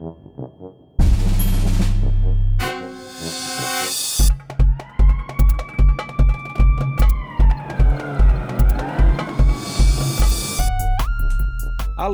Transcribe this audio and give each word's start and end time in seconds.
Thank 0.00 0.16
you. 0.60 0.97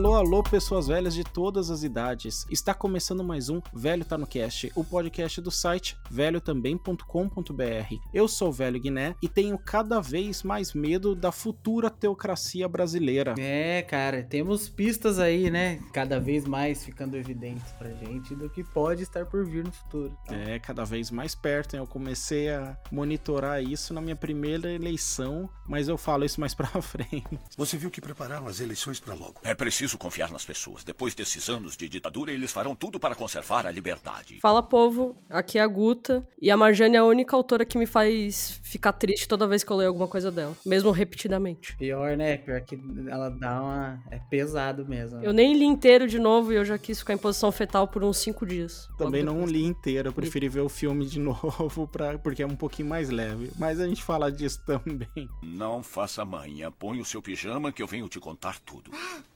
Alô, 0.05 0.17
alô, 0.17 0.43
pessoas 0.43 0.89
velhas 0.89 1.15
de 1.15 1.25
todas 1.25 1.71
as 1.71 1.83
idades. 1.83 2.47
Está 2.51 2.75
começando 2.75 3.25
mais 3.25 3.49
um 3.49 3.63
Velho 3.73 4.05
Tá 4.05 4.19
no 4.19 4.27
Cast, 4.27 4.71
o 4.75 4.85
podcast 4.85 5.41
do 5.41 5.51
site 5.51 5.97
velhotambém.com.br. 6.11 7.97
Eu 8.13 8.29
sou 8.29 8.51
o 8.51 8.53
Velho 8.53 8.79
Guiné 8.79 9.15
e 9.23 9.31
tenho 9.31 9.57
cada 9.57 10.03
vez 10.03 10.43
mais 10.43 10.75
medo 10.75 11.15
da 11.15 11.33
futura 11.33 11.89
teocracia 11.89 12.69
brasileira. 12.69 13.35
É, 13.39 13.81
cara, 13.81 14.23
temos 14.23 14.69
pistas 14.69 15.19
aí, 15.19 15.51
né? 15.51 15.81
Cada 15.91 16.21
vez 16.21 16.45
mais 16.45 16.85
ficando 16.85 17.17
evidentes 17.17 17.73
pra 17.73 17.89
gente 17.89 18.35
do 18.35 18.51
que 18.51 18.63
pode 18.63 19.05
estar 19.05 19.25
por 19.25 19.47
vir 19.47 19.65
no 19.65 19.73
futuro. 19.73 20.15
Então... 20.25 20.37
É, 20.37 20.59
cada 20.59 20.85
vez 20.85 21.11
mais 21.11 21.35
perto. 21.35 21.77
Hein? 21.77 21.81
Eu 21.81 21.87
comecei 21.87 22.51
a 22.51 22.77
monitorar 22.93 23.63
isso 23.63 23.95
na 23.95 24.03
minha 24.03 24.17
primeira 24.17 24.71
eleição, 24.71 25.49
mas 25.67 25.89
eu 25.89 25.97
falo 25.97 26.27
isso 26.27 26.39
mais 26.39 26.53
pra 26.53 26.67
frente. 26.83 27.25
Você 27.57 27.79
viu 27.79 27.91
que 27.91 28.03
prepararam 28.03 28.47
as 28.47 28.61
eleições 28.61 29.01
para 29.01 29.15
logo. 29.15 29.41
É 29.43 29.55
preciso 29.55 29.94
confiar 29.99 30.31
nas 30.31 30.45
pessoas. 30.45 30.85
Depois 30.85 31.15
desses 31.15 31.49
anos 31.49 31.77
de 31.77 31.89
ditadura, 31.89 32.33
eles 32.33 32.53
farão 32.53 32.75
tudo 32.75 32.99
para 32.99 33.15
conservar 33.15 33.67
a 33.67 33.71
liberdade. 33.71 34.39
Fala, 34.41 34.63
povo. 34.63 35.17
Aqui 35.29 35.59
é 35.59 35.63
a 35.63 35.67
Guta. 35.67 36.27
E 36.41 36.51
a 36.51 36.57
Marjane 36.57 36.97
é 36.97 36.99
a 36.99 37.05
única 37.05 37.35
autora 37.37 37.65
que 37.65 37.79
me 37.79 37.87
faz 37.87 38.61
ficar 38.63 38.93
triste 38.93 39.29
toda 39.29 39.47
vez 39.47 39.65
que 39.65 39.71
eu 39.71 39.77
leio 39.77 39.89
alguma 39.89 40.09
coisa 40.09 40.31
dela. 40.31 40.57
Mesmo 40.65 40.91
repetidamente. 40.91 41.77
Pior, 41.77 42.17
né? 42.17 42.37
Pior 42.39 42.61
que 42.61 42.79
ela 43.09 43.29
dá 43.29 43.63
uma... 43.63 44.03
É 44.11 44.19
pesado 44.19 44.87
mesmo. 44.87 45.23
Eu 45.23 45.33
nem 45.33 45.57
li 45.57 45.65
inteiro 45.65 46.07
de 46.07 46.19
novo 46.19 46.53
e 46.53 46.57
eu 46.57 46.65
já 46.65 46.79
quis 46.79 46.99
ficar 46.99 47.15
em 47.15 47.19
posição 47.19 47.51
fetal 47.51 47.89
por 47.89 48.05
uns 48.05 48.19
cinco 48.19 48.47
dias. 48.47 48.89
Também 48.99 49.23
não 49.23 49.45
li 49.45 49.65
inteiro. 49.65 50.09
Eu 50.09 50.13
preferi 50.13 50.49
ver 50.49 50.61
o 50.61 50.69
filme 50.69 51.07
de 51.07 51.19
novo 51.21 51.87
pra... 51.89 52.19
porque 52.19 52.43
é 52.43 52.47
um 52.47 52.57
pouquinho 52.57 52.89
mais 52.89 53.11
leve. 53.11 53.51
Mas 53.59 53.81
a 53.81 53.87
gente 53.87 54.03
fala 54.03 54.31
disso 54.31 54.61
também. 54.67 55.29
Não 55.43 55.83
faça 55.83 56.25
manha. 56.25 56.71
Põe 56.71 57.01
o 57.01 57.05
seu 57.05 57.23
pijama 57.23 57.73
que 57.73 57.83
eu 57.83 57.87
venho 57.87 58.09
te 58.09 58.21
contar 58.21 58.59
tudo. 58.61 58.91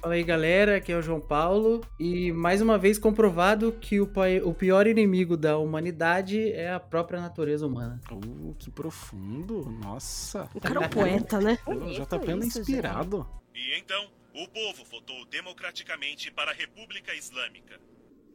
Fala 0.00 0.14
aí 0.14 0.24
galera, 0.24 0.76
aqui 0.76 0.90
é 0.92 0.96
o 0.96 1.02
João 1.02 1.20
Paulo 1.20 1.82
e 1.98 2.32
mais 2.32 2.62
uma 2.62 2.78
vez 2.78 2.98
comprovado 2.98 3.70
que 3.70 4.00
o, 4.00 4.10
o 4.44 4.54
pior 4.54 4.86
inimigo 4.86 5.36
da 5.36 5.58
humanidade 5.58 6.50
é 6.52 6.72
a 6.72 6.80
própria 6.80 7.20
natureza 7.20 7.66
humana. 7.66 8.00
Uh, 8.10 8.54
que 8.58 8.70
profundo, 8.70 9.70
nossa. 9.70 10.48
O 10.54 10.60
cara 10.60 10.82
é 10.82 10.86
um 10.86 10.88
poeta, 10.88 11.38
né? 11.38 11.58
O 11.66 11.90
JP 11.90 12.32
anda 12.32 12.46
inspirado. 12.46 13.28
E 13.54 13.78
então, 13.78 14.08
o 14.34 14.48
povo 14.48 14.84
votou 14.90 15.26
democraticamente 15.26 16.30
para 16.30 16.50
a 16.50 16.54
República 16.54 17.14
Islâmica. 17.14 17.78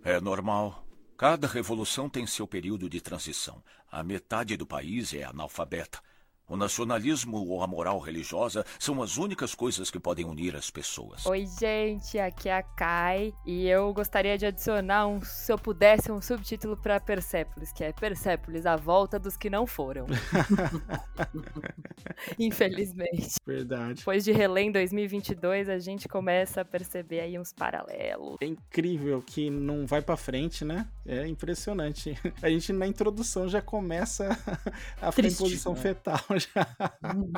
É 0.04 0.22
normal. 0.22 0.86
Cada 1.18 1.48
revolução 1.48 2.08
tem 2.08 2.28
seu 2.28 2.46
período 2.46 2.88
de 2.88 3.02
transição. 3.02 3.64
A 3.90 4.04
metade 4.04 4.56
do 4.56 4.68
país 4.68 5.16
é 5.16 5.24
analfabeta. 5.24 6.00
O 6.48 6.56
nacionalismo 6.56 7.38
ou 7.38 7.64
a 7.64 7.68
moral 7.68 8.00
religiosa 8.00 8.64
são 8.78 9.02
as 9.02 9.18
únicas 9.18 9.56
coisas 9.56 9.90
que 9.90 10.00
podem 10.00 10.26
unir 10.26 10.56
as 10.56 10.70
pessoas. 10.70 11.26
Oi, 11.26 11.48
gente, 11.60 12.20
aqui 12.20 12.50
é 12.50 12.58
a 12.58 12.62
Kai 12.62 13.34
e 13.44 13.68
eu 13.68 13.92
gostaria 13.92 14.38
de 14.38 14.46
adicionar, 14.46 15.08
um, 15.08 15.20
se 15.22 15.52
eu 15.52 15.58
pudesse, 15.58 16.12
um 16.12 16.22
subtítulo 16.22 16.78
para 16.78 17.00
Persépolis, 17.00 17.72
que 17.72 17.84
é 17.84 17.92
Persépolis, 17.92 18.68
a 18.68 18.76
volta 18.76 19.18
dos 19.18 19.36
que 19.36 19.50
não 19.50 19.66
foram. 19.66 20.06
Infelizmente. 22.38 23.38
Verdade. 23.44 23.96
Depois 23.96 24.24
de 24.24 24.32
reler 24.32 24.66
em 24.66 24.72
2022, 24.72 25.68
a 25.68 25.80
gente 25.80 26.08
começa 26.08 26.62
a 26.62 26.66
perceber 26.66 27.22
aí 27.22 27.40
uns 27.40 27.52
paralelos. 27.52 28.38
É 28.40 28.46
incrível 28.46 29.20
que 29.20 29.50
não 29.50 29.88
vai 29.88 30.02
para 30.02 30.16
frente, 30.16 30.64
né? 30.64 30.88
É 31.06 31.28
impressionante. 31.28 32.16
A 32.42 32.50
gente 32.50 32.74
na 32.74 32.88
introdução 32.88 33.48
já 33.48 33.62
começa 33.62 34.30
a 35.02 35.10
em 35.10 35.34
posição 35.34 35.74
né? 35.74 35.82
fetal 35.82 36.20
já. 36.32 36.68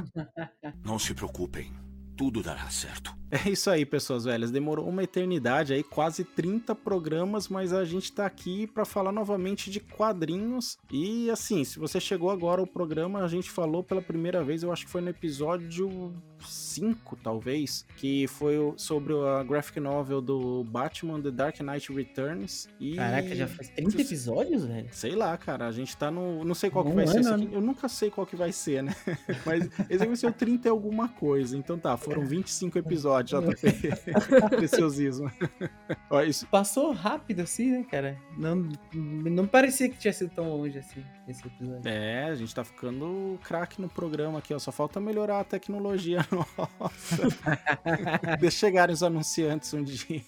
Não 0.84 0.98
se 0.98 1.14
preocupem, 1.14 1.74
tudo 2.16 2.42
dará 2.42 2.70
certo. 2.70 3.14
É 3.30 3.50
isso 3.50 3.70
aí, 3.70 3.86
pessoas 3.86 4.24
velhas. 4.24 4.52
Demorou 4.52 4.88
uma 4.88 5.04
eternidade 5.04 5.74
aí, 5.74 5.84
quase 5.84 6.24
30 6.24 6.74
programas, 6.74 7.50
mas 7.50 7.74
a 7.74 7.84
gente 7.84 8.12
tá 8.12 8.26
aqui 8.26 8.68
para 8.68 8.86
falar 8.86 9.12
novamente 9.12 9.70
de 9.70 9.82
quadrinhos. 9.82 10.78
E 10.90 11.30
assim, 11.30 11.64
se 11.64 11.78
você 11.78 12.00
chegou 12.00 12.30
agora 12.30 12.62
ao 12.62 12.68
programa, 12.68 13.24
a 13.24 13.28
gente 13.28 13.52
falou 13.52 13.84
pela 13.84 14.02
primeira 14.02 14.44
vez, 14.44 14.64
eu 14.64 14.72
acho 14.72 14.86
que 14.86 14.92
foi 14.92 15.02
no 15.02 15.10
episódio 15.10 16.14
5, 16.46 17.18
talvez, 17.22 17.86
que 17.98 18.28
foi 18.28 18.74
sobre 18.78 19.14
a 19.14 19.44
graphic 19.44 19.80
novel 19.80 20.22
do 20.22 20.64
Batman 20.64 21.20
The 21.20 21.32
Dark 21.32 21.60
Knight 21.60 21.92
Returns. 21.92 22.70
E... 22.80 22.96
Caraca, 22.96 23.36
já 23.36 23.48
faz 23.48 23.70
30 23.70 24.02
episódios, 24.02 24.66
velho? 24.66 24.88
Sei 24.92 25.16
lá, 25.16 25.36
cara, 25.38 25.68
a 25.68 25.72
gente 25.72 25.98
tá 25.98 26.10
no. 26.10 26.46
Não 26.46 26.56
sei 26.56 26.70
qual 26.70 26.86
que 26.86 26.94
vai 26.94 27.08
ser 27.08 27.20
esse 27.20 27.30
aqui. 27.30 27.46
Né? 27.46 27.52
Eu 27.52 27.62
nunca 27.62 27.90
sei 27.90 28.10
qual 28.10 28.26
que 28.26 28.36
vai 28.38 28.54
ser, 28.54 28.84
né? 28.84 28.96
mas 29.46 29.70
esse 29.90 30.06
vai 30.06 30.16
ser 30.16 30.28
o 30.28 30.34
30 30.34 30.68
e 30.68 30.72
alguma 30.72 31.10
coisa. 31.10 31.58
Então 31.58 31.78
tá, 31.78 31.98
foram 31.98 32.26
25 32.26 32.78
episódios 32.78 33.17
episódio, 33.20 33.52
JP. 33.52 34.50
Preciosismo. 34.56 35.32
Ó, 36.10 36.22
isso... 36.22 36.48
Passou 36.48 36.92
rápido 36.92 37.42
assim, 37.42 37.72
né, 37.72 37.86
cara? 37.90 38.18
Não, 38.38 38.70
não 38.94 39.48
parecia 39.48 39.90
que 39.90 39.98
tinha 39.98 40.14
sido 40.14 40.32
tão 40.34 40.50
longe 40.50 40.78
assim 40.78 41.04
esse 41.28 41.46
episódio. 41.46 41.82
É, 41.86 42.26
a 42.26 42.36
gente 42.36 42.56
tá 42.56 42.64
ficando 42.64 43.38
craque 43.44 43.82
no 43.82 43.90
programa 43.90 44.40
aqui, 44.40 44.54
ó. 44.54 44.60
Só 44.60 44.72
falta 44.72 45.00
melhorar 45.00 45.42
a 45.42 45.44
tecnologia 45.44 46.26
nossa. 46.32 47.28
Deixa 48.40 48.58
chegarem 48.58 48.94
os 48.94 49.04
anunciantes 49.04 49.74
um 49.74 49.84
dia. 49.84 50.22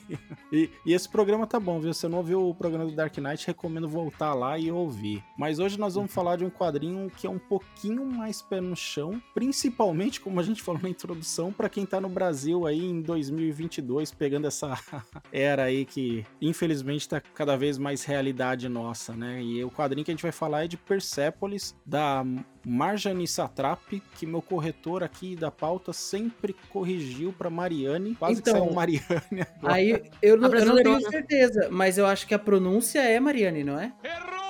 E, 0.51 0.69
e, 0.85 0.93
esse 0.93 1.07
programa 1.07 1.47
tá 1.47 1.59
bom, 1.59 1.79
viu? 1.79 1.93
Se 1.93 2.01
você 2.01 2.07
não 2.07 2.17
ouviu 2.17 2.49
o 2.49 2.53
programa 2.53 2.85
do 2.85 2.95
Dark 2.95 3.17
Knight, 3.17 3.47
recomendo 3.47 3.87
voltar 3.87 4.33
lá 4.33 4.57
e 4.57 4.71
ouvir. 4.71 5.23
Mas 5.37 5.59
hoje 5.59 5.79
nós 5.79 5.95
vamos 5.95 6.13
falar 6.13 6.37
de 6.37 6.45
um 6.45 6.49
quadrinho 6.49 7.09
que 7.09 7.25
é 7.25 7.29
um 7.29 7.39
pouquinho 7.39 8.05
mais 8.05 8.41
pé 8.41 8.59
no 8.59 8.75
chão, 8.75 9.21
principalmente, 9.33 10.19
como 10.19 10.39
a 10.39 10.43
gente 10.43 10.61
falou 10.61 10.81
na 10.81 10.89
introdução, 10.89 11.51
para 11.51 11.69
quem 11.69 11.85
tá 11.85 12.01
no 12.01 12.09
Brasil 12.09 12.67
aí 12.67 12.78
em 12.85 13.01
2022, 13.01 14.11
pegando 14.11 14.47
essa 14.47 14.73
era 15.31 15.63
aí 15.63 15.85
que 15.85 16.25
infelizmente 16.41 17.07
tá 17.07 17.19
cada 17.21 17.55
vez 17.57 17.77
mais 17.77 18.03
realidade 18.03 18.67
nossa, 18.69 19.13
né? 19.13 19.41
E 19.41 19.63
o 19.63 19.71
quadrinho 19.71 20.05
que 20.05 20.11
a 20.11 20.13
gente 20.13 20.23
vai 20.23 20.31
falar 20.31 20.65
é 20.65 20.67
de 20.67 20.77
Persepolis, 20.77 21.75
da 21.85 22.23
Marjane 22.65 23.27
Satrap, 23.27 24.01
que 24.15 24.25
meu 24.25 24.41
corretor 24.41 25.03
aqui 25.03 25.35
da 25.35 25.51
pauta 25.51 25.93
sempre 25.93 26.55
corrigiu 26.69 27.33
para 27.33 27.49
Mariane, 27.49 28.15
quase 28.15 28.39
então, 28.39 28.53
que 28.53 28.59
saiu 28.59 28.73
Mariane. 28.73 29.05
Agora. 29.57 29.73
Aí 29.73 30.03
eu 30.21 30.37
não, 30.37 30.53
eu 30.53 30.65
não 30.65 30.83
tenho 30.83 31.01
certeza, 31.09 31.69
mas 31.71 31.97
eu 31.97 32.05
acho 32.05 32.27
que 32.27 32.33
a 32.33 32.39
pronúncia 32.39 32.99
é 32.99 33.19
Mariane, 33.19 33.63
não 33.63 33.79
é? 33.79 33.93
Errou! 34.03 34.48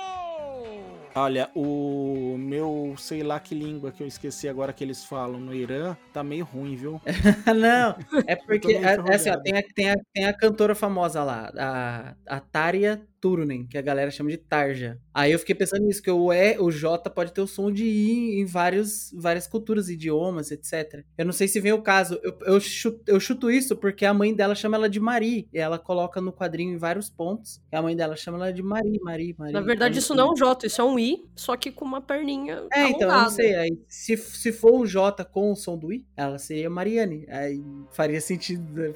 Olha, 1.14 1.50
o 1.54 2.36
meu 2.38 2.94
sei 2.96 3.22
lá 3.22 3.40
que 3.40 3.54
língua 3.54 3.90
que 3.90 4.02
eu 4.02 4.06
esqueci 4.06 4.48
agora 4.48 4.72
que 4.72 4.84
eles 4.84 5.04
falam 5.04 5.40
no 5.40 5.54
Irã 5.54 5.96
tá 6.12 6.22
meio 6.22 6.44
ruim, 6.44 6.76
viu? 6.76 7.00
não, 7.46 7.96
é 8.26 8.36
porque 8.36 8.74
é, 8.74 8.82
é 8.82 9.14
assim, 9.14 9.30
ó, 9.30 9.36
tem, 9.38 9.56
a, 9.56 9.62
tem, 9.74 9.90
a, 9.90 9.96
tem 10.12 10.24
a 10.26 10.32
cantora 10.32 10.74
famosa 10.74 11.22
lá, 11.24 11.50
a, 11.58 12.14
a 12.26 12.40
Tária 12.40 13.02
Turunen, 13.20 13.66
que 13.66 13.76
a 13.76 13.82
galera 13.82 14.10
chama 14.10 14.30
de 14.30 14.38
Tarja. 14.38 14.98
Aí 15.12 15.32
eu 15.32 15.38
fiquei 15.38 15.54
pensando 15.54 15.84
nisso, 15.84 16.02
que 16.02 16.10
o 16.10 16.32
E, 16.32 16.58
o 16.58 16.70
J 16.70 17.10
pode 17.10 17.32
ter 17.32 17.40
o 17.40 17.46
som 17.46 17.70
de 17.70 17.84
I 17.84 18.40
em 18.40 18.44
vários, 18.46 19.12
várias 19.16 19.46
culturas, 19.46 19.88
idiomas, 19.88 20.50
etc. 20.50 21.04
Eu 21.18 21.26
não 21.26 21.32
sei 21.32 21.46
se 21.46 21.60
vem 21.60 21.72
o 21.72 21.82
caso. 21.82 22.18
Eu, 22.22 22.36
eu, 22.42 22.60
chuto, 22.60 23.02
eu 23.06 23.20
chuto 23.20 23.50
isso 23.50 23.76
porque 23.76 24.04
a 24.04 24.14
mãe 24.14 24.34
dela 24.34 24.54
chama 24.54 24.76
ela 24.76 24.88
de 24.88 24.98
Mari. 24.98 25.48
E 25.52 25.58
ela 25.58 25.78
coloca 25.78 26.20
no 26.20 26.32
quadrinho 26.32 26.74
em 26.74 26.78
vários 26.78 27.10
pontos. 27.10 27.60
E 27.70 27.76
a 27.76 27.82
mãe 27.82 27.94
dela 27.94 28.16
chama 28.16 28.38
ela 28.38 28.52
de 28.52 28.62
Mari, 28.62 28.98
Mari, 29.02 29.34
Mari. 29.38 29.52
Na 29.52 29.60
verdade, 29.60 29.98
isso 29.98 30.14
não 30.14 30.28
é 30.28 30.32
um 30.32 30.34
J, 30.34 30.66
isso 30.66 30.80
é 30.80 30.84
um 30.84 30.98
I, 30.98 31.24
só 31.36 31.56
que 31.56 31.70
com 31.70 31.84
uma 31.84 32.00
perninha. 32.00 32.64
É, 32.72 32.82
alongada. 32.82 32.88
então, 32.88 33.08
eu 33.10 33.22
não 33.22 33.30
sei. 33.30 33.54
Aí, 33.54 33.78
se, 33.86 34.16
se 34.16 34.52
for 34.52 34.80
o 34.80 34.86
J 34.86 35.24
com 35.24 35.52
o 35.52 35.56
som 35.56 35.76
do 35.76 35.92
I, 35.92 36.06
ela 36.16 36.38
seria 36.38 36.70
Mariane. 36.70 37.26
Aí 37.28 37.62
faria 37.90 38.20
sentido 38.20 38.72
né, 38.72 38.92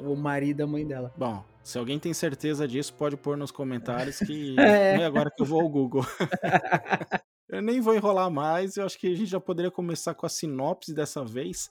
o 0.00 0.16
Mari 0.16 0.54
da 0.54 0.66
mãe 0.66 0.86
dela. 0.86 1.12
Bom, 1.16 1.44
se 1.68 1.76
alguém 1.76 1.98
tem 1.98 2.14
certeza 2.14 2.66
disso, 2.66 2.94
pode 2.94 3.14
pôr 3.14 3.36
nos 3.36 3.50
comentários 3.50 4.20
que 4.20 4.56
é, 4.58 5.02
é 5.02 5.04
agora 5.04 5.30
que 5.30 5.42
eu 5.42 5.46
vou 5.46 5.60
ao 5.60 5.68
Google. 5.68 6.02
eu 7.46 7.60
nem 7.60 7.78
vou 7.78 7.94
enrolar 7.94 8.30
mais, 8.30 8.78
eu 8.78 8.86
acho 8.86 8.98
que 8.98 9.06
a 9.06 9.14
gente 9.14 9.26
já 9.26 9.38
poderia 9.38 9.70
começar 9.70 10.14
com 10.14 10.24
a 10.24 10.30
sinopse 10.30 10.94
dessa 10.94 11.22
vez. 11.22 11.70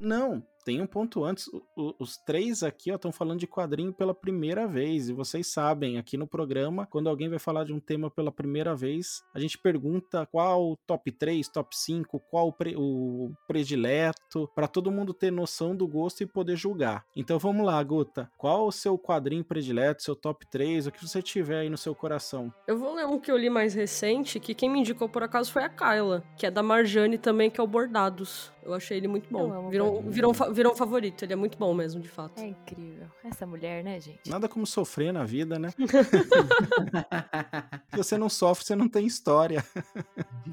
Não, 0.00 0.42
tem 0.64 0.80
um 0.80 0.86
ponto 0.86 1.24
antes. 1.24 1.48
O, 1.76 1.94
os 1.98 2.16
três 2.16 2.62
aqui 2.62 2.90
estão 2.90 3.12
falando 3.12 3.40
de 3.40 3.46
quadrinho 3.46 3.92
pela 3.92 4.14
primeira 4.14 4.66
vez. 4.66 5.08
E 5.08 5.12
vocês 5.12 5.46
sabem, 5.46 5.98
aqui 5.98 6.16
no 6.16 6.26
programa, 6.26 6.86
quando 6.86 7.08
alguém 7.08 7.28
vai 7.28 7.38
falar 7.38 7.64
de 7.64 7.72
um 7.72 7.80
tema 7.80 8.10
pela 8.10 8.32
primeira 8.32 8.74
vez, 8.74 9.22
a 9.34 9.40
gente 9.40 9.58
pergunta 9.58 10.26
qual 10.26 10.72
o 10.72 10.76
top 10.86 11.10
3, 11.10 11.48
top 11.48 11.76
5, 11.76 12.20
qual 12.30 12.48
o, 12.48 12.52
pre, 12.52 12.74
o 12.76 13.32
predileto, 13.46 14.48
para 14.54 14.68
todo 14.68 14.90
mundo 14.90 15.12
ter 15.12 15.30
noção 15.30 15.74
do 15.74 15.86
gosto 15.86 16.22
e 16.22 16.26
poder 16.26 16.56
julgar. 16.56 17.04
Então 17.14 17.38
vamos 17.38 17.64
lá, 17.64 17.82
Guta. 17.82 18.30
Qual 18.36 18.66
o 18.66 18.72
seu 18.72 18.98
quadrinho 18.98 19.44
predileto, 19.44 20.02
seu 20.02 20.16
top 20.16 20.46
3, 20.46 20.86
o 20.86 20.92
que 20.92 21.06
você 21.06 21.20
tiver 21.20 21.60
aí 21.60 21.70
no 21.70 21.78
seu 21.78 21.94
coração? 21.94 22.52
Eu 22.66 22.78
vou 22.78 22.94
ler 22.94 23.06
um 23.06 23.18
que 23.18 23.30
eu 23.30 23.36
li 23.36 23.50
mais 23.50 23.74
recente, 23.74 24.40
que 24.40 24.54
quem 24.54 24.70
me 24.70 24.80
indicou 24.80 25.08
por 25.08 25.22
acaso 25.22 25.52
foi 25.52 25.64
a 25.64 25.68
Kyla, 25.68 26.22
que 26.36 26.46
é 26.46 26.50
da 26.50 26.62
Marjane 26.62 27.18
também, 27.18 27.50
que 27.50 27.60
é 27.60 27.64
o 27.64 27.66
Bordados. 27.66 28.52
Eu 28.64 28.74
achei 28.74 28.96
ele 28.96 29.08
muito 29.08 29.28
bom. 29.30 29.68
Virou, 29.68 30.02
virou, 30.02 30.32
virou 30.52 30.72
um 30.72 30.76
favorito. 30.76 31.24
Ele 31.24 31.32
é 31.32 31.36
muito 31.36 31.56
bom 31.58 31.72
mesmo, 31.74 32.00
de 32.00 32.08
fato. 32.08 32.40
É 32.40 32.46
incrível. 32.46 33.06
Essa 33.24 33.46
mulher, 33.46 33.82
né, 33.84 34.00
gente? 34.00 34.28
Nada 34.28 34.48
como 34.48 34.66
sofrer 34.66 35.12
na 35.12 35.24
vida, 35.24 35.58
né? 35.58 35.70
Se 37.90 37.96
você 37.96 38.18
não 38.18 38.28
sofre, 38.28 38.64
você 38.64 38.74
não 38.76 38.88
tem 38.88 39.06
história. 39.06 39.64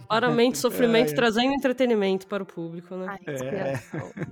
Claramente, 0.07 0.57
sofrimento 0.69 1.09
É, 1.09 1.11
é. 1.11 1.15
trazendo 1.15 1.53
entretenimento 1.53 2.27
para 2.27 2.43
o 2.43 2.45
público, 2.45 2.95
né? 2.95 3.07
Ai, 3.09 3.19
É. 3.35 3.73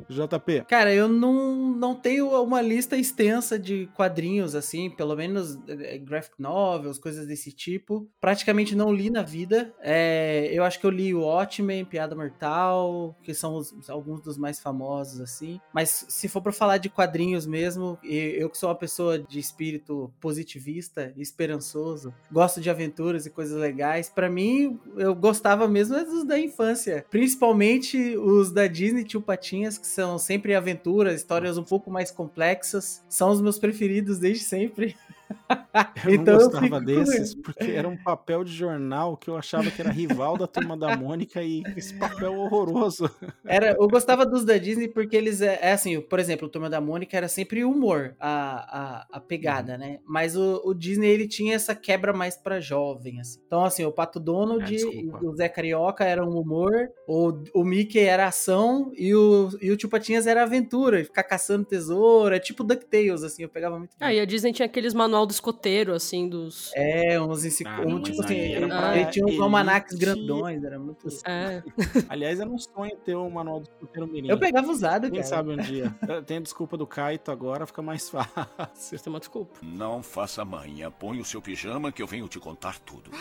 JP, 0.10 0.66
Cara, 0.68 0.94
eu 0.94 1.08
não, 1.08 1.72
não 1.76 1.96
tenho 1.96 2.30
uma 2.42 2.62
lista 2.62 2.98
extensa 2.98 3.58
de 3.58 3.88
quadrinhos, 3.96 4.56
assim, 4.56 4.90
pelo 4.90 5.16
menos 5.16 5.58
eh, 5.68 5.98
graphic 5.98 6.36
novels, 6.40 6.98
coisas 6.98 7.28
desse 7.28 7.52
tipo. 7.52 8.10
Praticamente 8.20 8.76
não 8.76 8.92
li 8.94 9.10
na 9.10 9.22
vida. 9.22 9.74
É, 9.82 10.50
eu 10.52 10.64
acho 10.64 10.80
que 10.80 10.86
eu 10.86 10.90
li 10.92 11.14
o 11.14 11.22
Watchmen, 11.22 11.86
Piada 11.86 12.16
Mortal, 12.16 13.16
que 13.24 13.34
são 13.34 13.56
os- 13.56 13.90
alguns 13.90 14.22
dos 14.22 14.38
mais 14.38 14.60
famosos, 14.60 15.20
assim. 15.22 15.57
Mas 15.74 16.06
se 16.08 16.28
for 16.28 16.42
pra 16.42 16.52
falar 16.52 16.78
de 16.78 16.90
quadrinhos 16.90 17.46
mesmo, 17.46 17.98
eu 18.04 18.50
que 18.50 18.58
sou 18.58 18.70
uma 18.70 18.76
pessoa 18.76 19.20
de 19.20 19.40
espírito 19.40 20.12
positivista, 20.20 21.14
esperançoso, 21.18 22.14
gosto 22.32 22.62
de 22.62 22.70
aventuras 22.70 23.26
e 23.26 23.30
coisas 23.30 23.60
legais, 23.60 24.10
pra 24.10 24.30
mim, 24.30 24.80
eu 24.96 25.14
gostava 25.16 25.68
mesmo 25.68 25.96
é 25.96 26.04
dos 26.04 26.24
da 26.26 26.40
infância. 26.40 27.06
Principalmente 27.10 28.18
os 28.18 28.52
da 28.52 28.68
Disney 28.68 29.04
Tio 29.04 29.22
Patinhas, 29.22 29.78
que 29.78 29.88
são 29.88 30.18
sempre 30.18 30.56
aventuras, 30.56 31.16
histórias 31.16 31.58
um 31.58 31.64
pouco 31.64 31.90
mais 31.90 32.12
complexas. 32.12 33.04
São 33.10 33.30
os 33.30 33.42
meus 33.42 33.58
preferidos 33.58 34.20
desde 34.20 34.44
sempre. 34.44 34.96
eu 36.06 36.14
Então 36.14 36.34
não 36.36 36.42
eu 36.42 36.50
gostava 36.50 36.64
fico 36.66 36.80
com 36.80 36.86
desses 36.86 37.36
porque 37.36 37.72
era 37.72 37.88
um 37.88 37.98
papel 37.98 38.44
de 38.44 38.52
jornal 38.54 39.16
que 39.18 39.30
eu 39.30 39.38
achava 39.38 39.70
que 39.72 39.82
era 39.82 39.92
rival 39.92 40.38
da 40.38 40.48
Turma 40.48 40.76
da 40.78 40.96
Mônica 40.98 41.42
e 41.42 41.64
esse 41.76 41.94
papel 41.98 42.34
horroroso. 42.36 43.10
Era, 43.46 43.72
eu 43.80 43.88
gostava 43.88 44.26
dos 44.26 44.44
da 44.44 44.58
Disney 44.58 44.88
porque 44.90 45.16
eles 45.16 45.42
é, 45.42 45.60
é 45.62 45.72
assim, 45.72 46.00
por 46.02 46.20
exemplo, 46.20 46.48
o 46.48 46.52
Turma 46.52 46.70
da 46.70 46.82
Mônica 46.82 47.16
era 47.16 47.28
sempre 47.28 47.64
humor, 47.64 48.16
a, 48.20 49.08
a, 49.12 49.18
a 49.18 49.20
pegada, 49.20 49.74
Uhum. 49.74 49.80
né? 49.80 50.00
Mas 50.06 50.36
o, 50.36 50.62
o 50.66 50.74
Disney 50.74 51.08
ele 51.10 51.28
tinha 51.28 51.56
essa 51.56 51.74
quebra 51.74 52.14
mais 52.14 52.36
pra 52.38 52.60
jovem, 52.60 53.20
assim. 53.20 53.40
Então, 53.46 53.64
assim, 53.64 53.86
o 53.86 53.92
Pato 53.92 54.20
Donald 54.20 54.64
desculpa. 54.66 55.26
o 55.26 55.36
Zé 55.36 55.48
Carioca 55.50 56.04
eram 56.04 56.30
humor, 56.30 56.72
o, 57.08 57.34
o 57.54 57.64
Mickey 57.64 58.00
era 58.00 58.28
ação 58.28 58.92
e 58.96 59.14
o, 59.16 59.50
e 59.62 59.72
o 59.72 59.78
Tio 59.78 59.90
Patinhas 59.90 60.28
era 60.28 60.44
aventura, 60.44 61.04
ficar 61.04 61.24
caçando 61.24 61.66
tesouro, 61.66 62.36
é 62.36 62.40
tipo 62.40 62.64
DuckTales, 62.64 63.24
assim, 63.24 63.44
eu 63.44 63.50
pegava 63.50 63.78
muito. 63.78 63.96
Ah, 64.00 64.14
e 64.14 64.20
a 64.20 64.26
Disney 64.26 64.52
tinha 64.54 64.66
aqueles 64.66 64.94
manual 64.94 65.26
do 65.26 65.32
escoteiro, 65.38 65.94
assim, 65.94 66.28
dos. 66.28 66.72
É, 66.76 67.20
uns 67.20 67.46
encicl... 67.46 67.70
Ah, 67.70 67.82
um, 67.82 68.02
tipo 68.02 68.24
assim, 68.24 68.36
ele, 68.36 68.66
era 68.66 68.98
ele 68.98 69.06
tinha 69.12 69.26
uns 69.26 69.40
almanacs 69.40 69.96
grandões, 69.96 70.64
era 70.64 70.78
muito. 70.78 71.08
É. 71.26 71.64
Aliás, 72.10 72.40
era 72.40 72.50
um 72.50 72.58
sonho 72.58 72.96
ter 73.06 73.16
um 73.16 73.30
manual 73.30 73.62
do 73.62 73.70
escoteiro 73.70 74.08
mirim. 74.08 74.30
Eu 74.30 74.38
pegava 74.38 74.70
usado, 74.70 75.10
Quem 75.10 75.22
cara. 75.22 75.24
sabe 75.24 75.52
um 75.52 75.58
dia. 75.58 75.96
Eu 76.08 76.24
tenho 76.24 76.40
a 76.40 76.44
desculpa 76.44 76.78
do 76.78 76.86
Kaito 76.86 77.32
agora, 77.32 77.66
fica 77.66 77.82
mais 77.82 78.10
fácil. 78.10 78.48
Vocês 78.74 79.02
têm 79.02 79.12
uma 79.12 79.20
desculpa. 79.20 79.60
Não 79.62 80.04
faça 80.04 80.44
manha. 80.44 80.92
Põe 80.92 81.20
o 81.20 81.26
seu 81.26 81.42
pijama 81.42 81.92
que 81.92 82.02
eu 82.02 82.08
venho 82.08 82.28
te 82.28 82.40
contar 82.40 82.80
tudo. 82.80 83.12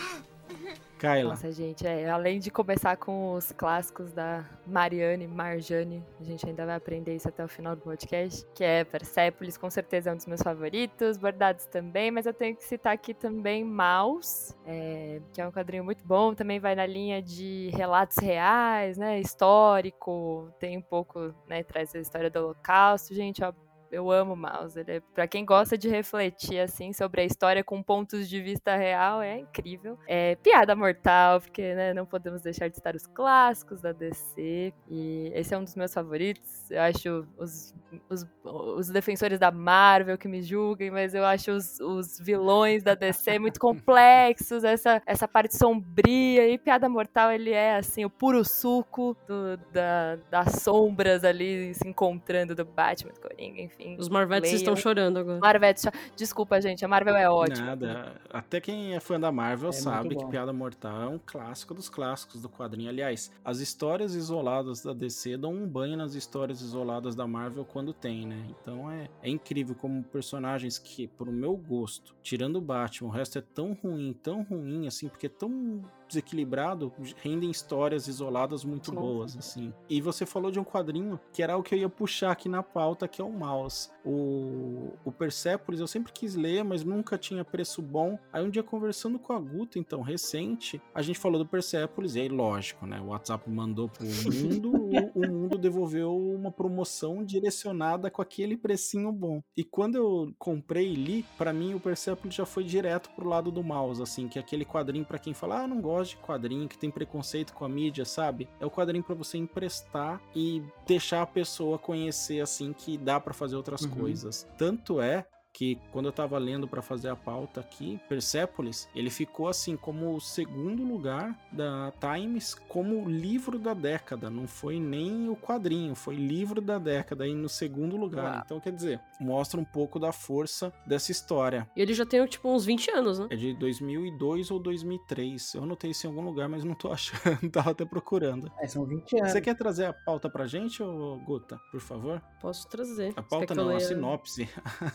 Kyla, 0.97 1.23
Nossa, 1.23 1.51
gente, 1.51 1.85
é, 1.85 2.09
além 2.09 2.39
de 2.39 2.49
começar 2.49 2.97
com 2.97 3.33
os 3.33 3.51
clássicos 3.51 4.11
da 4.11 4.43
Mariane, 4.65 5.27
Marjane, 5.27 6.03
a 6.19 6.23
gente 6.23 6.45
ainda 6.47 6.65
vai 6.65 6.75
aprender 6.75 7.15
isso 7.15 7.27
até 7.27 7.43
o 7.43 7.47
final 7.47 7.75
do 7.75 7.81
podcast, 7.83 8.45
que 8.55 8.63
é 8.63 8.83
Persepolis, 8.83 9.57
com 9.57 9.69
certeza 9.69 10.09
é 10.09 10.13
um 10.13 10.17
dos 10.17 10.25
meus 10.25 10.41
favoritos, 10.41 11.17
Bordados 11.17 11.65
também, 11.65 12.09
mas 12.09 12.25
eu 12.25 12.33
tenho 12.33 12.55
que 12.55 12.63
citar 12.63 12.93
aqui 12.93 13.13
também 13.13 13.63
Maus, 13.63 14.55
é, 14.65 15.21
que 15.33 15.39
é 15.39 15.47
um 15.47 15.51
quadrinho 15.51 15.83
muito 15.83 16.03
bom, 16.05 16.33
também 16.33 16.59
vai 16.59 16.75
na 16.75 16.85
linha 16.85 17.21
de 17.21 17.69
relatos 17.73 18.17
reais, 18.17 18.97
né, 18.97 19.19
histórico, 19.19 20.51
tem 20.59 20.77
um 20.77 20.81
pouco, 20.81 21.33
né, 21.47 21.63
traz 21.63 21.93
a 21.95 21.99
história 21.99 22.29
do 22.29 22.39
holocausto, 22.39 23.13
gente, 23.13 23.43
ó, 23.43 23.53
eu 23.91 24.11
amo 24.11 24.35
Mouse. 24.35 24.79
Ele 24.79 24.93
é, 24.93 24.99
pra 25.13 25.27
quem 25.27 25.45
gosta 25.45 25.77
de 25.77 25.87
refletir 25.87 26.59
assim 26.59 26.93
sobre 26.93 27.21
a 27.21 27.25
história 27.25 27.63
com 27.63 27.81
pontos 27.81 28.27
de 28.29 28.41
vista 28.41 28.75
real, 28.75 29.21
é 29.21 29.39
incrível. 29.39 29.97
É 30.07 30.35
piada 30.35 30.75
mortal, 30.75 31.41
porque 31.41 31.73
né, 31.73 31.93
não 31.93 32.05
podemos 32.05 32.41
deixar 32.41 32.67
de 32.67 32.75
citar 32.75 32.95
os 32.95 33.07
clássicos 33.07 33.81
da 33.81 33.91
DC. 33.91 34.73
E 34.89 35.31
esse 35.33 35.53
é 35.53 35.57
um 35.57 35.63
dos 35.63 35.75
meus 35.75 35.93
favoritos. 35.93 36.69
Eu 36.69 36.81
acho 36.81 37.27
os, 37.37 37.73
os, 38.09 38.25
os 38.43 38.89
defensores 38.89 39.39
da 39.39 39.51
Marvel 39.51 40.17
que 40.17 40.27
me 40.27 40.41
julguem, 40.41 40.91
mas 40.91 41.13
eu 41.13 41.25
acho 41.25 41.51
os, 41.51 41.79
os 41.79 42.19
vilões 42.19 42.83
da 42.83 42.95
DC 42.95 43.39
muito 43.39 43.59
complexos, 43.59 44.63
essa, 44.63 45.01
essa 45.05 45.27
parte 45.27 45.55
sombria. 45.57 46.47
E 46.47 46.57
piada 46.57 46.89
mortal, 46.89 47.31
ele 47.31 47.51
é 47.51 47.75
assim, 47.75 48.05
o 48.05 48.09
puro 48.09 48.43
suco 48.43 49.15
do, 49.27 49.57
da, 49.71 50.15
das 50.29 50.61
sombras 50.61 51.23
ali 51.23 51.73
se 51.73 51.87
encontrando 51.87 52.55
do 52.55 52.65
Batman, 52.65 53.13
do 53.13 53.21
Coringa, 53.21 53.61
enfim. 53.61 53.76
Os 53.97 54.09
Marvetes 54.09 54.51
estão 54.51 54.75
chorando 54.75 55.17
agora. 55.17 55.39
Marvete, 55.39 55.81
cho- 55.81 55.91
desculpa, 56.15 56.59
gente, 56.61 56.83
a 56.83 56.87
Marvel 56.87 57.15
é 57.15 57.29
ótima. 57.29 57.65
Nada. 57.67 58.15
Até 58.29 58.59
quem 58.59 58.95
é 58.95 58.99
fã 58.99 59.19
da 59.19 59.31
Marvel 59.31 59.69
É 59.69 59.73
sabe 59.73 60.15
que. 60.15 60.25
Piada 60.27 60.51
Mortal 60.51 61.01
é 61.03 61.07
um 61.07 61.19
clássico 61.23 61.73
dos 61.73 61.89
clássicos 61.89 62.41
do 62.41 62.49
quadrinho. 62.49 62.89
Aliás, 62.89 63.31
as 63.43 63.59
histórias 63.59 64.13
isoladas 64.15 64.81
da 64.83 64.93
DC 64.93 65.37
dão 65.37 65.53
um 65.53 65.67
banho 65.67 65.95
nas 65.97 66.13
histórias 66.15 66.61
isoladas 66.61 67.15
da 67.15 67.27
Marvel 67.27 67.65
quando 67.65 67.93
tem, 67.93 68.25
né? 68.25 68.45
Então 68.49 68.89
é, 68.91 69.09
é 69.21 69.29
incrível 69.29 69.75
como 69.75 70.03
personagens 70.03 70.77
que, 70.77 71.07
pro 71.07 71.31
meu 71.31 71.55
gosto, 71.55 72.15
tirando 72.21 72.57
o 72.57 72.61
Batman, 72.61 73.09
o 73.09 73.11
resto 73.11 73.37
é 73.37 73.41
tão 73.41 73.73
ruim, 73.73 74.13
tão 74.21 74.43
ruim, 74.43 74.87
assim, 74.87 75.07
porque 75.07 75.27
é 75.27 75.29
tão 75.29 75.81
desequilibrado, 76.07 76.91
rendem 77.17 77.49
histórias 77.49 78.07
isoladas 78.07 78.63
muito 78.63 78.91
boas, 78.91 79.37
assim. 79.37 79.73
E 79.89 80.01
você 80.01 80.25
falou 80.25 80.51
de 80.51 80.59
um 80.59 80.63
quadrinho 80.63 81.19
que 81.31 81.43
era 81.43 81.57
o 81.57 81.63
que 81.63 81.75
eu 81.75 81.79
ia 81.79 81.89
puxar 81.89 82.31
aqui 82.31 82.49
na 82.49 82.63
pauta, 82.63 83.07
que 83.07 83.21
é 83.21 83.25
o 83.25 83.31
Mouse. 83.31 83.89
O, 84.05 84.93
o 85.03 85.11
Persepolis 85.11 85.79
eu 85.79 85.87
sempre 85.87 86.13
quis 86.13 86.35
ler, 86.35 86.63
mas 86.63 86.83
nunca 86.83 87.17
tinha 87.17 87.43
preço 87.43 87.81
bom. 87.81 88.17
Aí 88.31 88.43
um 88.43 88.49
dia 88.49 88.63
conversando 88.63 89.19
com 89.19 89.33
a 89.33 89.39
Guta, 89.39 89.77
então, 89.79 90.01
recente, 90.01 90.81
a 90.93 91.01
gente 91.01 91.19
falou 91.19 91.37
do 91.37 91.45
Persepolis, 91.45 92.15
e 92.15 92.21
aí, 92.21 92.29
lógico, 92.29 92.85
né? 92.85 92.99
O 93.01 93.07
WhatsApp 93.07 93.49
mandou 93.49 93.89
pro 93.89 94.05
mundo, 94.31 94.71
o, 94.71 95.25
o 95.25 95.31
mundo 95.31 95.57
devolveu 95.57 96.15
uma 96.15 96.51
promoção 96.51 97.23
direcionada 97.23 98.09
com 98.09 98.21
aquele 98.21 98.55
precinho 98.55 99.11
bom. 99.11 99.41
E 99.55 99.63
quando 99.63 99.95
eu 99.95 100.33
comprei 100.37 100.91
e 100.91 100.95
li, 100.95 101.25
pra 101.37 101.51
mim 101.51 101.73
o 101.73 101.79
Persepolis 101.79 102.35
já 102.35 102.45
foi 102.45 102.63
direto 102.63 103.09
pro 103.15 103.27
lado 103.27 103.51
do 103.51 103.63
mouse, 103.63 104.01
assim, 104.01 104.27
que 104.27 104.37
é 104.37 104.41
aquele 104.41 104.65
quadrinho 104.65 105.05
pra 105.05 105.19
quem 105.19 105.33
fala, 105.33 105.63
ah, 105.63 105.67
não 105.67 105.81
gosto 105.81 105.96
de 106.03 106.17
quadrinho, 106.17 106.67
que 106.67 106.77
tem 106.77 106.89
preconceito 106.91 107.53
com 107.53 107.63
a 107.65 107.69
mídia, 107.69 108.05
sabe? 108.05 108.47
É 108.59 108.65
o 108.65 108.71
quadrinho 108.71 109.03
pra 109.03 109.15
você 109.15 109.37
emprestar 109.37 110.21
e 110.35 110.63
deixar 110.85 111.21
a 111.21 111.27
pessoa 111.27 111.77
conhecer, 111.77 112.41
assim, 112.41 112.73
que 112.73 112.97
dá 112.97 113.19
pra 113.19 113.33
fazer 113.33 113.55
outras 113.55 113.81
Uhum. 113.83 113.89
coisas. 113.91 114.47
Tanto 114.57 115.01
é 115.01 115.25
que 115.57 115.79
quando 115.91 116.05
eu 116.05 116.11
tava 116.11 116.37
lendo 116.37 116.67
pra 116.67 116.83
fazer 116.83 117.09
a 117.09 117.15
pauta 117.15 117.61
aqui, 117.61 117.99
Persepolis, 118.07 118.87
ele 118.93 119.09
ficou 119.09 119.47
assim 119.47 119.75
como 119.75 120.15
o 120.15 120.21
segundo 120.21 120.83
lugar 120.83 121.35
da 121.51 121.91
Times 121.99 122.53
como 122.53 123.09
livro 123.09 123.57
da 123.57 123.73
década, 123.73 124.29
não 124.29 124.47
foi 124.47 124.79
nem 124.79 125.27
o 125.29 125.35
quadrinho, 125.35 125.95
foi 125.95 126.13
livro 126.13 126.61
da 126.61 126.77
década 126.77 127.23
aí 127.23 127.33
no 127.33 127.49
segundo 127.49 127.97
lugar. 127.97 128.33
Uau. 128.35 128.43
Então, 128.45 128.59
quer 128.59 128.71
dizer, 128.71 129.01
mostra 129.19 129.59
um 129.59 129.63
pouco 129.63 129.97
da 129.97 130.11
força 130.11 130.71
dessa 130.85 131.11
história. 131.11 131.67
E 131.75 131.81
ele 131.81 131.95
já 131.95 132.05
tem, 132.05 132.23
tipo, 132.27 132.47
uns 132.53 132.63
20 132.63 132.91
anos, 132.91 133.17
né? 133.17 133.27
É 133.31 133.35
de 133.35 133.55
2002 133.55 134.51
ou 134.51 134.59
2003. 134.59 135.55
Eu 135.55 135.63
anotei 135.63 135.89
isso 135.89 136.05
em 136.05 136.09
algum 136.11 136.21
lugar, 136.21 136.47
mas 136.47 136.63
não 136.63 136.75
tô 136.75 136.91
achando, 136.93 137.49
tava 137.49 137.71
até 137.71 137.83
procurando. 137.83 138.51
É, 138.59 138.67
são 138.67 138.85
20 138.85 139.17
anos. 139.17 139.31
Você 139.31 139.41
quer 139.41 139.55
trazer 139.55 139.85
a 139.85 139.93
pauta 139.93 140.29
pra 140.29 140.45
gente, 140.45 140.83
ô 140.83 141.17
Guta, 141.25 141.59
por 141.71 141.81
favor? 141.81 142.21
Posso 142.39 142.69
trazer. 142.69 143.11
A 143.15 143.23
pauta 143.23 143.55
não, 143.55 143.75
a 143.75 143.79
sinopse. 143.79 144.47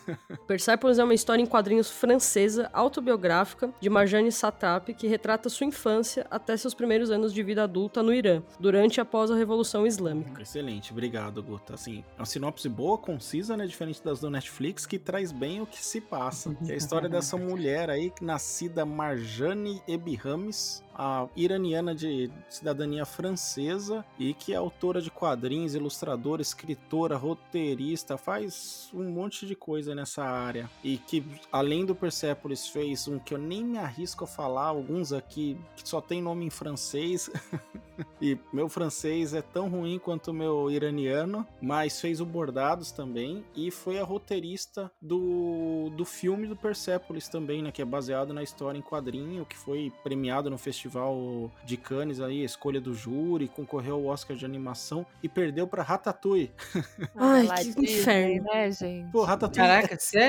Persepolis 0.52 0.98
é 0.98 1.04
uma 1.04 1.14
história 1.14 1.40
em 1.40 1.46
quadrinhos 1.46 1.90
francesa, 1.90 2.68
autobiográfica, 2.74 3.72
de 3.80 3.88
Marjane 3.88 4.30
Satrapi, 4.30 4.92
que 4.92 5.06
retrata 5.06 5.48
sua 5.48 5.66
infância 5.66 6.26
até 6.30 6.54
seus 6.58 6.74
primeiros 6.74 7.10
anos 7.10 7.32
de 7.32 7.42
vida 7.42 7.64
adulta 7.64 8.02
no 8.02 8.12
Irã, 8.12 8.42
durante 8.60 8.98
e 8.98 9.00
após 9.00 9.30
a 9.30 9.34
Revolução 9.34 9.86
Islâmica. 9.86 10.42
Excelente, 10.42 10.92
obrigado, 10.92 11.42
Guta. 11.42 11.72
Assim, 11.72 12.04
é 12.18 12.20
uma 12.20 12.26
sinopse 12.26 12.68
boa, 12.68 12.98
concisa, 12.98 13.56
né? 13.56 13.66
Diferente 13.66 14.04
das 14.04 14.20
do 14.20 14.28
Netflix, 14.28 14.84
que 14.84 14.98
traz 14.98 15.32
bem 15.32 15.62
o 15.62 15.66
que 15.66 15.82
se 15.82 16.02
passa. 16.02 16.54
Que 16.62 16.70
é 16.70 16.74
a 16.74 16.76
história 16.76 17.08
dessa 17.08 17.38
mulher 17.38 17.88
aí, 17.88 18.12
nascida 18.20 18.84
Marjane 18.84 19.80
Ebihamis, 19.88 20.84
a 20.94 21.26
iraniana 21.34 21.94
de 21.94 22.30
cidadania 22.48 23.04
francesa 23.04 24.04
e 24.18 24.34
que 24.34 24.52
é 24.52 24.56
autora 24.56 25.00
de 25.00 25.10
quadrinhos, 25.10 25.74
ilustradora, 25.74 26.42
escritora, 26.42 27.16
roteirista, 27.16 28.16
faz 28.16 28.90
um 28.92 29.10
monte 29.10 29.46
de 29.46 29.54
coisa 29.54 29.94
nessa 29.94 30.22
área. 30.32 30.70
E 30.82 30.98
que, 30.98 31.24
além 31.50 31.84
do 31.84 31.94
Persepolis, 31.94 32.66
fez 32.66 33.08
um 33.08 33.18
que 33.18 33.34
eu 33.34 33.38
nem 33.38 33.64
me 33.64 33.78
arrisco 33.78 34.24
a 34.24 34.26
falar, 34.26 34.66
alguns 34.66 35.12
aqui 35.12 35.56
que 35.76 35.88
só 35.88 36.00
tem 36.00 36.22
nome 36.22 36.46
em 36.46 36.50
francês. 36.50 37.30
E 38.20 38.38
meu 38.52 38.68
francês 38.68 39.34
é 39.34 39.42
tão 39.42 39.68
ruim 39.68 39.98
quanto 39.98 40.30
o 40.30 40.34
meu 40.34 40.70
iraniano, 40.70 41.46
mas 41.60 42.00
fez 42.00 42.20
o 42.20 42.26
Bordados 42.26 42.92
também 42.92 43.44
e 43.54 43.70
foi 43.70 43.98
a 43.98 44.04
roteirista 44.04 44.90
do, 45.00 45.90
do 45.96 46.04
filme 46.04 46.46
do 46.46 46.56
Persepolis 46.56 47.28
também, 47.28 47.62
né, 47.62 47.72
que 47.72 47.82
é 47.82 47.84
baseado 47.84 48.32
na 48.32 48.42
história 48.42 48.78
em 48.78 48.82
quadrinho, 48.82 49.44
que 49.44 49.56
foi 49.56 49.92
premiado 50.02 50.48
no 50.48 50.58
Festival 50.58 51.50
de 51.64 51.76
Cannes 51.76 52.20
aí, 52.20 52.42
a 52.42 52.46
escolha 52.46 52.80
do 52.80 52.94
júri, 52.94 53.48
concorreu 53.48 53.96
ao 53.96 54.06
Oscar 54.06 54.36
de 54.36 54.44
animação 54.44 55.04
e 55.22 55.28
perdeu 55.28 55.66
pra 55.66 55.82
Ratatouille. 55.82 56.52
Ai, 57.16 57.46
que 57.46 57.64
Disney, 57.64 58.00
inferno. 58.00 58.44
Né, 58.44 58.70
gente? 58.70 59.10
Pô, 59.10 59.24
Ratatouille 59.24 59.68
Caraca, 59.68 59.98
sério? 59.98 60.21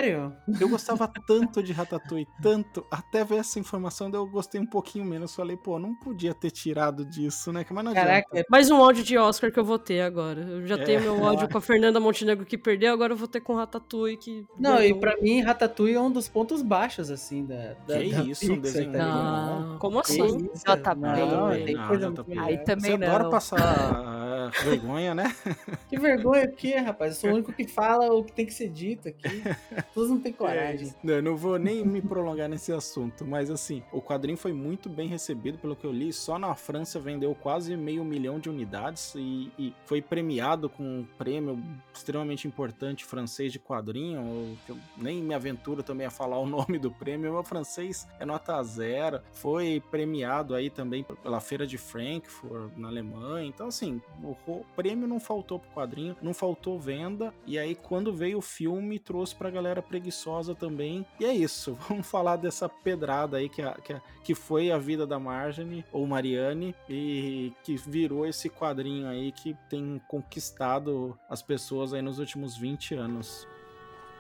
Eu 0.60 0.70
gostava 0.70 1.12
tanto 1.28 1.62
de 1.62 1.72
Ratatouille, 1.74 2.28
tanto, 2.42 2.86
até 2.92 3.24
ver 3.24 3.38
essa 3.38 3.60
informação, 3.60 4.10
eu 4.14 4.26
gostei 4.28 4.60
um 4.60 4.66
pouquinho 4.66 5.06
menos. 5.06 5.36
Falei, 5.36 5.58
pô, 5.58 5.78
não 5.80 5.94
podia 5.96 6.34
ter 6.34 6.52
tirado 6.52 7.06
disso, 7.06 7.52
né? 7.52 7.66
Mas 7.70 7.84
não 7.84 7.92
adianta. 7.92 8.08
Caraca, 8.08 8.46
Mais 8.50 8.70
um 8.70 8.80
ódio 8.80 9.04
de 9.04 9.18
Oscar 9.18 9.52
que 9.52 9.60
eu 9.60 9.66
vou 9.66 9.80
ter 9.80 10.02
agora. 10.02 10.42
Eu 10.42 10.66
já 10.68 10.76
É. 10.76 10.84
tenho 10.84 11.02
meu 11.02 11.14
ódio 11.22 11.50
com 11.50 11.58
a 11.58 11.62
Fernanda 11.62 12.00
Montenegro 12.00 12.46
que 12.46 12.58
perdeu, 12.58 12.94
agora 12.94 13.14
eu 13.14 13.18
vou 13.18 13.28
ter 13.28 13.42
com 13.42 13.54
o 13.54 13.56
Ratatouille 13.58 14.18
que. 14.18 14.46
Não, 14.60 14.82
e 14.82 14.94
pra 14.94 15.16
mim, 15.22 15.42
Ratatouille 15.42 15.96
é 15.96 16.02
um 16.02 16.12
dos 16.12 16.28
pontos 16.28 16.62
baixos, 16.62 17.10
assim, 17.12 17.46
da, 17.46 17.74
da, 17.88 18.00
Que 18.00 18.12
da 18.12 18.24
isso, 18.24 18.52
um 18.54 18.60
desenho 18.60 18.92
tá? 18.92 18.98
Não, 19.06 19.78
como 19.80 20.00
assim? 20.00 20.38
JP. 20.38 20.96
Não, 20.98 21.50
tem 21.66 21.88
coisa 21.88 22.08
muito 22.10 22.26
Aí 22.40 22.58
também 22.64 22.98
Você 22.98 23.04
adora 23.06 23.24
não. 23.24 23.30
passar 23.30 23.58
vergonha, 24.62 25.16
né? 25.16 25.36
Que 25.90 26.00
vergonha 26.00 26.46
o 26.46 26.52
quê, 26.52 26.78
rapaz? 26.78 27.16
Eu 27.16 27.22
sou 27.22 27.30
o 27.30 27.34
único 27.34 27.54
que 27.54 27.68
fala 27.68 28.12
o 28.14 28.24
que 28.24 28.32
tem 28.32 28.46
que 28.46 28.54
ser 28.54 28.70
dito 28.70 29.08
aqui. 29.08 29.44
Todos 29.94 30.10
não 30.10 30.20
têm 30.20 30.34
coragem. 30.34 30.94
Não, 31.04 31.14
eu 31.14 31.22
não 31.22 31.38
vou 31.38 31.60
nem 31.60 31.86
me 31.86 32.02
prolongar 32.02 32.50
nesse 32.50 32.72
assunto, 32.72 33.26
mas 33.26 33.52
assim, 33.52 33.84
o 33.92 34.02
quadrinho 34.02 34.38
foi 34.38 34.54
muito 34.54 34.90
bem 34.90 35.08
recebido, 35.08 35.58
pelo 35.58 35.76
que 35.76 35.86
eu 35.86 35.92
li. 35.92 36.12
Só 36.12 36.40
na 36.40 36.56
França 36.56 37.00
vendeu 37.00 37.36
quase 37.36 37.76
meio 37.78 38.04
milhão 38.04 38.40
de 38.40 38.50
unidades 38.50 39.14
e, 39.16 39.52
e 39.58 39.74
foi 39.86 40.02
premiado 40.02 40.70
com 40.70 40.84
um 40.84 41.08
prêmio 41.18 41.62
extremamente 41.94 42.48
importante 42.48 43.06
francês 43.06 43.52
de 43.52 43.60
quadrinho. 43.60 44.58
eu 44.68 44.78
nem 44.98 45.22
me 45.22 45.34
aventuro 45.34 45.84
também 45.84 46.08
a 46.08 46.12
falar 46.12 46.40
o 46.40 46.46
nome 46.48 46.80
do 46.80 46.92
prêmio. 46.92 47.30
O 47.30 47.34
meu 47.34 47.44
francês 47.44 48.08
é 48.20 48.26
nota 48.26 48.62
zero. 48.64 49.22
Foi 49.32 49.82
premiado 49.92 50.56
aí 50.56 50.70
também 50.70 51.04
pela 51.04 51.40
Feira 51.40 51.68
de 51.68 51.78
Frankfurt, 51.78 52.72
na 52.78 52.88
Alemanha. 52.88 53.48
Então, 53.48 53.68
assim, 53.68 54.02
o 54.22 54.36
ro- 54.46 54.66
prêmio 54.76 55.08
não 55.08 55.20
faltou 55.20 55.60
pro 55.60 55.70
quadrinho, 55.72 56.16
não 56.22 56.34
faltou 56.34 56.80
venda. 56.80 57.34
E 57.46 57.58
aí, 57.60 57.76
quando 57.76 58.14
veio 58.14 58.38
o 58.38 58.42
filme, 58.42 59.00
trouxe 59.00 59.36
pra 59.36 59.50
galera 59.50 59.82
preguiçosa 59.82 60.54
também. 60.56 61.06
E 61.20 61.26
é 61.26 61.34
isso, 61.34 61.74
vamos 61.90 62.08
falar 62.08 62.36
dessa 62.38 62.68
pedrada 62.70 63.38
aí 63.38 63.50
que, 63.50 63.62
a- 63.62 63.74
que, 63.76 63.94
a- 63.94 64.02
que 64.24 64.34
foi 64.36 64.72
a 64.72 64.78
vida 64.78 65.06
da 65.08 65.20
Marjorie, 65.20 65.86
ou 65.92 66.06
Marianne, 66.08 66.76
e 66.90 67.54
que 67.64 67.76
virou 67.76 68.26
esse 68.26 68.50
quadrinho 68.50 69.08
aí 69.08 69.32
que 69.32 69.56
tem 69.70 70.02
conquistado 70.08 71.18
as 71.30 71.42
pessoas 71.42 71.94
aí 71.94 72.02
nos 72.02 72.20
últimos 72.20 72.58
20 72.58 72.96
anos. 72.96 73.48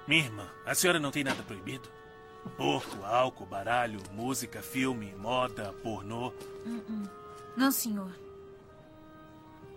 Minha 0.07 0.23
irmã, 0.25 0.47
a 0.65 0.75
senhora 0.75 0.99
não 0.99 1.11
tem 1.11 1.23
nada 1.23 1.41
proibido? 1.43 1.89
Porco, 2.57 2.97
álcool, 3.05 3.45
baralho, 3.45 3.99
música, 4.13 4.61
filme, 4.61 5.15
moda, 5.15 5.71
pornô. 5.81 6.33
Não, 7.55 7.71
senhor. 7.71 8.11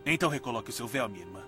Então 0.06 0.30
recoloque 0.30 0.70
o 0.70 0.72
seu 0.72 0.86
véu, 0.86 1.08
minha 1.08 1.24
irmã. 1.24 1.42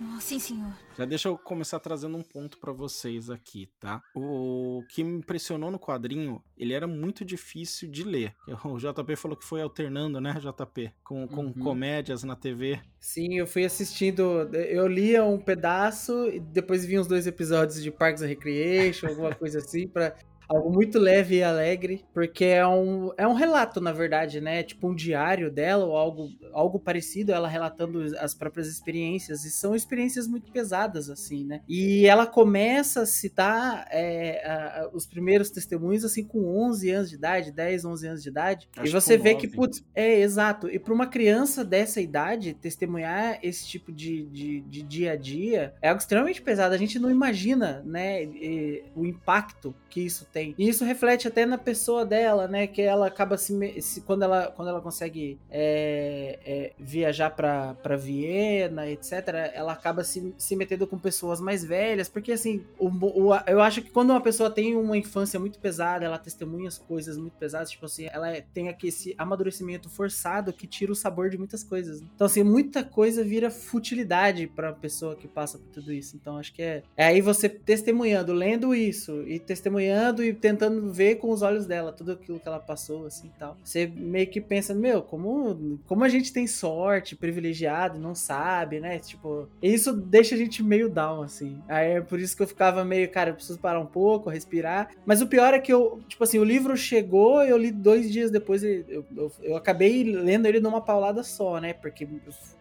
Oh, 0.00 0.20
sim, 0.20 0.38
senhor. 0.38 0.72
Já 0.96 1.04
deixa 1.04 1.28
eu 1.28 1.36
começar 1.36 1.80
trazendo 1.80 2.16
um 2.16 2.22
ponto 2.22 2.56
pra 2.58 2.72
vocês 2.72 3.28
aqui, 3.30 3.68
tá? 3.80 4.00
O 4.14 4.80
que 4.88 5.02
me 5.02 5.18
impressionou 5.18 5.72
no 5.72 5.78
quadrinho, 5.78 6.40
ele 6.56 6.72
era 6.72 6.86
muito 6.86 7.24
difícil 7.24 7.90
de 7.90 8.04
ler. 8.04 8.32
O 8.64 8.78
JP 8.78 9.16
falou 9.16 9.36
que 9.36 9.44
foi 9.44 9.60
alternando, 9.60 10.20
né, 10.20 10.34
JP? 10.40 10.92
Com, 11.02 11.26
com 11.26 11.46
Uhum. 11.46 11.52
comédias 11.52 12.22
na 12.22 12.36
TV. 12.36 12.80
Sim, 13.00 13.38
eu 13.38 13.46
fui 13.46 13.64
assistindo. 13.64 14.22
Eu 14.54 14.86
lia 14.86 15.24
um 15.24 15.36
pedaço 15.38 16.28
e 16.28 16.38
depois 16.38 16.84
vi 16.84 16.96
uns 16.96 17.08
dois 17.08 17.26
episódios 17.26 17.82
de 17.82 17.90
Parks 17.90 18.22
and 18.22 18.26
Recreation, 18.28 19.08
alguma 19.08 19.34
coisa 19.34 19.58
assim, 19.58 19.88
pra. 19.88 20.14
Algo 20.48 20.70
muito 20.72 20.98
leve 20.98 21.36
e 21.36 21.42
alegre, 21.42 22.04
porque 22.14 22.44
é 22.46 22.66
um, 22.66 23.10
é 23.18 23.26
um 23.28 23.34
relato, 23.34 23.80
na 23.80 23.92
verdade, 23.92 24.40
né? 24.40 24.62
Tipo 24.62 24.88
um 24.88 24.94
diário 24.94 25.50
dela, 25.50 25.84
ou 25.84 25.96
algo, 25.96 26.28
algo 26.52 26.78
parecido, 26.80 27.32
ela 27.32 27.46
relatando 27.48 28.00
as 28.18 28.34
próprias 28.34 28.66
experiências, 28.66 29.44
e 29.44 29.50
são 29.50 29.74
experiências 29.74 30.26
muito 30.26 30.50
pesadas, 30.50 31.10
assim, 31.10 31.44
né? 31.44 31.60
E 31.68 32.06
ela 32.06 32.26
começa 32.26 33.02
a 33.02 33.06
citar 33.06 33.86
é, 33.90 34.42
a- 34.46 34.90
os 34.94 35.06
primeiros 35.06 35.50
testemunhos, 35.50 36.04
assim, 36.04 36.24
com 36.24 36.46
11 36.58 36.90
anos 36.90 37.10
de 37.10 37.16
idade, 37.16 37.52
10, 37.52 37.84
11 37.84 38.06
anos 38.08 38.22
de 38.22 38.28
idade, 38.30 38.68
Acho 38.76 38.86
e 38.86 38.90
você 38.90 39.18
vê 39.18 39.34
que, 39.34 39.46
nove. 39.46 39.56
putz, 39.56 39.84
é, 39.94 40.20
exato. 40.20 40.68
E 40.70 40.78
para 40.78 40.94
uma 40.94 41.06
criança 41.06 41.64
dessa 41.64 42.00
idade, 42.00 42.54
testemunhar 42.54 43.38
esse 43.42 43.66
tipo 43.66 43.92
de, 43.92 44.24
de, 44.26 44.60
de 44.62 44.82
dia 44.82 45.12
a 45.12 45.16
dia 45.16 45.74
é 45.82 45.88
algo 45.90 46.00
extremamente 46.00 46.40
pesado. 46.40 46.74
A 46.74 46.78
gente 46.78 46.98
não 46.98 47.10
imagina, 47.10 47.82
né, 47.84 48.22
e- 48.24 48.84
o 48.94 49.04
impacto 49.04 49.74
que 49.90 50.00
isso 50.00 50.24
tem. 50.32 50.37
E 50.58 50.68
isso 50.68 50.84
reflete 50.84 51.26
até 51.28 51.44
na 51.46 51.58
pessoa 51.58 52.04
dela, 52.04 52.46
né, 52.48 52.66
que 52.66 52.82
ela 52.82 53.06
acaba 53.06 53.36
se... 53.36 53.80
se- 53.80 54.00
quando, 54.02 54.22
ela, 54.22 54.46
quando 54.54 54.68
ela 54.68 54.80
consegue 54.80 55.38
é, 55.50 56.38
é, 56.44 56.72
viajar 56.78 57.30
para 57.30 57.96
Viena, 57.96 58.88
etc., 58.88 59.12
ela 59.54 59.72
acaba 59.72 60.04
se, 60.04 60.34
se 60.38 60.56
metendo 60.56 60.86
com 60.86 60.98
pessoas 60.98 61.40
mais 61.40 61.64
velhas, 61.64 62.08
porque, 62.08 62.32
assim, 62.32 62.64
o, 62.78 62.88
o- 62.88 63.34
eu 63.46 63.60
acho 63.60 63.82
que 63.82 63.90
quando 63.90 64.10
uma 64.10 64.20
pessoa 64.20 64.50
tem 64.50 64.76
uma 64.76 64.96
infância 64.96 65.38
muito 65.38 65.58
pesada, 65.58 66.04
ela 66.04 66.18
testemunha 66.18 66.68
as 66.68 66.78
coisas 66.78 67.16
muito 67.16 67.36
pesadas, 67.38 67.70
tipo 67.70 67.86
assim, 67.86 68.06
ela 68.12 68.40
tem 68.54 68.68
aqui 68.68 68.88
esse 68.88 69.14
amadurecimento 69.18 69.88
forçado 69.88 70.52
que 70.52 70.66
tira 70.66 70.92
o 70.92 70.94
sabor 70.96 71.30
de 71.30 71.38
muitas 71.38 71.62
coisas. 71.64 72.00
Então, 72.14 72.26
assim, 72.26 72.42
muita 72.42 72.82
coisa 72.84 73.22
vira 73.24 73.50
futilidade 73.50 74.46
pra 74.46 74.72
pessoa 74.72 75.16
que 75.16 75.26
passa 75.28 75.58
por 75.58 75.68
tudo 75.68 75.92
isso. 75.92 76.16
Então, 76.16 76.36
acho 76.36 76.52
que 76.52 76.62
é, 76.62 76.82
é 76.96 77.06
aí 77.06 77.20
você 77.20 77.48
testemunhando, 77.48 78.32
lendo 78.32 78.74
isso, 78.74 79.22
e 79.26 79.38
testemunhando 79.38 80.22
e 80.24 80.27
tentando 80.34 80.92
ver 80.92 81.16
com 81.16 81.30
os 81.30 81.42
olhos 81.42 81.66
dela 81.66 81.92
tudo 81.92 82.12
aquilo 82.12 82.40
que 82.40 82.48
ela 82.48 82.60
passou, 82.60 83.06
assim 83.06 83.28
e 83.28 83.38
tal. 83.38 83.56
Você 83.62 83.86
meio 83.86 84.26
que 84.26 84.40
pensa, 84.40 84.74
meu, 84.74 85.02
como, 85.02 85.78
como 85.86 86.04
a 86.04 86.08
gente 86.08 86.32
tem 86.32 86.46
sorte, 86.46 87.16
privilegiado, 87.16 87.96
e 87.96 88.00
não 88.00 88.14
sabe, 88.14 88.80
né? 88.80 88.98
Tipo, 88.98 89.48
isso 89.62 89.92
deixa 89.92 90.34
a 90.34 90.38
gente 90.38 90.62
meio 90.62 90.88
down, 90.88 91.22
assim. 91.22 91.60
Aí 91.68 91.92
é 91.92 92.00
por 92.00 92.18
isso 92.18 92.36
que 92.36 92.42
eu 92.42 92.48
ficava 92.48 92.84
meio, 92.84 93.10
cara, 93.10 93.30
eu 93.30 93.34
preciso 93.34 93.58
parar 93.58 93.80
um 93.80 93.86
pouco, 93.86 94.30
respirar. 94.30 94.90
Mas 95.04 95.20
o 95.20 95.26
pior 95.26 95.54
é 95.54 95.58
que 95.58 95.72
eu, 95.72 96.00
tipo 96.08 96.24
assim, 96.24 96.38
o 96.38 96.44
livro 96.44 96.76
chegou, 96.76 97.42
eu 97.42 97.56
li 97.56 97.70
dois 97.70 98.10
dias 98.10 98.30
depois, 98.30 98.62
e 98.62 98.84
eu, 98.88 99.04
eu, 99.16 99.32
eu 99.42 99.56
acabei 99.56 100.04
lendo 100.04 100.46
ele 100.46 100.60
numa 100.60 100.80
paulada 100.80 101.22
só, 101.22 101.60
né? 101.60 101.72
Porque 101.72 102.06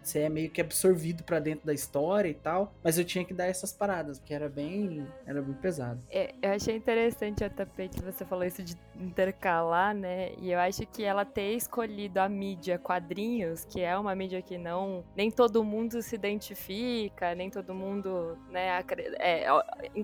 você 0.03 0.19
é 0.19 0.29
meio 0.29 0.49
que 0.49 0.61
absorvido 0.61 1.23
pra 1.23 1.39
dentro 1.39 1.65
da 1.65 1.73
história 1.73 2.29
e 2.29 2.33
tal. 2.33 2.73
Mas 2.83 2.97
eu 2.97 3.05
tinha 3.05 3.25
que 3.25 3.33
dar 3.33 3.45
essas 3.45 3.71
paradas, 3.71 4.19
porque 4.19 4.33
era 4.33 4.49
bem, 4.49 5.05
era 5.25 5.41
bem 5.41 5.53
pesado. 5.55 6.01
É, 6.09 6.33
eu 6.41 6.51
achei 6.51 6.75
interessante, 6.75 7.43
JP, 7.65 7.89
que 7.89 8.01
você 8.01 8.23
falou 8.25 8.45
isso 8.45 8.61
de 8.61 8.75
intercalar, 8.99 9.93
né? 9.93 10.31
E 10.39 10.51
eu 10.51 10.59
acho 10.59 10.85
que 10.85 11.03
ela 11.03 11.25
ter 11.25 11.53
escolhido 11.53 12.19
a 12.19 12.29
mídia 12.29 12.77
quadrinhos, 12.77 13.65
que 13.65 13.81
é 13.81 13.97
uma 13.97 14.13
mídia 14.13 14.41
que 14.41 14.57
não. 14.57 15.03
nem 15.15 15.31
todo 15.31 15.63
mundo 15.63 16.01
se 16.01 16.15
identifica, 16.15 17.33
nem 17.33 17.49
todo 17.49 17.73
mundo, 17.73 18.37
né, 18.49 18.83
é, 19.19 19.45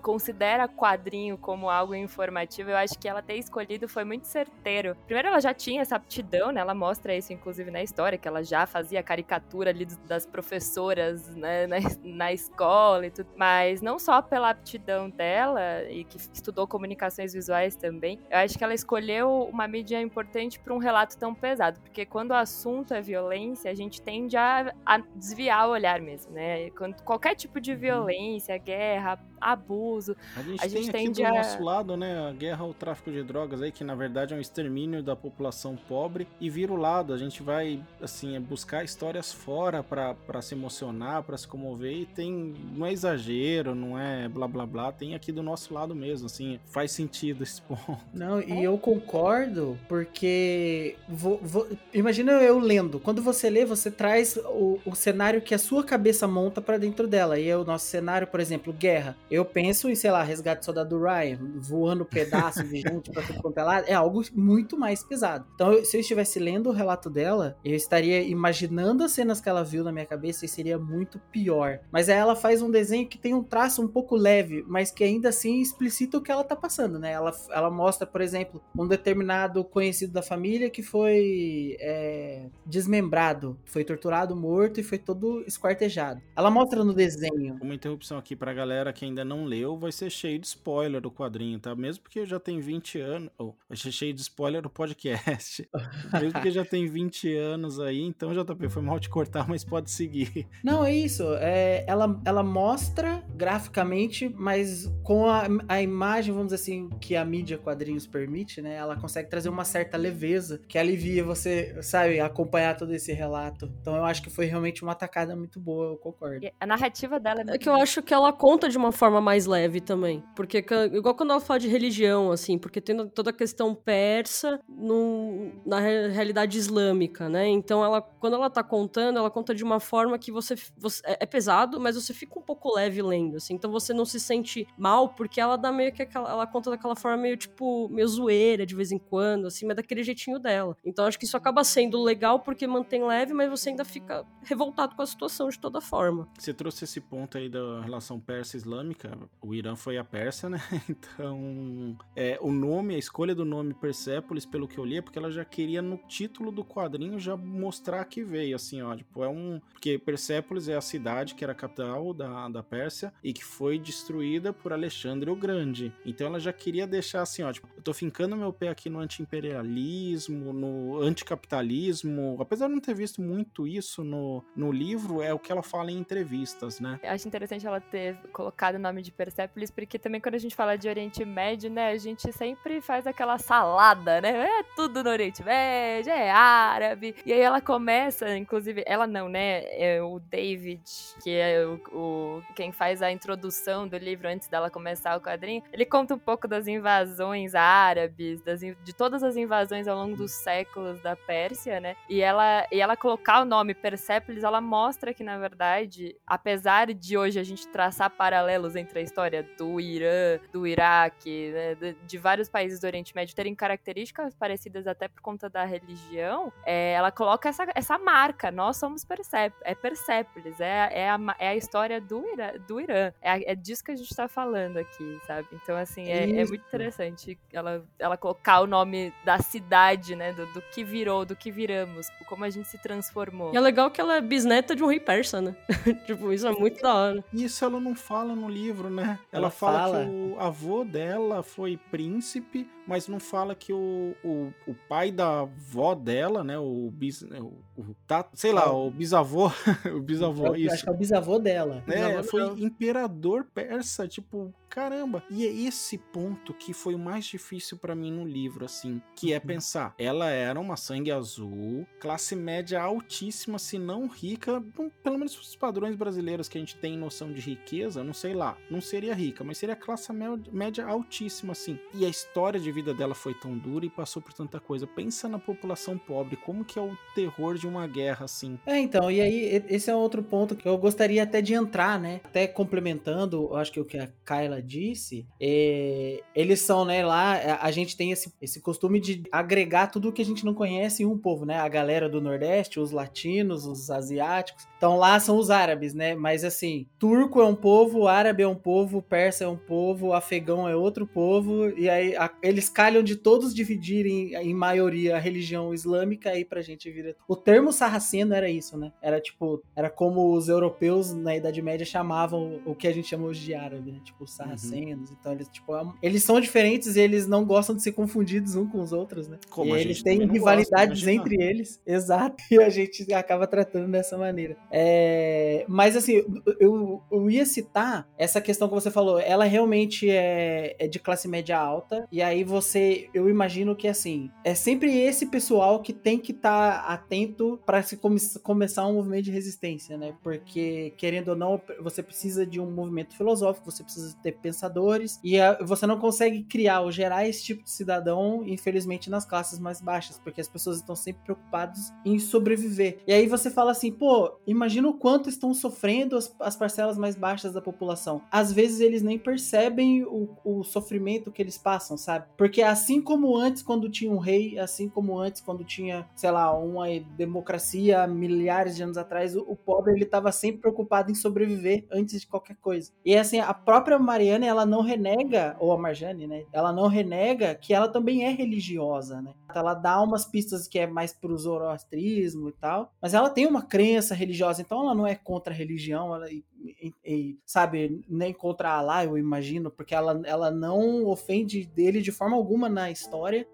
considera 0.01 0.67
quadrinho 0.67 1.37
como 1.37 1.69
algo 1.69 1.93
informativo. 1.95 2.71
Eu 2.71 2.77
acho 2.77 2.97
que 2.97 3.07
ela 3.07 3.21
ter 3.21 3.35
escolhido 3.35 3.87
foi 3.87 4.03
muito 4.03 4.25
certeiro. 4.25 4.95
Primeiro, 5.05 5.27
ela 5.27 5.39
já 5.39 5.53
tinha 5.53 5.81
essa 5.81 5.95
aptidão, 5.95 6.51
né? 6.51 6.61
Ela 6.61 6.73
mostra 6.73 7.15
isso, 7.15 7.33
inclusive, 7.33 7.69
na 7.69 7.83
história, 7.83 8.17
que 8.17 8.27
ela 8.27 8.43
já 8.43 8.65
fazia 8.65 9.03
caricatura 9.03 9.69
ali 9.69 9.85
das 10.07 10.25
professoras 10.25 11.27
né, 11.35 11.67
na, 11.67 11.77
na 12.03 12.33
escola 12.33 13.05
e 13.05 13.11
tudo. 13.11 13.29
Mas 13.35 13.81
não 13.81 13.99
só 13.99 14.21
pela 14.21 14.49
aptidão 14.49 15.09
dela, 15.09 15.83
e 15.89 16.03
que 16.03 16.17
estudou 16.17 16.67
comunicações 16.67 17.32
visuais 17.33 17.75
também, 17.75 18.19
eu 18.29 18.37
acho 18.37 18.57
que 18.57 18.63
ela 18.63 18.73
escolheu 18.73 19.43
uma 19.51 19.67
mídia 19.67 19.99
importante 20.01 20.59
para 20.59 20.73
um 20.73 20.77
relato 20.77 21.17
tão 21.17 21.33
pesado. 21.33 21.79
Porque 21.81 22.05
quando 22.05 22.31
o 22.31 22.35
assunto 22.35 22.93
é 22.93 23.01
violência, 23.01 23.69
a 23.71 23.73
gente 23.73 24.01
tende 24.01 24.37
a, 24.37 24.73
a 24.85 24.97
desviar 25.15 25.67
o 25.67 25.71
olhar 25.71 25.99
mesmo, 26.01 26.31
né? 26.33 26.69
Quando, 26.71 27.01
qualquer 27.03 27.35
tipo 27.35 27.59
de 27.59 27.75
violência, 27.75 28.57
guerra, 28.57 29.19
abuso, 29.39 30.15
A 30.35 30.41
gente, 30.41 30.59
A 30.59 30.61
tem 30.61 30.69
gente 30.69 30.89
aqui 30.89 31.03
tende 31.05 31.21
do 31.21 31.27
a- 31.27 31.31
nosso 31.31 31.61
lado, 31.63 31.97
né, 31.97 32.27
a 32.29 32.31
guerra 32.31 32.63
ao 32.63 32.73
tráfico 32.73 33.11
de 33.11 33.21
drogas 33.23 33.61
aí, 33.61 33.71
que 33.71 33.83
na 33.83 33.93
verdade 33.95 34.33
é 34.33 34.37
um 34.37 34.39
extermínio 34.39 35.03
da 35.03 35.15
população 35.15 35.75
pobre, 35.75 36.27
e 36.39 36.49
vira 36.49 36.71
o 36.71 36.77
lado, 36.77 37.13
a 37.13 37.17
gente 37.17 37.43
vai, 37.43 37.81
assim, 38.01 38.35
é 38.35 38.39
buscar 38.39 38.83
histórias 38.83 39.33
fora 39.33 39.83
pra 39.83 40.41
se 40.41 40.55
emocionar, 40.55 41.23
pra 41.23 41.37
se 41.37 41.47
comover, 41.47 41.91
e 41.91 42.05
tem, 42.05 42.53
não 42.75 42.85
é 42.85 42.91
exagero, 42.93 43.75
não 43.75 43.99
é 43.99 44.27
blá 44.29 44.47
blá 44.47 44.65
blá, 44.65 44.91
tem 44.91 45.13
aqui 45.15 45.31
do 45.31 45.43
nosso 45.43 45.73
lado 45.73 45.93
mesmo, 45.93 46.25
assim, 46.27 46.59
faz 46.67 46.91
sentido 46.91 47.22
esse 47.43 47.61
ponto. 47.61 47.97
Não, 48.13 48.41
e 48.41 48.63
eu 48.63 48.77
concordo, 48.77 49.77
porque 49.87 50.95
vo- 51.07 51.39
vo- 51.41 51.67
imagina 51.93 52.31
eu 52.33 52.59
lendo. 52.59 52.99
Quando 52.99 53.21
você 53.21 53.49
lê, 53.49 53.65
você 53.65 53.89
traz 53.89 54.35
o, 54.37 54.79
o 54.85 54.95
cenário 54.95 55.41
que 55.41 55.53
a 55.53 55.59
sua 55.59 55.83
cabeça 55.83 56.27
monta 56.27 56.61
pra 56.61 56.77
dentro 56.77 57.07
dela. 57.07 57.39
E 57.39 57.47
é 57.47 57.55
o 57.57 57.63
nosso 57.63 57.85
cenário, 57.85 58.27
por 58.27 58.39
exemplo, 58.39 58.73
guerra. 58.73 59.15
Eu 59.29 59.45
penso 59.45 59.89
em, 59.89 59.95
sei 59.95 60.11
lá, 60.11 60.23
resgate 60.23 60.59
do 60.61 60.65
soldado 60.65 60.99
Ryan, 61.01 61.39
voando 61.57 62.05
pedaço 62.05 62.63
de 62.63 62.77
gente 62.81 63.11
pra 63.11 63.21
tudo 63.23 63.53
é. 63.57 63.91
É 63.91 63.93
algo 63.93 64.21
muito 64.33 64.77
mais 64.77 65.03
pesado. 65.03 65.45
Então, 65.55 65.71
eu- 65.73 65.85
se 65.85 65.95
eu 65.97 66.01
estivesse 66.01 66.39
lendo 66.39 66.69
o 66.69 66.73
relato 66.73 67.09
dela, 67.09 67.57
eu 67.63 67.75
estaria 67.75 68.21
imaginando 68.21 69.03
as 69.03 69.11
cenas 69.11 69.39
que 69.39 69.49
ela 69.49 69.63
viu 69.63 69.83
na 69.83 69.91
minha 69.91 70.05
cabeça 70.05 70.45
e 70.45 70.47
seria 70.49 70.77
muito 70.77 71.19
pior. 71.31 71.79
Mas 71.91 72.09
aí 72.09 72.17
ela 72.17 72.35
faz 72.35 72.61
um 72.61 72.69
desenho 72.71 73.07
que 73.07 73.17
tem 73.17 73.33
um 73.33 73.43
traço 73.43 73.81
um 73.81 73.87
pouco 73.87 74.15
leve, 74.15 74.63
mas 74.67 74.91
que 74.91 75.03
ainda 75.03 75.29
assim 75.29 75.59
explicita 75.61 76.17
o 76.17 76.21
que 76.21 76.31
ela 76.31 76.43
tá 76.43 76.55
passando, 76.55 76.97
né? 76.99 77.12
Ela, 77.13 77.31
ela 77.51 77.69
mostra, 77.69 78.05
por 78.05 78.21
exemplo, 78.21 78.61
um 78.77 78.87
determinado 78.87 79.63
conhecido 79.63 80.13
da 80.13 80.21
família 80.21 80.69
que 80.69 80.81
foi 80.81 81.77
é, 81.79 82.47
desmembrado, 82.65 83.57
foi 83.65 83.83
torturado, 83.83 84.35
morto 84.35 84.79
e 84.79 84.83
foi 84.83 84.97
todo 84.97 85.43
esquartejado. 85.47 86.21
Ela 86.35 86.49
mostra 86.49 86.83
no 86.83 86.93
desenho. 86.93 87.57
Uma 87.61 87.75
interrupção 87.75 88.17
aqui 88.17 88.35
pra 88.35 88.53
galera 88.53 88.91
que 88.93 89.05
ainda 89.05 89.23
não 89.23 89.45
leu, 89.45 89.77
vai 89.77 89.91
ser 89.91 90.09
cheio 90.09 90.39
de 90.39 90.47
spoiler 90.47 91.01
do 91.01 91.11
quadrinho, 91.11 91.59
tá? 91.59 91.75
Mesmo 91.75 92.03
porque 92.03 92.25
já 92.25 92.39
tem 92.39 92.59
20 92.59 92.99
anos. 92.99 93.29
Oh, 93.37 93.53
vai 93.67 93.77
ser 93.77 93.91
cheio 93.91 94.13
de 94.13 94.21
spoiler 94.21 94.61
do 94.61 94.69
podcast. 94.69 95.67
Mesmo 96.13 96.31
porque 96.33 96.51
já 96.51 96.65
tem 96.65 96.87
20 96.87 97.35
anos 97.35 97.79
aí, 97.79 98.01
então 98.01 98.33
JP, 98.33 98.69
foi 98.69 98.81
mal 98.81 98.99
te 98.99 99.09
cortar, 99.09 99.47
mas 99.47 99.63
pode 99.63 99.91
seguir. 99.91 100.47
Não, 100.63 100.83
é 100.83 100.93
isso. 100.93 101.23
É, 101.35 101.83
ela, 101.87 102.19
ela 102.25 102.43
mostra 102.43 103.23
graficamente, 103.35 104.29
mas 104.29 104.91
com 105.03 105.27
a, 105.27 105.47
a 105.67 105.81
imagem, 105.81 106.33
vamos 106.33 106.47
dizer 106.47 106.61
assim, 106.61 106.89
que 107.03 107.15
a 107.17 107.25
mídia 107.25 107.57
quadrinhos 107.57 108.07
permite, 108.07 108.61
né? 108.61 108.75
Ela 108.75 108.95
consegue 108.95 109.29
trazer 109.29 109.49
uma 109.49 109.65
certa 109.65 109.97
leveza 109.97 110.61
que 110.69 110.77
alivia 110.77 111.21
você, 111.23 111.75
sabe, 111.81 112.19
acompanhar 112.21 112.77
todo 112.77 112.93
esse 112.93 113.11
relato. 113.11 113.69
Então 113.81 113.95
eu 113.97 114.05
acho 114.05 114.21
que 114.23 114.29
foi 114.29 114.45
realmente 114.45 114.83
uma 114.83 114.93
atacada 114.93 115.35
muito 115.35 115.59
boa, 115.59 115.91
eu 115.91 115.97
concordo. 115.97 116.45
E 116.45 116.53
A 116.59 116.65
narrativa 116.65 117.19
dela 117.19 117.41
é 117.41 117.55
É 117.55 117.57
que 117.57 117.67
eu 117.67 117.75
acho 117.75 118.01
que 118.01 118.13
ela 118.13 118.31
conta 118.31 118.69
de 118.69 118.77
uma 118.77 118.91
forma 118.93 119.19
mais 119.19 119.45
leve 119.45 119.81
também. 119.81 120.23
Porque, 120.33 120.63
igual 120.93 121.13
quando 121.13 121.31
ela 121.31 121.41
fala 121.41 121.59
de 121.59 121.67
religião, 121.67 122.31
assim, 122.31 122.57
porque 122.57 122.79
tem 122.79 122.95
toda 123.09 123.31
a 123.31 123.33
questão 123.33 123.75
persa 123.75 124.59
no, 124.69 125.51
na 125.65 125.79
re- 125.79 126.07
realidade 126.09 126.57
islâmica, 126.57 127.27
né? 127.27 127.47
Então, 127.47 127.83
ela, 127.83 128.01
quando 128.01 128.35
ela 128.35 128.49
tá 128.49 128.63
contando, 128.63 129.17
ela 129.19 129.29
conta 129.29 129.53
de 129.53 129.63
uma 129.63 129.79
forma 129.79 130.17
que 130.17 130.31
você, 130.31 130.55
você- 130.77 131.01
é, 131.05 131.17
é 131.21 131.25
pesado, 131.25 131.79
mas 131.79 131.95
você 131.95 132.13
fica 132.13 132.39
um 132.39 132.41
pouco 132.41 132.73
leve 132.75 133.01
lendo, 133.01 133.37
assim. 133.37 133.53
Então, 133.55 133.71
você 133.71 133.93
não 133.93 134.05
se 134.05 134.19
sente 134.19 134.65
mal, 134.77 135.09
porque 135.09 135.41
ela 135.41 135.57
dá 135.57 135.71
meio 135.71 135.91
que 135.91 136.01
aquela. 136.01 136.29
Ela 136.29 136.47
conta 136.47 136.69
daquela 136.69 136.92
forma 136.95 137.17
meio, 137.17 137.37
tipo, 137.37 137.89
meio 137.89 138.07
zoeira 138.07 138.65
de 138.65 138.75
vez 138.75 138.91
em 138.91 138.97
quando, 138.97 139.47
assim, 139.47 139.65
mas 139.65 139.75
daquele 139.75 140.03
jeitinho 140.03 140.39
dela. 140.39 140.75
Então, 140.83 141.05
acho 141.05 141.17
que 141.17 141.25
isso 141.25 141.37
acaba 141.37 141.63
sendo 141.63 142.01
legal 142.01 142.39
porque 142.39 142.65
mantém 142.67 143.03
leve, 143.05 143.33
mas 143.33 143.49
você 143.49 143.69
ainda 143.69 143.85
fica 143.85 144.25
revoltado 144.43 144.95
com 144.95 145.01
a 145.01 145.05
situação 145.05 145.49
de 145.49 145.59
toda 145.59 145.81
forma. 145.81 146.27
Você 146.37 146.53
trouxe 146.53 146.83
esse 146.85 146.99
ponto 147.01 147.37
aí 147.37 147.49
da 147.49 147.81
relação 147.81 148.19
persa-islâmica. 148.19 149.17
O 149.41 149.53
Irã 149.53 149.75
foi 149.75 149.97
a 149.97 150.03
Pérsia, 150.03 150.49
né? 150.49 150.61
Então, 151.03 151.97
é, 152.15 152.37
o 152.41 152.51
nome, 152.51 152.95
a 152.95 152.97
escolha 152.97 153.33
do 153.33 153.45
nome 153.45 153.73
Persépolis, 153.73 154.45
pelo 154.45 154.67
que 154.67 154.77
eu 154.77 154.85
li, 154.85 154.97
é 154.97 155.01
porque 155.01 155.17
ela 155.17 155.31
já 155.31 155.43
queria 155.43 155.81
no 155.81 155.97
título 156.07 156.51
do 156.51 156.63
quadrinho 156.63 157.19
já 157.19 157.35
mostrar 157.35 158.03
que 158.05 158.23
veio, 158.23 158.55
assim, 158.55 158.81
ó. 158.81 158.95
Tipo, 158.95 159.23
é 159.23 159.27
um. 159.27 159.59
Porque 159.71 159.97
Persépolis 159.97 160.67
é 160.67 160.75
a 160.75 160.81
cidade 160.81 161.35
que 161.35 161.43
era 161.43 161.53
a 161.53 161.55
capital 161.55 162.13
da, 162.13 162.49
da 162.49 162.63
Pérsia 162.63 163.13
e 163.23 163.33
que 163.33 163.43
foi 163.43 163.79
destruída 163.79 164.53
por 164.53 164.73
Alexandre 164.73 165.29
o 165.29 165.35
Grande. 165.35 165.93
Então 166.05 166.27
ela 166.27 166.39
já 166.39 166.53
queria 166.53 166.82
deixar 166.87 167.21
assim, 167.21 167.43
ó. 167.43 167.51
Tipo, 167.51 167.67
eu 167.75 167.81
tô 167.83 167.93
fincando 167.93 168.35
meu 168.35 168.51
pé 168.53 168.69
aqui 168.69 168.89
no 168.89 168.99
anti-imperialismo, 168.99 170.53
no 170.53 171.01
anticapitalismo. 171.01 172.37
Apesar 172.39 172.67
de 172.67 172.73
não 172.73 172.79
ter 172.81 172.93
visto 172.95 173.21
muito 173.21 173.67
isso 173.67 174.03
no, 174.03 174.43
no 174.55 174.71
livro, 174.71 175.21
é 175.21 175.33
o 175.33 175.39
que 175.39 175.51
ela 175.51 175.63
fala 175.63 175.91
em 175.91 175.97
entrevistas, 175.97 176.79
né? 176.79 176.99
Eu 177.03 177.11
acho 177.11 177.27
interessante 177.27 177.65
ela 177.65 177.79
ter 177.79 178.15
colocado 178.31 178.75
o 178.75 178.79
nome 178.79 179.01
de 179.01 179.11
Persépolis, 179.11 179.71
porque 179.71 179.99
também 179.99 180.19
quando 180.21 180.35
a 180.35 180.39
gente 180.39 180.55
fala 180.55 180.77
de 180.77 180.87
Oriente 180.87 181.23
Médio, 181.25 181.69
né, 181.69 181.89
a 181.91 181.97
gente 181.97 182.31
sempre 182.31 182.81
faz 182.81 183.05
aquela 183.07 183.37
salada, 183.37 184.21
né? 184.21 184.43
É 184.59 184.63
tudo 184.75 185.03
no 185.03 185.09
Oriente 185.09 185.43
Médio, 185.43 186.11
é 186.11 186.29
árabe. 186.31 187.15
E 187.25 187.33
aí 187.33 187.39
ela 187.39 187.61
começa, 187.61 188.35
inclusive, 188.37 188.83
ela 188.85 189.07
não, 189.07 189.29
né? 189.29 189.63
É 189.79 190.01
o 190.01 190.19
David, 190.19 190.81
que 191.23 191.29
é 191.31 191.65
o, 191.65 191.75
o- 191.97 192.43
quem 192.55 192.71
faz 192.71 193.01
a 193.01 193.11
introdução 193.11 193.87
do 193.87 193.97
livro 193.97 194.27
antes 194.27 194.47
dela 194.47 194.69
começar 194.69 195.17
o 195.17 195.21
quadrinho, 195.21 195.63
ele 195.71 195.85
conta 195.85 196.15
um 196.15 196.19
pouco 196.19 196.47
das 196.47 196.67
invasões 196.73 197.55
árabes, 197.55 198.41
das 198.41 198.61
de 198.61 198.93
todas 198.95 199.23
as 199.23 199.35
invasões 199.35 199.87
ao 199.87 199.97
longo 199.97 200.15
dos 200.15 200.31
séculos 200.31 200.99
da 201.01 201.15
Pérsia, 201.15 201.79
né? 201.79 201.95
E 202.09 202.21
ela, 202.21 202.65
e 202.71 202.79
ela 202.79 202.95
colocar 202.95 203.41
o 203.41 203.45
nome 203.45 203.73
Persépolis, 203.73 204.43
ela 204.43 204.61
mostra 204.61 205.13
que, 205.13 205.23
na 205.23 205.37
verdade, 205.37 206.15
apesar 206.25 206.93
de 206.93 207.17
hoje 207.17 207.39
a 207.39 207.43
gente 207.43 207.67
traçar 207.67 208.09
paralelos 208.09 208.75
entre 208.75 208.99
a 208.99 209.01
história 209.01 209.45
do 209.57 209.79
Irã, 209.79 210.39
do 210.51 210.65
Iraque, 210.65 211.51
né, 211.51 211.75
de, 211.75 211.93
de 211.93 212.17
vários 212.17 212.47
países 212.49 212.79
do 212.79 212.85
Oriente 212.85 213.15
Médio 213.15 213.35
terem 213.35 213.53
características 213.53 214.33
parecidas 214.35 214.87
até 214.87 215.07
por 215.07 215.21
conta 215.21 215.49
da 215.49 215.63
religião, 215.63 216.51
é, 216.65 216.93
ela 216.93 217.11
coloca 217.11 217.49
essa, 217.49 217.65
essa 217.75 217.97
marca. 217.97 218.51
Nós 218.51 218.77
somos 218.77 219.03
Persép 219.03 219.53
é 219.63 219.75
Persépolis, 219.75 220.59
é, 220.59 220.89
é, 220.91 221.09
a, 221.09 221.19
é 221.39 221.47
a 221.49 221.55
história 221.55 221.99
do 221.99 222.25
Irã. 222.27 222.51
Do 222.67 222.79
Irã. 222.79 223.11
É, 223.21 223.51
é 223.51 223.55
disso 223.55 223.83
que 223.83 223.91
a 223.91 223.95
gente 223.95 224.13
tá 224.15 224.27
falando 224.27 224.77
aqui, 224.77 225.19
sabe? 225.25 225.47
Então, 225.53 225.75
assim, 225.75 226.09
é, 226.09 226.41
é 226.41 226.45
muito 226.45 226.62
interessante 226.67 227.37
ela, 227.51 227.83
ela 227.99 228.17
colocar 228.17 228.61
o 228.61 228.67
nome 228.67 229.13
da 229.23 229.39
cidade, 229.39 230.15
né? 230.15 230.33
Do, 230.33 230.45
do 230.53 230.61
que 230.61 230.83
virou, 230.83 231.25
do 231.25 231.35
que 231.35 231.51
viramos, 231.51 232.07
como 232.27 232.43
a 232.43 232.49
gente 232.49 232.67
se 232.67 232.77
transformou. 232.77 233.53
E 233.53 233.57
é 233.57 233.59
legal 233.59 233.89
que 233.91 234.01
ela 234.01 234.15
é 234.17 234.21
bisneta 234.21 234.75
de 234.75 234.83
um 234.83 234.87
rei 234.87 234.99
persa, 234.99 235.41
né? 235.41 235.55
tipo, 236.05 236.31
isso 236.31 236.47
é 236.47 236.51
muito 236.51 236.81
da 236.81 236.93
hora. 236.93 237.23
Isso 237.33 237.63
ela 237.63 237.79
não 237.79 237.95
fala 237.95 238.35
no 238.35 238.49
livro, 238.49 238.89
né? 238.89 239.19
Ela, 239.31 239.43
Ela 239.43 239.49
fala, 239.49 239.79
fala. 239.79 240.05
que 240.05 240.09
o 240.11 240.35
avô 240.39 240.83
dela 240.83 241.43
foi 241.43 241.77
príncipe, 241.91 242.67
mas 242.87 243.07
não 243.07 243.19
fala 243.19 243.55
que 243.55 243.71
o, 243.73 244.15
o, 244.23 244.53
o 244.67 244.73
pai 244.89 245.11
da 245.11 245.41
avó 245.41 245.95
dela, 245.95 246.43
né? 246.43 246.57
O 246.57 246.89
bis. 246.91 247.21
O, 247.23 247.53
o 247.77 247.95
tá, 248.07 248.27
sei 248.33 248.51
lá, 248.51 248.71
o 248.71 248.89
bisavô. 248.91 249.47
o 249.95 249.99
bisavô, 250.01 250.47
Eu 250.47 250.55
isso. 250.55 250.73
acho 250.73 250.83
que 250.83 250.89
é 250.89 250.93
o 250.93 250.97
bisavô 250.97 251.39
dela. 251.39 251.83
É, 251.87 252.07
Bisavô 252.07 252.23
foi 252.23 252.61
imperador 252.61 253.45
persa, 253.53 254.07
tipo, 254.07 254.53
caramba. 254.69 255.23
E 255.29 255.45
é 255.45 255.51
esse 255.51 255.97
ponto 255.97 256.53
que 256.53 256.73
foi 256.73 256.95
o 256.95 256.99
mais 256.99 257.25
difícil 257.25 257.77
pra 257.77 257.95
mim 257.95 258.11
no 258.11 258.25
livro, 258.25 258.65
assim, 258.65 259.01
que 259.15 259.31
é 259.33 259.39
pensar, 259.39 259.93
ela 259.97 260.29
era 260.29 260.59
uma 260.59 260.75
sangue 260.75 261.11
azul, 261.11 261.87
classe 261.99 262.35
média 262.35 262.81
altíssima, 262.81 263.57
se 263.59 263.77
não 263.77 264.07
rica, 264.07 264.63
não- 264.77 264.89
pelo 265.03 265.17
menos 265.17 265.37
os 265.39 265.55
padrões 265.55 265.95
brasileiros 265.95 266.49
que 266.49 266.57
a 266.57 266.61
gente 266.61 266.75
tem 266.77 266.97
noção 266.97 267.31
de 267.31 267.39
riqueza, 267.41 268.03
não 268.03 268.13
sei 268.13 268.33
lá, 268.33 268.57
não 268.69 268.81
seria 268.81 269.13
rica, 269.13 269.43
mas 269.43 269.57
seria 269.57 269.75
classe 269.75 270.11
mé- 270.11 270.27
média 270.51 270.85
altíssima, 270.85 271.51
assim. 271.51 271.79
E 271.93 272.05
a 272.05 272.09
história 272.09 272.59
de 272.59 272.71
vida 272.73 272.93
dela 272.93 273.15
foi 273.15 273.33
tão 273.33 273.57
dura 273.57 273.85
e 273.85 273.89
passou 273.89 274.21
por 274.21 274.33
tanta 274.33 274.59
coisa. 274.59 274.85
Pensa 274.85 275.29
na 275.29 275.39
população 275.39 275.97
pobre, 275.97 276.35
como 276.35 276.65
que 276.65 276.77
é 276.77 276.81
o 276.81 276.97
terror 277.15 277.55
de 277.55 277.67
uma 277.67 277.87
guerra, 277.87 278.25
assim. 278.25 278.59
É, 278.65 278.77
então, 278.79 279.09
e 279.09 279.21
aí 279.21 279.63
esse 279.69 279.89
é 279.89 279.95
outro 279.95 280.21
ponto 280.21 280.55
que 280.55 280.67
eu 280.67 280.77
gostaria 280.77 281.23
até 281.23 281.41
de 281.41 281.53
entrar, 281.53 281.99
né? 281.99 282.19
Até 282.23 282.47
complementando, 282.47 283.37
eu 283.51 283.55
acho 283.55 283.71
que 283.71 283.79
o 283.79 283.85
que 283.85 283.97
a 283.97 284.09
Kyla 284.25 284.61
disse, 284.61 285.25
é, 285.39 286.21
eles 286.35 286.59
são, 286.61 286.83
né, 286.85 287.05
lá, 287.05 287.33
a- 287.35 287.65
a 287.67 287.71
gente 287.71 287.95
tem 287.95 288.11
esse, 288.11 288.33
esse 288.41 288.59
costume 288.61 288.99
de 288.99 289.23
agregar 289.31 289.87
tudo 289.87 290.11
que 290.11 290.21
a 290.21 290.25
gente 290.25 290.43
não 290.43 290.53
conhece 290.53 291.03
em 291.03 291.05
um 291.05 291.17
povo, 291.17 291.45
né? 291.45 291.57
A 291.59 291.67
galera 291.69 292.09
do 292.09 292.19
Nordeste, 292.19 292.79
os 292.79 292.91
latinos, 292.91 293.65
os 293.65 293.89
asiáticos. 293.89 294.67
Então 294.83 294.97
lá 294.97 295.17
são 295.17 295.37
os 295.37 295.49
árabes, 295.49 295.93
né? 295.93 296.13
Mas 296.13 296.43
assim, 296.43 296.85
turco 296.99 297.39
é 297.39 297.45
um 297.45 297.55
povo, 297.55 298.05
árabe 298.05 298.43
é 298.43 298.47
um 298.49 298.53
povo, 298.53 299.01
persa 299.01 299.45
é 299.45 299.47
um 299.47 299.55
povo, 299.55 300.11
afegão 300.11 300.67
é 300.67 300.75
outro 300.75 301.07
povo, 301.07 301.69
e 301.79 301.89
aí 301.89 302.13
a- 302.17 302.29
eles 302.43 302.67
calham 302.67 303.01
de 303.01 303.15
todos 303.15 303.55
dividirem 303.55 304.35
em 304.35 304.53
maioria 304.53 305.15
a 305.15 305.19
religião 305.19 305.73
islâmica, 305.73 306.31
aí 306.31 306.43
pra 306.43 306.61
gente 306.61 306.91
vira. 306.91 307.15
O 307.29 307.35
termo 307.37 307.71
sarraceno 307.71 308.33
era 308.33 308.49
isso, 308.49 308.77
né? 308.77 308.91
Era 309.01 309.21
tipo, 309.21 309.63
era 309.73 309.89
como 309.89 310.35
os 310.35 310.49
europeus 310.49 311.13
na 311.13 311.33
Idade 311.33 311.61
Média 311.61 311.85
chamavam 311.85 312.59
o 312.65 312.75
que 312.75 312.85
a 312.85 312.91
gente 312.93 313.07
chama 313.07 313.27
hoje 313.27 313.39
de 313.45 313.55
árabe, 313.55 313.89
né? 313.89 314.01
Tipo, 314.03 314.25
os 314.25 314.35
sarracenos. 314.35 315.11
Então 315.11 315.31
eles, 315.31 315.47
tipo, 315.47 315.73
é 315.77 315.81
um- 315.81 315.93
eles 316.01 316.25
são 316.25 316.41
diferentes 316.41 316.97
e 316.97 316.99
eles 316.99 317.25
não 317.25 317.45
gostam 317.45 317.73
de 317.73 317.81
ser 317.81 317.93
confundidos 317.93 318.53
uns 318.57 318.69
com 318.69 318.81
os 318.81 318.91
outros, 318.91 319.29
né? 319.29 319.37
Como 319.49 319.77
e 319.77 319.79
eles 319.79 320.03
têm 320.03 320.27
rivalidades 320.27 320.99
gosta, 321.05 321.11
entre 321.13 321.41
eles. 321.41 321.79
Exato. 321.87 322.43
E 322.51 322.59
a 322.61 322.67
gente 322.69 323.13
acaba 323.13 323.47
tratando 323.47 323.89
dessa 323.89 324.17
maneira. 324.17 324.57
É, 324.75 325.65
mas 325.69 325.95
assim, 325.95 326.23
eu, 326.59 326.99
eu 327.11 327.29
ia 327.29 327.45
citar 327.45 328.09
essa 328.17 328.41
questão 328.41 328.67
que 328.67 328.73
você 328.73 328.89
falou. 328.89 329.19
Ela 329.19 329.43
realmente 329.45 330.09
é, 330.09 330.75
é 330.79 330.87
de 330.87 330.97
classe 330.97 331.27
média 331.27 331.55
alta. 331.59 332.07
E 332.11 332.23
aí 332.23 332.43
você, 332.43 333.07
eu 333.13 333.29
imagino 333.29 333.75
que 333.75 333.87
assim, 333.87 334.31
é 334.43 334.55
sempre 334.55 334.97
esse 334.97 335.27
pessoal 335.27 335.79
que 335.79 335.93
tem 335.93 336.17
que 336.17 336.31
estar 336.31 336.85
atento 336.87 337.59
para 337.67 337.83
se 337.83 337.97
come- 337.97 338.19
começar 338.41 338.87
um 338.87 338.95
movimento 338.95 339.25
de 339.25 339.31
resistência, 339.31 339.95
né? 339.95 340.15
Porque 340.23 340.91
querendo 340.97 341.29
ou 341.29 341.35
não, 341.35 341.61
você 341.79 342.01
precisa 342.01 342.43
de 342.43 342.59
um 342.59 342.71
movimento 342.71 343.15
filosófico, 343.15 343.69
você 343.69 343.83
precisa 343.83 344.17
ter 344.23 344.31
pensadores 344.31 345.19
e 345.23 345.39
a- 345.39 345.59
você 345.61 345.85
não 345.85 345.99
consegue 345.99 346.41
criar 346.43 346.81
ou 346.81 346.91
gerar 346.91 347.27
esse 347.29 347.43
tipo 347.43 347.63
de 347.63 347.69
cidadão, 347.69 348.43
infelizmente, 348.43 349.07
nas 349.07 349.23
classes 349.23 349.59
mais 349.59 349.79
baixas, 349.79 350.17
porque 350.17 350.41
as 350.41 350.47
pessoas 350.47 350.77
estão 350.77 350.95
sempre 350.95 351.21
preocupadas 351.23 351.93
em 352.03 352.17
sobreviver. 352.17 352.97
E 353.05 353.13
aí 353.13 353.27
você 353.27 353.51
fala 353.51 353.69
assim, 353.69 353.91
pô, 353.91 354.39
imagina 354.47 354.62
o 354.63 354.93
quanto 354.93 355.29
estão 355.29 355.53
sofrendo 355.53 356.15
as, 356.15 356.33
as 356.39 356.55
parcelas 356.55 356.97
mais 356.97 357.15
baixas 357.15 357.53
da 357.53 357.61
população. 357.61 358.21
Às 358.31 358.51
vezes 358.51 358.79
eles 358.79 359.01
nem 359.01 359.17
percebem 359.17 360.03
o, 360.03 360.29
o 360.43 360.63
sofrimento 360.63 361.31
que 361.31 361.41
eles 361.41 361.57
passam, 361.57 361.97
sabe? 361.97 362.25
Porque 362.37 362.61
assim 362.61 363.01
como 363.01 363.35
antes, 363.37 363.63
quando 363.63 363.89
tinha 363.89 364.11
um 364.11 364.17
rei, 364.17 364.57
assim 364.57 364.89
como 364.89 365.17
antes, 365.17 365.41
quando 365.41 365.63
tinha, 365.63 366.07
sei 366.15 366.31
lá, 366.31 366.53
uma 366.57 366.85
democracia 367.17 368.07
milhares 368.07 368.75
de 368.75 368.83
anos 368.83 368.97
atrás, 368.97 369.35
o, 369.35 369.41
o 369.41 369.55
pobre 369.55 369.93
ele 369.93 370.03
estava 370.03 370.31
sempre 370.31 370.61
preocupado 370.61 371.11
em 371.11 371.15
sobreviver 371.15 371.85
antes 371.91 372.21
de 372.21 372.27
qualquer 372.27 372.55
coisa. 372.57 372.91
E 373.05 373.15
assim, 373.15 373.39
a 373.39 373.53
própria 373.53 373.99
Mariana, 373.99 374.45
ela 374.45 374.65
não 374.65 374.81
renega, 374.81 375.55
ou 375.59 375.71
a 375.71 375.77
Marjane, 375.77 376.27
né? 376.27 376.45
Ela 376.51 376.71
não 376.71 376.87
renega 376.87 377.55
que 377.55 377.73
ela 377.73 377.87
também 377.87 378.25
é 378.25 378.29
religiosa, 378.29 379.21
né? 379.21 379.33
Ela 379.53 379.73
dá 379.73 380.01
umas 380.01 380.25
pistas 380.25 380.67
que 380.67 380.79
é 380.79 380.87
mais 380.87 381.13
pro 381.13 381.37
zoroastrismo 381.37 382.49
e 382.49 382.53
tal, 382.53 382.91
mas 383.01 383.13
ela 383.13 383.29
tem 383.29 383.45
uma 383.45 383.61
crença 383.61 384.15
religiosa, 384.15 384.52
então 384.59 384.81
ela 384.81 384.95
não 384.95 385.05
é 385.07 385.15
contra 385.15 385.53
a 385.53 385.57
religião, 385.57 386.13
ela, 386.13 386.27
e, 386.63 386.93
e, 387.03 387.37
sabe, 387.45 388.03
nem 388.07 388.33
contra 388.33 388.77
Allah, 388.77 389.05
eu 389.05 389.17
imagino, 389.17 389.69
porque 389.69 389.93
ela, 389.93 390.21
ela 390.25 390.49
não 390.49 391.05
ofende 391.05 391.65
dele 391.65 392.01
de 392.01 392.11
forma 392.11 392.35
alguma 392.35 392.69
na 392.69 392.89
história, 392.89 393.47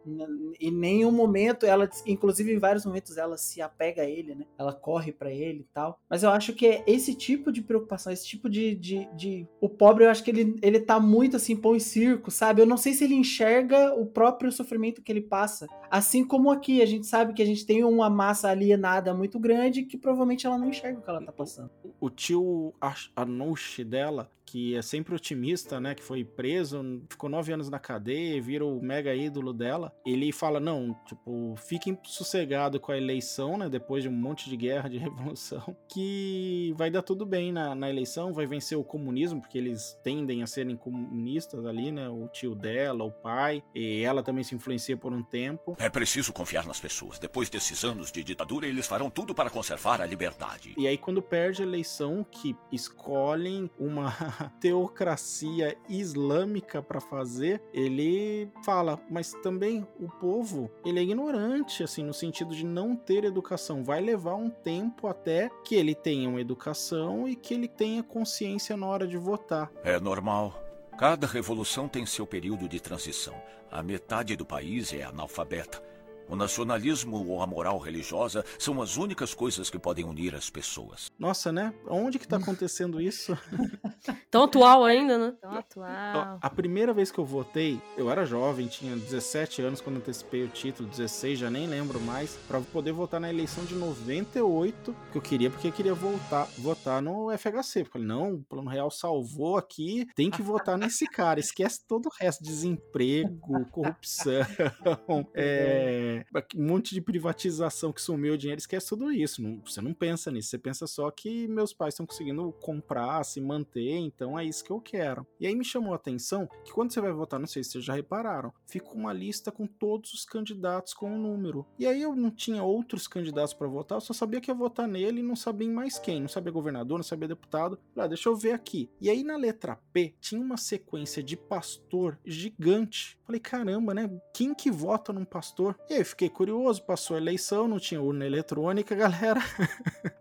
em 0.60 0.72
nenhum 0.72 1.12
momento, 1.12 1.65
ela, 1.65 1.89
inclusive 2.06 2.54
em 2.54 2.60
vários 2.60 2.86
momentos, 2.86 3.17
ela 3.17 3.38
se 3.38 3.62
apega 3.62 4.04
a 4.04 4.10
ele, 4.10 4.36
né? 4.36 4.45
Ela 4.58 4.74
corre 4.74 5.12
para 5.12 5.32
ele 5.32 5.62
e 5.62 5.74
tal. 5.74 6.00
Mas 6.10 6.24
eu 6.24 6.30
acho 6.30 6.54
que 6.54 6.67
é 6.67 6.84
esse 6.86 7.15
tipo 7.15 7.52
de 7.52 7.62
preocupação, 7.62 8.12
esse 8.12 8.26
tipo 8.26 8.50
de, 8.50 8.76
de, 8.76 9.08
de. 9.15 9.48
O 9.60 9.69
pobre, 9.69 10.06
eu 10.06 10.10
acho 10.10 10.24
que 10.24 10.32
ele, 10.32 10.56
ele 10.62 10.80
tá 10.80 11.00
muito 11.00 11.36
assim, 11.36 11.56
pão 11.56 11.76
e 11.76 11.80
circo, 11.80 12.30
sabe? 12.30 12.62
Eu 12.62 12.65
não 12.65 12.78
sei 12.78 12.93
se 12.93 13.04
ele 13.04 13.15
enxerga 13.15 13.93
o 13.95 14.06
próprio 14.06 14.52
sofrimento 14.52 15.02
que 15.02 15.12
ele 15.12 15.22
passa. 15.22 15.67
Assim 15.89 16.26
como 16.26 16.52
aqui, 16.52 16.82
a 16.82 16.86
gente 16.86 17.08
sabe 17.08 17.34
que 17.34 17.41
a 17.41 17.45
gente 17.45 17.65
tem 17.65 17.84
uma 17.84 18.10
massa 18.10 18.50
alienada 18.50 19.13
muito 19.13 19.39
grande 19.39 19.84
que 19.84 19.98
provavelmente 19.98 20.45
ela 20.45 20.58
não 20.58 20.69
enxerga 20.69 21.00
o 21.00 21.02
que 21.02 21.10
ela 21.10 21.24
tá 21.24 21.32
passando. 21.32 21.72
O 22.00 22.10
tio 22.10 22.74
Anush 23.15 23.83
dela, 23.83 24.29
que 24.49 24.75
é 24.75 24.81
sempre 24.81 25.13
otimista, 25.13 25.79
né? 25.79 25.93
Que 25.93 26.03
foi 26.03 26.25
preso, 26.25 26.81
ficou 27.07 27.29
nove 27.29 27.53
anos 27.53 27.69
na 27.69 27.77
cadeia, 27.77 28.41
vira 28.41 28.65
o 28.65 28.81
mega 28.81 29.13
ídolo 29.13 29.53
dela. 29.53 29.93
Ele 30.03 30.31
fala: 30.31 30.59
não, 30.59 30.95
tipo, 31.05 31.53
fiquem 31.55 31.97
sossegado 32.03 32.79
com 32.79 32.91
a 32.91 32.97
eleição, 32.97 33.57
né? 33.57 33.69
Depois 33.69 34.01
de 34.01 34.09
um 34.09 34.12
monte 34.12 34.49
de 34.49 34.57
guerra, 34.57 34.89
de 34.89 34.97
revolução, 34.99 35.75
que 35.88 36.73
vai 36.75 36.89
dar 36.89 37.03
tudo 37.03 37.25
bem 37.25 37.51
na, 37.51 37.75
na 37.75 37.89
eleição, 37.89 38.33
vai 38.33 38.47
vencer 38.47 38.77
o 38.77 38.83
comunismo, 38.83 39.39
porque 39.39 39.57
eles 39.57 39.97
tendem 40.03 40.41
a 40.41 40.47
serem 40.47 40.75
comunistas 40.75 41.65
ali, 41.65 41.91
né? 41.91 42.09
O 42.09 42.27
tio 42.27 42.55
dela, 42.55 43.03
o 43.03 43.12
pai, 43.12 43.63
e 43.75 44.01
ela 44.01 44.23
também 44.23 44.43
se 44.43 44.55
influencia 44.55 44.97
por 44.97 45.13
um 45.13 45.21
tempo. 45.21 45.75
É 45.79 45.89
preciso 45.89 46.33
confiar 46.33 46.65
nas 46.65 46.79
pessoas. 46.79 47.19
Depois 47.19 47.49
desses 47.49 47.83
anos 47.83 48.12
de 48.12 48.23
ditadura, 48.23 48.65
eles 48.65 48.88
farão 48.88 49.12
tudo 49.12 49.35
para 49.35 49.49
conservar 49.49 50.01
a 50.01 50.05
liberdade. 50.05 50.73
E 50.75 50.88
aí, 50.88 50.97
quando 50.97 51.21
perde 51.21 51.62
a 51.62 51.65
eleição, 51.65 52.25
que 52.29 52.55
escolhem 52.71 53.69
uma 53.77 54.09
teocracia 54.47 55.78
islâmica 55.89 56.82
para 56.82 57.02
fazer, 57.02 57.62
ele 57.73 58.49
fala, 58.63 58.99
mas 59.10 59.34
também 59.43 59.86
o 59.99 60.08
povo, 60.08 60.69
ele 60.86 60.99
é 60.99 61.04
ignorante, 61.04 61.84
assim, 61.84 62.04
no 62.04 62.13
sentido 62.13 62.56
de 62.56 62.65
não 62.65 62.95
ter 62.95 63.23
educação. 63.23 63.84
Vai 63.84 64.02
levar 64.02 64.36
um 64.36 64.49
tempo 64.49 65.08
até 65.08 65.49
que 65.63 65.75
ele 65.75 65.95
tenha 65.95 66.30
uma 66.30 66.41
educação 66.41 67.28
e 67.28 67.36
que 67.36 67.54
ele 67.54 67.67
tenha 67.67 68.04
consciência 68.04 68.78
na 68.78 68.88
hora 68.88 69.08
de 69.08 69.17
votar. 69.17 69.71
É 69.84 69.99
normal. 69.99 70.63
Cada 70.97 71.25
revolução 71.25 71.88
tem 71.88 72.06
seu 72.06 72.28
período 72.28 72.67
de 72.67 72.80
transição. 72.80 73.36
A 73.71 73.82
metade 73.82 74.36
do 74.36 74.45
país 74.45 74.91
é 74.93 75.04
analfabeta. 75.04 75.82
O 76.30 76.36
nacionalismo 76.36 77.28
ou 77.28 77.42
a 77.42 77.48
moral 77.48 77.80
religiosa 77.80 78.46
são 78.60 78.80
as 78.84 78.98
únicas 78.98 79.34
coisas 79.34 79.68
que 79.68 79.80
podem 79.80 80.06
unir 80.06 80.36
as 80.36 80.48
pessoas. 80.48 81.12
Nossa, 81.18 81.52
né? 81.52 81.74
Onde 81.88 82.20
que 82.20 82.28
tá 82.28 82.38
acontecendo 82.38 83.02
isso? 83.02 83.36
Tão 84.30 84.44
atual 84.44 84.86
ainda, 84.86 85.18
né? 85.18 85.34
Tão 85.42 85.52
atual. 85.52 86.38
A 86.39 86.50
primeira 86.52 86.94
vez 86.94 87.12
que 87.12 87.18
eu 87.18 87.26
votei, 87.26 87.82
eu 87.98 88.12
era 88.12 88.28
jovem, 88.28 88.68
tinha 88.68 88.96
17 88.96 89.63
anos 89.63 89.82
quando 89.82 89.98
antecipei 89.98 90.44
o 90.44 90.48
título, 90.48 90.88
16, 90.88 91.39
já 91.39 91.50
nem 91.50 91.65
lembro 91.65 92.00
mais, 92.00 92.38
para 92.48 92.62
poder 92.62 92.92
votar 92.92 93.20
na 93.20 93.30
eleição 93.30 93.65
de 93.65 93.74
98, 93.74 94.96
que 95.12 95.18
eu 95.18 95.22
queria, 95.22 95.50
porque 95.50 95.70
eu 95.70 95.72
queria 95.72 95.96
voltar, 95.96 96.48
votar 96.60 97.02
no 97.02 97.36
FHC. 97.36 97.82
Eu 97.82 97.86
falei, 97.88 98.08
não, 98.08 98.34
o 98.36 98.44
Plano 98.44 98.70
Real 98.70 98.92
salvou 98.92 99.58
aqui, 99.58 100.06
tem 100.13 100.30
que 100.30 100.44
votar 100.44 100.78
nesse 100.78 101.08
cara, 101.08 101.39
esquece 101.39 101.84
todo 101.88 102.06
o 102.06 102.12
resto, 102.20 102.44
desemprego, 102.44 103.65
corrupção, 103.72 104.46
é 105.34 106.18
um 106.55 106.67
monte 106.67 106.93
de 106.93 107.01
privatização 107.01 107.91
que 107.91 108.01
sumiu 108.01 108.34
o 108.34 108.38
dinheiro, 108.38 108.60
esquece 108.60 108.89
tudo 108.89 109.12
isso. 109.12 109.41
Não, 109.41 109.62
você 109.65 109.82
não 109.82 109.93
pensa 109.93 110.32
nisso, 110.32 110.49
você 110.49 110.58
pensa 110.58 110.88
só 110.88 111.10
que 111.12 111.47
meus 111.47 111.73
pais 111.73 111.93
estão 111.93 112.05
conseguindo 112.05 112.51
comprar, 112.62 113.23
se 113.23 113.39
manter, 113.41 113.97
então 113.97 114.38
é 114.38 114.45
isso 114.45 114.63
que 114.63 114.71
eu 114.71 114.79
quero. 114.79 115.25
E 115.39 115.47
aí 115.47 115.55
me 115.55 115.65
chamou 115.65 115.93
a 115.93 115.95
atenção 115.95 116.47
que 116.63 116.71
quando 116.71 116.91
você 116.91 117.01
vai 117.01 117.12
votar, 117.12 117.39
não 117.39 117.47
sei 117.47 117.63
se 117.63 117.71
vocês 117.71 117.84
já 117.84 117.93
repararam, 117.93 118.53
fica 118.65 118.91
uma 118.91 119.13
lista 119.13 119.51
com 119.51 119.65
todos 119.65 120.13
os 120.13 120.25
candidatos 120.25 120.93
com 120.93 121.12
o 121.12 121.15
um 121.15 121.21
número. 121.21 121.65
E 121.77 121.86
aí 121.86 122.01
eu 122.01 122.15
não 122.15 122.32
tinha 122.32 122.63
outros 122.63 123.08
candidatos 123.08 123.53
para 123.53 123.67
votar, 123.67 123.97
eu 123.97 124.01
só 124.01 124.13
sabia 124.13 124.41
que 124.41 124.51
ia 124.51 124.55
votar 124.55 124.88
nele 124.88 125.19
e 125.19 125.23
não 125.23 125.36
sabia 125.36 125.69
mais 125.69 125.97
quem. 125.97 126.21
Não 126.21 126.27
sabia 126.27 126.51
governador, 126.51 126.97
não 126.97 127.03
sabia 127.03 127.27
deputado. 127.27 127.79
Falei, 127.93 128.05
ah, 128.05 128.08
deixa 128.08 128.29
eu 128.29 128.36
ver 128.36 128.51
aqui. 128.51 128.89
E 128.99 129.10
aí 129.10 129.23
na 129.23 129.38
letra 129.38 129.79
P 129.93 130.13
tinha 130.19 130.41
uma 130.41 130.58
sequência 130.58 131.23
de 131.23 131.38
pastor 131.38 132.19
gigante. 132.25 133.17
Falei, 133.25 133.39
caramba, 133.39 133.93
né? 133.93 134.10
Quem 134.34 134.53
que 134.53 134.71
vota 134.71 135.13
num 135.13 135.25
pastor? 135.25 135.77
E 135.89 135.93
aí 135.93 136.03
fiquei 136.10 136.30
curioso, 136.30 136.84
passou 136.84 137.15
a 137.15 137.19
eleição, 137.19 137.67
não 137.67 137.80
tinha 137.80 138.02
urna 138.02 138.26
eletrônica, 138.26 138.93
galera. 138.95 139.41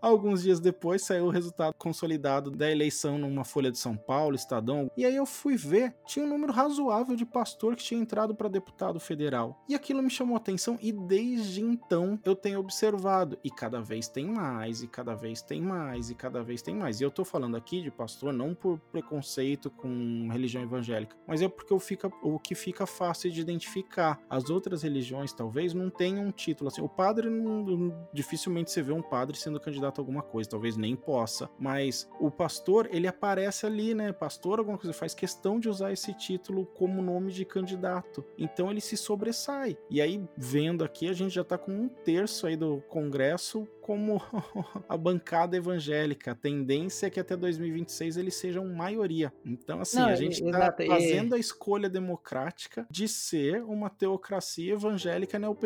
Alguns 0.00 0.42
dias 0.42 0.60
depois 0.60 1.02
saiu 1.02 1.26
o 1.26 1.30
resultado 1.30 1.74
consolidado 1.76 2.50
da 2.50 2.70
eleição 2.70 3.18
numa 3.18 3.44
Folha 3.44 3.70
de 3.70 3.78
São 3.78 3.96
Paulo, 3.96 4.36
Estadão. 4.36 4.90
E 4.96 5.04
aí 5.04 5.16
eu 5.16 5.26
fui 5.26 5.56
ver, 5.56 5.94
tinha 6.06 6.24
um 6.24 6.28
número 6.28 6.52
razoável 6.52 7.16
de 7.16 7.24
pastor 7.24 7.74
que 7.74 7.82
tinha 7.82 8.00
entrado 8.00 8.34
para 8.34 8.48
deputado 8.48 9.00
federal. 9.00 9.62
E 9.68 9.74
aquilo 9.74 10.02
me 10.02 10.10
chamou 10.10 10.36
atenção 10.36 10.78
e 10.80 10.92
desde 10.92 11.60
então 11.60 12.18
eu 12.24 12.36
tenho 12.36 12.60
observado. 12.60 13.38
E 13.42 13.50
cada 13.50 13.80
vez 13.80 14.08
tem 14.08 14.26
mais, 14.26 14.82
e 14.82 14.88
cada 14.88 15.14
vez 15.14 15.42
tem 15.42 15.60
mais, 15.60 16.10
e 16.10 16.14
cada 16.14 16.42
vez 16.42 16.62
tem 16.62 16.74
mais. 16.74 17.00
E 17.00 17.04
eu 17.04 17.10
tô 17.10 17.24
falando 17.24 17.56
aqui 17.56 17.82
de 17.82 17.90
pastor 17.90 18.32
não 18.32 18.54
por 18.54 18.78
preconceito 18.92 19.70
com 19.70 20.28
religião 20.30 20.62
evangélica, 20.62 21.16
mas 21.26 21.42
é 21.42 21.48
porque 21.48 21.78
fica, 21.80 22.10
o 22.22 22.38
que 22.38 22.54
fica 22.54 22.86
fácil 22.86 23.30
de 23.30 23.40
identificar. 23.40 24.20
As 24.28 24.50
outras 24.50 24.82
religiões 24.82 25.32
talvez 25.32 25.74
não 25.78 25.90
tenham 25.90 26.26
um 26.26 26.30
título 26.30 26.68
assim. 26.68 26.82
O 26.82 26.88
padre 26.88 27.30
não, 27.30 28.08
dificilmente 28.12 28.70
você 28.70 28.82
vê 28.82 28.92
um 28.92 29.02
padre 29.02 29.36
sendo 29.38 29.60
candidato 29.60 30.00
a 30.00 30.02
alguma 30.02 30.22
coisa, 30.22 30.50
talvez 30.50 30.76
nem 30.76 30.96
possa. 30.96 31.48
Mas 31.58 32.08
o 32.20 32.30
pastor, 32.30 32.88
ele 32.90 33.06
aparece 33.06 33.66
ali, 33.66 33.94
né? 33.94 34.12
Pastor, 34.12 34.58
alguma 34.58 34.78
coisa, 34.78 34.92
faz 34.92 35.14
questão 35.14 35.58
de 35.58 35.68
usar 35.68 35.92
esse 35.92 36.12
título 36.14 36.66
como 36.66 37.02
nome 37.02 37.32
de 37.32 37.44
candidato. 37.44 38.24
Então 38.36 38.70
ele 38.70 38.80
se 38.80 38.96
sobressai. 38.96 39.76
E 39.90 40.00
aí, 40.00 40.22
vendo 40.36 40.84
aqui, 40.84 41.08
a 41.08 41.12
gente 41.12 41.34
já 41.34 41.44
tá 41.44 41.56
com 41.56 41.72
um 41.72 41.88
terço 41.88 42.46
aí 42.46 42.56
do 42.56 42.82
Congresso 42.88 43.66
como 43.88 44.20
a 44.86 44.96
bancada 44.98 45.56
evangélica. 45.56 46.32
A 46.32 46.34
tendência 46.34 47.06
é 47.06 47.10
que 47.10 47.18
até 47.18 47.34
2026 47.34 48.18
eles 48.18 48.34
sejam 48.34 48.66
maioria. 48.66 49.32
Então, 49.42 49.80
assim, 49.80 49.96
Não, 49.96 50.08
a 50.08 50.14
gente 50.14 50.44
está 50.44 50.76
fazendo 50.86 51.34
a 51.34 51.38
escolha 51.38 51.88
democrática 51.88 52.86
de 52.90 53.08
ser 53.08 53.62
uma 53.64 53.88
teocracia 53.88 54.74
evangélica 54.74 55.38
neopentecostal. 55.38 55.57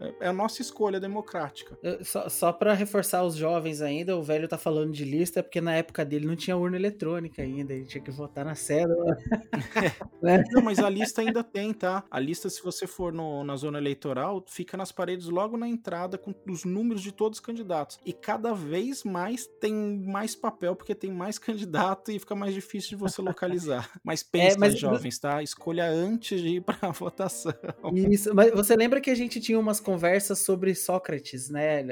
É, 0.00 0.26
é 0.26 0.28
a 0.28 0.32
nossa 0.32 0.62
escolha 0.62 0.98
democrática. 0.98 1.78
Só, 2.02 2.28
só 2.28 2.52
para 2.52 2.74
reforçar 2.74 3.22
os 3.24 3.34
jovens 3.34 3.80
ainda, 3.80 4.16
o 4.16 4.22
velho 4.22 4.48
tá 4.48 4.58
falando 4.58 4.92
de 4.92 5.04
lista 5.04 5.42
porque 5.42 5.60
na 5.60 5.74
época 5.74 6.04
dele 6.04 6.26
não 6.26 6.36
tinha 6.36 6.56
urna 6.56 6.76
eletrônica 6.76 7.42
ainda, 7.42 7.72
ele 7.72 7.84
tinha 7.84 8.02
que 8.02 8.10
votar 8.10 8.44
na 8.44 8.54
cédula. 8.54 9.16
né? 10.22 10.42
Não, 10.50 10.62
mas 10.62 10.78
a 10.78 10.88
lista 10.88 11.20
ainda 11.20 11.42
tem, 11.44 11.72
tá? 11.72 12.04
A 12.10 12.18
lista, 12.18 12.48
se 12.48 12.62
você 12.62 12.86
for 12.86 13.12
no, 13.12 13.44
na 13.44 13.56
zona 13.56 13.78
eleitoral, 13.78 14.44
fica 14.48 14.76
nas 14.76 14.92
paredes 14.92 15.26
logo 15.26 15.56
na 15.56 15.68
entrada 15.68 16.16
com 16.16 16.34
os 16.48 16.64
números 16.64 17.02
de 17.02 17.12
todos 17.12 17.38
os 17.38 17.44
candidatos. 17.44 17.98
E 18.04 18.12
cada 18.12 18.54
vez 18.54 19.04
mais 19.04 19.46
tem 19.60 19.74
mais 20.06 20.34
papel, 20.34 20.74
porque 20.74 20.94
tem 20.94 21.10
mais 21.10 21.38
candidato 21.38 22.10
e 22.10 22.18
fica 22.18 22.34
mais 22.34 22.54
difícil 22.54 22.90
de 22.90 22.96
você 22.96 23.20
localizar. 23.20 23.90
Mas 24.02 24.22
pensa, 24.24 24.56
é, 24.56 24.58
mas... 24.58 24.78
jovens, 24.78 25.18
tá? 25.18 25.42
Escolha 25.42 25.86
antes 25.86 26.40
de 26.40 26.56
ir 26.56 26.60
pra 26.62 26.90
votação. 26.90 27.52
Isso, 27.94 28.34
mas 28.34 28.52
você 28.52 28.76
lembra 28.76 29.00
que 29.02 29.10
a 29.10 29.14
gente 29.14 29.40
tinha 29.40 29.58
umas 29.58 29.80
conversas 29.80 30.38
sobre 30.38 30.74
Sócrates, 30.74 31.50
né, 31.50 31.84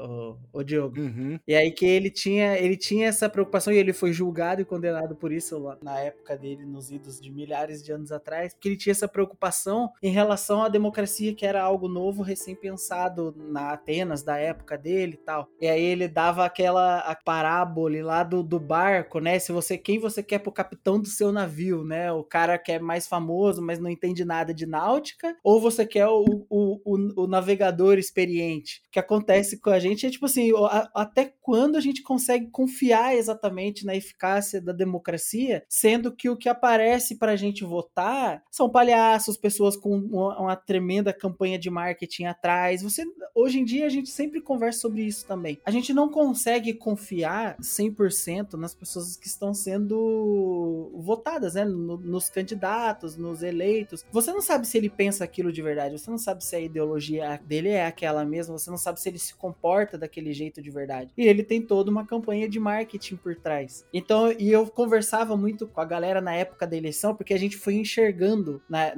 o, 0.00 0.36
o 0.52 0.62
Diogo? 0.62 1.00
Uhum. 1.00 1.38
E 1.46 1.54
aí 1.54 1.70
que 1.70 1.86
ele 1.86 2.10
tinha, 2.10 2.58
ele 2.58 2.76
tinha 2.76 3.06
essa 3.06 3.28
preocupação 3.28 3.72
e 3.72 3.78
ele 3.78 3.92
foi 3.92 4.12
julgado 4.12 4.60
e 4.60 4.64
condenado 4.64 5.16
por 5.16 5.32
isso 5.32 5.58
lá, 5.58 5.78
na 5.82 5.98
época 6.00 6.36
dele, 6.36 6.66
nos 6.66 6.90
idos 6.90 7.20
de 7.20 7.30
milhares 7.30 7.82
de 7.82 7.92
anos 7.92 8.12
atrás, 8.12 8.52
porque 8.52 8.68
ele 8.68 8.76
tinha 8.76 8.92
essa 8.92 9.08
preocupação 9.08 9.90
em 10.02 10.10
relação 10.10 10.62
à 10.62 10.68
democracia, 10.68 11.34
que 11.34 11.46
era 11.46 11.62
algo 11.62 11.88
novo, 11.88 12.22
recém-pensado 12.22 13.34
na 13.36 13.72
Atenas 13.72 14.22
da 14.22 14.36
época 14.36 14.76
dele 14.76 15.14
e 15.14 15.24
tal. 15.24 15.48
E 15.60 15.66
aí 15.66 15.82
ele 15.82 16.08
dava 16.08 16.44
aquela 16.44 16.98
a 17.00 17.14
parábola 17.14 17.86
lá 18.02 18.22
do, 18.22 18.42
do 18.42 18.58
barco, 18.58 19.20
né? 19.20 19.38
Se 19.38 19.52
você 19.52 19.78
quem 19.78 19.98
você 19.98 20.22
quer 20.22 20.40
pro 20.40 20.50
capitão 20.50 21.00
do 21.00 21.06
seu 21.06 21.30
navio, 21.30 21.84
né? 21.84 22.10
O 22.12 22.24
cara 22.24 22.58
que 22.58 22.72
é 22.72 22.78
mais 22.78 23.06
famoso, 23.06 23.62
mas 23.62 23.78
não 23.78 23.90
entende 23.90 24.24
nada 24.24 24.52
de 24.52 24.66
náutica, 24.66 25.36
ou 25.42 25.60
você 25.60 25.86
quer 25.86 26.06
o, 26.08 26.46
o, 26.48 26.55
o, 26.56 26.80
o, 26.84 27.24
o 27.24 27.26
navegador 27.26 27.98
experiente. 27.98 28.82
O 28.88 28.92
que 28.92 28.98
acontece 28.98 29.58
com 29.60 29.70
a 29.70 29.78
gente 29.78 30.06
é 30.06 30.10
tipo 30.10 30.24
assim, 30.26 30.50
a, 30.56 30.90
até 30.94 31.34
quando 31.42 31.76
a 31.76 31.80
gente 31.80 32.02
consegue 32.02 32.46
confiar 32.46 33.14
exatamente 33.14 33.84
na 33.84 33.94
eficácia 33.94 34.60
da 34.60 34.72
democracia, 34.72 35.64
sendo 35.68 36.14
que 36.14 36.30
o 36.30 36.36
que 36.36 36.48
aparece 36.48 37.16
para 37.16 37.32
a 37.32 37.36
gente 37.36 37.64
votar 37.64 38.42
são 38.50 38.70
palhaços, 38.70 39.36
pessoas 39.36 39.76
com 39.76 39.96
uma, 39.96 40.40
uma, 40.40 40.56
tremenda 40.56 41.12
campanha 41.12 41.58
de 41.58 41.70
marketing 41.70 42.24
atrás. 42.24 42.82
Você, 42.82 43.04
hoje 43.34 43.60
em 43.60 43.64
dia 43.64 43.86
a 43.86 43.90
gente 43.90 44.08
sempre 44.08 44.40
conversa 44.40 44.80
sobre 44.80 45.02
isso 45.02 45.26
também. 45.26 45.58
A 45.64 45.70
gente 45.70 45.92
não 45.92 46.08
consegue 46.08 46.72
confiar 46.74 47.56
100% 47.58 48.54
nas 48.54 48.74
pessoas 48.74 49.16
que 49.16 49.26
estão 49.26 49.52
sendo 49.52 50.90
votadas, 50.96 51.54
né, 51.54 51.64
nos 51.64 52.30
candidatos, 52.30 53.16
nos 53.16 53.42
eleitos. 53.42 54.04
Você 54.10 54.32
não 54.32 54.40
sabe 54.40 54.66
se 54.66 54.78
ele 54.78 54.88
pensa 54.88 55.24
aquilo 55.24 55.52
de 55.52 55.62
verdade, 55.62 55.98
você 55.98 56.10
não 56.10 56.18
sabe 56.18 56.44
se 56.46 56.56
a 56.56 56.60
ideologia 56.60 57.40
dele 57.44 57.70
é 57.70 57.86
aquela 57.86 58.24
mesma, 58.24 58.58
você 58.58 58.70
não 58.70 58.78
sabe 58.78 59.00
se 59.00 59.08
ele 59.08 59.18
se 59.18 59.34
comporta 59.34 59.98
daquele 59.98 60.32
jeito 60.32 60.62
de 60.62 60.70
verdade. 60.70 61.12
E 61.16 61.26
ele 61.26 61.42
tem 61.42 61.60
toda 61.60 61.90
uma 61.90 62.06
campanha 62.06 62.48
de 62.48 62.58
marketing 62.58 63.16
por 63.16 63.36
trás. 63.36 63.84
Então, 63.92 64.32
e 64.32 64.50
eu 64.50 64.66
conversava 64.66 65.36
muito 65.36 65.66
com 65.66 65.80
a 65.80 65.84
galera 65.84 66.20
na 66.20 66.34
época 66.34 66.66
da 66.66 66.76
eleição, 66.76 67.14
porque 67.14 67.34
a 67.34 67.38
gente 67.38 67.56
foi 67.56 67.74
enxergando. 67.74 68.62
Na, 68.68 68.92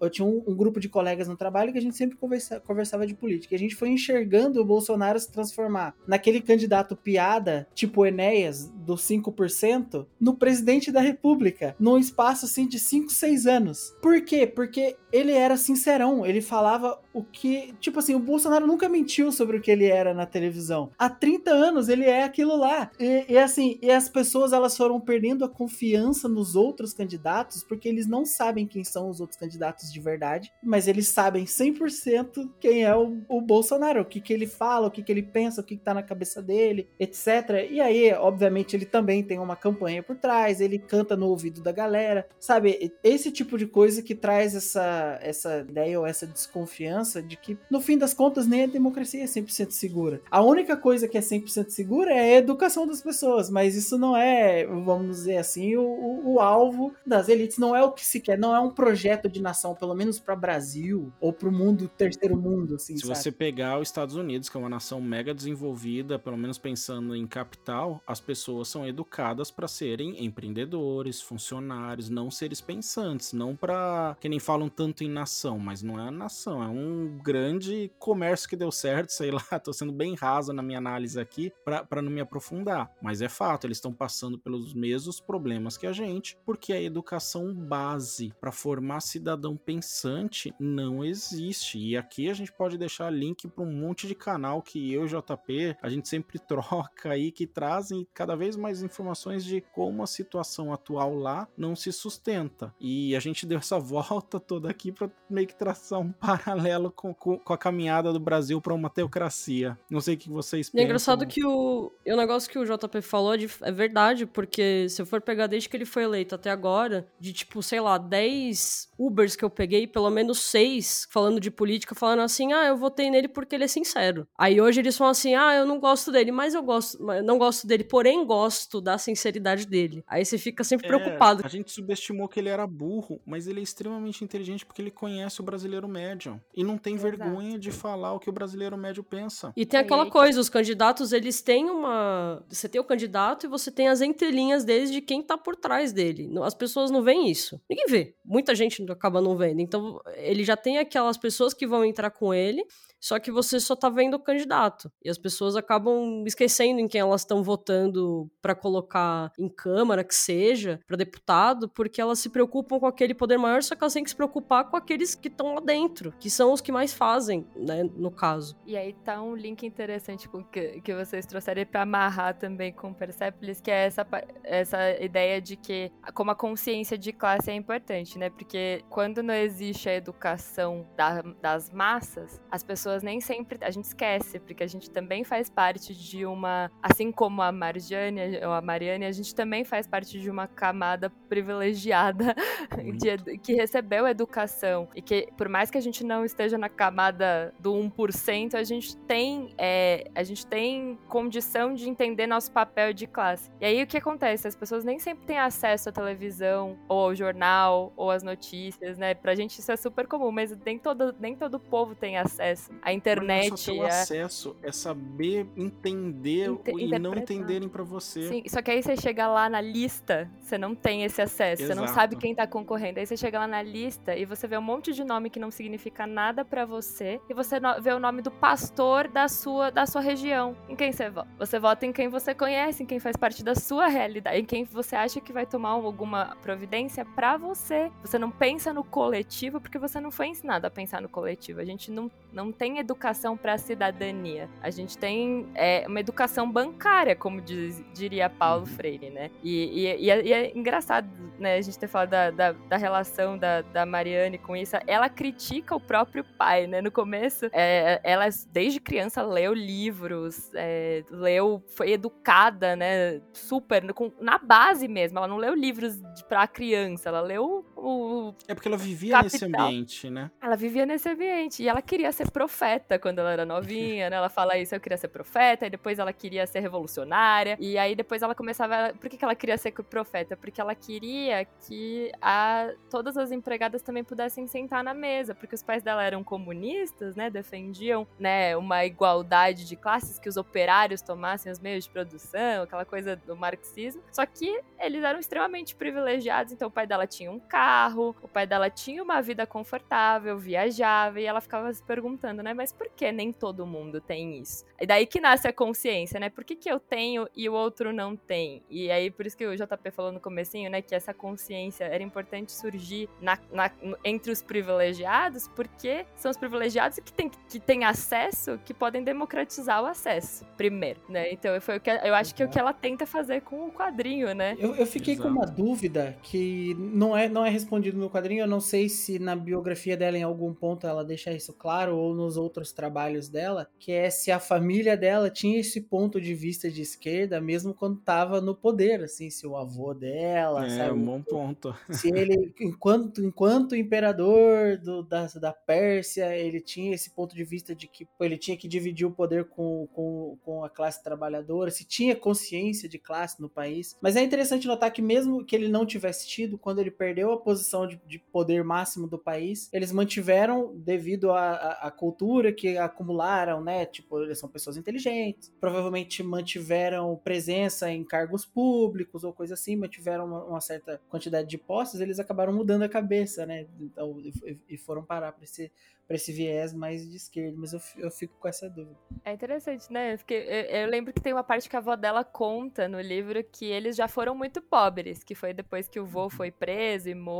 eu 0.00 0.10
tinha 0.10 0.26
um, 0.26 0.42
um, 0.46 0.54
grupo 0.54 0.80
de 0.80 0.88
colegas 0.88 1.28
no 1.28 1.36
trabalho 1.36 1.72
que 1.72 1.78
a 1.78 1.82
gente 1.82 1.96
sempre 1.96 2.16
conversa, 2.16 2.60
conversava 2.60 3.06
de 3.06 3.14
política. 3.14 3.54
E 3.54 3.56
a 3.56 3.58
gente 3.58 3.74
foi 3.74 3.88
enxergando 3.88 4.60
o 4.60 4.64
Bolsonaro 4.64 5.18
se 5.18 5.30
transformar 5.30 5.94
naquele 6.06 6.40
candidato 6.40 6.96
piada, 6.96 7.66
tipo 7.74 8.06
Enéas, 8.06 8.68
dos 8.68 9.02
5%, 9.02 10.06
no 10.20 10.36
presidente 10.36 10.92
da 10.92 11.00
República, 11.00 11.74
num 11.78 11.98
espaço 11.98 12.44
assim 12.44 12.66
de 12.66 12.78
5, 12.78 13.10
6 13.10 13.46
anos. 13.46 13.96
Por 14.02 14.20
quê? 14.22 14.46
Porque 14.46 14.96
ele 15.12 15.32
era 15.32 15.56
sincerão, 15.56 16.26
ele 16.26 16.40
falava 16.40 16.83
have 16.84 16.92
a 16.92 17.03
o 17.14 17.22
que. 17.22 17.72
Tipo 17.80 18.00
assim, 18.00 18.14
o 18.14 18.18
Bolsonaro 18.18 18.66
nunca 18.66 18.88
mentiu 18.88 19.30
sobre 19.30 19.56
o 19.56 19.60
que 19.60 19.70
ele 19.70 19.86
era 19.86 20.12
na 20.12 20.26
televisão. 20.26 20.90
Há 20.98 21.08
30 21.08 21.50
anos 21.50 21.88
ele 21.88 22.04
é 22.04 22.24
aquilo 22.24 22.56
lá. 22.56 22.90
E, 22.98 23.24
e, 23.28 23.38
assim, 23.38 23.78
e 23.80 23.90
as 23.90 24.08
pessoas 24.08 24.52
elas 24.52 24.76
foram 24.76 25.00
perdendo 25.00 25.44
a 25.44 25.48
confiança 25.48 26.28
nos 26.28 26.56
outros 26.56 26.92
candidatos 26.92 27.62
porque 27.62 27.88
eles 27.88 28.06
não 28.06 28.26
sabem 28.26 28.66
quem 28.66 28.82
são 28.82 29.08
os 29.08 29.20
outros 29.20 29.38
candidatos 29.38 29.92
de 29.92 30.00
verdade, 30.00 30.52
mas 30.62 30.88
eles 30.88 31.06
sabem 31.06 31.44
100% 31.44 32.50
quem 32.58 32.84
é 32.84 32.94
o, 32.94 33.22
o, 33.28 33.40
Bolsonaro, 33.40 34.00
o 34.00 34.04
que, 34.04 34.20
que 34.20 34.32
ele 34.32 34.46
fala, 34.46 34.88
o 34.88 34.90
que, 34.90 35.02
que 35.02 35.12
ele 35.12 35.22
pensa, 35.22 35.60
o 35.60 35.64
que, 35.64 35.76
que 35.76 35.84
tá 35.84 35.94
na 35.94 36.02
cabeça 36.02 36.42
dele, 36.42 36.88
etc. 36.98 37.68
E 37.70 37.80
aí, 37.80 38.12
obviamente, 38.14 38.74
ele 38.74 38.86
também 38.86 39.22
tem 39.22 39.38
uma 39.38 39.54
campanha 39.54 40.02
por 40.02 40.16
trás, 40.16 40.60
ele 40.60 40.78
canta 40.78 41.16
no 41.16 41.28
ouvido 41.28 41.62
da 41.62 41.70
galera, 41.70 42.26
sabe? 42.40 42.92
Esse 43.04 43.30
tipo 43.30 43.56
de 43.56 43.66
coisa 43.66 44.02
que 44.02 44.14
traz 44.14 44.54
essa, 44.54 45.18
essa 45.22 45.60
ideia 45.60 46.00
ou 46.00 46.06
essa 46.06 46.26
desconfiança 46.26 47.03
de 47.22 47.36
que, 47.36 47.58
no 47.70 47.80
fim 47.80 47.98
das 47.98 48.14
contas, 48.14 48.46
nem 48.46 48.64
a 48.64 48.66
democracia 48.66 49.22
é 49.22 49.26
100% 49.26 49.70
segura. 49.70 50.20
A 50.30 50.42
única 50.42 50.76
coisa 50.76 51.08
que 51.08 51.18
é 51.18 51.20
100% 51.20 51.68
segura 51.68 52.12
é 52.12 52.34
a 52.34 52.38
educação 52.38 52.86
das 52.86 53.02
pessoas, 53.02 53.50
mas 53.50 53.74
isso 53.74 53.98
não 53.98 54.16
é, 54.16 54.66
vamos 54.66 55.16
dizer 55.16 55.38
assim, 55.38 55.76
o, 55.76 55.82
o, 55.82 56.34
o 56.34 56.40
alvo 56.40 56.94
das 57.06 57.28
elites, 57.28 57.58
não 57.58 57.74
é 57.74 57.82
o 57.82 57.92
que 57.92 58.04
se 58.04 58.20
quer, 58.20 58.38
não 58.38 58.54
é 58.54 58.60
um 58.60 58.70
projeto 58.70 59.28
de 59.28 59.40
nação, 59.40 59.74
pelo 59.74 59.94
menos 59.94 60.18
para 60.18 60.36
Brasil 60.36 61.12
ou 61.20 61.32
para 61.32 61.48
o 61.48 61.52
mundo, 61.52 61.88
terceiro 61.88 62.36
mundo, 62.36 62.76
assim, 62.76 62.96
Se 62.96 63.06
sabe? 63.06 63.18
você 63.18 63.32
pegar 63.32 63.78
os 63.78 63.88
Estados 63.88 64.16
Unidos, 64.16 64.48
que 64.48 64.56
é 64.56 64.60
uma 64.60 64.68
nação 64.68 65.00
mega 65.00 65.34
desenvolvida, 65.34 66.18
pelo 66.18 66.36
menos 66.36 66.58
pensando 66.58 67.14
em 67.14 67.26
capital, 67.26 68.02
as 68.06 68.20
pessoas 68.20 68.68
são 68.68 68.86
educadas 68.86 69.50
para 69.50 69.68
serem 69.68 70.24
empreendedores, 70.24 71.20
funcionários, 71.20 72.08
não 72.08 72.30
seres 72.30 72.60
pensantes, 72.60 73.32
não 73.32 73.54
para 73.54 74.16
que 74.20 74.28
nem 74.28 74.38
falam 74.38 74.68
tanto 74.68 75.04
em 75.04 75.08
nação, 75.08 75.58
mas 75.58 75.82
não 75.82 75.98
é 75.98 76.08
a 76.08 76.10
nação, 76.10 76.62
é 76.62 76.68
um 76.68 76.93
grande 77.22 77.90
comércio 77.98 78.48
que 78.48 78.56
deu 78.56 78.70
certo, 78.70 79.10
sei 79.10 79.30
lá, 79.30 79.40
tô 79.62 79.72
sendo 79.72 79.92
bem 79.92 80.14
raso 80.14 80.52
na 80.52 80.62
minha 80.62 80.78
análise 80.78 81.18
aqui 81.18 81.52
para 81.64 82.02
não 82.02 82.10
me 82.10 82.20
aprofundar, 82.20 82.90
mas 83.00 83.20
é 83.22 83.28
fato, 83.28 83.66
eles 83.66 83.78
estão 83.78 83.92
passando 83.92 84.38
pelos 84.38 84.74
mesmos 84.74 85.20
problemas 85.20 85.76
que 85.76 85.86
a 85.86 85.92
gente, 85.92 86.36
porque 86.44 86.72
a 86.72 86.82
educação 86.82 87.54
base 87.54 88.32
para 88.40 88.52
formar 88.52 89.00
cidadão 89.00 89.56
pensante 89.56 90.54
não 90.58 91.04
existe. 91.04 91.78
E 91.78 91.96
aqui 91.96 92.28
a 92.28 92.34
gente 92.34 92.52
pode 92.52 92.76
deixar 92.76 93.10
link 93.10 93.48
para 93.48 93.64
um 93.64 93.72
monte 93.72 94.06
de 94.06 94.14
canal 94.14 94.62
que 94.62 94.92
eu 94.92 95.06
e 95.06 95.08
JP 95.08 95.76
a 95.82 95.88
gente 95.88 96.08
sempre 96.08 96.38
troca 96.40 97.10
aí 97.10 97.30
que 97.30 97.46
trazem 97.46 98.06
cada 98.12 98.34
vez 98.34 98.56
mais 98.56 98.82
informações 98.82 99.44
de 99.44 99.60
como 99.60 100.02
a 100.02 100.06
situação 100.06 100.72
atual 100.72 101.14
lá 101.14 101.48
não 101.56 101.74
se 101.76 101.92
sustenta. 101.92 102.74
E 102.80 103.14
a 103.14 103.20
gente 103.20 103.46
deu 103.46 103.58
essa 103.58 103.78
volta 103.80 104.40
toda 104.40 104.70
aqui 104.70 104.92
para 104.92 105.10
meio 105.28 105.46
que 105.46 105.54
traçar 105.54 106.00
um 106.00 106.12
paralelo 106.12 106.83
com, 106.90 107.14
com, 107.14 107.38
com 107.38 107.52
a 107.52 107.58
caminhada 107.58 108.12
do 108.12 108.20
Brasil 108.20 108.60
para 108.60 108.74
uma 108.74 108.90
teocracia. 108.90 109.78
Não 109.90 110.00
sei 110.00 110.14
o 110.14 110.18
que 110.18 110.30
vocês 110.30 110.68
pensam. 110.68 110.80
É 110.80 110.84
engraçado 110.84 111.26
que 111.26 111.44
o, 111.44 111.92
o 112.06 112.16
negócio 112.16 112.50
que 112.50 112.58
o 112.58 112.64
JP 112.64 113.00
falou 113.02 113.34
é 113.34 113.72
verdade, 113.72 114.26
porque 114.26 114.88
se 114.88 115.00
eu 115.00 115.06
for 115.06 115.20
pegar 115.20 115.46
desde 115.46 115.68
que 115.68 115.76
ele 115.76 115.84
foi 115.84 116.04
eleito 116.04 116.34
até 116.34 116.50
agora, 116.50 117.06
de 117.18 117.32
tipo, 117.32 117.62
sei 117.62 117.80
lá, 117.80 117.98
10 117.98 118.90
Ubers 118.98 119.36
que 119.36 119.44
eu 119.44 119.50
peguei, 119.50 119.86
pelo 119.86 120.10
menos 120.10 120.40
6 120.40 121.08
falando 121.10 121.40
de 121.40 121.50
política, 121.50 121.94
falando 121.94 122.20
assim: 122.20 122.52
ah, 122.52 122.66
eu 122.66 122.76
votei 122.76 123.10
nele 123.10 123.28
porque 123.28 123.54
ele 123.54 123.64
é 123.64 123.68
sincero. 123.68 124.26
Aí 124.36 124.60
hoje 124.60 124.80
eles 124.80 124.96
falam 124.96 125.10
assim: 125.10 125.34
ah, 125.34 125.54
eu 125.54 125.66
não 125.66 125.78
gosto 125.78 126.12
dele, 126.12 126.32
mas 126.32 126.54
eu 126.54 126.62
gosto, 126.62 127.02
não 127.22 127.38
gosto 127.38 127.66
dele, 127.66 127.84
porém 127.84 128.24
gosto 128.24 128.80
da 128.80 128.98
sinceridade 128.98 129.66
dele. 129.66 130.04
Aí 130.06 130.24
você 130.24 130.38
fica 130.38 130.62
sempre 130.64 130.86
é, 130.86 130.88
preocupado. 130.88 131.42
A 131.44 131.48
gente 131.48 131.70
subestimou 131.72 132.28
que 132.28 132.38
ele 132.38 132.48
era 132.48 132.66
burro, 132.66 133.20
mas 133.26 133.46
ele 133.46 133.60
é 133.60 133.62
extremamente 133.62 134.22
inteligente 134.22 134.64
porque 134.64 134.82
ele 134.82 134.90
conhece 134.90 135.40
o 135.40 135.44
brasileiro 135.44 135.88
médio 135.88 136.40
e 136.54 136.62
não 136.62 136.73
tem 136.78 136.94
Exato. 136.94 137.16
vergonha 137.16 137.58
de 137.58 137.70
falar 137.70 138.12
o 138.12 138.20
que 138.20 138.28
o 138.28 138.32
brasileiro 138.32 138.76
médio 138.76 139.02
pensa. 139.02 139.52
E 139.56 139.64
tem 139.64 139.80
aquela 139.80 140.10
coisa, 140.10 140.40
os 140.40 140.48
candidatos, 140.48 141.12
eles 141.12 141.42
têm 141.42 141.70
uma. 141.70 142.44
Você 142.48 142.68
tem 142.68 142.80
o 142.80 142.84
candidato 142.84 143.46
e 143.46 143.48
você 143.48 143.70
tem 143.70 143.88
as 143.88 144.00
entrelinhas 144.00 144.64
deles 144.64 144.90
de 144.90 145.00
quem 145.00 145.22
tá 145.22 145.36
por 145.36 145.56
trás 145.56 145.92
dele. 145.92 146.30
As 146.42 146.54
pessoas 146.54 146.90
não 146.90 147.02
veem 147.02 147.30
isso. 147.30 147.60
Ninguém 147.68 147.86
vê. 147.88 148.14
Muita 148.24 148.54
gente 148.54 148.82
acaba 148.90 149.20
não 149.20 149.36
vendo. 149.36 149.60
Então, 149.60 150.00
ele 150.16 150.44
já 150.44 150.56
tem 150.56 150.78
aquelas 150.78 151.16
pessoas 151.16 151.54
que 151.54 151.66
vão 151.66 151.84
entrar 151.84 152.10
com 152.10 152.32
ele 152.32 152.64
só 153.04 153.18
que 153.18 153.30
você 153.30 153.60
só 153.60 153.76
tá 153.76 153.90
vendo 153.90 154.14
o 154.14 154.18
candidato. 154.18 154.90
E 155.04 155.10
as 155.10 155.18
pessoas 155.18 155.56
acabam 155.56 156.24
esquecendo 156.26 156.80
em 156.80 156.88
quem 156.88 157.02
elas 157.02 157.20
estão 157.20 157.42
votando 157.42 158.30
para 158.40 158.54
colocar 158.54 159.30
em 159.38 159.46
Câmara, 159.46 160.02
que 160.02 160.14
seja, 160.14 160.80
para 160.86 160.96
deputado, 160.96 161.68
porque 161.68 162.00
elas 162.00 162.18
se 162.18 162.30
preocupam 162.30 162.80
com 162.80 162.86
aquele 162.86 163.12
poder 163.12 163.36
maior, 163.36 163.62
só 163.62 163.74
que 163.74 163.84
elas 163.84 163.92
têm 163.92 164.02
que 164.02 164.08
se 164.08 164.16
preocupar 164.16 164.70
com 164.70 164.76
aqueles 164.78 165.14
que 165.14 165.28
estão 165.28 165.54
lá 165.54 165.60
dentro, 165.60 166.14
que 166.18 166.30
são 166.30 166.50
os 166.50 166.62
que 166.62 166.72
mais 166.72 166.94
fazem, 166.94 167.46
né, 167.54 167.82
no 167.82 168.10
caso. 168.10 168.56
E 168.64 168.74
aí 168.74 168.94
tá 169.04 169.20
um 169.20 169.34
link 169.34 169.66
interessante 169.66 170.26
com 170.26 170.42
que, 170.42 170.80
que 170.80 170.94
vocês 170.94 171.26
trouxeram 171.26 171.66
para 171.66 171.82
amarrar 171.82 172.38
também 172.38 172.72
com 172.72 172.90
o 172.90 172.94
Persepolis, 172.94 173.60
que 173.60 173.70
é 173.70 173.84
essa, 173.84 174.06
essa 174.42 174.90
ideia 175.02 175.42
de 175.42 175.56
que 175.56 175.92
como 176.14 176.30
a 176.30 176.34
consciência 176.34 176.96
de 176.96 177.12
classe 177.12 177.50
é 177.50 177.54
importante, 177.54 178.18
né? 178.18 178.30
Porque 178.30 178.82
quando 178.88 179.22
não 179.22 179.34
existe 179.34 179.90
a 179.90 179.94
educação 179.94 180.86
da, 180.96 181.20
das 181.42 181.70
massas, 181.70 182.40
as 182.50 182.62
pessoas 182.62 182.93
pessoas 182.94 183.02
nem 183.02 183.20
sempre 183.20 183.58
a 183.62 183.70
gente 183.70 183.84
esquece, 183.84 184.38
porque 184.38 184.62
a 184.62 184.66
gente 184.66 184.90
também 184.90 185.24
faz 185.24 185.50
parte 185.50 185.94
de 185.94 186.24
uma, 186.26 186.70
assim 186.82 187.10
como 187.10 187.42
a 187.42 187.50
Marjane 187.50 188.38
ou 188.44 188.52
a 188.52 188.60
Mariane, 188.60 189.04
a 189.04 189.12
gente 189.12 189.34
também 189.34 189.64
faz 189.64 189.86
parte 189.86 190.20
de 190.20 190.30
uma 190.30 190.46
camada 190.46 191.10
privilegiada 191.28 192.34
de, 192.96 193.38
que 193.38 193.54
recebeu 193.54 194.06
educação 194.06 194.88
e 194.94 195.02
que 195.02 195.28
por 195.36 195.48
mais 195.48 195.70
que 195.70 195.78
a 195.78 195.80
gente 195.80 196.04
não 196.04 196.24
esteja 196.24 196.56
na 196.56 196.68
camada 196.68 197.52
do 197.58 197.72
1%, 197.72 198.54
a 198.54 198.62
gente 198.62 198.96
tem 198.96 199.54
é, 199.58 200.10
a 200.14 200.22
gente 200.22 200.46
tem 200.46 200.98
condição 201.08 201.74
de 201.74 201.88
entender 201.88 202.26
nosso 202.26 202.52
papel 202.52 202.92
de 202.92 203.06
classe. 203.06 203.50
E 203.60 203.64
aí 203.64 203.82
o 203.82 203.86
que 203.86 203.96
acontece? 203.96 204.46
As 204.46 204.56
pessoas 204.56 204.84
nem 204.84 204.98
sempre 204.98 205.24
têm 205.26 205.38
acesso 205.38 205.88
à 205.88 205.92
televisão 205.92 206.78
ou 206.88 207.06
ao 207.06 207.14
jornal 207.14 207.92
ou 207.96 208.10
às 208.10 208.22
notícias, 208.22 208.98
né? 208.98 209.14
Pra 209.14 209.34
gente 209.34 209.58
isso 209.58 209.72
é 209.72 209.76
super 209.76 210.06
comum, 210.06 210.30
mas 210.30 210.56
nem 210.64 210.78
todo 210.78 211.14
nem 211.18 211.34
todo 211.34 211.58
povo 211.58 211.94
tem 211.94 212.16
acesso 212.18 212.72
a 212.84 212.92
internet. 212.92 213.50
Mas 213.50 213.60
só 213.60 213.72
ter 213.72 213.78
o 213.78 213.86
acesso 213.86 214.56
é 214.62 214.70
saber 214.70 215.46
entender 215.56 216.54
e 216.78 216.98
não 216.98 217.14
entenderem 217.14 217.68
para 217.68 217.82
você. 217.82 218.28
Sim, 218.28 218.42
só 218.46 218.60
que 218.60 218.70
aí 218.70 218.82
você 218.82 218.94
chega 218.94 219.26
lá 219.26 219.48
na 219.48 219.60
lista, 219.60 220.30
você 220.38 220.58
não 220.58 220.74
tem 220.74 221.02
esse 221.02 221.22
acesso, 221.22 221.62
Exato. 221.62 221.80
você 221.80 221.86
não 221.86 221.92
sabe 221.92 222.16
quem 222.16 222.34
tá 222.34 222.46
concorrendo. 222.46 223.00
Aí 223.00 223.06
você 223.06 223.16
chega 223.16 223.38
lá 223.38 223.46
na 223.46 223.62
lista 223.62 224.14
e 224.14 224.26
você 224.26 224.46
vê 224.46 224.58
um 224.58 224.62
monte 224.62 224.92
de 224.92 225.02
nome 225.02 225.30
que 225.30 225.40
não 225.40 225.50
significa 225.50 226.06
nada 226.06 226.44
para 226.44 226.66
você 226.66 227.18
e 227.28 227.32
você 227.32 227.56
vê 227.80 227.92
o 227.92 227.98
nome 227.98 228.20
do 228.20 228.30
pastor 228.30 229.08
da 229.08 229.28
sua 229.28 229.70
da 229.70 229.86
sua 229.86 230.02
região. 230.02 230.54
Em 230.68 230.76
quem 230.76 230.92
você 230.92 231.08
vota? 231.08 231.28
Você 231.38 231.58
vota 231.58 231.86
em 231.86 231.92
quem 231.92 232.08
você 232.08 232.34
conhece, 232.34 232.82
em 232.82 232.86
quem 232.86 232.98
faz 232.98 233.16
parte 233.16 233.42
da 233.42 233.54
sua 233.54 233.86
realidade, 233.86 234.38
em 234.38 234.44
quem 234.44 234.64
você 234.64 234.94
acha 234.94 235.22
que 235.22 235.32
vai 235.32 235.46
tomar 235.46 235.70
alguma 235.70 236.36
providência 236.42 237.04
para 237.04 237.38
você. 237.38 237.90
Você 238.02 238.18
não 238.18 238.30
pensa 238.30 238.74
no 238.74 238.84
coletivo 238.84 239.58
porque 239.58 239.78
você 239.78 239.98
não 240.00 240.10
foi 240.10 240.28
ensinado 240.28 240.66
a 240.66 240.70
pensar 240.70 241.00
no 241.00 241.08
coletivo. 241.08 241.60
A 241.60 241.64
gente 241.64 241.90
não, 241.90 242.10
não 242.30 242.52
tem 242.52 242.73
tem 242.74 242.78
educação 242.80 243.36
para 243.36 243.54
a 243.54 243.58
cidadania. 243.58 244.48
A 244.60 244.68
gente 244.68 244.98
tem 244.98 245.46
é, 245.54 245.84
uma 245.86 246.00
educação 246.00 246.50
bancária, 246.50 247.14
como 247.14 247.40
diz, 247.40 247.82
diria 247.94 248.28
Paulo 248.28 248.62
uhum. 248.62 248.66
Freire, 248.66 249.10
né? 249.10 249.30
E, 249.42 249.86
e, 249.86 250.04
e, 250.04 250.10
é, 250.10 250.22
e, 250.24 250.32
é, 250.32 250.58
engraçado, 250.58 251.08
né, 251.38 251.56
a 251.56 251.60
gente 251.60 251.78
ter 251.78 251.86
falado 251.86 252.10
da, 252.10 252.30
da, 252.30 252.52
da 252.52 252.76
relação 252.76 253.38
da, 253.38 253.62
da, 253.62 253.86
Mariane 253.86 254.38
com 254.38 254.56
isso. 254.56 254.76
Ela 254.86 255.08
critica 255.08 255.76
o 255.76 255.80
próprio 255.80 256.24
pai, 256.36 256.66
né? 256.66 256.80
No 256.80 256.90
começo, 256.90 257.46
é, 257.52 258.00
ela 258.02 258.24
desde 258.50 258.80
criança 258.80 259.22
leu 259.22 259.54
livros, 259.54 260.50
é, 260.54 261.04
leu, 261.10 261.62
foi 261.68 261.92
educada, 261.92 262.74
né? 262.74 263.20
Super, 263.32 263.92
com, 263.92 264.10
na 264.20 264.38
base 264.38 264.88
mesmo. 264.88 265.18
Ela 265.18 265.28
não 265.28 265.36
leu 265.36 265.54
livros 265.54 266.02
para 266.28 266.46
criança, 266.48 267.08
ela 267.08 267.20
leu 267.20 267.64
o. 267.84 268.34
É 268.48 268.54
porque 268.54 268.68
ela 268.68 268.76
vivia 268.76 269.12
Capital. 269.12 269.32
nesse 269.32 269.44
ambiente, 269.44 270.10
né? 270.10 270.30
Ela 270.40 270.56
vivia 270.56 270.86
nesse 270.86 271.08
ambiente. 271.08 271.62
E 271.62 271.68
ela 271.68 271.82
queria 271.82 272.10
ser 272.12 272.30
profeta 272.30 272.98
quando 272.98 273.18
ela 273.18 273.32
era 273.32 273.44
novinha, 273.44 274.10
né? 274.10 274.16
Ela 274.16 274.28
fala 274.28 274.56
isso, 274.58 274.74
eu 274.74 274.80
queria 274.80 274.96
ser 274.96 275.08
profeta, 275.08 275.66
e 275.66 275.70
depois 275.70 275.98
ela 275.98 276.12
queria 276.12 276.46
ser 276.46 276.60
revolucionária. 276.60 277.56
E 277.60 277.76
aí 277.78 277.94
depois 277.94 278.22
ela 278.22 278.34
começava. 278.34 278.94
Por 278.98 279.08
que, 279.08 279.16
que 279.16 279.24
ela 279.24 279.34
queria 279.34 279.58
ser 279.58 279.72
profeta? 279.72 280.36
Porque 280.36 280.60
ela 280.60 280.74
queria 280.74 281.44
que 281.44 282.10
a, 282.20 282.70
todas 282.90 283.16
as 283.16 283.30
empregadas 283.30 283.82
também 283.82 284.02
pudessem 284.02 284.46
sentar 284.46 284.82
na 284.82 284.94
mesa, 284.94 285.34
porque 285.34 285.54
os 285.54 285.62
pais 285.62 285.82
dela 285.82 286.02
eram 286.02 286.24
comunistas, 286.24 287.14
né? 287.14 287.30
Defendiam 287.30 288.06
né, 288.18 288.56
uma 288.56 288.84
igualdade 288.84 289.66
de 289.66 289.76
classes, 289.76 290.18
que 290.18 290.28
os 290.28 290.36
operários 290.36 291.02
tomassem 291.02 291.50
os 291.50 291.58
meios 291.58 291.84
de 291.84 291.90
produção, 291.90 292.62
aquela 292.62 292.84
coisa 292.84 293.16
do 293.16 293.36
marxismo. 293.36 294.02
Só 294.10 294.24
que 294.24 294.60
eles 294.78 295.02
eram 295.02 295.18
extremamente 295.18 295.74
privilegiados, 295.74 296.52
então 296.52 296.68
o 296.68 296.70
pai 296.70 296.86
dela 296.86 297.06
tinha 297.06 297.30
um 297.30 297.38
carro, 297.38 297.73
o 298.22 298.28
pai 298.28 298.46
dela 298.46 298.70
tinha 298.70 299.02
uma 299.02 299.20
vida 299.20 299.46
confortável, 299.46 300.38
viajava, 300.38 301.20
e 301.20 301.24
ela 301.24 301.40
ficava 301.40 301.72
se 301.72 301.82
perguntando, 301.82 302.42
né? 302.42 302.54
Mas 302.54 302.72
por 302.72 302.88
que 302.88 303.10
nem 303.12 303.32
todo 303.32 303.66
mundo 303.66 304.00
tem 304.00 304.38
isso? 304.38 304.64
E 304.80 304.86
daí 304.86 305.06
que 305.06 305.20
nasce 305.20 305.46
a 305.48 305.52
consciência, 305.52 306.18
né? 306.18 306.28
Por 306.28 306.44
que, 306.44 306.56
que 306.56 306.70
eu 306.70 306.80
tenho 306.80 307.28
e 307.34 307.48
o 307.48 307.52
outro 307.52 307.92
não 307.92 308.16
tem? 308.16 308.62
E 308.68 308.90
aí, 308.90 309.10
por 309.10 309.26
isso 309.26 309.36
que 309.36 309.46
o 309.46 309.56
JP 309.56 309.90
falou 309.90 310.12
no 310.12 310.20
comecinho, 310.20 310.70
né? 310.70 310.82
Que 310.82 310.94
essa 310.94 311.14
consciência 311.14 311.84
era 311.84 312.02
importante 312.02 312.52
surgir 312.52 313.08
na, 313.20 313.38
na, 313.52 313.70
entre 314.04 314.30
os 314.30 314.42
privilegiados, 314.42 315.48
porque 315.48 316.06
são 316.16 316.30
os 316.30 316.36
privilegiados 316.36 316.98
que 316.98 317.12
têm 317.12 317.30
que 317.48 317.58
tem 317.58 317.84
acesso 317.84 318.58
que 318.64 318.74
podem 318.74 319.02
democratizar 319.02 319.82
o 319.82 319.86
acesso, 319.86 320.44
primeiro, 320.56 321.00
né? 321.08 321.32
Então, 321.32 321.58
foi 321.60 321.76
o 321.76 321.80
que 321.80 321.90
eu 321.90 322.14
acho 322.14 322.34
que 322.34 322.42
é 322.42 322.46
o 322.46 322.48
que 322.48 322.58
ela 322.58 322.72
tenta 322.72 323.06
fazer 323.06 323.42
com 323.42 323.66
o 323.66 323.72
quadrinho, 323.72 324.34
né? 324.34 324.56
Eu, 324.58 324.74
eu 324.74 324.86
fiquei 324.86 325.14
Exato. 325.14 325.28
com 325.28 325.34
uma 325.34 325.46
dúvida 325.46 326.16
que 326.22 326.74
não 326.78 327.16
é, 327.16 327.28
não 327.28 327.44
é 327.44 327.50
respondido 327.64 327.98
no 327.98 328.10
quadrinho, 328.10 328.42
eu 328.42 328.46
não 328.46 328.60
sei 328.60 328.88
se 328.88 329.18
na 329.18 329.34
biografia 329.34 329.96
dela 329.96 330.18
em 330.18 330.22
algum 330.22 330.52
ponto 330.52 330.86
ela 330.86 331.04
deixa 331.04 331.32
isso 331.32 331.52
claro 331.52 331.96
ou 331.96 332.14
nos 332.14 332.36
outros 332.36 332.72
trabalhos 332.72 333.28
dela, 333.28 333.68
que 333.78 333.90
é 333.90 334.10
se 334.10 334.30
a 334.30 334.38
família 334.38 334.96
dela 334.96 335.30
tinha 335.30 335.58
esse 335.58 335.80
ponto 335.80 336.20
de 336.20 336.34
vista 336.34 336.70
de 336.70 336.82
esquerda 336.82 337.40
mesmo 337.40 337.74
quando 337.74 337.98
estava 337.98 338.40
no 338.40 338.54
poder, 338.54 339.02
assim, 339.02 339.30
se 339.30 339.46
o 339.46 339.56
avô 339.56 339.94
dela, 339.94 340.66
é, 340.66 340.70
sabe? 340.70 340.92
um 340.92 341.04
bom 341.04 341.22
ponto. 341.22 341.74
Se 341.90 342.08
ele, 342.08 342.54
enquanto, 342.60 343.24
enquanto 343.24 343.74
imperador 343.74 344.76
do, 344.78 345.02
da, 345.02 345.26
da 345.26 345.52
Pérsia, 345.52 346.36
ele 346.36 346.60
tinha 346.60 346.94
esse 346.94 347.10
ponto 347.10 347.34
de 347.34 347.44
vista 347.44 347.74
de 347.74 347.88
que 347.88 348.06
ele 348.20 348.36
tinha 348.36 348.56
que 348.56 348.68
dividir 348.68 349.06
o 349.06 349.10
poder 349.10 349.46
com, 349.46 349.88
com, 349.92 350.36
com 350.42 350.64
a 350.64 350.68
classe 350.68 351.02
trabalhadora, 351.02 351.70
se 351.70 351.84
tinha 351.84 352.14
consciência 352.14 352.88
de 352.88 352.98
classe 352.98 353.40
no 353.40 353.48
país. 353.48 353.96
Mas 354.00 354.16
é 354.16 354.22
interessante 354.22 354.66
notar 354.66 354.92
que 354.92 355.02
mesmo 355.02 355.44
que 355.44 355.56
ele 355.56 355.68
não 355.68 355.86
tivesse 355.86 356.26
tido, 356.26 356.58
quando 356.58 356.80
ele 356.80 356.90
perdeu 356.90 357.32
a 357.32 357.40
posição 357.44 357.86
de, 357.86 358.00
de 358.06 358.18
poder 358.18 358.64
máximo 358.64 359.06
do 359.06 359.18
país, 359.18 359.68
eles 359.72 359.92
mantiveram 359.92 360.74
devido 360.76 361.30
à 361.30 361.92
cultura 361.96 362.52
que 362.52 362.76
acumularam, 362.78 363.62
né? 363.62 363.86
Tipo, 363.86 364.22
eles 364.22 364.38
são 364.38 364.48
pessoas 364.48 364.76
inteligentes, 364.76 365.52
provavelmente 365.60 366.22
mantiveram 366.22 367.14
presença 367.22 367.90
em 367.90 368.02
cargos 368.02 368.44
públicos 368.44 369.22
ou 369.22 369.32
coisa 369.32 369.54
assim, 369.54 369.76
mantiveram 369.76 370.24
uma, 370.26 370.44
uma 370.44 370.60
certa 370.60 371.00
quantidade 371.08 371.48
de 371.48 371.58
posses, 371.58 372.00
eles 372.00 372.18
acabaram 372.18 372.52
mudando 372.52 372.82
a 372.82 372.88
cabeça, 372.88 373.44
né? 373.44 373.66
Então, 373.78 374.18
e, 374.20 374.58
e 374.70 374.76
foram 374.76 375.04
parar 375.04 375.32
para 375.32 375.44
esse 375.44 375.70
para 376.06 376.16
esse 376.16 376.32
viés 376.32 376.74
mais 376.74 377.08
de 377.08 377.16
esquerda, 377.16 377.56
mas 377.58 377.72
eu, 377.72 377.80
eu 377.96 378.10
fico 378.10 378.34
com 378.38 378.46
essa 378.46 378.68
dúvida. 378.68 378.96
É 379.24 379.32
interessante, 379.32 379.90
né? 379.90 380.16
Porque 380.16 380.34
eu, 380.34 380.82
eu, 380.82 380.88
lembro 380.88 381.12
que 381.12 381.20
tem 381.20 381.32
uma 381.32 381.42
parte 381.42 381.68
que 381.68 381.76
a 381.76 381.78
avó 381.78 381.96
dela 381.96 382.22
conta 382.22 382.86
no 382.86 383.00
livro 383.00 383.42
que 383.42 383.64
eles 383.64 383.96
já 383.96 384.06
foram 384.06 384.34
muito 384.34 384.60
pobres, 384.60 385.24
que 385.24 385.34
foi 385.34 385.54
depois 385.54 385.88
que 385.88 385.98
o 385.98 386.04
vô 386.04 386.28
foi 386.28 386.50
preso 386.50 387.08
e 387.08 387.14
morto, 387.14 387.33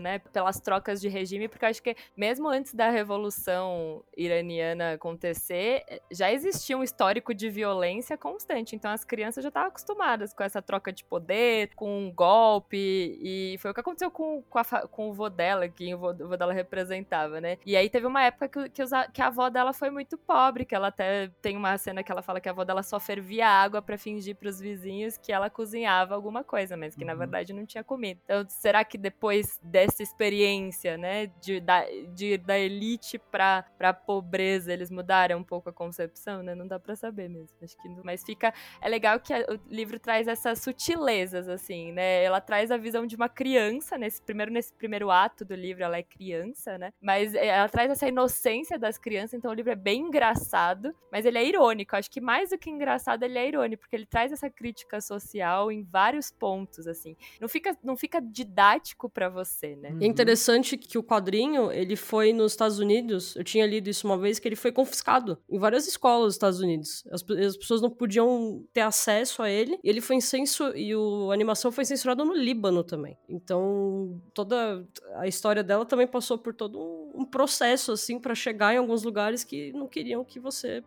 né? 0.00 0.18
Pelas 0.18 0.60
trocas 0.60 1.00
de 1.00 1.08
regime, 1.08 1.48
porque 1.48 1.64
eu 1.64 1.68
acho 1.68 1.82
que 1.82 1.96
mesmo 2.16 2.48
antes 2.48 2.74
da 2.74 2.90
revolução 2.90 4.02
iraniana 4.16 4.92
acontecer, 4.92 5.84
já 6.10 6.32
existia 6.32 6.76
um 6.76 6.82
histórico 6.82 7.34
de 7.34 7.48
violência 7.48 8.16
constante. 8.16 8.74
Então 8.74 8.90
as 8.90 9.04
crianças 9.04 9.42
já 9.42 9.48
estavam 9.48 9.68
acostumadas 9.68 10.32
com 10.32 10.42
essa 10.42 10.60
troca 10.62 10.92
de 10.92 11.04
poder, 11.04 11.70
com 11.74 12.06
um 12.06 12.12
golpe, 12.12 13.18
e 13.20 13.56
foi 13.58 13.70
o 13.70 13.74
que 13.74 13.80
aconteceu 13.80 14.10
com, 14.10 14.42
com, 14.42 14.58
a, 14.58 14.64
com 14.64 15.10
o 15.10 15.12
vô 15.12 15.28
dela, 15.28 15.68
que 15.68 15.94
o 15.94 15.98
vô, 15.98 16.10
o 16.10 16.28
vô 16.28 16.36
dela 16.36 16.52
representava, 16.52 17.40
né? 17.40 17.58
E 17.64 17.76
aí 17.76 17.88
teve 17.88 18.06
uma 18.06 18.22
época 18.22 18.48
que, 18.48 18.68
que, 18.70 18.82
que, 19.12 19.22
a 19.22 19.26
avó 19.26 19.48
dela 19.48 19.72
foi 19.72 19.90
muito 19.90 20.16
pobre, 20.16 20.64
que 20.64 20.74
ela 20.74 20.88
até 20.88 21.28
tem 21.40 21.56
uma 21.56 21.76
cena 21.78 22.02
que 22.02 22.10
ela 22.10 22.22
fala 22.22 22.40
que 22.40 22.48
a 22.48 22.52
avó 22.52 22.64
dela 22.64 22.82
só 22.82 22.98
fervia 22.98 23.46
água 23.46 23.82
para 23.82 23.98
fingir 23.98 24.36
pros 24.36 24.58
vizinhos 24.60 25.16
que 25.16 25.32
ela 25.32 25.50
cozinhava 25.50 26.14
alguma 26.14 26.42
coisa, 26.42 26.76
mas 26.76 26.94
que 26.94 27.02
uhum. 27.02 27.08
na 27.08 27.14
verdade 27.14 27.52
não 27.52 27.66
tinha 27.66 27.84
comida. 27.84 28.20
Então, 28.24 28.44
será 28.48 28.84
que 28.84 28.96
depois 28.96 29.35
dessa 29.62 30.02
experiência, 30.02 30.96
né, 30.96 31.26
de, 31.40 31.60
da, 31.60 31.84
de, 32.14 32.38
da 32.38 32.58
elite 32.58 33.18
pra, 33.18 33.64
pra 33.76 33.92
pobreza, 33.92 34.72
eles 34.72 34.90
mudaram 34.90 35.38
um 35.38 35.44
pouco 35.44 35.68
a 35.68 35.72
concepção, 35.72 36.42
né? 36.42 36.54
Não 36.54 36.66
dá 36.66 36.78
pra 36.78 36.94
saber 36.96 37.28
mesmo. 37.28 37.56
Acho 37.62 37.76
que, 37.76 37.88
mas 38.04 38.24
fica. 38.24 38.52
É 38.80 38.88
legal 38.88 39.18
que 39.20 39.32
a, 39.32 39.38
o 39.40 39.60
livro 39.68 39.98
traz 39.98 40.28
essas 40.28 40.60
sutilezas, 40.60 41.48
assim, 41.48 41.92
né? 41.92 42.22
Ela 42.22 42.40
traz 42.40 42.70
a 42.70 42.76
visão 42.76 43.06
de 43.06 43.16
uma 43.16 43.28
criança, 43.28 43.98
nesse 43.98 44.22
primeiro, 44.22 44.52
nesse 44.52 44.72
primeiro 44.72 45.10
ato 45.10 45.44
do 45.44 45.54
livro, 45.54 45.84
ela 45.84 45.96
é 45.96 46.02
criança, 46.02 46.78
né? 46.78 46.92
Mas 47.00 47.34
é, 47.34 47.46
ela 47.46 47.68
traz 47.68 47.90
essa 47.90 48.08
inocência 48.08 48.78
das 48.78 48.98
crianças, 48.98 49.34
então 49.34 49.50
o 49.50 49.54
livro 49.54 49.72
é 49.72 49.76
bem 49.76 50.02
engraçado, 50.02 50.94
mas 51.10 51.24
ele 51.24 51.38
é 51.38 51.44
irônico. 51.44 51.96
Acho 51.96 52.10
que 52.10 52.20
mais 52.20 52.50
do 52.50 52.58
que 52.58 52.70
engraçado, 52.70 53.22
ele 53.22 53.38
é 53.38 53.48
irônico, 53.48 53.82
porque 53.82 53.96
ele 53.96 54.06
traz 54.06 54.32
essa 54.32 54.50
crítica 54.50 55.00
social 55.00 55.70
em 55.70 55.82
vários 55.82 56.30
pontos, 56.30 56.86
assim. 56.86 57.16
Não 57.40 57.48
fica, 57.48 57.76
não 57.82 57.96
fica 57.96 58.20
didático 58.20 59.08
para 59.30 59.44
você, 59.44 59.76
né? 59.76 59.96
É 60.00 60.06
interessante 60.06 60.76
que 60.76 60.98
o 60.98 61.02
quadrinho, 61.02 61.70
ele 61.70 61.96
foi 61.96 62.32
nos 62.32 62.52
Estados 62.52 62.78
Unidos, 62.78 63.34
eu 63.36 63.44
tinha 63.44 63.66
lido 63.66 63.88
isso 63.88 64.06
uma 64.06 64.16
vez, 64.16 64.38
que 64.38 64.48
ele 64.48 64.56
foi 64.56 64.72
confiscado 64.72 65.38
em 65.48 65.58
várias 65.58 65.86
escolas 65.86 66.26
dos 66.26 66.34
Estados 66.34 66.60
Unidos. 66.60 67.04
As, 67.10 67.24
as 67.30 67.56
pessoas 67.56 67.80
não 67.80 67.90
podiam 67.90 68.64
ter 68.72 68.80
acesso 68.80 69.42
a 69.42 69.50
ele, 69.50 69.78
e 69.82 69.88
ele 69.88 70.00
foi 70.00 70.20
censurado, 70.20 70.76
e 70.76 70.94
o, 70.94 71.30
a 71.30 71.34
animação 71.34 71.72
foi 71.72 71.84
censurada 71.84 72.24
no 72.24 72.34
Líbano 72.34 72.82
também. 72.82 73.16
Então, 73.28 74.20
toda 74.32 74.84
a 75.16 75.26
história 75.26 75.62
dela 75.62 75.84
também 75.84 76.06
passou 76.06 76.38
por 76.38 76.54
todo 76.54 76.78
um, 76.78 77.22
um 77.22 77.24
processo 77.24 77.92
assim, 77.92 78.18
para 78.18 78.34
chegar 78.34 78.74
em 78.74 78.78
alguns 78.78 79.02
lugares 79.02 79.44
que 79.44 79.72
não 79.72 79.86
queriam 79.88 80.24
que 80.24 80.38
você 80.38 80.82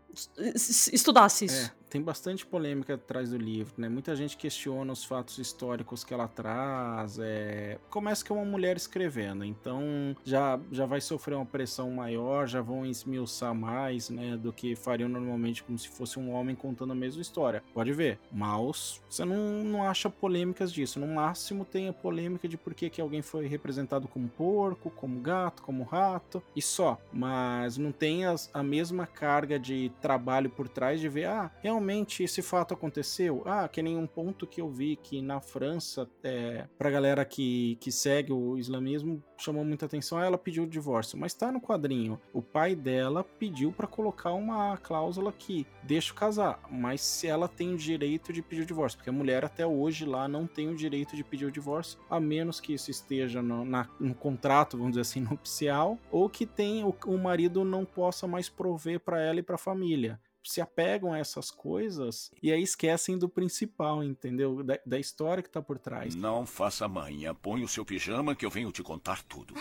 estudasse 0.92 1.46
isso. 1.46 1.74
É 1.76 1.79
tem 1.90 2.02
bastante 2.02 2.46
polêmica 2.46 2.94
atrás 2.94 3.32
do 3.32 3.38
livro, 3.38 3.74
né? 3.78 3.90
Muita 3.90 4.16
gente 4.16 4.38
questiona 4.38 4.94
os 4.94 5.04
fatos 5.04 5.38
históricos 5.38 6.04
que 6.04 6.14
ela 6.14 6.28
traz. 6.28 7.18
É... 7.20 7.78
Começa 7.90 8.24
que 8.24 8.32
é 8.32 8.36
uma 8.36 8.46
mulher 8.46 8.78
escrevendo, 8.78 9.44
então 9.44 10.16
já, 10.24 10.60
já 10.72 10.86
vai 10.86 11.02
sofrer 11.02 11.36
uma 11.36 11.46
pressão 11.46 11.90
maior, 11.92 12.48
já 12.48 12.62
vão 12.62 12.86
esmiuçar 12.86 13.54
mais, 13.54 14.10
né? 14.10 14.38
Do 14.38 14.54
que 14.54 14.76
fariam 14.76 15.10
normalmente 15.10 15.64
como 15.64 15.78
se 15.78 15.90
fosse 15.90 16.20
um 16.20 16.32
homem 16.32 16.56
contando 16.56 16.94
a 16.94 16.96
mesma 16.96 17.22
história. 17.22 17.64
Pode 17.74 17.92
ver, 17.92 18.20
mas 18.32 19.02
você 19.10 19.26
não, 19.26 19.64
não 19.64 19.84
acha 19.84 20.10
polêmicas 20.10 20.72
disso. 20.72 21.00
No 21.00 21.08
máximo 21.08 21.66
tem 21.66 21.90
a 21.90 21.94
polêmica 21.94 22.48
de 22.48 22.58
por 22.58 22.74
que, 22.74 22.90
que 22.90 23.02
alguém 23.02 23.22
foi 23.22 23.48
representado 23.48 24.08
como 24.08 24.28
porco, 24.30 24.90
como 24.92 25.20
gato, 25.20 25.64
como 25.64 25.84
rato, 25.84 26.42
e 26.56 26.62
só. 26.62 27.00
Mas 27.12 27.78
não 27.78 27.92
tem 27.92 28.26
as, 28.26 28.50
a 28.54 28.62
mesma 28.62 29.08
carga 29.08 29.58
de 29.58 29.92
trabalho 30.02 30.50
por 30.50 30.68
trás 30.68 31.00
de 31.00 31.10
ver, 31.10 31.26
ah, 31.26 31.52
realmente 31.62 31.79
realmente 31.80 32.24
esse 32.24 32.42
fato 32.42 32.74
aconteceu? 32.74 33.42
Ah, 33.46 33.68
que 33.68 33.82
nem 33.82 33.98
um 33.98 34.06
ponto 34.06 34.46
que 34.46 34.60
eu 34.60 34.70
vi 34.70 34.98
que 34.98 35.22
na 35.22 35.40
França, 35.40 36.08
é, 36.22 36.68
pra 36.78 36.92
galera 36.92 37.24
que, 37.24 37.78
que 37.80 37.90
segue 37.92 38.34
o 38.34 38.58
islamismo, 38.58 39.24
chamou 39.38 39.64
muita 39.64 39.86
atenção, 39.86 40.22
ela 40.22 40.38
pediu 40.38 40.64
o 40.64 40.68
divórcio. 40.68 41.18
Mas 41.18 41.34
tá 41.34 41.52
no 41.52 41.62
quadrinho, 41.62 42.20
o 42.34 42.42
pai 42.42 42.76
dela 42.76 43.24
pediu 43.24 43.72
para 43.72 43.88
colocar 43.88 44.34
uma 44.34 44.76
cláusula 44.78 45.32
que 45.32 45.66
deixa 45.82 46.14
casar, 46.14 46.60
mas 46.70 47.02
se 47.02 47.28
ela 47.28 47.48
tem 47.48 47.74
o 47.74 47.78
direito 47.78 48.34
de 48.34 48.42
pedir 48.42 48.64
o 48.64 48.66
divórcio, 48.66 48.98
porque 48.98 49.10
a 49.10 49.14
mulher 49.14 49.46
até 49.46 49.66
hoje 49.66 50.06
lá 50.06 50.28
não 50.28 50.46
tem 50.46 50.68
o 50.68 50.76
direito 50.76 51.16
de 51.16 51.24
pedir 51.24 51.46
o 51.46 51.52
divórcio, 51.52 52.00
a 52.10 52.20
menos 52.20 52.60
que 52.60 52.74
isso 52.74 52.92
esteja 52.92 53.42
no, 53.42 53.64
na, 53.64 53.88
no 54.00 54.14
contrato, 54.14 54.78
vamos 54.78 54.92
dizer 54.92 55.02
assim, 55.02 55.22
nupcial, 55.30 55.98
ou 56.12 56.30
que 56.30 56.46
tem 56.46 56.84
o, 56.84 56.94
o 57.06 57.18
marido 57.18 57.64
não 57.64 57.86
possa 57.86 58.28
mais 58.28 58.50
prover 58.50 59.00
para 59.00 59.22
ela 59.22 59.40
e 59.40 59.44
para 59.44 59.56
a 59.56 59.60
família 59.60 60.20
se 60.44 60.62
apegam 60.62 61.12
a 61.12 61.18
essas 61.18 61.52
coisas 61.52 62.32
e 62.42 62.52
aí 62.52 62.62
esquecem 62.62 63.18
do 63.18 63.28
principal, 63.28 64.04
entendeu? 64.04 64.64
Da, 64.64 64.80
da 64.86 65.00
história 65.00 65.44
que 65.44 65.50
tá 65.50 65.62
por 65.62 65.78
trás. 65.78 66.16
Não 66.16 66.46
faça 66.46 66.88
manha. 66.88 67.34
Põe 67.34 67.64
o 67.64 67.68
seu 67.68 67.86
pijama 67.86 68.36
que 68.36 68.46
eu 68.46 68.50
venho 68.50 68.72
te 68.72 68.84
contar 68.84 69.24
tudo. 69.24 69.54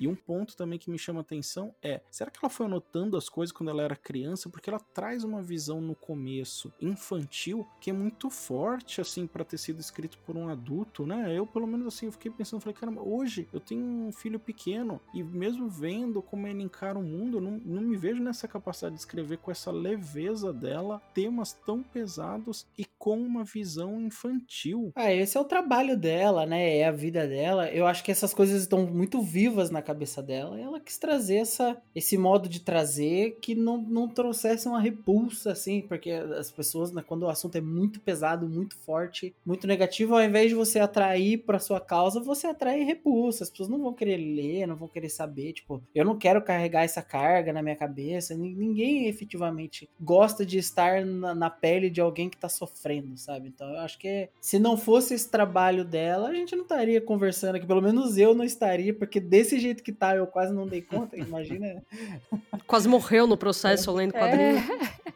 E 0.00 0.08
um 0.08 0.14
ponto 0.14 0.56
também 0.56 0.78
que 0.78 0.90
me 0.90 0.98
chama 0.98 1.20
atenção 1.20 1.74
é: 1.82 2.00
será 2.10 2.30
que 2.30 2.38
ela 2.42 2.48
foi 2.48 2.64
anotando 2.64 3.18
as 3.18 3.28
coisas 3.28 3.52
quando 3.52 3.68
ela 3.68 3.82
era 3.82 3.94
criança? 3.94 4.48
Porque 4.48 4.70
ela 4.70 4.80
traz 4.80 5.22
uma 5.22 5.42
visão 5.42 5.78
no 5.78 5.94
começo 5.94 6.72
infantil 6.80 7.68
que 7.78 7.90
é 7.90 7.92
muito 7.92 8.30
forte, 8.30 9.00
assim, 9.00 9.26
para 9.26 9.44
ter 9.44 9.58
sido 9.58 9.78
escrito 9.78 10.18
por 10.24 10.36
um 10.36 10.48
adulto, 10.48 11.06
né? 11.06 11.36
Eu, 11.36 11.46
pelo 11.46 11.66
menos, 11.66 11.86
assim, 11.86 12.06
eu 12.06 12.12
fiquei 12.12 12.30
pensando, 12.30 12.62
falei, 12.62 12.74
caramba, 12.74 13.02
hoje 13.02 13.46
eu 13.52 13.60
tenho 13.60 13.84
um 13.84 14.10
filho 14.10 14.40
pequeno 14.40 15.00
e 15.12 15.22
mesmo 15.22 15.68
vendo 15.68 16.22
como 16.22 16.46
ele 16.46 16.62
encara 16.62 16.98
o 16.98 17.02
mundo, 17.02 17.36
eu 17.36 17.40
não, 17.42 17.60
não 17.62 17.82
me 17.82 17.96
vejo 17.96 18.22
nessa 18.22 18.48
capacidade 18.48 18.94
de 18.94 19.00
escrever 19.00 19.36
com 19.38 19.50
essa 19.50 19.70
leveza 19.70 20.52
dela, 20.52 21.02
temas 21.12 21.52
tão 21.52 21.82
pesados 21.82 22.66
e 22.78 22.86
com 22.98 23.20
uma 23.20 23.44
visão 23.44 24.00
infantil. 24.00 24.92
Ah, 24.94 25.12
esse 25.12 25.36
é 25.36 25.40
o 25.40 25.44
trabalho 25.44 25.96
dela, 25.96 26.46
né? 26.46 26.78
É 26.78 26.86
a 26.86 26.92
vida 26.92 27.26
dela. 27.26 27.68
Eu 27.70 27.86
acho 27.86 28.02
que 28.02 28.10
essas 28.10 28.32
coisas 28.32 28.62
estão 28.62 28.86
muito 28.86 29.20
vivas 29.20 29.70
na 29.70 29.82
cabeça 29.90 30.22
dela. 30.22 30.58
E 30.58 30.62
ela 30.62 30.80
quis 30.80 30.98
trazer 30.98 31.36
essa, 31.36 31.76
esse 31.94 32.16
modo 32.16 32.48
de 32.48 32.60
trazer 32.60 33.38
que 33.40 33.54
não, 33.54 33.78
não 33.78 34.08
trouxesse 34.08 34.68
uma 34.68 34.80
repulsa, 34.80 35.52
assim, 35.52 35.82
porque 35.82 36.10
as 36.10 36.50
pessoas, 36.50 36.92
né, 36.92 37.02
quando 37.06 37.24
o 37.24 37.28
assunto 37.28 37.56
é 37.56 37.60
muito 37.60 38.00
pesado, 38.00 38.48
muito 38.48 38.76
forte, 38.76 39.34
muito 39.44 39.66
negativo, 39.66 40.14
ao 40.14 40.22
invés 40.22 40.48
de 40.48 40.54
você 40.54 40.78
atrair 40.78 41.38
para 41.38 41.58
sua 41.58 41.80
causa, 41.80 42.20
você 42.20 42.46
atrai 42.46 42.82
repulsa. 42.82 43.44
As 43.44 43.50
pessoas 43.50 43.68
não 43.68 43.82
vão 43.82 43.92
querer 43.92 44.16
ler, 44.16 44.66
não 44.66 44.76
vão 44.76 44.88
querer 44.88 45.08
saber. 45.08 45.52
Tipo, 45.52 45.82
eu 45.94 46.04
não 46.04 46.16
quero 46.16 46.42
carregar 46.42 46.84
essa 46.84 47.02
carga 47.02 47.52
na 47.52 47.62
minha 47.62 47.76
cabeça. 47.76 48.34
Ninguém 48.34 49.06
efetivamente 49.06 49.88
gosta 50.00 50.46
de 50.46 50.58
estar 50.58 51.04
na, 51.04 51.34
na 51.34 51.50
pele 51.50 51.90
de 51.90 52.00
alguém 52.00 52.28
que 52.28 52.36
tá 52.36 52.48
sofrendo, 52.48 53.16
sabe? 53.16 53.48
Então 53.48 53.68
eu 53.70 53.80
acho 53.80 53.98
que 53.98 54.28
se 54.40 54.58
não 54.58 54.76
fosse 54.76 55.14
esse 55.14 55.28
trabalho 55.28 55.84
dela, 55.84 56.28
a 56.28 56.34
gente 56.34 56.54
não 56.54 56.62
estaria 56.62 57.00
conversando 57.00 57.56
aqui. 57.56 57.66
Pelo 57.66 57.82
menos 57.82 58.16
eu 58.16 58.34
não 58.34 58.44
estaria, 58.44 58.94
porque 58.94 59.18
desse 59.18 59.58
jeito 59.58 59.79
que 59.82 59.92
tá, 59.92 60.16
eu 60.16 60.26
quase 60.26 60.52
não 60.52 60.66
dei 60.66 60.82
conta. 60.82 61.16
Imagina. 61.16 61.82
Quase 62.66 62.88
morreu 62.88 63.26
no 63.26 63.36
processo 63.36 63.92
lendo 63.92 64.12
quadrinho. 64.12 64.60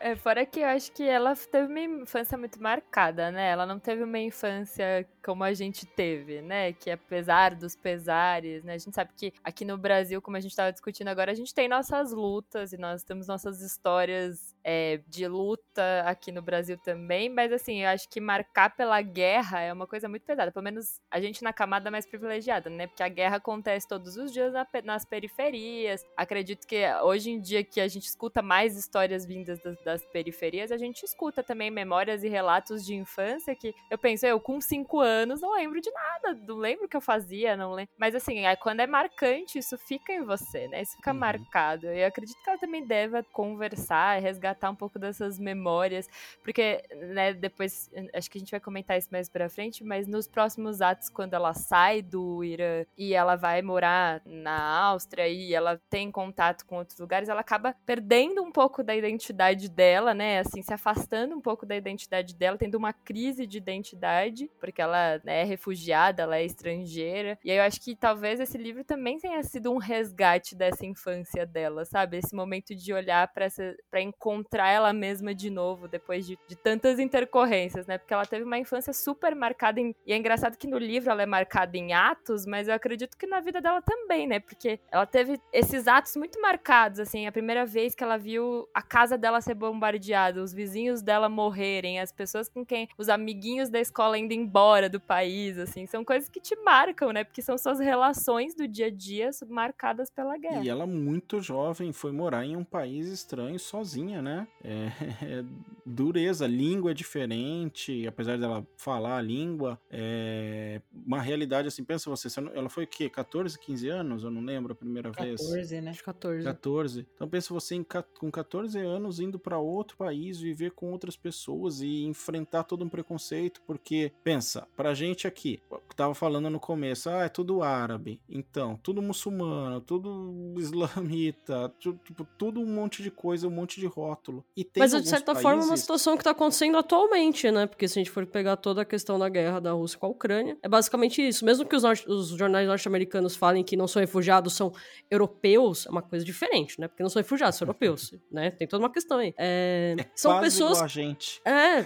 É, 0.00 0.16
fora 0.16 0.46
que 0.46 0.60
eu 0.60 0.66
acho 0.66 0.90
que 0.92 1.02
ela 1.02 1.34
teve 1.36 1.66
uma 1.66 2.02
infância 2.02 2.38
muito 2.38 2.62
marcada, 2.62 3.30
né? 3.30 3.50
Ela 3.50 3.66
não 3.66 3.78
teve 3.78 4.02
uma 4.02 4.18
infância 4.18 5.06
como 5.22 5.44
a 5.44 5.52
gente 5.52 5.84
teve, 5.84 6.40
né? 6.40 6.72
Que 6.72 6.90
apesar 6.90 7.54
dos 7.54 7.76
pesares, 7.76 8.64
né? 8.64 8.74
A 8.74 8.78
gente 8.78 8.94
sabe 8.94 9.10
que 9.14 9.32
aqui 9.42 9.64
no 9.64 9.76
Brasil, 9.76 10.22
como 10.22 10.36
a 10.38 10.40
gente 10.40 10.52
estava 10.52 10.72
discutindo 10.72 11.08
agora, 11.08 11.32
a 11.32 11.34
gente 11.34 11.54
tem 11.54 11.68
nossas 11.68 12.12
lutas 12.12 12.72
e 12.72 12.78
nós 12.78 13.02
temos 13.02 13.26
nossas 13.26 13.60
histórias 13.60 14.53
é, 14.64 15.00
de 15.06 15.28
luta 15.28 16.02
aqui 16.06 16.32
no 16.32 16.40
Brasil 16.40 16.78
também, 16.78 17.28
mas 17.28 17.52
assim, 17.52 17.82
eu 17.82 17.90
acho 17.90 18.08
que 18.08 18.20
marcar 18.20 18.74
pela 18.74 19.00
guerra 19.02 19.60
é 19.60 19.72
uma 19.72 19.86
coisa 19.86 20.08
muito 20.08 20.24
pesada, 20.24 20.50
pelo 20.50 20.64
menos 20.64 21.00
a 21.10 21.20
gente 21.20 21.42
na 21.42 21.52
camada 21.52 21.90
mais 21.90 22.06
privilegiada, 22.06 22.70
né? 22.70 22.86
Porque 22.86 23.02
a 23.02 23.08
guerra 23.08 23.36
acontece 23.36 23.86
todos 23.86 24.16
os 24.16 24.32
dias 24.32 24.52
na, 24.54 24.66
nas 24.82 25.04
periferias. 25.04 26.04
Acredito 26.16 26.66
que 26.66 26.82
hoje 27.02 27.30
em 27.30 27.40
dia 27.40 27.62
que 27.62 27.80
a 27.80 27.88
gente 27.88 28.06
escuta 28.06 28.40
mais 28.40 28.76
histórias 28.76 29.26
vindas 29.26 29.60
das, 29.60 29.76
das, 29.84 30.04
periferias, 30.06 30.72
a 30.72 30.78
gente 30.78 31.02
escuta 31.02 31.42
também 31.42 31.70
memórias 31.70 32.24
e 32.24 32.28
relatos 32.28 32.84
de 32.84 32.94
infância 32.94 33.54
que 33.54 33.74
eu 33.90 33.98
penso, 33.98 34.24
eu 34.24 34.40
com 34.40 34.60
cinco 34.60 35.00
anos 35.00 35.40
não 35.40 35.54
lembro 35.54 35.80
de 35.80 35.90
nada, 35.90 36.40
não 36.46 36.56
lembro 36.56 36.86
o 36.86 36.88
que 36.88 36.96
eu 36.96 37.00
fazia, 37.00 37.56
não 37.56 37.72
lembro. 37.72 37.92
Mas 37.98 38.14
assim, 38.14 38.42
quando 38.60 38.80
é 38.80 38.86
marcante, 38.86 39.58
isso 39.58 39.76
fica 39.76 40.12
em 40.12 40.24
você, 40.24 40.68
né? 40.68 40.82
Isso 40.82 40.96
fica 40.96 41.12
uhum. 41.12 41.18
marcado. 41.18 41.86
Eu 41.88 42.06
acredito 42.06 42.40
que 42.42 42.48
ela 42.48 42.58
também 42.58 42.86
deve 42.86 43.22
conversar, 43.24 44.20
resgatar 44.20 44.53
um 44.70 44.74
pouco 44.74 44.98
dessas 44.98 45.38
memórias, 45.38 46.08
porque, 46.42 46.82
né, 47.12 47.32
depois, 47.34 47.90
acho 48.14 48.30
que 48.30 48.38
a 48.38 48.40
gente 48.40 48.50
vai 48.50 48.60
comentar 48.60 48.98
isso 48.98 49.08
mais 49.10 49.28
pra 49.28 49.48
frente, 49.48 49.84
mas 49.84 50.06
nos 50.06 50.26
próximos 50.26 50.80
atos, 50.80 51.08
quando 51.08 51.34
ela 51.34 51.54
sai 51.54 52.02
do 52.02 52.42
Irã 52.42 52.84
e 52.96 53.14
ela 53.14 53.36
vai 53.36 53.62
morar 53.62 54.22
na 54.24 54.58
Áustria 54.86 55.28
e 55.28 55.54
ela 55.54 55.80
tem 55.90 56.10
contato 56.10 56.64
com 56.66 56.76
outros 56.76 56.98
lugares, 56.98 57.28
ela 57.28 57.40
acaba 57.40 57.74
perdendo 57.84 58.42
um 58.42 58.52
pouco 58.52 58.82
da 58.82 58.94
identidade 58.94 59.68
dela, 59.68 60.14
né? 60.14 60.40
Assim, 60.40 60.62
se 60.62 60.72
afastando 60.72 61.34
um 61.34 61.40
pouco 61.40 61.66
da 61.66 61.76
identidade 61.76 62.34
dela, 62.34 62.58
tendo 62.58 62.76
uma 62.76 62.92
crise 62.92 63.46
de 63.46 63.58
identidade, 63.58 64.50
porque 64.60 64.80
ela 64.80 65.20
né, 65.24 65.40
é 65.40 65.44
refugiada, 65.44 66.22
ela 66.22 66.36
é 66.36 66.44
estrangeira. 66.44 67.38
E 67.44 67.50
aí 67.50 67.58
eu 67.58 67.62
acho 67.62 67.80
que 67.80 67.96
talvez 67.96 68.40
esse 68.40 68.58
livro 68.58 68.84
também 68.84 69.18
tenha 69.18 69.42
sido 69.42 69.72
um 69.72 69.78
resgate 69.78 70.54
dessa 70.54 70.86
infância 70.86 71.46
dela, 71.46 71.84
sabe? 71.84 72.18
Esse 72.18 72.34
momento 72.34 72.74
de 72.74 72.92
olhar 72.92 73.30
para 73.32 74.00
encontrar 74.00 74.43
ela 74.68 74.92
mesma 74.92 75.34
de 75.34 75.50
novo, 75.50 75.88
depois 75.88 76.26
de, 76.26 76.38
de 76.46 76.56
tantas 76.56 76.98
intercorrências, 76.98 77.86
né? 77.86 77.98
Porque 77.98 78.14
ela 78.14 78.26
teve 78.26 78.44
uma 78.44 78.58
infância 78.58 78.92
super 78.92 79.34
marcada 79.34 79.80
em. 79.80 79.94
E 80.06 80.12
é 80.12 80.16
engraçado 80.16 80.56
que 80.56 80.66
no 80.66 80.78
livro 80.78 81.10
ela 81.10 81.22
é 81.22 81.26
marcada 81.26 81.76
em 81.76 81.92
atos, 81.92 82.46
mas 82.46 82.68
eu 82.68 82.74
acredito 82.74 83.16
que 83.16 83.26
na 83.26 83.40
vida 83.40 83.60
dela 83.60 83.80
também, 83.82 84.26
né? 84.26 84.40
Porque 84.40 84.78
ela 84.90 85.06
teve 85.06 85.40
esses 85.52 85.86
atos 85.86 86.16
muito 86.16 86.40
marcados, 86.40 87.00
assim. 87.00 87.26
A 87.26 87.32
primeira 87.32 87.64
vez 87.64 87.94
que 87.94 88.02
ela 88.02 88.16
viu 88.16 88.68
a 88.74 88.82
casa 88.82 89.16
dela 89.16 89.40
ser 89.40 89.54
bombardeada, 89.54 90.42
os 90.42 90.52
vizinhos 90.52 91.02
dela 91.02 91.28
morrerem, 91.28 92.00
as 92.00 92.12
pessoas 92.12 92.48
com 92.48 92.64
quem. 92.64 92.88
os 92.98 93.08
amiguinhos 93.08 93.68
da 93.68 93.80
escola 93.80 94.18
indo 94.18 94.32
embora 94.32 94.88
do 94.88 95.00
país, 95.00 95.58
assim. 95.58 95.86
São 95.86 96.04
coisas 96.04 96.28
que 96.28 96.40
te 96.40 96.56
marcam, 96.56 97.12
né? 97.12 97.24
Porque 97.24 97.42
são 97.42 97.56
suas 97.56 97.78
relações 97.78 98.54
do 98.54 98.66
dia 98.66 98.86
a 98.86 98.90
dia 98.90 99.30
marcadas 99.48 100.10
pela 100.10 100.36
guerra. 100.36 100.62
E 100.64 100.68
ela, 100.68 100.86
muito 100.86 101.40
jovem, 101.40 101.92
foi 101.92 102.12
morar 102.12 102.44
em 102.44 102.56
um 102.56 102.64
país 102.64 103.08
estranho 103.08 103.58
sozinha, 103.58 104.20
né? 104.20 104.33
É, 104.62 104.88
é 105.40 105.44
dureza, 105.84 106.46
língua 106.46 106.90
é 106.90 106.94
diferente, 106.94 108.06
apesar 108.06 108.38
dela 108.38 108.66
falar 108.76 109.18
a 109.18 109.22
língua, 109.22 109.78
é 109.90 110.80
uma 111.06 111.20
realidade 111.20 111.68
assim, 111.68 111.84
pensa 111.84 112.08
você, 112.08 112.28
ela 112.54 112.68
foi 112.68 112.84
o 112.84 112.86
quê? 112.86 113.08
14, 113.08 113.58
15 113.58 113.88
anos? 113.88 114.24
Eu 114.24 114.30
não 114.30 114.42
lembro 114.42 114.72
a 114.72 114.76
primeira 114.76 115.10
14, 115.10 115.28
vez. 115.28 115.40
14, 115.40 115.80
né? 115.80 115.94
14. 116.04 116.44
14. 116.44 117.06
Então 117.14 117.28
pensa 117.28 117.52
você 117.52 117.74
em, 117.74 117.86
com 118.18 118.30
14 118.30 118.78
anos 118.78 119.20
indo 119.20 119.38
para 119.38 119.58
outro 119.58 119.96
país, 119.96 120.40
viver 120.40 120.72
com 120.72 120.90
outras 120.90 121.16
pessoas 121.16 121.80
e 121.80 122.04
enfrentar 122.04 122.64
todo 122.64 122.84
um 122.84 122.88
preconceito, 122.88 123.60
porque 123.66 124.12
pensa, 124.22 124.66
pra 124.76 124.94
gente 124.94 125.26
aqui, 125.26 125.60
tava 125.94 126.14
falando 126.14 126.50
no 126.50 126.60
começo, 126.60 127.10
ah, 127.10 127.24
é 127.24 127.28
tudo 127.28 127.62
árabe. 127.62 128.20
Então, 128.28 128.78
tudo 128.82 129.02
muçulmano, 129.02 129.80
tudo 129.80 130.54
islamita, 130.58 131.68
tudo, 131.80 132.00
tipo, 132.04 132.26
tudo 132.38 132.60
um 132.60 132.66
monte 132.66 133.02
de 133.02 133.10
coisa, 133.10 133.46
um 133.46 133.50
monte 133.50 133.80
de 133.80 133.86
rótulo. 134.24 134.44
Mas 134.76 134.90
de 134.92 135.08
certa 135.08 135.32
países... 135.32 135.42
forma 135.42 135.62
é 135.62 135.66
uma 135.66 135.76
situação 135.76 136.16
que 136.16 136.22
está 136.22 136.30
acontecendo 136.30 136.76
atualmente, 136.78 137.50
né? 137.50 137.66
Porque 137.66 137.86
se 137.86 137.98
a 137.98 138.00
gente 138.00 138.10
for 138.10 138.26
pegar 138.26 138.56
toda 138.56 138.82
a 138.82 138.84
questão 138.84 139.18
da 139.18 139.28
guerra 139.28 139.60
da 139.60 139.72
Rússia 139.72 139.98
com 139.98 140.06
a 140.06 140.08
Ucrânia, 140.08 140.56
é 140.62 140.68
basicamente 140.68 141.26
isso. 141.26 141.44
Mesmo 141.44 141.66
que 141.66 141.76
os, 141.76 141.82
norte... 141.82 142.08
os 142.08 142.28
jornais 142.30 142.66
norte-americanos 142.66 143.36
falem 143.36 143.62
que 143.62 143.76
não 143.76 143.86
são 143.86 144.00
refugiados, 144.00 144.54
são 144.54 144.72
europeus, 145.10 145.86
é 145.86 145.90
uma 145.90 146.02
coisa 146.02 146.24
diferente, 146.24 146.80
né? 146.80 146.88
Porque 146.88 147.02
não 147.02 147.10
são 147.10 147.20
refugiados, 147.20 147.56
são 147.56 147.66
europeus, 147.66 148.14
né? 148.30 148.50
Tem 148.50 148.66
toda 148.66 148.82
uma 148.82 148.90
questão 148.90 149.18
aí. 149.18 149.34
É... 149.36 149.96
É 149.98 150.06
são 150.14 150.40
pessoas. 150.40 150.80
A 150.80 150.86
gente. 150.86 151.40
É. 151.44 151.84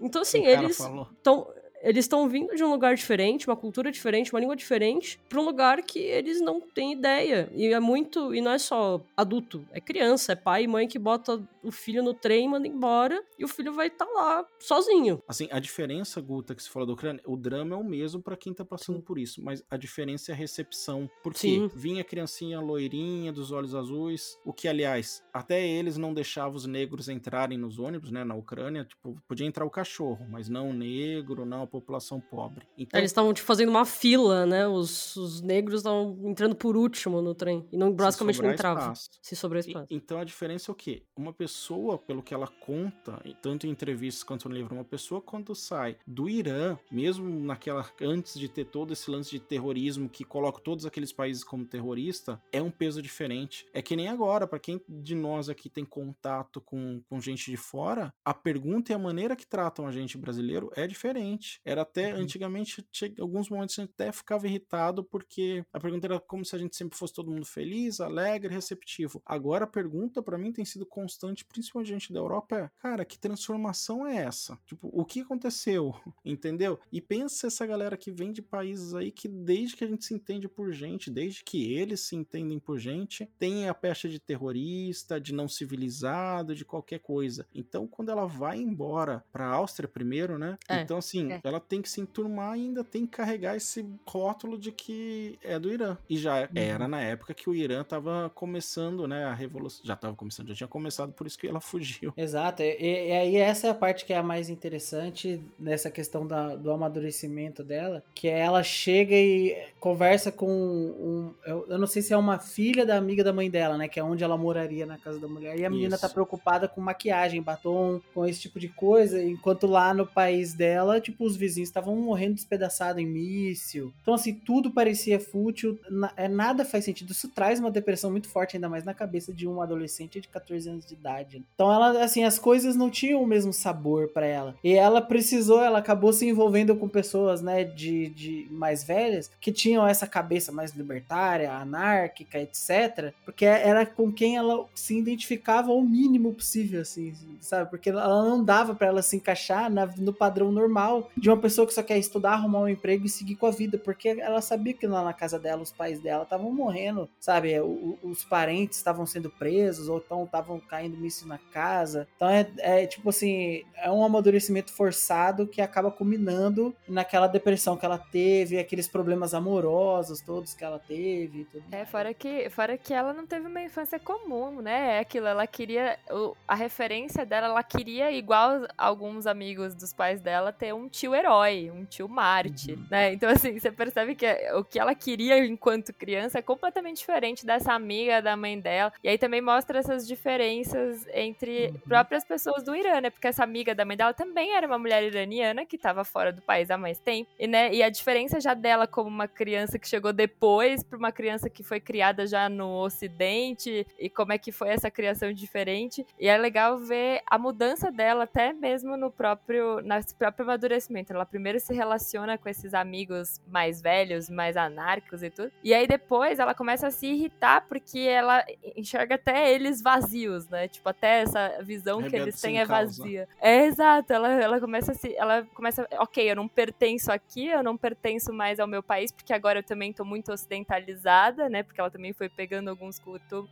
Então, 0.00 0.22
assim, 0.22 0.44
eles 0.46 0.78
estão 0.78 1.48
eles 1.82 2.04
estão 2.04 2.28
vindo 2.28 2.54
de 2.54 2.62
um 2.62 2.70
lugar 2.70 2.94
diferente, 2.94 3.46
uma 3.46 3.56
cultura 3.56 3.90
diferente, 3.90 4.32
uma 4.32 4.40
língua 4.40 4.56
diferente, 4.56 5.18
para 5.28 5.40
um 5.40 5.44
lugar 5.44 5.82
que 5.82 5.98
eles 5.98 6.40
não 6.40 6.60
têm 6.60 6.92
ideia. 6.92 7.50
E 7.54 7.66
é 7.66 7.80
muito. 7.80 8.34
E 8.34 8.40
não 8.40 8.52
é 8.52 8.58
só 8.58 9.00
adulto, 9.16 9.66
é 9.72 9.80
criança, 9.80 10.32
é 10.32 10.36
pai 10.36 10.64
e 10.64 10.68
mãe 10.68 10.86
que 10.86 10.98
bota 10.98 11.42
o 11.62 11.70
filho 11.70 12.02
no 12.02 12.14
trem 12.14 12.46
e 12.46 12.48
manda 12.48 12.66
embora, 12.66 13.22
e 13.38 13.44
o 13.44 13.48
filho 13.48 13.72
vai 13.72 13.88
estar 13.88 14.06
tá 14.06 14.12
lá 14.12 14.46
sozinho. 14.58 15.22
Assim, 15.28 15.48
a 15.50 15.58
diferença, 15.58 16.20
Guta, 16.20 16.54
que 16.54 16.62
você 16.62 16.70
falou 16.70 16.86
da 16.86 16.94
Ucrânia, 16.94 17.22
o 17.26 17.36
drama 17.36 17.74
é 17.74 17.78
o 17.78 17.84
mesmo 17.84 18.22
para 18.22 18.36
quem 18.36 18.54
tá 18.54 18.64
passando 18.64 18.96
Sim. 18.96 19.02
por 19.02 19.18
isso, 19.18 19.42
mas 19.42 19.62
a 19.70 19.76
diferença 19.76 20.32
é 20.32 20.34
a 20.34 20.36
recepção. 20.36 21.08
Porque 21.22 21.38
Sim. 21.38 21.70
vinha 21.74 22.00
a 22.00 22.04
criancinha 22.04 22.60
loirinha, 22.60 23.32
dos 23.32 23.52
olhos 23.52 23.74
azuis, 23.74 24.38
o 24.44 24.52
que, 24.52 24.68
aliás, 24.68 25.22
até 25.32 25.66
eles 25.66 25.96
não 25.96 26.14
deixavam 26.14 26.56
os 26.56 26.66
negros 26.66 27.08
entrarem 27.08 27.58
nos 27.58 27.78
ônibus, 27.78 28.10
né, 28.10 28.24
na 28.24 28.34
Ucrânia, 28.34 28.84
tipo, 28.84 29.20
podia 29.28 29.46
entrar 29.46 29.64
o 29.64 29.70
cachorro, 29.70 30.26
mas 30.28 30.48
não 30.48 30.70
o 30.70 30.72
negro, 30.72 31.44
não 31.44 31.62
população 31.70 32.20
pobre. 32.20 32.66
Então, 32.76 32.98
Eles 32.98 33.10
estavam 33.10 33.32
tipo, 33.32 33.46
fazendo 33.46 33.68
uma 33.68 33.84
fila, 33.84 34.44
né? 34.46 34.66
Os, 34.66 35.16
os 35.16 35.40
negros 35.40 35.80
estavam 35.80 36.18
entrando 36.24 36.54
por 36.54 36.76
último 36.76 37.22
no 37.22 37.34
trem. 37.34 37.66
E 37.72 37.76
não, 37.76 37.92
basicamente 37.92 38.42
não 38.42 38.52
entravam. 38.52 38.92
Se 38.94 39.36
sobrar 39.36 39.60
espaço. 39.60 39.86
E, 39.90 39.94
então 39.94 40.18
a 40.18 40.24
diferença 40.24 40.70
é 40.70 40.72
o 40.72 40.74
quê? 40.74 41.02
Uma 41.16 41.32
pessoa, 41.32 41.98
pelo 41.98 42.22
que 42.22 42.34
ela 42.34 42.46
conta, 42.46 43.22
tanto 43.40 43.66
em 43.66 43.70
entrevistas 43.70 44.22
quanto 44.22 44.48
no 44.48 44.54
livro, 44.54 44.74
uma 44.74 44.84
pessoa 44.84 45.20
quando 45.20 45.54
sai 45.54 45.96
do 46.06 46.28
Irã, 46.28 46.78
mesmo 46.90 47.28
naquela. 47.28 47.88
antes 48.00 48.38
de 48.38 48.48
ter 48.48 48.64
todo 48.64 48.92
esse 48.92 49.10
lance 49.10 49.30
de 49.30 49.40
terrorismo 49.40 50.08
que 50.08 50.24
coloca 50.24 50.60
todos 50.60 50.84
aqueles 50.84 51.12
países 51.12 51.44
como 51.44 51.64
terrorista, 51.64 52.40
é 52.52 52.60
um 52.60 52.70
peso 52.70 53.00
diferente. 53.00 53.66
É 53.72 53.80
que 53.80 53.96
nem 53.96 54.08
agora, 54.08 54.46
para 54.46 54.58
quem 54.58 54.80
de 54.88 55.14
nós 55.14 55.48
aqui 55.48 55.68
tem 55.68 55.84
contato 55.84 56.60
com, 56.60 57.02
com 57.08 57.20
gente 57.20 57.50
de 57.50 57.56
fora, 57.56 58.12
a 58.24 58.34
pergunta 58.34 58.92
e 58.92 58.94
a 58.94 58.98
maneira 58.98 59.36
que 59.36 59.46
tratam 59.46 59.86
a 59.86 59.92
gente 59.92 60.18
brasileiro 60.18 60.70
é 60.74 60.86
diferente. 60.86 61.59
Era 61.64 61.82
até, 61.82 62.10
antigamente, 62.12 62.84
che- 62.92 63.14
alguns 63.20 63.48
momentos 63.48 63.78
a 63.78 63.82
gente 63.82 63.92
até 63.92 64.12
ficava 64.12 64.46
irritado 64.46 65.04
porque 65.04 65.64
a 65.72 65.78
pergunta 65.80 66.06
era 66.06 66.20
como 66.20 66.44
se 66.44 66.54
a 66.56 66.58
gente 66.58 66.76
sempre 66.76 66.96
fosse 66.98 67.12
todo 67.14 67.30
mundo 67.30 67.44
feliz, 67.46 68.00
alegre, 68.00 68.52
receptivo. 68.54 69.22
Agora 69.26 69.64
a 69.64 69.68
pergunta 69.68 70.22
pra 70.22 70.38
mim 70.38 70.52
tem 70.52 70.64
sido 70.64 70.86
constante, 70.86 71.44
principalmente 71.44 71.88
gente 71.88 72.12
da 72.12 72.18
Europa, 72.20 72.56
é, 72.56 72.70
cara, 72.78 73.04
que 73.04 73.18
transformação 73.18 74.06
é 74.06 74.16
essa? 74.16 74.58
Tipo, 74.66 74.88
o 74.92 75.04
que 75.04 75.20
aconteceu? 75.20 75.94
Entendeu? 76.24 76.78
E 76.92 77.00
pensa 77.00 77.46
essa 77.46 77.66
galera 77.66 77.96
que 77.96 78.10
vem 78.10 78.32
de 78.32 78.42
países 78.42 78.94
aí 78.94 79.10
que 79.10 79.28
desde 79.28 79.76
que 79.76 79.84
a 79.84 79.88
gente 79.88 80.04
se 80.04 80.14
entende 80.14 80.48
por 80.48 80.72
gente, 80.72 81.10
desde 81.10 81.42
que 81.44 81.72
eles 81.74 82.00
se 82.00 82.16
entendem 82.16 82.58
por 82.58 82.78
gente, 82.78 83.26
tem 83.38 83.68
a 83.68 83.74
pecha 83.74 84.08
de 84.08 84.18
terrorista, 84.18 85.20
de 85.20 85.32
não 85.34 85.48
civilizado, 85.48 86.54
de 86.54 86.64
qualquer 86.64 87.00
coisa. 87.00 87.46
Então, 87.54 87.86
quando 87.86 88.10
ela 88.10 88.26
vai 88.26 88.58
embora 88.58 89.24
pra 89.32 89.46
Áustria 89.46 89.88
primeiro, 89.88 90.38
né? 90.38 90.56
É, 90.68 90.82
então, 90.82 90.98
assim, 90.98 91.32
é. 91.32 91.40
Ela 91.50 91.60
tem 91.60 91.82
que 91.82 91.88
se 91.88 92.00
enturmar 92.00 92.56
e 92.56 92.62
ainda 92.62 92.82
tem 92.84 93.04
que 93.06 93.12
carregar 93.16 93.56
esse 93.56 93.84
rótulo 94.06 94.58
de 94.58 94.72
que 94.72 95.38
é 95.42 95.58
do 95.58 95.70
Irã. 95.72 95.96
E 96.08 96.16
já 96.16 96.48
era 96.54 96.86
na 96.88 97.00
época 97.00 97.34
que 97.34 97.48
o 97.50 97.54
Irã 97.54 97.82
tava 97.84 98.30
começando, 98.34 99.06
né? 99.06 99.24
A 99.24 99.34
revolução. 99.34 99.84
Já 99.84 99.96
tava 99.96 100.14
começando, 100.16 100.48
já 100.48 100.54
tinha 100.54 100.68
começado, 100.68 101.12
por 101.12 101.26
isso 101.26 101.38
que 101.38 101.46
ela 101.46 101.60
fugiu. 101.60 102.12
Exato, 102.16 102.62
e, 102.62 102.76
e 102.80 103.12
aí 103.12 103.36
essa 103.36 103.66
é 103.66 103.70
a 103.70 103.74
parte 103.74 104.04
que 104.04 104.12
é 104.12 104.16
a 104.16 104.22
mais 104.22 104.48
interessante 104.48 105.40
nessa 105.58 105.90
questão 105.90 106.26
da- 106.26 106.54
do 106.56 106.70
amadurecimento 106.70 107.62
dela, 107.62 108.02
que 108.14 108.28
é 108.28 108.38
ela 108.40 108.62
chega 108.62 109.14
e 109.14 109.56
conversa 109.78 110.30
com 110.32 110.48
um, 110.50 111.34
eu, 111.46 111.66
eu 111.68 111.78
não 111.78 111.86
sei 111.86 112.02
se 112.02 112.12
é 112.12 112.16
uma 112.16 112.38
filha 112.38 112.84
da 112.86 112.96
amiga 112.96 113.22
da 113.24 113.32
mãe 113.32 113.50
dela, 113.50 113.76
né, 113.76 113.88
que 113.88 113.98
é 113.98 114.04
onde 114.04 114.22
ela 114.24 114.36
moraria 114.36 114.86
na 114.86 114.98
casa 114.98 115.18
da 115.18 115.26
mulher, 115.28 115.58
e 115.58 115.64
a 115.64 115.70
menina 115.70 115.94
Isso. 115.96 116.00
tá 116.06 116.08
preocupada 116.08 116.68
com 116.68 116.80
maquiagem, 116.80 117.42
batom, 117.42 118.00
com 118.14 118.26
esse 118.26 118.40
tipo 118.40 118.58
de 118.60 118.68
coisa, 118.68 119.22
enquanto 119.22 119.66
lá 119.66 119.92
no 119.92 120.06
país 120.06 120.54
dela, 120.54 121.00
tipo, 121.00 121.24
os 121.24 121.36
vizinhos 121.40 121.68
estavam 121.68 121.96
morrendo 121.96 122.34
despedaçados 122.34 123.02
em 123.02 123.06
míssil. 123.06 123.92
Então, 124.02 124.14
assim, 124.14 124.34
tudo 124.34 124.70
parecia 124.70 125.18
fútil, 125.18 125.78
na- 125.90 126.12
é, 126.16 126.28
nada 126.28 126.64
faz 126.64 126.84
sentido. 126.84 127.10
Isso 127.12 127.28
traz 127.28 127.58
uma 127.58 127.70
depressão 127.70 128.10
muito 128.10 128.28
forte, 128.28 128.56
ainda 128.56 128.68
mais 128.68 128.84
na 128.84 128.94
cabeça 128.94 129.32
de 129.32 129.48
um 129.48 129.60
adolescente 129.62 130.20
de 130.20 130.28
14 130.28 130.68
anos 130.68 130.86
de 130.86 130.94
idade. 130.94 131.42
Então, 131.54 131.72
ela, 131.72 132.04
assim, 132.04 132.22
as 132.24 132.38
coisas 132.38 132.76
não 132.76 132.90
tinham 132.90 133.22
o 133.22 133.26
mesmo 133.26 133.52
sabor 133.52 134.08
pra 134.08 134.26
ela. 134.26 134.54
E 134.62 134.74
ela 134.74 135.00
precisou, 135.00 135.62
ela 135.62 135.78
acabou 135.78 136.12
se 136.12 136.26
envolvendo 136.28 136.76
com 136.76 136.88
pessoas, 136.88 137.40
né, 137.40 137.64
de, 137.64 138.08
de 138.10 138.46
mais 138.50 138.84
velhas, 138.84 139.30
que 139.40 139.50
tinham 139.52 139.86
essa 139.86 140.06
cabeça 140.06 140.52
mais 140.52 140.72
libertária, 140.72 141.52
anárquica, 141.52 142.38
etc. 142.38 143.12
Porque 143.24 143.44
era 143.44 143.86
com 143.86 144.12
quem 144.12 144.36
ela 144.36 144.66
se 144.74 144.96
identificava 144.98 145.72
o 145.72 145.82
mínimo 145.82 146.34
possível, 146.34 146.80
assim, 146.82 147.14
sabe? 147.40 147.70
Porque 147.70 147.90
ela 147.90 148.22
não 148.28 148.44
dava 148.44 148.74
pra 148.74 148.88
ela 148.88 149.02
se 149.02 149.16
encaixar 149.16 149.70
na- 149.70 149.86
no 149.96 150.12
padrão 150.12 150.50
normal 150.52 151.10
de 151.16 151.29
uma 151.30 151.40
pessoa 151.40 151.66
que 151.66 151.74
só 151.74 151.82
quer 151.82 151.98
estudar, 151.98 152.32
arrumar 152.32 152.60
um 152.60 152.68
emprego 152.68 153.06
e 153.06 153.08
seguir 153.08 153.36
com 153.36 153.46
a 153.46 153.50
vida. 153.50 153.78
Porque 153.78 154.08
ela 154.08 154.40
sabia 154.40 154.74
que 154.74 154.86
lá 154.86 155.02
na 155.04 155.12
casa 155.12 155.38
dela, 155.38 155.62
os 155.62 155.72
pais 155.72 156.00
dela 156.00 156.22
estavam 156.24 156.50
morrendo, 156.52 157.08
sabe? 157.18 157.58
O- 157.60 157.98
o- 158.02 158.08
os 158.10 158.24
parentes 158.24 158.78
estavam 158.78 159.06
sendo 159.06 159.30
presos, 159.30 159.88
ou 159.88 159.98
então 159.98 160.24
estavam 160.24 160.58
caindo 160.60 160.96
míssil 160.96 161.26
na 161.28 161.38
casa. 161.38 162.06
Então 162.16 162.28
é, 162.28 162.48
é 162.58 162.86
tipo 162.86 163.08
assim, 163.08 163.62
é 163.76 163.90
um 163.90 164.04
amadurecimento 164.04 164.72
forçado 164.72 165.46
que 165.46 165.60
acaba 165.60 165.90
culminando 165.90 166.74
naquela 166.88 167.26
depressão 167.26 167.76
que 167.76 167.84
ela 167.84 167.98
teve, 167.98 168.58
aqueles 168.58 168.88
problemas 168.88 169.34
amorosos 169.34 170.20
todos 170.20 170.54
que 170.54 170.64
ela 170.64 170.78
teve. 170.78 171.44
Tudo 171.44 171.64
É, 171.70 171.78
mais. 171.78 171.88
fora 171.90 172.12
que, 172.14 172.48
fora 172.50 172.76
que 172.78 172.92
ela 172.92 173.12
não 173.12 173.26
teve 173.26 173.46
uma 173.46 173.62
infância 173.62 173.98
comum, 173.98 174.60
né? 174.60 174.96
É 174.96 174.98
aquilo, 175.00 175.26
ela 175.26 175.46
queria. 175.46 175.98
a 176.46 176.54
referência 176.54 177.24
dela, 177.24 177.46
ela 177.46 177.62
queria, 177.62 178.10
igual 178.10 178.66
alguns 178.76 179.26
amigos 179.26 179.74
dos 179.74 179.92
pais 179.92 180.20
dela, 180.20 180.52
ter 180.52 180.74
um 180.74 180.88
tio 180.88 181.14
herói, 181.20 181.70
um 181.70 181.84
tio 181.84 182.08
mártir, 182.08 182.78
né? 182.90 183.12
Então, 183.12 183.28
assim, 183.30 183.58
você 183.58 183.70
percebe 183.70 184.14
que 184.14 184.26
o 184.54 184.64
que 184.64 184.78
ela 184.78 184.94
queria 184.94 185.38
enquanto 185.44 185.92
criança 185.92 186.38
é 186.38 186.42
completamente 186.42 186.98
diferente 186.98 187.46
dessa 187.46 187.72
amiga 187.72 188.20
da 188.20 188.36
mãe 188.36 188.58
dela. 188.58 188.92
E 189.02 189.08
aí 189.08 189.18
também 189.18 189.40
mostra 189.40 189.78
essas 189.78 190.06
diferenças 190.06 191.06
entre 191.12 191.72
próprias 191.86 192.24
pessoas 192.24 192.62
do 192.62 192.74
Irã, 192.74 193.00
né? 193.00 193.10
Porque 193.10 193.28
essa 193.28 193.44
amiga 193.44 193.74
da 193.74 193.84
mãe 193.84 193.96
dela 193.96 194.12
também 194.12 194.54
era 194.54 194.66
uma 194.66 194.78
mulher 194.78 195.02
iraniana 195.02 195.64
que 195.64 195.76
estava 195.76 196.04
fora 196.04 196.32
do 196.32 196.42
país 196.42 196.70
há 196.70 196.76
mais 196.76 196.98
tempo. 196.98 197.30
E, 197.38 197.46
né, 197.46 197.72
e 197.72 197.82
a 197.82 197.88
diferença 197.88 198.40
já 198.40 198.54
dela 198.54 198.86
como 198.86 199.08
uma 199.08 199.28
criança 199.28 199.78
que 199.78 199.88
chegou 199.88 200.12
depois 200.12 200.82
para 200.82 200.98
uma 200.98 201.12
criança 201.12 201.48
que 201.48 201.62
foi 201.62 201.80
criada 201.80 202.26
já 202.26 202.48
no 202.48 202.82
Ocidente 202.82 203.86
e 203.98 204.08
como 204.10 204.32
é 204.32 204.38
que 204.38 204.52
foi 204.52 204.70
essa 204.70 204.90
criação 204.90 205.32
diferente. 205.32 206.06
E 206.18 206.28
é 206.28 206.36
legal 206.36 206.78
ver 206.78 207.22
a 207.26 207.38
mudança 207.38 207.90
dela 207.90 208.24
até 208.24 208.52
mesmo 208.52 208.96
no 208.96 209.10
próprio, 209.10 209.80
nesse 209.80 210.14
próprio 210.14 210.44
amadurecimento. 210.44 210.99
Ela 211.08 211.24
primeiro 211.24 211.58
se 211.58 211.72
relaciona 211.72 212.36
com 212.36 212.48
esses 212.48 212.74
amigos 212.74 213.40
mais 213.46 213.80
velhos, 213.80 214.28
mais 214.28 214.56
anárquicos 214.56 215.22
e 215.22 215.30
tudo. 215.30 215.50
E 215.64 215.72
aí 215.72 215.86
depois 215.86 216.38
ela 216.38 216.54
começa 216.54 216.88
a 216.88 216.90
se 216.90 217.06
irritar 217.06 217.66
porque 217.68 218.00
ela 218.00 218.44
enxerga 218.76 219.14
até 219.14 219.52
eles 219.52 219.82
vazios, 219.82 220.48
né? 220.48 220.68
Tipo, 220.68 220.88
até 220.88 221.20
essa 221.22 221.62
visão 221.62 222.02
que 222.02 222.16
eles 222.16 222.40
têm 222.40 222.58
é 222.58 222.66
causa. 222.66 223.02
vazia. 223.02 223.28
É 223.40 223.64
exato, 223.64 224.12
ela, 224.12 224.28
ela 224.32 224.60
começa 224.60 224.92
a 224.92 224.94
se. 224.94 225.14
Ela 225.16 225.46
começa. 225.54 225.86
Ok, 225.98 226.30
eu 226.30 226.36
não 226.36 226.48
pertenço 226.48 227.10
aqui, 227.10 227.46
eu 227.46 227.62
não 227.62 227.76
pertenço 227.76 228.32
mais 228.32 228.58
ao 228.60 228.66
meu 228.66 228.82
país, 228.82 229.12
porque 229.12 229.32
agora 229.32 229.60
eu 229.60 229.62
também 229.62 229.92
tô 229.92 230.04
muito 230.04 230.32
ocidentalizada, 230.32 231.48
né? 231.48 231.62
Porque 231.62 231.80
ela 231.80 231.90
também 231.90 232.12
foi 232.12 232.28
pegando 232.28 232.68
alguns 232.68 233.00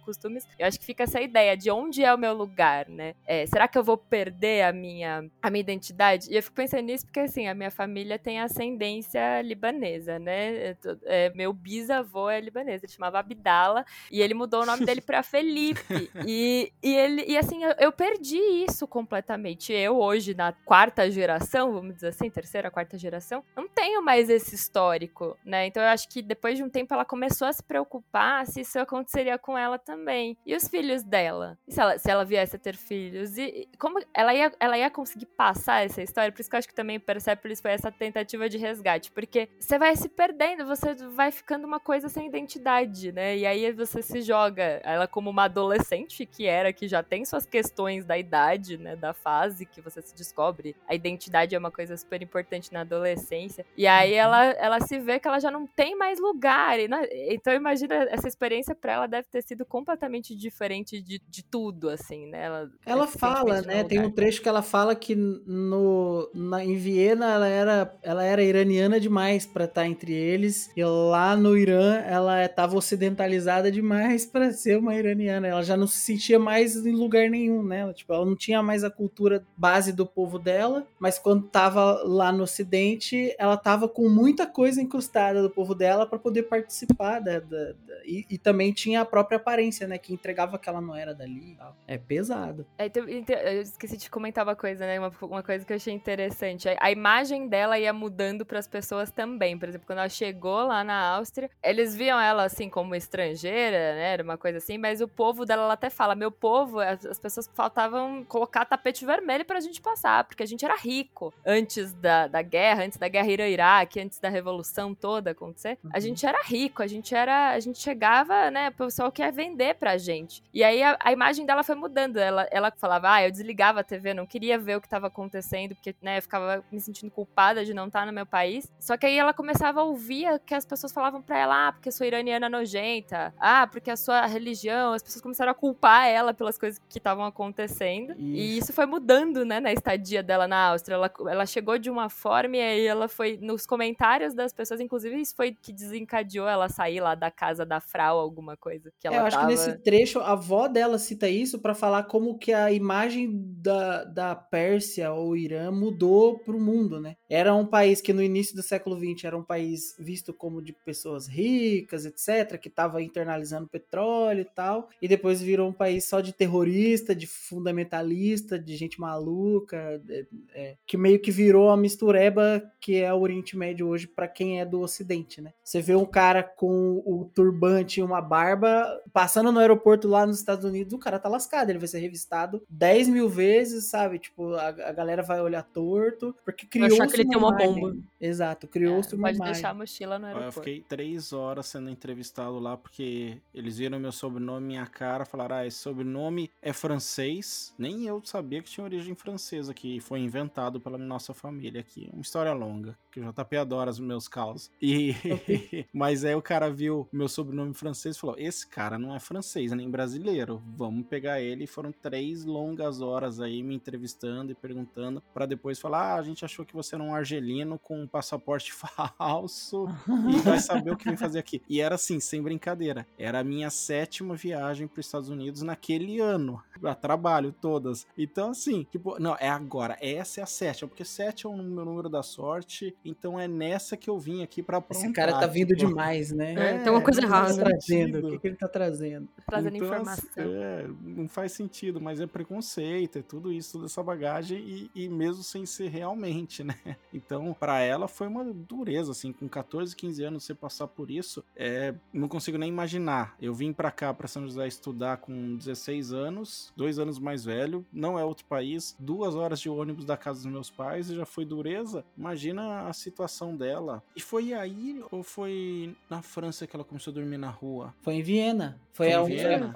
costumes. 0.04 0.46
Eu 0.58 0.66
acho 0.66 0.78
que 0.78 0.84
fica 0.84 1.04
essa 1.04 1.20
ideia 1.20 1.56
de 1.56 1.70
onde 1.70 2.04
é 2.04 2.12
o 2.12 2.18
meu 2.18 2.34
lugar, 2.34 2.88
né? 2.88 3.14
É, 3.26 3.46
será 3.46 3.68
que 3.68 3.78
eu 3.78 3.84
vou 3.84 3.96
perder 3.96 4.62
a 4.62 4.72
minha, 4.72 5.24
a 5.42 5.50
minha 5.50 5.60
identidade? 5.60 6.30
E 6.30 6.36
eu 6.36 6.42
fico 6.42 6.56
pensando 6.56 6.82
nisso 6.82 7.06
porque, 7.06 7.20
assim, 7.20 7.37
a 7.46 7.54
minha 7.54 7.70
família 7.70 8.18
tem 8.18 8.40
ascendência 8.40 9.42
libanesa, 9.42 10.18
né? 10.18 10.74
É, 11.04 11.30
meu 11.34 11.52
bisavô 11.52 12.30
é 12.30 12.40
libanês, 12.40 12.82
ele 12.82 12.90
chamava 12.92 13.18
Abdala, 13.18 13.84
e 14.10 14.20
ele 14.22 14.34
mudou 14.34 14.62
o 14.62 14.66
nome 14.66 14.84
dele 14.84 15.00
pra 15.00 15.22
Felipe. 15.22 15.78
E, 16.26 16.72
e 16.82 16.94
ele, 16.94 17.24
e 17.26 17.38
assim, 17.38 17.62
eu, 17.62 17.74
eu 17.78 17.92
perdi 17.92 18.38
isso 18.38 18.86
completamente. 18.86 19.72
Eu, 19.72 19.98
hoje, 19.98 20.34
na 20.34 20.52
quarta 20.52 21.10
geração, 21.10 21.72
vamos 21.72 21.94
dizer 21.94 22.08
assim, 22.08 22.28
terceira, 22.28 22.70
quarta 22.70 22.98
geração, 22.98 23.42
não 23.56 23.68
tenho 23.68 24.02
mais 24.02 24.28
esse 24.28 24.54
histórico, 24.54 25.38
né? 25.44 25.66
Então 25.66 25.82
eu 25.82 25.88
acho 25.88 26.08
que 26.08 26.20
depois 26.22 26.56
de 26.56 26.64
um 26.64 26.68
tempo 26.68 26.92
ela 26.92 27.04
começou 27.04 27.46
a 27.46 27.52
se 27.52 27.62
preocupar 27.62 28.46
se 28.46 28.60
isso 28.60 28.78
aconteceria 28.78 29.38
com 29.38 29.56
ela 29.56 29.78
também. 29.78 30.36
E 30.44 30.54
os 30.54 30.68
filhos 30.68 31.02
dela? 31.02 31.58
E 31.66 31.72
se 31.72 31.80
ela, 31.80 31.98
se 31.98 32.10
ela 32.10 32.24
viesse 32.24 32.56
a 32.56 32.58
ter 32.58 32.76
filhos? 32.76 33.36
E 33.38 33.68
como 33.78 34.00
ela 34.12 34.34
ia, 34.34 34.52
ela 34.58 34.78
ia 34.78 34.90
conseguir 34.90 35.26
passar 35.26 35.84
essa 35.84 36.02
história? 36.02 36.32
Por 36.32 36.40
isso 36.40 36.50
que 36.50 36.56
eu 36.56 36.58
acho 36.58 36.68
que 36.68 36.74
também 36.74 36.98
Persepolis 37.36 37.60
foi 37.60 37.70
essa 37.72 37.90
tentativa 37.90 38.48
de 38.48 38.58
resgate. 38.58 39.10
Porque 39.10 39.48
você 39.58 39.78
vai 39.78 39.96
se 39.96 40.08
perdendo, 40.08 40.66
você 40.66 40.94
vai 40.94 41.30
ficando 41.30 41.66
uma 41.66 41.80
coisa 41.80 42.08
sem 42.08 42.26
identidade, 42.26 43.12
né? 43.12 43.36
E 43.36 43.46
aí 43.46 43.72
você 43.72 44.02
se 44.02 44.20
joga 44.22 44.80
ela 44.84 45.06
como 45.06 45.30
uma 45.30 45.44
adolescente 45.44 46.26
que 46.26 46.46
era, 46.46 46.72
que 46.72 46.86
já 46.86 47.02
tem 47.02 47.24
suas 47.24 47.46
questões 47.46 48.04
da 48.04 48.18
idade, 48.18 48.76
né? 48.76 48.96
Da 48.96 49.12
fase 49.12 49.66
que 49.66 49.80
você 49.80 50.02
se 50.02 50.14
descobre. 50.14 50.76
A 50.86 50.94
identidade 50.94 51.54
é 51.54 51.58
uma 51.58 51.70
coisa 51.70 51.96
super 51.96 52.22
importante 52.22 52.72
na 52.72 52.80
adolescência. 52.80 53.64
E 53.76 53.86
aí 53.86 54.14
ela, 54.14 54.44
ela 54.44 54.80
se 54.80 54.98
vê 54.98 55.18
que 55.18 55.28
ela 55.28 55.40
já 55.40 55.50
não 55.50 55.66
tem 55.66 55.96
mais 55.96 56.20
lugar. 56.20 56.78
E, 56.78 56.88
né, 56.88 57.06
Então 57.30 57.52
imagina, 57.52 57.94
essa 58.10 58.28
experiência 58.28 58.74
pra 58.74 58.92
ela 58.92 59.06
deve 59.06 59.28
ter 59.28 59.42
sido 59.42 59.64
completamente 59.64 60.34
diferente 60.34 61.00
de, 61.00 61.20
de 61.28 61.42
tudo, 61.44 61.88
assim, 61.88 62.26
né? 62.26 62.44
Ela, 62.44 62.70
Ela 62.84 63.04
esse 63.04 63.18
fala, 63.18 63.62
né? 63.62 63.84
Tem 63.84 64.00
um 64.00 64.10
trecho 64.10 64.42
que 64.42 64.48
ela 64.48 64.62
fala 64.62 64.94
que 64.94 65.14
no, 65.14 66.30
na, 66.34 66.64
em 66.64 66.76
Viena 66.76 67.17
ela 67.26 67.46
era, 67.48 67.94
ela 68.02 68.24
era 68.24 68.42
iraniana 68.42 68.98
demais 69.00 69.46
pra 69.46 69.64
estar 69.64 69.86
entre 69.86 70.12
eles. 70.12 70.70
E 70.76 70.84
lá 70.84 71.36
no 71.36 71.56
Irã 71.56 71.96
ela 72.06 72.44
estava 72.44 72.76
ocidentalizada 72.76 73.70
demais 73.70 74.26
pra 74.26 74.52
ser 74.52 74.78
uma 74.78 74.94
iraniana. 74.94 75.46
Ela 75.48 75.62
já 75.62 75.76
não 75.76 75.86
se 75.86 75.98
sentia 75.98 76.38
mais 76.38 76.76
em 76.86 76.92
lugar 76.92 77.28
nenhum, 77.30 77.62
né? 77.62 77.80
Ela, 77.80 77.92
tipo, 77.94 78.12
ela 78.12 78.24
não 78.24 78.36
tinha 78.36 78.62
mais 78.62 78.84
a 78.84 78.90
cultura 78.90 79.44
base 79.56 79.92
do 79.92 80.06
povo 80.06 80.38
dela. 80.38 80.86
Mas 80.98 81.18
quando 81.18 81.44
tava 81.48 82.02
lá 82.04 82.30
no 82.32 82.42
ocidente, 82.42 83.34
ela 83.38 83.56
tava 83.56 83.88
com 83.88 84.08
muita 84.08 84.46
coisa 84.46 84.80
incrustada 84.82 85.42
do 85.42 85.50
povo 85.50 85.74
dela 85.74 86.06
pra 86.06 86.18
poder 86.18 86.44
participar 86.44 87.20
da, 87.20 87.40
da- 87.40 87.72
da- 87.72 88.04
e, 88.04 88.24
e 88.30 88.38
também 88.38 88.72
tinha 88.72 89.00
a 89.00 89.04
própria 89.04 89.36
aparência, 89.36 89.86
né? 89.86 89.98
Que 89.98 90.12
entregava 90.12 90.58
que 90.58 90.68
ela 90.68 90.80
não 90.80 90.94
era 90.94 91.14
dali. 91.14 91.54
tal. 91.58 91.76
É 91.86 91.96
pesado. 91.98 92.66
É, 92.78 92.86
então, 92.86 93.08
então, 93.08 93.36
eu 93.36 93.62
esqueci 93.62 93.96
de 93.96 94.10
comentar 94.10 94.44
uma 94.44 94.56
coisa, 94.56 94.86
né? 94.86 94.98
Uma, 94.98 95.12
uma 95.22 95.42
coisa 95.42 95.64
que 95.64 95.72
eu 95.72 95.76
achei 95.76 95.92
interessante. 95.94 96.68
A, 96.68 96.76
a 96.80 96.90
imagem 96.90 97.07
dela 97.48 97.78
ia 97.78 97.92
mudando 97.92 98.44
para 98.44 98.58
as 98.58 98.68
pessoas 98.68 99.10
também. 99.10 99.58
Por 99.58 99.68
exemplo, 99.68 99.86
quando 99.86 99.98
ela 100.00 100.08
chegou 100.08 100.66
lá 100.66 100.82
na 100.84 101.16
Áustria, 101.16 101.50
eles 101.62 101.94
viam 101.96 102.18
ela 102.20 102.44
assim 102.44 102.68
como 102.68 102.94
estrangeira, 102.94 103.94
né? 103.94 104.12
Era 104.12 104.22
uma 104.22 104.36
coisa 104.38 104.58
assim, 104.58 104.78
mas 104.78 105.00
o 105.00 105.08
povo 105.08 105.44
dela 105.44 105.62
ela 105.64 105.72
até 105.74 105.90
fala: 105.90 106.14
meu 106.14 106.30
povo, 106.30 106.80
as, 106.80 107.04
as 107.06 107.18
pessoas 107.18 107.48
faltavam 107.54 108.24
colocar 108.24 108.64
tapete 108.64 109.04
vermelho 109.04 109.44
pra 109.44 109.60
gente 109.60 109.80
passar, 109.80 110.24
porque 110.24 110.42
a 110.42 110.46
gente 110.46 110.64
era 110.64 110.76
rico 110.76 111.32
antes 111.44 111.92
da, 111.94 112.26
da 112.26 112.42
guerra, 112.42 112.84
antes 112.84 112.98
da 112.98 113.08
guerra 113.08 113.28
Irã-Iraque, 113.28 114.00
antes 114.00 114.18
da 114.18 114.28
revolução 114.28 114.94
toda 114.94 115.30
acontecer. 115.30 115.78
A 115.92 115.96
Uhum. 115.96 116.00
gente 116.00 116.26
era 116.26 116.42
rico, 116.44 116.82
a 116.82 116.86
gente 116.86 117.14
era. 117.14 117.50
A 117.50 117.60
gente 117.60 117.78
chegava, 117.78 118.50
né? 118.50 118.68
O 118.68 118.72
pessoal 118.72 119.10
quer 119.12 119.32
vender 119.32 119.74
pra 119.76 119.96
gente. 119.98 120.42
E 120.52 120.62
aí 120.64 120.82
a, 120.82 120.96
a 121.00 121.12
imagem 121.12 121.44
dela 121.46 121.62
foi 121.62 121.74
mudando. 121.74 122.16
Ela, 122.18 122.46
ela 122.50 122.70
falava, 122.76 123.12
ah, 123.14 123.22
eu 123.24 123.30
desligava 123.30 123.80
a 123.80 123.84
TV, 123.84 124.14
não 124.14 124.26
queria 124.26 124.58
ver 124.58 124.76
o 124.76 124.80
que 124.80 124.88
tava 124.88 125.06
acontecendo, 125.06 125.74
porque, 125.74 125.94
né, 126.02 126.20
ficava 126.20 126.64
me 126.70 126.80
sentindo 126.80 126.97
sentindo 126.98 127.10
culpada 127.10 127.64
de 127.64 127.72
não 127.72 127.86
estar 127.86 128.06
no 128.06 128.12
meu 128.12 128.26
país. 128.26 128.72
Só 128.78 128.96
que 128.96 129.06
aí 129.06 129.16
ela 129.16 129.32
começava 129.32 129.80
a 129.80 129.84
ouvir 129.84 130.26
que 130.44 130.54
as 130.54 130.66
pessoas 130.66 130.92
falavam 130.92 131.22
pra 131.22 131.38
ela, 131.38 131.68
ah, 131.68 131.72
porque 131.72 131.90
sou 131.90 132.06
iraniana 132.06 132.48
nojenta, 132.48 133.32
ah, 133.38 133.66
porque 133.66 133.90
a 133.90 133.96
sua 133.96 134.26
religião, 134.26 134.92
as 134.92 135.02
pessoas 135.02 135.22
começaram 135.22 135.52
a 135.52 135.54
culpar 135.54 136.08
ela 136.08 136.34
pelas 136.34 136.58
coisas 136.58 136.80
que 136.88 136.98
estavam 136.98 137.24
acontecendo. 137.24 138.14
E 138.18 138.58
isso 138.58 138.72
foi 138.72 138.86
mudando, 138.86 139.44
né, 139.44 139.60
na 139.60 139.72
estadia 139.72 140.22
dela 140.22 140.46
na 140.48 140.70
Áustria. 140.70 140.94
Ela, 140.96 141.12
ela 141.28 141.46
chegou 141.46 141.78
de 141.78 141.90
uma 141.90 142.08
forma 142.08 142.56
e 142.56 142.60
aí 142.60 142.86
ela 142.86 143.08
foi, 143.08 143.38
nos 143.40 143.66
comentários 143.66 144.34
das 144.34 144.52
pessoas, 144.52 144.80
inclusive 144.80 145.20
isso 145.20 145.34
foi 145.36 145.52
que 145.52 145.72
desencadeou 145.72 146.48
ela 146.48 146.68
sair 146.68 147.00
lá 147.00 147.14
da 147.14 147.30
casa 147.30 147.64
da 147.64 147.80
Frau, 147.80 148.18
alguma 148.18 148.56
coisa. 148.56 148.90
Que 148.98 149.06
ela 149.06 149.16
É, 149.16 149.20
eu 149.20 149.26
acho 149.26 149.36
tava... 149.36 149.48
que 149.48 149.52
nesse 149.52 149.78
trecho 149.78 150.20
a 150.20 150.32
avó 150.32 150.68
dela 150.68 150.98
cita 150.98 151.28
isso 151.28 151.58
pra 151.58 151.74
falar 151.74 152.04
como 152.04 152.38
que 152.38 152.52
a 152.52 152.72
imagem 152.72 153.30
da, 153.60 154.04
da 154.04 154.34
Pérsia 154.34 155.12
ou 155.12 155.36
Irã 155.36 155.70
mudou 155.70 156.38
pro 156.38 156.58
mundo, 156.58 156.87
né? 157.00 157.16
Era 157.28 157.54
um 157.54 157.66
país 157.66 158.00
que 158.00 158.12
no 158.12 158.22
início 158.22 158.54
do 158.54 158.62
século 158.62 158.96
XX 158.96 159.24
era 159.24 159.36
um 159.36 159.42
país 159.42 159.94
visto 159.98 160.32
como 160.32 160.62
de 160.62 160.72
pessoas 160.72 161.26
ricas, 161.26 162.04
etc, 162.04 162.58
que 162.58 162.70
tava 162.70 163.02
internalizando 163.02 163.68
petróleo 163.68 164.40
e 164.40 164.44
tal, 164.44 164.88
e 165.00 165.08
depois 165.08 165.40
virou 165.40 165.68
um 165.68 165.72
país 165.72 166.04
só 166.04 166.20
de 166.20 166.32
terrorista, 166.32 167.14
de 167.14 167.26
fundamentalista, 167.26 168.58
de 168.58 168.76
gente 168.76 169.00
maluca, 169.00 170.00
é, 170.08 170.26
é, 170.54 170.76
que 170.86 170.96
meio 170.96 171.20
que 171.20 171.30
virou 171.30 171.70
a 171.70 171.76
mistureba 171.76 172.62
que 172.80 172.96
é 172.96 173.12
o 173.12 173.20
Oriente 173.20 173.56
Médio 173.56 173.88
hoje 173.88 174.06
pra 174.06 174.28
quem 174.28 174.60
é 174.60 174.64
do 174.64 174.80
Ocidente, 174.80 175.40
né? 175.40 175.52
Você 175.62 175.80
vê 175.82 175.94
um 175.94 176.06
cara 176.06 176.42
com 176.42 177.02
o 177.04 177.30
turbante 177.34 178.00
e 178.00 178.02
uma 178.02 178.20
barba 178.20 178.86
passando 179.12 179.52
no 179.52 179.58
aeroporto 179.58 180.08
lá 180.08 180.26
nos 180.26 180.38
Estados 180.38 180.64
Unidos, 180.64 180.92
o 180.92 180.98
cara 180.98 181.18
tá 181.18 181.28
lascado, 181.28 181.70
ele 181.70 181.78
vai 181.78 181.88
ser 181.88 181.98
revistado 181.98 182.62
10 182.68 183.08
mil 183.08 183.28
vezes, 183.28 183.90
sabe? 183.90 184.18
Tipo, 184.18 184.54
a, 184.54 184.68
a 184.68 184.92
galera 184.92 185.22
vai 185.22 185.40
olhar 185.40 185.62
torto, 185.62 186.34
porque 186.44 186.66
criou 186.86 187.02
achar 187.02 187.06
que 187.08 187.16
ele 187.20 187.28
tem 187.28 187.38
uma 187.38 187.52
bomba. 187.52 187.96
Exato, 188.20 188.66
criou-se 188.66 189.14
uma 189.14 189.28
Pode 189.28 189.36
imagem. 189.36 189.52
deixar 189.54 189.70
a 189.70 189.74
mochila 189.74 190.18
no 190.18 190.26
Ó, 190.26 190.28
Eu 190.30 190.36
aeroporto. 190.36 190.60
fiquei 190.60 190.80
três 190.82 191.32
horas 191.32 191.66
sendo 191.66 191.88
entrevistado 191.90 192.58
lá 192.58 192.76
porque 192.76 193.38
eles 193.54 193.78
viram 193.78 193.98
meu 194.00 194.12
sobrenome, 194.12 194.66
minha 194.66 194.86
cara, 194.86 195.24
falaram: 195.24 195.56
Ah, 195.56 195.66
esse 195.66 195.78
sobrenome 195.78 196.50
é 196.60 196.72
francês. 196.72 197.72
Nem 197.78 198.06
eu 198.06 198.20
sabia 198.24 198.62
que 198.62 198.70
tinha 198.70 198.84
origem 198.84 199.14
francesa, 199.14 199.72
que 199.72 200.00
foi 200.00 200.20
inventado 200.20 200.80
pela 200.80 200.98
nossa 200.98 201.32
família 201.32 201.80
aqui. 201.80 202.08
Uma 202.12 202.22
história 202.22 202.52
longa, 202.52 202.98
que 203.12 203.20
o 203.20 203.32
JP 203.32 203.56
adora 203.56 203.90
os 203.90 204.00
meus 204.00 204.26
caos. 204.28 204.70
E... 204.82 205.14
Mas 205.92 206.24
aí 206.24 206.34
o 206.34 206.42
cara 206.42 206.70
viu 206.70 207.08
meu 207.12 207.28
sobrenome 207.28 207.72
francês 207.74 208.16
e 208.16 208.18
falou: 208.20 208.36
Esse 208.38 208.66
cara 208.66 208.98
não 208.98 209.14
é 209.14 209.20
francês, 209.20 209.70
nem 209.72 209.88
brasileiro. 209.90 210.62
Vamos 210.76 211.06
pegar 211.06 211.40
ele. 211.40 211.64
E 211.64 211.66
foram 211.66 211.92
três 211.92 212.44
longas 212.44 213.00
horas 213.00 213.40
aí 213.40 213.62
me 213.62 213.74
entrevistando 213.74 214.52
e 214.52 214.54
perguntando, 214.54 215.22
pra 215.32 215.46
depois 215.46 215.78
falar: 215.78 216.14
Ah, 216.14 216.16
a 216.16 216.22
gente 216.22 216.44
achou 216.44 216.64
que 216.68 216.74
você 216.74 216.94
era 216.94 217.02
um 217.02 217.14
argelino 217.14 217.78
com 217.78 218.02
um 218.02 218.06
passaporte 218.06 218.72
falso 219.18 219.86
e 220.30 220.38
vai 220.44 220.60
saber 220.60 220.92
o 220.92 220.96
que 220.96 221.06
vem 221.06 221.16
fazer 221.16 221.38
aqui. 221.38 221.62
E 221.68 221.80
era 221.80 221.94
assim, 221.96 222.20
sem 222.20 222.42
brincadeira. 222.42 223.06
Era 223.18 223.40
a 223.40 223.44
minha 223.44 223.70
sétima 223.70 224.36
viagem 224.36 224.86
para 224.86 225.00
os 225.00 225.06
Estados 225.06 225.28
Unidos 225.28 225.62
naquele 225.62 226.20
ano. 226.20 226.62
A 226.84 226.94
trabalho, 226.94 227.52
todas. 227.52 228.06
Então, 228.16 228.50
assim, 228.50 228.86
tipo, 228.90 229.18
não, 229.18 229.36
é 229.40 229.48
agora. 229.48 229.96
Essa 230.00 230.40
é 230.40 230.42
a 230.44 230.46
sétima, 230.46 230.88
porque 230.88 231.04
sete 231.04 231.46
é 231.46 231.48
o 231.48 231.56
meu 231.56 231.84
número 231.84 232.08
da 232.08 232.22
sorte. 232.22 232.94
Então 233.04 233.38
é 233.40 233.48
nessa 233.48 233.96
que 233.96 234.08
eu 234.08 234.18
vim 234.18 234.42
aqui 234.42 234.62
pra 234.62 234.78
aprontar. 234.78 235.04
Esse 235.04 235.12
cara 235.12 235.32
tá 235.38 235.46
vindo 235.46 235.74
tipo, 235.74 235.88
demais, 235.88 236.30
né? 236.30 236.52
É, 236.54 236.78
tem 236.78 236.92
uma 236.92 237.00
coisa 237.02 237.20
o 237.20 237.22
que 237.22 237.26
ele 237.26 237.32
tá 237.32 237.48
errada. 237.48 237.64
trazendo? 237.64 238.26
O 238.26 238.30
que, 238.30 238.38
que 238.38 238.46
ele 238.46 238.56
tá 238.56 238.68
trazendo? 238.68 239.28
Trazendo 239.46 239.76
Então, 239.76 239.86
informação. 239.88 240.28
assim, 240.30 240.52
é, 240.54 240.88
não 241.02 241.28
faz 241.28 241.52
sentido, 241.52 242.00
mas 242.00 242.20
é 242.20 242.26
preconceito, 242.26 243.18
é 243.18 243.22
tudo 243.22 243.52
isso, 243.52 243.72
toda 243.72 243.86
essa 243.86 244.02
bagagem, 244.02 244.58
e, 244.58 244.90
e 244.94 245.08
mesmo 245.08 245.42
sem 245.42 245.64
ser 245.66 245.88
realmente, 245.88 246.47
né? 246.64 246.74
Então, 247.12 247.52
pra 247.58 247.80
ela 247.80 248.06
foi 248.06 248.26
uma 248.26 248.44
dureza, 248.44 249.10
assim, 249.12 249.32
com 249.32 249.48
14, 249.48 249.94
15 249.96 250.22
anos 250.24 250.44
você 250.44 250.54
passar 250.54 250.86
por 250.86 251.10
isso, 251.10 251.42
é, 251.56 251.94
não 252.12 252.28
consigo 252.28 252.56
nem 252.58 252.68
imaginar. 252.68 253.34
Eu 253.40 253.54
vim 253.54 253.72
pra 253.72 253.90
cá, 253.90 254.12
pra 254.14 254.28
São 254.28 254.44
José, 254.44 254.66
estudar 254.68 255.16
com 255.18 255.56
16 255.56 256.12
anos, 256.12 256.72
dois 256.76 256.98
anos 256.98 257.18
mais 257.18 257.44
velho, 257.44 257.84
não 257.92 258.18
é 258.18 258.24
outro 258.24 258.44
país, 258.46 258.94
duas 258.98 259.34
horas 259.34 259.60
de 259.60 259.68
ônibus 259.68 260.04
da 260.04 260.16
casa 260.16 260.42
dos 260.42 260.52
meus 260.52 260.70
pais, 260.70 261.10
e 261.10 261.16
já 261.16 261.24
foi 261.26 261.44
dureza. 261.44 262.04
Imagina 262.16 262.88
a 262.88 262.92
situação 262.92 263.56
dela. 263.56 264.02
E 264.14 264.20
foi 264.20 264.52
aí 264.52 265.02
ou 265.10 265.22
foi 265.22 265.94
na 266.08 266.22
França 266.22 266.66
que 266.66 266.76
ela 266.76 266.84
começou 266.84 267.10
a 267.10 267.14
dormir 267.14 267.38
na 267.38 267.50
rua? 267.50 267.94
Foi 268.02 268.14
em 268.14 268.22
Viena. 268.22 268.78
Foi, 268.92 269.06
Foi 269.12 269.14
a, 269.14 269.22
Viena? 269.22 269.72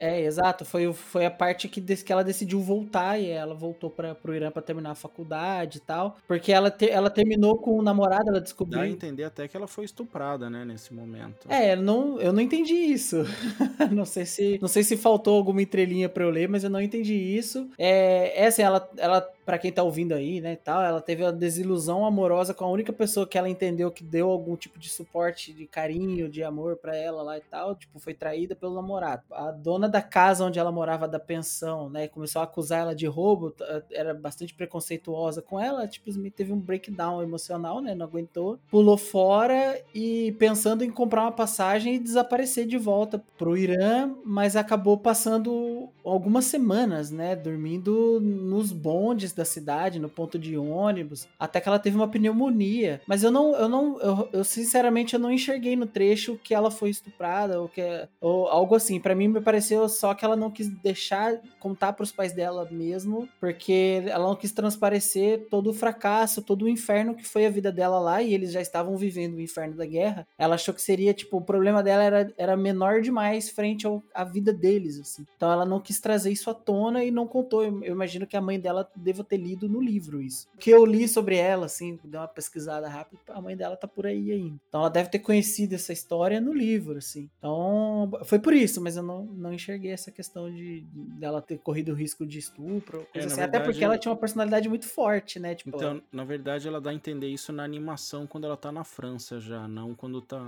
É, 0.00 0.20
exato. 0.22 0.64
Foi, 0.64 0.86
o- 0.88 0.92
foi 0.94 1.24
a 1.24 1.30
parte 1.30 1.68
que, 1.68 1.80
que 1.80 2.12
ela 2.12 2.24
decidiu 2.24 2.60
voltar 2.60 3.18
e 3.20 3.28
ela 3.28 3.54
voltou 3.54 3.88
para 3.88 4.14
pro 4.16 4.34
Irã 4.34 4.50
pra 4.50 4.60
terminar 4.60 4.90
a 4.90 4.94
faculdade 4.96 5.78
e 5.78 5.80
tal. 5.80 6.13
Porque 6.26 6.52
ela, 6.52 6.70
te- 6.70 6.90
ela 6.90 7.10
terminou 7.10 7.56
com 7.58 7.78
o 7.78 7.82
namorado, 7.82 8.22
ela 8.28 8.32
Dá 8.32 8.38
a 8.38 8.42
descobriu. 8.42 8.84
entender 8.84 9.24
até 9.24 9.46
que 9.48 9.56
ela 9.56 9.66
foi 9.66 9.84
estuprada, 9.84 10.48
né, 10.48 10.64
nesse 10.64 10.92
momento. 10.94 11.46
É, 11.48 11.72
eu 11.74 11.82
não, 11.82 12.20
eu 12.20 12.32
não 12.32 12.40
entendi 12.40 12.74
isso. 12.74 13.24
não 13.92 14.04
sei 14.04 14.24
se 14.26 14.58
não 14.60 14.68
sei 14.68 14.82
se 14.82 14.96
faltou 14.96 15.36
alguma 15.36 15.62
entrelinha 15.62 16.08
pra 16.08 16.24
eu 16.24 16.30
ler, 16.30 16.48
mas 16.48 16.64
eu 16.64 16.70
não 16.70 16.80
entendi 16.80 17.14
isso. 17.14 17.68
É, 17.78 18.42
é 18.42 18.46
assim, 18.46 18.62
ela, 18.62 18.88
ela 18.96 19.20
para 19.44 19.58
quem 19.58 19.72
tá 19.72 19.82
ouvindo 19.82 20.12
aí, 20.14 20.40
né, 20.40 20.56
tal, 20.56 20.82
ela 20.82 21.00
teve 21.00 21.22
uma 21.22 21.32
desilusão 21.32 22.04
amorosa 22.04 22.54
com 22.54 22.64
a 22.64 22.70
única 22.70 22.92
pessoa 22.92 23.26
que 23.26 23.36
ela 23.36 23.48
entendeu 23.48 23.90
que 23.90 24.02
deu 24.02 24.30
algum 24.30 24.56
tipo 24.56 24.78
de 24.78 24.88
suporte, 24.88 25.52
de 25.52 25.66
carinho, 25.66 26.28
de 26.28 26.42
amor 26.42 26.76
pra 26.76 26.96
ela 26.96 27.22
lá 27.22 27.36
e 27.38 27.42
tal, 27.42 27.74
tipo, 27.74 27.98
foi 27.98 28.14
traída 28.14 28.56
pelo 28.56 28.74
namorado. 28.74 29.22
A 29.30 29.50
dona 29.50 29.88
da 29.88 30.00
casa 30.02 30.44
onde 30.44 30.58
ela 30.58 30.72
morava 30.72 31.06
da 31.06 31.18
pensão, 31.20 31.88
né, 31.90 32.08
começou 32.08 32.40
a 32.40 32.44
acusar 32.44 32.80
ela 32.80 32.94
de 32.94 33.06
roubo, 33.06 33.50
t- 33.50 33.64
era 33.92 34.14
bastante 34.14 34.54
preconceituosa 34.54 35.42
com 35.42 35.58
ela, 35.60 35.86
tipo, 35.86 36.10
teve 36.30 36.52
um 36.52 36.58
breakdown 36.58 37.22
emocional, 37.22 37.80
né, 37.80 37.94
não 37.94 38.06
aguentou, 38.06 38.58
pulou 38.70 38.96
fora 38.96 39.80
e 39.94 40.32
pensando 40.38 40.82
em 40.84 40.90
comprar 40.90 41.22
uma 41.22 41.32
passagem 41.32 41.94
e 41.94 41.98
desaparecer 41.98 42.66
de 42.66 42.78
volta 42.78 43.22
pro 43.36 43.56
Irã, 43.56 44.14
mas 44.24 44.56
acabou 44.56 44.96
passando 44.98 45.88
algumas 46.04 46.44
semanas, 46.46 47.10
né, 47.10 47.34
dormindo 47.36 48.20
nos 48.20 48.72
bondes 48.72 49.32
da 49.34 49.44
cidade, 49.44 49.98
no 49.98 50.08
ponto 50.08 50.38
de 50.38 50.56
ônibus, 50.56 51.28
até 51.38 51.60
que 51.60 51.68
ela 51.68 51.78
teve 51.78 51.96
uma 51.96 52.08
pneumonia. 52.08 53.00
Mas 53.06 53.22
eu 53.22 53.30
não, 53.30 53.54
eu 53.54 53.68
não, 53.68 54.00
eu, 54.00 54.28
eu 54.32 54.44
sinceramente 54.44 55.14
eu 55.14 55.20
não 55.20 55.32
enxerguei 55.32 55.76
no 55.76 55.86
trecho 55.86 56.38
que 56.42 56.54
ela 56.54 56.70
foi 56.70 56.90
estuprada 56.90 57.60
ou 57.60 57.68
que 57.68 57.82
ou 58.20 58.48
algo 58.48 58.74
assim. 58.74 59.00
Pra 59.00 59.14
mim 59.14 59.28
me 59.28 59.40
pareceu 59.40 59.88
só 59.88 60.14
que 60.14 60.24
ela 60.24 60.36
não 60.36 60.50
quis 60.50 60.68
deixar 60.68 61.40
contar 61.58 61.92
pros 61.92 62.12
pais 62.12 62.32
dela 62.32 62.68
mesmo, 62.70 63.28
porque 63.40 64.02
ela 64.06 64.26
não 64.26 64.36
quis 64.36 64.52
transparecer 64.52 65.46
todo 65.50 65.70
o 65.70 65.74
fracasso, 65.74 66.42
todo 66.42 66.64
o 66.64 66.68
inferno 66.68 67.14
que 67.14 67.24
foi 67.24 67.46
a 67.46 67.50
vida 67.50 67.72
dela 67.72 67.98
lá 67.98 68.22
e 68.22 68.34
eles 68.34 68.52
já 68.52 68.60
estavam 68.60 68.96
vivendo 68.96 69.34
o 69.34 69.40
inferno 69.40 69.76
da 69.76 69.86
guerra. 69.86 70.26
Ela 70.38 70.54
achou 70.54 70.74
que 70.74 70.82
seria 70.82 71.14
tipo 71.14 71.36
o 71.38 71.42
problema 71.42 71.82
dela 71.82 72.02
era, 72.02 72.32
era 72.36 72.56
menor 72.56 73.00
demais 73.00 73.48
frente 73.50 73.86
ao, 73.86 74.02
à 74.14 74.24
vida 74.24 74.52
deles, 74.52 75.00
assim. 75.00 75.24
Então 75.36 75.50
ela 75.50 75.64
não 75.64 75.80
quis 75.80 76.00
trazer 76.00 76.30
isso 76.30 76.50
à 76.50 76.54
tona 76.54 77.04
e 77.04 77.10
não 77.10 77.26
contou. 77.26 77.64
Eu, 77.64 77.82
eu 77.82 77.92
imagino 77.94 78.26
que 78.26 78.36
a 78.36 78.40
mãe 78.40 78.60
dela 78.60 78.88
deva 78.94 79.23
ter 79.24 79.36
lido 79.36 79.68
no 79.68 79.80
livro 79.80 80.20
isso. 80.22 80.46
O 80.54 80.58
que 80.58 80.70
eu 80.70 80.84
li 80.84 81.06
sobre 81.08 81.36
ela, 81.36 81.66
assim, 81.66 81.98
dei 82.04 82.18
uma 82.20 82.28
pesquisada 82.28 82.88
rápida, 82.88 83.20
a 83.28 83.40
mãe 83.40 83.56
dela 83.56 83.76
tá 83.76 83.86
por 83.88 84.06
aí 84.06 84.30
ainda. 84.32 84.58
Então 84.68 84.80
ela 84.80 84.90
deve 84.90 85.08
ter 85.08 85.18
conhecido 85.20 85.74
essa 85.74 85.92
história 85.92 86.40
no 86.40 86.52
livro, 86.52 86.98
assim. 86.98 87.28
Então 87.38 88.10
foi 88.24 88.38
por 88.38 88.52
isso, 88.52 88.80
mas 88.80 88.96
eu 88.96 89.02
não, 89.02 89.24
não 89.24 89.52
enxerguei 89.52 89.90
essa 89.92 90.10
questão 90.10 90.50
de 90.52 90.64
de 90.64 90.80
dela 91.18 91.40
ter 91.40 91.58
corrido 91.58 91.92
o 91.92 91.94
risco 91.94 92.26
de 92.26 92.38
estupro, 92.38 93.06
É, 93.14 93.20
assim. 93.20 93.34
Até 93.34 93.42
verdade- 93.42 93.64
porque 93.64 93.84
ela 93.84 93.98
tinha 93.98 94.10
uma 94.12 94.18
personalidade 94.18 94.68
muito 94.68 94.86
forte, 94.86 95.38
né? 95.38 95.54
Tipo, 95.54 95.76
Então, 95.76 96.02
na 96.12 96.24
verdade, 96.24 96.66
ela 96.66 96.80
dá 96.80 96.90
a 96.90 96.94
entender 96.94 97.28
isso 97.28 97.52
na 97.52 97.62
animação 97.64 98.26
quando 98.26 98.44
ela 98.44 98.56
tá 98.56 98.72
na 98.72 98.82
França 98.84 99.38
já, 99.40 99.66
não 99.68 99.94
quando 99.94 100.20
tá 100.20 100.38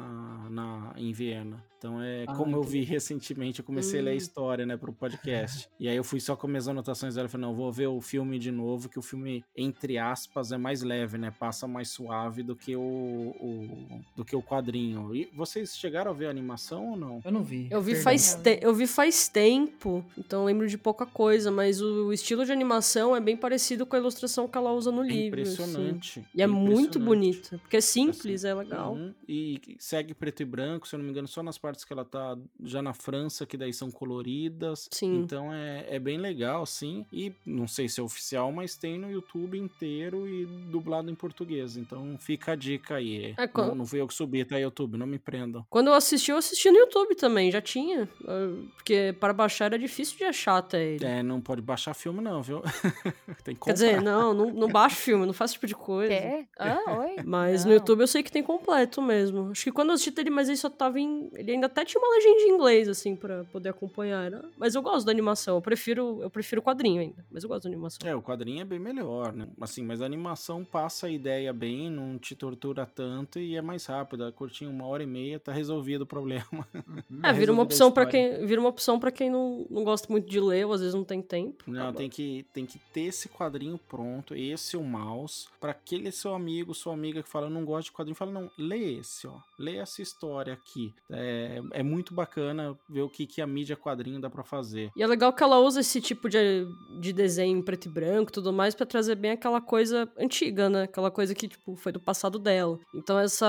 na, 0.51 0.93
em 0.97 1.13
Viena. 1.13 1.63
Então 1.79 2.01
é 2.03 2.25
Ah, 2.27 2.35
como 2.35 2.57
eu 2.57 2.61
entendi. 2.63 2.79
vi 2.81 2.85
recentemente, 2.85 3.61
eu 3.61 3.65
comecei 3.65 4.01
a 4.01 4.03
ler 4.03 4.11
a 4.11 4.15
Hum. 4.15 4.17
história, 4.17 4.67
né, 4.67 4.77
pro 4.77 4.93
podcast. 4.93 5.69
e 5.79 5.89
aí 5.89 5.97
eu 5.97 6.03
fui 6.05 6.19
só 6.21 6.35
com 6.35 6.47
minhas 6.49 6.67
anotações 6.69 7.15
dela 7.15 7.29
e 7.29 7.31
falei, 7.31 7.47
não, 7.47 7.55
vou 7.55 7.71
ver 7.71 7.87
o 7.87 8.01
filme 8.01 8.39
de 8.39 8.51
novo, 8.51 8.66
que 8.91 8.99
o 8.99 9.03
filme, 9.03 9.45
entre 9.57 9.97
aspas, 9.99 10.53
é 10.53 10.57
mais 10.59 10.83
leve, 10.83 11.17
né? 11.19 11.33
Passa 11.39 11.67
mais 11.67 11.89
suave 11.91 12.43
do 12.43 12.55
que 12.57 12.75
o, 12.77 12.81
o- 12.81 14.01
do 14.17 14.25
que 14.25 14.35
o 14.35 14.43
quadrinho. 14.43 15.15
E 15.15 15.29
vocês 15.35 15.77
chegaram 15.77 16.11
a 16.11 16.15
ver 16.15 16.27
a 16.27 16.31
animação 16.31 16.91
ou 16.91 16.97
não? 16.97 17.21
eu 17.25 17.31
não 17.33 17.43
vi. 17.43 17.69
Eu 17.71 17.81
vi, 17.81 17.93
perdão. 17.93 18.05
faz 18.05 18.35
te- 18.35 18.59
eu 18.63 18.75
vi 18.75 18.87
faz 18.87 19.29
tempo, 19.29 20.05
então 20.19 20.45
lembro 20.45 20.67
de 20.69 20.77
pouca 20.79 21.07
coisa, 21.07 21.51
mas 21.51 21.81
o 21.81 22.13
estilo 22.13 22.45
de 22.45 22.53
animação 22.53 23.15
é 23.17 23.21
bem 23.21 23.37
parecido 23.37 23.87
com 23.87 23.97
a 23.97 23.99
ilustração 23.99 24.47
que 24.49 24.57
ela 24.59 24.73
usa 24.73 24.91
no 24.91 25.05
É 25.05 25.09
livro. 25.09 25.41
assim. 25.41 25.53
impressionante. 25.53 26.25
E 26.35 26.43
é 26.43 26.47
muito 26.47 26.99
impressionante. 26.99 26.99
bonito, 26.99 27.59
porque 27.61 27.77
é 27.77 27.81
simples, 27.81 28.45
é 28.45 28.55
legal. 28.55 28.95
Uhum, 28.95 29.15
E 29.29 29.61
segue 29.79 30.15
preto 30.15 30.43
e 30.43 30.45
branco, 30.45 30.87
se 30.89 30.95
eu 30.95 30.99
não 30.99 31.05
me 31.05 31.11
engano, 31.11 31.29
só 31.29 31.43
nas 31.43 31.59
partes 31.59 31.85
que 31.85 31.93
ela 31.93 32.05
tá 32.05 32.37
já 32.63 32.81
na 32.83 32.93
França, 32.95 33.45
que 33.47 33.57
daí 33.57 33.73
são 33.73 33.91
coloridas. 33.91 34.89
Sim. 34.91 35.19
Então 35.21 35.53
é, 35.53 35.87
é 35.89 35.99
bem 35.99 36.19
legal, 36.19 36.65
sim. 36.67 37.05
E 37.13 37.33
não 37.45 37.67
sei 37.67 37.89
se 37.89 38.01
é 38.01 38.03
oficial, 38.03 38.51
mas 38.57 38.77
tem 38.77 38.99
no 38.99 39.11
YouTube 39.11 39.59
inteiro 39.59 40.27
e 40.27 40.47
dublado 40.47 41.11
em 41.11 41.15
português. 41.15 41.77
Então 41.77 42.17
fica 42.19 42.53
a 42.53 42.57
dica 42.57 42.95
aí. 42.97 43.35
É, 43.37 43.47
quando- 43.47 43.69
não, 43.69 43.75
não 43.77 43.87
fui 43.87 44.01
eu 44.01 44.07
que 44.09 44.15
subi, 44.15 44.45
tá 44.45 44.57
YouTube, 44.57 44.97
não 44.97 45.07
me 45.07 45.19
prendam. 45.19 45.65
Quando 45.69 45.89
eu 45.89 45.95
assisti, 45.95 46.31
eu 46.31 46.39
assisti 46.39 46.71
no 46.71 46.79
YouTube 46.79 47.15
também, 47.15 47.51
já 47.51 47.61
tinha. 47.61 48.09
ah, 48.27 48.55
Porque 48.75 49.15
para 49.21 49.33
baixar 49.33 49.67
era 49.67 49.79
difícil 49.79 50.17
de 50.17 50.25
achar 50.25 50.57
até 50.59 50.83
ele. 50.95 51.05
É, 51.05 51.23
não 51.23 51.41
pode 51.41 51.61
baixar 51.61 51.93
filme 51.95 52.21
não, 52.21 52.43
viu? 52.43 52.63
tem 53.45 53.55
que 53.55 53.61
comprar. 53.61 53.67
Quer 53.67 53.73
dizer, 53.75 54.03
não, 54.03 54.33
não, 54.33 54.51
não 54.53 54.69
baixo 54.69 54.97
filme, 55.03 55.27
não 55.27 55.33
faço 55.33 55.53
esse 55.53 55.55
tipo 55.61 55.67
de 55.67 55.75
coisa. 55.75 56.09
Quê? 56.15 56.47
Ah, 56.59 56.99
oi? 57.01 57.17
Mas 57.25 57.65
Não. 57.65 57.71
no 57.71 57.75
YouTube 57.77 58.01
eu 58.01 58.07
sei 58.07 58.23
que 58.23 58.31
tem 58.33 58.43
completo 58.43 59.03
mesmo. 59.03 59.51
Acho 59.51 59.65
que 59.65 59.73
quando 59.73 59.89
eu 59.89 59.95
assisti 59.95 60.19
ele, 60.21 60.31
mas 60.31 60.49
ele 60.49 60.57
só 60.57 60.71
tava 60.71 60.99
em. 60.99 61.31
Ele 61.35 61.53
ainda 61.53 61.67
até 61.67 61.85
tinha 61.85 62.01
uma 62.01 62.15
legenda 62.15 62.41
em 62.43 62.51
inglês, 62.55 62.89
assim, 62.89 63.15
pra 63.17 63.45
poder 63.45 63.69
acompanhar. 63.69 64.31
né? 64.31 64.41
Mas 64.57 64.75
eu 64.75 64.83
gosto 64.83 65.05
da 65.05 65.13
animação. 65.13 65.57
Eu 65.57 65.63
prefiro, 65.63 66.23
eu 66.23 66.31
prefiro 66.31 66.63
quadrinho 66.63 67.01
ainda. 67.01 67.25
Mas 67.31 67.43
eu 67.43 67.49
gosto 67.49 67.65
da 67.65 67.69
animação. 67.69 67.99
É, 68.09 68.15
o 68.15 68.23
quadrinho 68.23 68.46
é 68.61 68.65
bem 68.65 68.79
melhor, 68.79 69.33
né? 69.33 69.47
Assim, 69.61 69.83
mas 69.83 70.01
a 70.01 70.07
animação 70.07 70.65
passa 70.65 71.07
a 71.07 71.11
ideia 71.11 71.53
bem, 71.53 71.91
não 71.91 72.19
te 72.19 72.35
tortura 72.35 72.87
tanto 72.87 73.39
e 73.39 73.57
é 73.57 73.63
mais 73.63 73.87
rápida. 73.87 74.31
Curtinho, 74.33 74.71
uma 74.71 74.87
hora 74.87 75.03
e 75.03 75.07
meia, 75.07 75.39
tá 75.39 75.53
resolvido 75.53 76.03
o 76.03 76.07
problema. 76.07 76.47
É, 77.23 77.33
vira 77.33 77.53
uma 77.53 77.63
opção 77.63 77.91
para 77.91 78.07
quem 78.07 78.47
vira 78.47 78.61
uma 78.61 78.69
opção 78.69 79.01
para 79.01 79.11
quem 79.11 79.31
não, 79.31 79.67
não 79.71 79.83
gosta 79.83 80.07
muito 80.11 80.29
de 80.29 80.39
ler, 80.39 80.65
ou 80.65 80.73
às 80.73 80.81
vezes 80.81 80.95
não 80.95 81.05
tem 81.05 81.21
tempo. 81.21 81.65
Não, 81.67 81.83
Acaba. 81.83 81.99
tem 81.99 82.09
que, 82.09 82.47
tem 82.53 82.67
que 82.67 82.79
ter 82.93 83.03
esse 83.03 83.29
quadrinho 83.29 83.79
pronto, 83.89 84.35
esse 84.35 84.77
o 84.77 84.83
mouse, 84.83 85.47
pra 85.61 85.71
aquele 85.73 86.13
seu 86.13 86.35
amigo, 86.35 86.75
sua 86.75 86.93
amiga 86.93 87.23
que 87.23 87.29
fala, 87.29 87.47
eu 87.47 87.51
não 87.51 87.65
gosto 87.65 87.87
de 87.87 87.93
quadrinho, 87.93 88.15
fala, 88.15 88.33
não, 88.33 88.51
lê 88.57 88.99
esse, 88.99 89.27
ó, 89.27 89.39
lê 89.59 89.77
essa 89.77 90.03
história 90.03 90.53
aqui. 90.53 90.93
É, 91.11 91.61
é 91.73 91.83
muito 91.83 92.15
bacana 92.15 92.77
ver 92.89 93.03
o 93.03 93.09
que, 93.09 93.27
que 93.27 93.41
a 93.41 93.47
mídia 93.47 93.77
quadrinho 93.77 94.21
dá 94.21 94.31
pra 94.31 94.45
fazer. 94.45 94.91
E 94.97 95.03
é 95.03 95.07
legal 95.07 95.33
que 95.33 95.43
ela 95.43 95.59
usa 95.59 95.81
esse 95.81 96.01
tipo 96.01 96.29
de, 96.29 96.67
de 97.01 97.13
desenho 97.13 97.59
em 97.59 97.63
preto 97.63 97.87
e 97.87 97.91
branco 97.91 98.33
tudo 98.37 98.53
mais 98.53 98.75
pra 98.75 98.87
trazer 98.87 99.15
bem 99.17 99.33
aquela 99.33 99.61
coisa 99.61 100.09
antiga, 100.19 100.69
né? 100.71 100.83
Aquela 100.85 101.11
coisa 101.11 101.35
que, 101.35 101.49
tipo, 101.49 101.75
foi 101.77 101.91
do 101.93 102.01
passado 102.01 102.39
dela. 102.39 102.79
Então, 102.95 103.19
essa 103.19 103.47